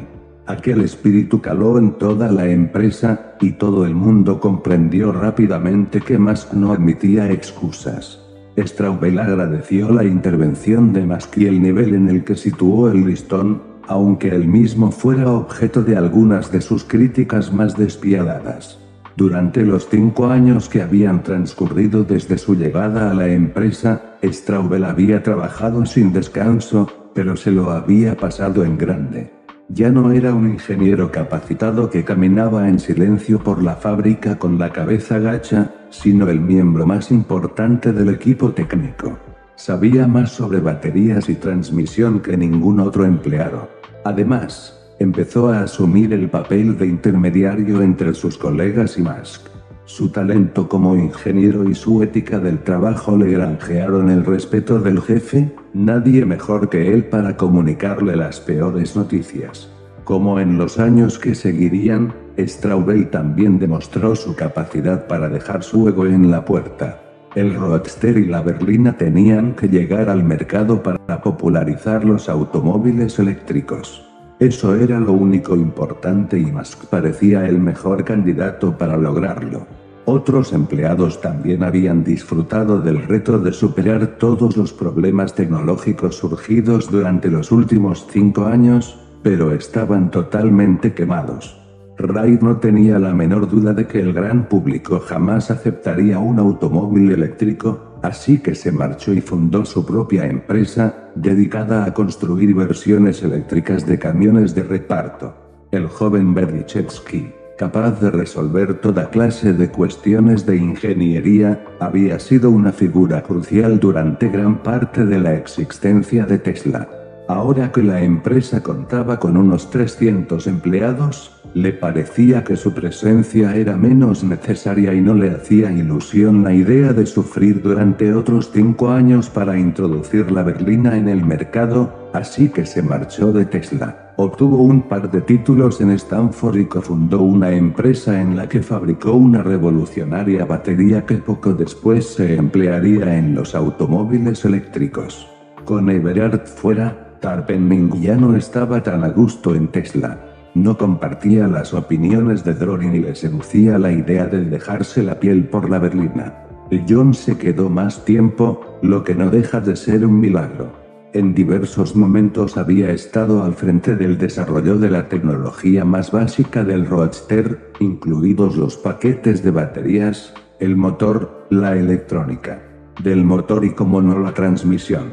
Aquel 0.47 0.82
espíritu 0.82 1.40
caló 1.40 1.77
en 1.77 1.93
toda 1.93 2.31
la 2.31 2.48
empresa, 2.48 3.35
y 3.40 3.52
todo 3.52 3.85
el 3.85 3.94
mundo 3.94 4.39
comprendió 4.39 5.10
rápidamente 5.10 6.01
que 6.01 6.18
Musk 6.18 6.52
no 6.52 6.73
admitía 6.73 7.31
excusas. 7.32 8.23
Straubel 8.56 9.18
agradeció 9.18 9.90
la 9.90 10.05
intervención 10.05 10.93
de 10.93 11.05
Musk 11.05 11.39
y 11.39 11.47
el 11.47 11.60
nivel 11.60 11.94
en 11.94 12.09
el 12.09 12.24
que 12.24 12.36
situó 12.36 12.90
el 12.90 13.05
listón, 13.05 13.60
aunque 13.89 14.28
él 14.28 14.47
mismo 14.47 14.93
fuera 14.93 15.31
objeto 15.31 15.82
de 15.82 15.97
algunas 15.97 16.51
de 16.52 16.60
sus 16.60 16.85
críticas 16.85 17.52
más 17.52 17.77
despiadadas. 17.77 18.78
Durante 19.16 19.62
los 19.62 19.89
cinco 19.89 20.27
años 20.27 20.68
que 20.68 20.82
habían 20.82 21.23
transcurrido 21.23 22.05
desde 22.05 22.39
su 22.39 22.55
llegada 22.55 23.10
a 23.10 23.14
la 23.14 23.28
empresa, 23.28 24.16
Straubel 24.23 24.85
había 24.85 25.23
trabajado 25.23 25.85
sin 25.86 26.12
descanso, 26.12 27.10
pero 27.14 27.36
se 27.36 27.51
lo 27.51 27.70
había 27.70 28.16
pasado 28.16 28.64
en 28.64 28.78
grande. 28.78 29.35
Ya 29.68 29.90
no 29.90 30.12
era 30.12 30.32
un 30.32 30.48
ingeniero 30.48 31.10
capacitado 31.10 31.90
que 31.90 32.05
caminaba 32.05 32.68
en 32.68 32.78
silencio 32.78 33.43
por 33.43 33.62
la 33.62 33.74
fábrica 33.74 34.38
con 34.38 34.60
la 34.60 34.72
cabeza 34.72 35.18
gacha, 35.18 35.72
sino 35.90 36.28
el 36.28 36.40
miembro 36.40 36.86
más 36.86 37.10
importante 37.10 37.93
del 37.93 38.10
equipo 38.10 38.52
técnico. 38.52 39.18
Sabía 39.56 40.06
más 40.06 40.30
sobre 40.30 40.60
baterías 40.60 41.28
y 41.28 41.34
transmisión 41.34 42.20
que 42.20 42.36
ningún 42.36 42.78
otro 42.78 43.05
empleado. 43.05 43.68
Además, 44.05 44.94
empezó 45.01 45.48
a 45.48 45.62
asumir 45.62 46.12
el 46.12 46.30
papel 46.30 46.78
de 46.78 46.86
intermediario 46.86 47.82
entre 47.82 48.14
sus 48.14 48.38
colegas 48.38 48.97
y 48.98 49.02
Musk. 49.02 49.56
Su 49.86 50.08
talento 50.08 50.68
como 50.68 50.96
ingeniero 50.96 51.68
y 51.68 51.74
su 51.76 52.02
ética 52.02 52.40
del 52.40 52.58
trabajo 52.58 53.16
le 53.16 53.30
granjearon 53.30 54.10
el 54.10 54.24
respeto 54.24 54.80
del 54.80 55.00
jefe, 55.00 55.54
nadie 55.74 56.24
mejor 56.24 56.68
que 56.68 56.92
él 56.92 57.04
para 57.04 57.36
comunicarle 57.36 58.16
las 58.16 58.40
peores 58.40 58.96
noticias. 58.96 59.70
Como 60.02 60.40
en 60.40 60.58
los 60.58 60.80
años 60.80 61.20
que 61.20 61.36
seguirían, 61.36 62.12
Straubel 62.36 63.10
también 63.10 63.60
demostró 63.60 64.16
su 64.16 64.34
capacidad 64.34 65.06
para 65.06 65.28
dejar 65.28 65.62
su 65.62 65.88
ego 65.88 66.04
en 66.04 66.32
la 66.32 66.44
puerta. 66.44 67.00
El 67.36 67.54
Roadster 67.54 68.18
y 68.18 68.26
la 68.26 68.42
berlina 68.42 68.96
tenían 68.96 69.54
que 69.54 69.68
llegar 69.68 70.08
al 70.08 70.24
mercado 70.24 70.82
para 70.82 71.22
popularizar 71.22 72.04
los 72.04 72.28
automóviles 72.28 73.20
eléctricos. 73.20 74.04
Eso 74.40 74.74
era 74.74 74.98
lo 74.98 75.12
único 75.12 75.54
importante 75.54 76.38
y 76.38 76.46
Musk 76.46 76.86
parecía 76.86 77.46
el 77.46 77.60
mejor 77.60 78.04
candidato 78.04 78.76
para 78.76 78.96
lograrlo. 78.96 79.76
Otros 80.09 80.53
empleados 80.53 81.20
también 81.20 81.65
habían 81.65 82.05
disfrutado 82.05 82.81
del 82.81 83.03
reto 83.09 83.41
de 83.41 83.53
superar 83.53 84.19
todos 84.19 84.57
los 84.57 84.73
problemas 84.73 85.35
tecnológicos 85.35 86.15
surgidos 86.15 86.89
durante 86.89 87.28
los 87.28 87.51
últimos 87.51 88.07
cinco 88.09 88.47
años, 88.47 89.01
pero 89.24 89.51
estaban 89.51 90.12
totalmente 90.12 90.95
quemados. 90.95 91.61
Ray 91.99 92.39
no 92.41 92.59
tenía 92.59 93.01
la 93.01 93.12
menor 93.15 93.49
duda 93.49 93.73
de 93.73 93.89
que 93.89 93.99
el 93.99 94.12
gran 94.12 94.49
público 94.49 95.01
jamás 95.01 95.51
aceptaría 95.51 96.20
un 96.20 96.39
automóvil 96.39 97.11
eléctrico, 97.11 97.99
así 98.03 98.39
que 98.39 98.55
se 98.55 98.70
marchó 98.70 99.12
y 99.12 99.20
fundó 99.20 99.65
su 99.65 99.85
propia 99.85 100.27
empresa, 100.27 101.11
dedicada 101.16 101.85
a 101.85 101.93
construir 101.93 102.55
versiones 102.55 103.24
eléctricas 103.24 103.85
de 103.85 103.99
camiones 103.99 104.55
de 104.55 104.62
reparto. 104.62 105.35
El 105.73 105.89
joven 105.89 106.33
Berdichevsky, 106.33 107.33
capaz 107.57 108.01
de 108.01 108.11
resolver 108.11 108.74
toda 108.81 109.11
clase 109.11 109.53
de 109.53 109.70
cuestiones 109.70 110.45
de 110.47 110.57
ingeniería, 110.57 111.65
había 111.81 112.19
sido 112.19 112.51
una 112.51 112.73
figura 112.73 113.23
crucial 113.23 113.81
durante 113.81 114.28
gran 114.28 114.62
parte 114.62 115.05
de 115.05 115.19
la 115.19 115.35
existencia 115.35 116.27
de 116.27 116.39
Tesla. 116.39 116.89
Ahora 117.28 117.73
que 117.73 117.83
la 117.83 118.03
empresa 118.03 118.62
contaba 118.62 119.19
con 119.19 119.37
unos 119.37 119.70
300 119.70 120.47
empleados, 120.47 121.33
le 121.55 121.73
parecía 121.73 122.45
que 122.45 122.55
su 122.55 122.73
presencia 122.73 123.57
era 123.57 123.77
menos 123.77 124.23
necesaria 124.23 124.95
y 124.95 125.01
no 125.01 125.15
le 125.15 125.31
hacía 125.31 125.73
ilusión 125.73 126.45
la 126.45 126.53
idea 126.53 126.93
de 126.93 127.07
sufrir 127.07 127.62
durante 127.62 128.12
otros 128.12 128.51
cinco 128.53 128.91
años 128.91 129.31
para 129.31 129.59
introducir 129.59 130.31
la 130.31 130.43
berlina 130.43 130.97
en 130.97 131.09
el 131.09 131.24
mercado, 131.24 132.11
así 132.12 132.51
que 132.51 132.66
se 132.66 132.83
marchó 132.83 133.33
de 133.33 133.47
Tesla. 133.47 134.06
Obtuvo 134.18 134.62
un 134.62 134.80
par 134.80 135.10
de 135.10 135.20
títulos 135.20 135.82
en 135.82 135.90
Stanford 135.90 136.56
y 136.56 136.64
cofundó 136.64 137.20
una 137.20 137.51
empresa 137.51 138.18
en 138.18 138.34
la 138.34 138.48
que 138.48 138.62
fabricó 138.62 139.12
una 139.12 139.43
revolucionaria 139.43 140.47
batería 140.47 141.05
que 141.05 141.16
poco 141.16 141.52
después 141.52 142.14
se 142.14 142.34
emplearía 142.36 143.18
en 143.18 143.34
los 143.34 143.55
automóviles 143.55 144.43
eléctricos. 144.47 145.28
Con 145.66 145.90
Everard 145.90 146.47
fuera, 146.47 147.18
Tarpenning 147.20 148.01
ya 148.01 148.16
no 148.16 148.34
estaba 148.34 148.82
tan 148.82 149.05
a 149.05 149.10
gusto 149.10 149.55
en 149.55 149.68
Tesla. 149.68 150.18
No 150.55 150.78
compartía 150.78 151.47
las 151.47 151.74
opiniones 151.74 152.43
de 152.43 152.55
Drorin 152.55 152.94
y 152.94 153.01
le 153.01 153.14
seducía 153.14 153.78
la 153.78 153.93
idea 153.93 154.24
de 154.24 154.47
dejarse 154.47 155.02
la 155.02 155.20
piel 155.20 155.44
por 155.44 155.68
la 155.68 155.78
berlina. 155.78 156.47
John 156.88 157.12
se 157.12 157.36
quedó 157.36 157.68
más 157.68 158.02
tiempo, 158.06 158.78
lo 158.80 159.05
que 159.05 159.14
no 159.14 159.28
deja 159.28 159.60
de 159.60 159.76
ser 159.76 160.06
un 160.06 160.18
milagro. 160.18 160.85
En 161.16 161.32
diversos 161.32 161.97
momentos 161.97 162.59
había 162.59 162.90
estado 162.90 163.43
al 163.43 163.55
frente 163.55 163.97
del 163.97 164.18
desarrollo 164.18 164.76
de 164.76 164.90
la 164.90 165.09
tecnología 165.09 165.82
más 165.82 166.12
básica 166.12 166.62
del 166.62 166.84
Roadster, 166.84 167.72
incluidos 167.80 168.59
los 168.59 168.76
paquetes 168.76 169.43
de 169.43 169.51
baterías, 169.51 170.34
el 170.60 170.76
motor, 170.76 171.47
la 171.48 171.74
electrónica. 171.74 172.60
Del 173.02 173.24
motor 173.24 173.64
y 173.64 173.70
como 173.70 174.02
no 174.02 174.18
la 174.18 174.34
transmisión. 174.34 175.05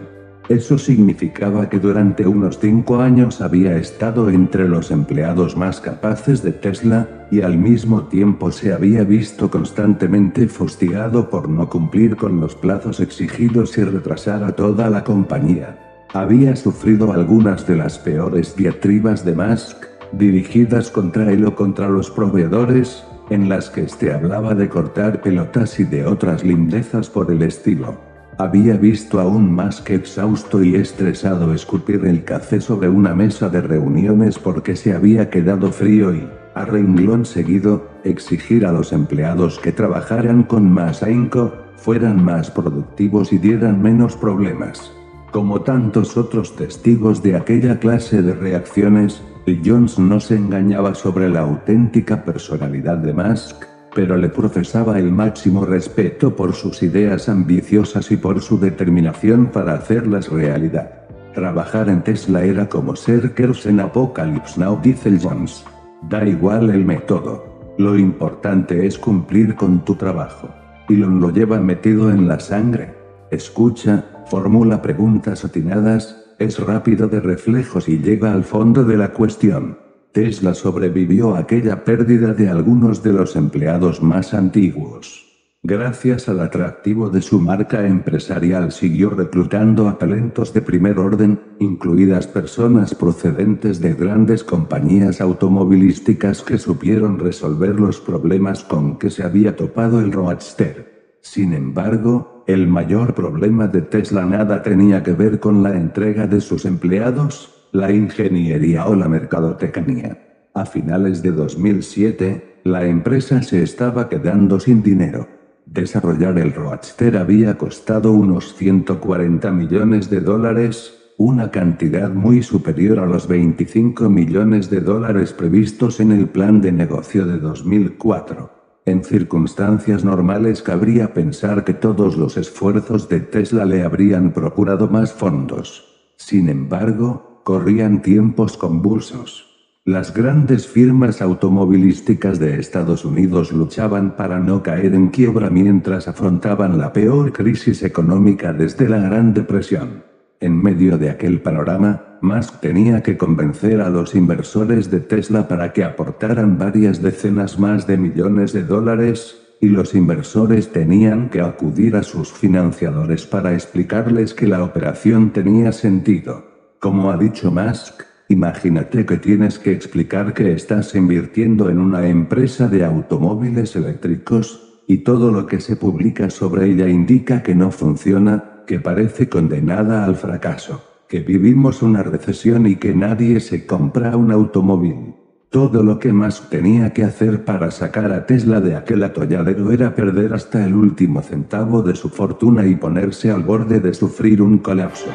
Eso 0.50 0.78
significaba 0.78 1.70
que 1.70 1.80
durante 1.80 2.28
unos 2.28 2.60
cinco 2.60 3.00
años 3.00 3.40
había 3.40 3.78
estado 3.78 4.30
entre 4.30 4.68
los 4.68 4.92
empleados 4.92 5.56
más 5.56 5.80
capaces 5.80 6.44
de 6.44 6.52
Tesla, 6.52 7.28
y 7.32 7.44
al 7.44 7.58
mismo 7.58 8.08
tiempo 8.08 8.52
se 8.52 8.74
había 8.74 9.06
visto 9.06 9.50
constantemente 9.50 10.50
fustigado 10.50 11.30
por 11.30 11.48
no 11.48 11.70
cumplir 11.70 12.18
con 12.18 12.42
los 12.42 12.56
plazos 12.56 13.00
exigidos 13.00 13.78
y 13.78 13.86
retrasar 13.86 14.44
a 14.44 14.52
toda 14.52 14.90
la 14.90 15.06
compañía. 15.06 15.83
Había 16.14 16.56
sufrido 16.56 17.12
algunas 17.12 17.66
de 17.66 17.76
las 17.76 17.98
peores 17.98 18.56
diatribas 18.56 19.26
de 19.26 19.34
Musk, 19.34 19.86
dirigidas 20.12 20.92
contra 20.92 21.32
él 21.32 21.44
o 21.44 21.56
contra 21.56 21.90
los 21.90 22.12
proveedores, 22.12 23.04
en 23.32 23.50
las 23.50 23.72
que 23.72 23.82
este 23.82 24.14
hablaba 24.14 24.54
de 24.54 24.70
cortar 24.70 25.22
pelotas 25.22 25.80
y 25.80 25.86
de 25.86 26.06
otras 26.06 26.44
lindezas 26.44 27.10
por 27.10 27.32
el 27.32 27.42
estilo. 27.42 27.98
Había 28.38 28.78
visto 28.78 29.20
aún 29.20 29.52
más 29.52 29.82
que 29.82 29.96
exhausto 29.96 30.64
y 30.64 30.76
estresado 30.76 31.52
escupir 31.52 32.06
el 32.06 32.24
café 32.24 32.62
sobre 32.62 32.90
una 32.90 33.16
mesa 33.16 33.50
de 33.50 33.62
reuniones 33.62 34.38
porque 34.38 34.76
se 34.76 34.94
había 34.94 35.32
quedado 35.32 35.72
frío 35.72 36.14
y, 36.14 36.30
a 36.54 36.64
renglón 36.66 37.26
seguido, 37.26 37.90
exigir 38.04 38.68
a 38.68 38.72
los 38.72 38.94
empleados 38.94 39.58
que 39.58 39.72
trabajaran 39.72 40.44
con 40.44 40.72
más 40.72 41.02
ahínco, 41.02 41.54
fueran 41.76 42.24
más 42.24 42.52
productivos 42.52 43.34
y 43.34 43.40
dieran 43.40 43.82
menos 43.82 44.16
problemas. 44.16 44.94
Como 45.34 45.62
tantos 45.62 46.16
otros 46.16 46.56
testigos 46.56 47.24
de 47.24 47.36
aquella 47.36 47.80
clase 47.80 48.22
de 48.22 48.36
reacciones, 48.36 49.24
Jones 49.66 49.98
no 49.98 50.20
se 50.20 50.36
engañaba 50.36 50.94
sobre 50.94 51.28
la 51.28 51.40
auténtica 51.40 52.24
personalidad 52.24 53.00
de 53.00 53.14
Musk, 53.14 53.66
pero 53.96 54.16
le 54.16 54.30
profesaba 54.30 55.00
el 55.00 55.12
máximo 55.12 55.66
respeto 55.66 56.36
por 56.36 56.54
sus 56.54 56.84
ideas 56.84 57.30
ambiciosas 57.30 58.12
y 58.12 58.18
por 58.18 58.44
su 58.44 58.60
determinación 58.60 59.48
para 59.48 59.74
hacerlas 59.74 60.30
realidad. 60.30 61.02
Trabajar 61.34 61.90
en 61.90 62.04
Tesla 62.04 62.44
era 62.44 62.70
como 62.70 62.96
ser 62.96 63.34
Kers 63.34 63.66
en 63.66 63.80
Apocalypse 63.80 64.60
Now, 64.60 64.80
dice 64.84 65.18
Jones. 65.20 65.66
Da 66.12 66.24
igual 66.28 66.70
el 66.70 66.86
método. 66.86 67.74
Lo 67.80 67.98
importante 67.98 68.86
es 68.86 69.00
cumplir 69.00 69.56
con 69.56 69.84
tu 69.84 69.96
trabajo. 69.96 70.50
Elon 70.90 71.20
lo 71.20 71.32
lleva 71.32 71.60
metido 71.60 72.12
en 72.12 72.28
la 72.28 72.40
sangre. 72.40 72.94
Escucha, 73.32 74.06
formula 74.28 74.82
preguntas 74.82 75.46
atinadas, 75.46 76.24
es 76.40 76.60
rápido 76.60 77.08
de 77.08 77.20
reflejos 77.20 77.88
y 77.88 78.00
llega 78.00 78.34
al 78.34 78.44
fondo 78.44 78.84
de 78.84 78.98
la 78.98 79.14
cuestión. 79.14 79.78
Tesla 80.12 80.54
sobrevivió 80.54 81.36
a 81.36 81.40
aquella 81.40 81.84
pérdida 81.84 82.34
de 82.34 82.50
algunos 82.50 83.02
de 83.02 83.14
los 83.14 83.36
empleados 83.36 84.02
más 84.02 84.34
antiguos. 84.34 85.34
Gracias 85.66 86.28
al 86.28 86.42
atractivo 86.42 87.10
de 87.10 87.22
su 87.22 87.40
marca 87.40 87.88
empresarial 87.88 88.74
siguió 88.74 89.10
reclutando 89.12 89.88
a 89.88 89.98
talentos 89.98 90.54
de 90.54 90.62
primer 90.62 91.00
orden, 91.00 91.40
incluidas 91.60 92.28
personas 92.28 92.94
procedentes 92.94 93.80
de 93.80 93.94
grandes 93.94 94.44
compañías 94.44 95.22
automovilísticas 95.22 96.42
que 96.42 96.58
supieron 96.58 97.18
resolver 97.18 97.80
los 97.80 98.02
problemas 98.02 98.66
con 98.66 99.00
que 99.00 99.10
se 99.10 99.24
había 99.24 99.56
topado 99.56 100.02
el 100.02 100.12
Roadster. 100.12 101.18
Sin 101.22 101.54
embargo, 101.54 102.33
el 102.46 102.68
mayor 102.68 103.14
problema 103.14 103.68
de 103.68 103.82
Tesla 103.82 104.26
nada 104.26 104.62
tenía 104.62 105.02
que 105.02 105.14
ver 105.14 105.40
con 105.40 105.64
la 105.64 105.76
entrega 105.76 106.28
de 106.28 106.42
sus 106.42 106.66
empleados, 106.66 107.70
la 107.72 107.92
ingeniería 107.92 108.86
o 108.86 108.96
la 108.96 109.08
mercadotecnia. 109.08 110.50
A 110.54 110.66
finales 110.66 111.22
de 111.24 111.32
2007, 111.32 112.60
la 112.66 112.86
empresa 112.86 113.42
se 113.42 113.64
estaba 113.64 114.10
quedando 114.10 114.60
sin 114.60 114.84
dinero. 114.84 115.28
Desarrollar 115.66 116.38
el 116.38 116.54
Roadster 116.54 117.18
había 117.18 117.58
costado 117.58 118.12
unos 118.12 118.54
140 118.56 119.50
millones 119.52 120.10
de 120.10 120.20
dólares, 120.20 121.14
una 121.18 121.50
cantidad 121.50 122.12
muy 122.12 122.44
superior 122.44 123.00
a 123.00 123.06
los 123.06 123.28
25 123.28 124.10
millones 124.10 124.70
de 124.70 124.82
dólares 124.82 125.32
previstos 125.34 126.00
en 126.00 126.12
el 126.12 126.28
plan 126.28 126.62
de 126.62 126.72
negocio 126.72 127.26
de 127.26 127.40
2004. 127.40 128.53
En 128.86 129.04
circunstancias 129.04 130.04
normales 130.04 130.62
cabría 130.62 131.14
pensar 131.14 131.64
que 131.64 131.74
todos 131.74 132.18
los 132.18 132.36
esfuerzos 132.36 133.08
de 133.08 133.22
Tesla 133.22 133.64
le 133.64 133.84
habrían 133.84 134.34
procurado 134.34 134.90
más 134.90 135.14
fondos. 135.14 136.14
Sin 136.18 136.50
embargo, 136.50 137.42
corrían 137.46 138.02
tiempos 138.02 138.58
convulsos. 138.58 139.54
Las 139.86 140.14
grandes 140.14 140.68
firmas 140.68 141.22
automovilísticas 141.22 142.40
de 142.40 142.60
Estados 142.60 143.06
Unidos 143.06 143.54
luchaban 143.54 144.18
para 144.18 144.40
no 144.40 144.64
caer 144.64 144.96
en 144.96 145.10
quiebra 145.10 145.50
mientras 145.50 146.10
afrontaban 146.10 146.78
la 146.78 146.92
peor 146.92 147.32
crisis 147.32 147.84
económica 147.84 148.52
desde 148.52 148.90
la 148.90 149.00
Gran 149.00 149.34
Depresión. 149.34 150.04
En 150.42 150.62
medio 150.62 150.98
de 150.98 151.10
aquel 151.10 151.42
panorama, 151.42 152.13
Musk 152.24 152.62
tenía 152.62 153.04
que 153.04 153.18
convencer 153.18 153.82
a 153.82 153.90
los 153.90 154.16
inversores 154.16 154.90
de 154.90 155.02
Tesla 155.02 155.50
para 155.50 155.74
que 155.74 155.84
aportaran 155.84 156.58
varias 156.58 157.02
decenas 157.02 157.60
más 157.60 157.86
de 157.86 157.98
millones 157.98 158.54
de 158.54 158.64
dólares, 158.64 159.42
y 159.60 159.68
los 159.68 159.94
inversores 159.94 160.72
tenían 160.72 161.30
que 161.30 161.42
acudir 161.42 161.98
a 161.98 162.04
sus 162.04 162.32
financiadores 162.32 163.26
para 163.26 163.54
explicarles 163.54 164.34
que 164.34 164.48
la 164.48 164.64
operación 164.64 165.32
tenía 165.32 165.74
sentido. 165.74 166.46
Como 166.80 167.12
ha 167.12 167.18
dicho 167.18 167.52
Musk, 167.52 168.04
Imagínate 168.30 169.06
que 169.06 169.18
tienes 169.18 169.60
que 169.60 169.74
explicar 169.74 170.34
que 170.34 170.54
estás 170.54 170.96
invirtiendo 170.96 171.70
en 171.70 171.78
una 171.78 172.08
empresa 172.08 172.70
de 172.70 172.86
automóviles 172.86 173.76
eléctricos, 173.76 174.82
y 174.88 175.00
todo 175.00 175.30
lo 175.30 175.46
que 175.46 175.60
se 175.60 175.76
publica 175.76 176.30
sobre 176.30 176.68
ella 176.68 176.88
indica 176.88 177.44
que 177.44 177.54
no 177.54 177.70
funciona, 177.70 178.64
que 178.66 178.80
parece 178.80 179.28
condenada 179.28 180.06
al 180.06 180.16
fracaso, 180.16 180.93
que 181.14 181.20
vivimos 181.20 181.84
una 181.84 182.02
recesión 182.02 182.66
y 182.66 182.78
que 182.78 182.96
nadie 182.96 183.40
se 183.40 183.68
compra 183.68 184.18
un 184.18 184.32
automóvil. 184.32 185.14
Todo 185.52 185.84
lo 185.84 186.00
que 186.00 186.12
más 186.12 186.50
tenía 186.50 186.92
que 186.92 187.04
hacer 187.04 187.46
para 187.46 187.70
sacar 187.70 188.12
a 188.12 188.26
Tesla 188.26 188.60
de 188.62 188.76
aquel 188.76 189.04
atolladero 189.04 189.72
era 189.72 189.94
perder 189.94 190.34
hasta 190.34 190.66
el 190.66 190.74
último 190.74 191.22
centavo 191.22 191.84
de 191.84 191.96
su 191.96 192.10
fortuna 192.10 192.66
y 192.66 192.74
ponerse 192.78 193.30
al 193.30 193.44
borde 193.44 193.80
de 193.80 193.94
sufrir 193.94 194.42
un 194.42 194.58
colapso. 194.58 195.06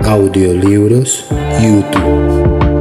Audiolibros 0.00 1.26
YouTube. 1.60 2.73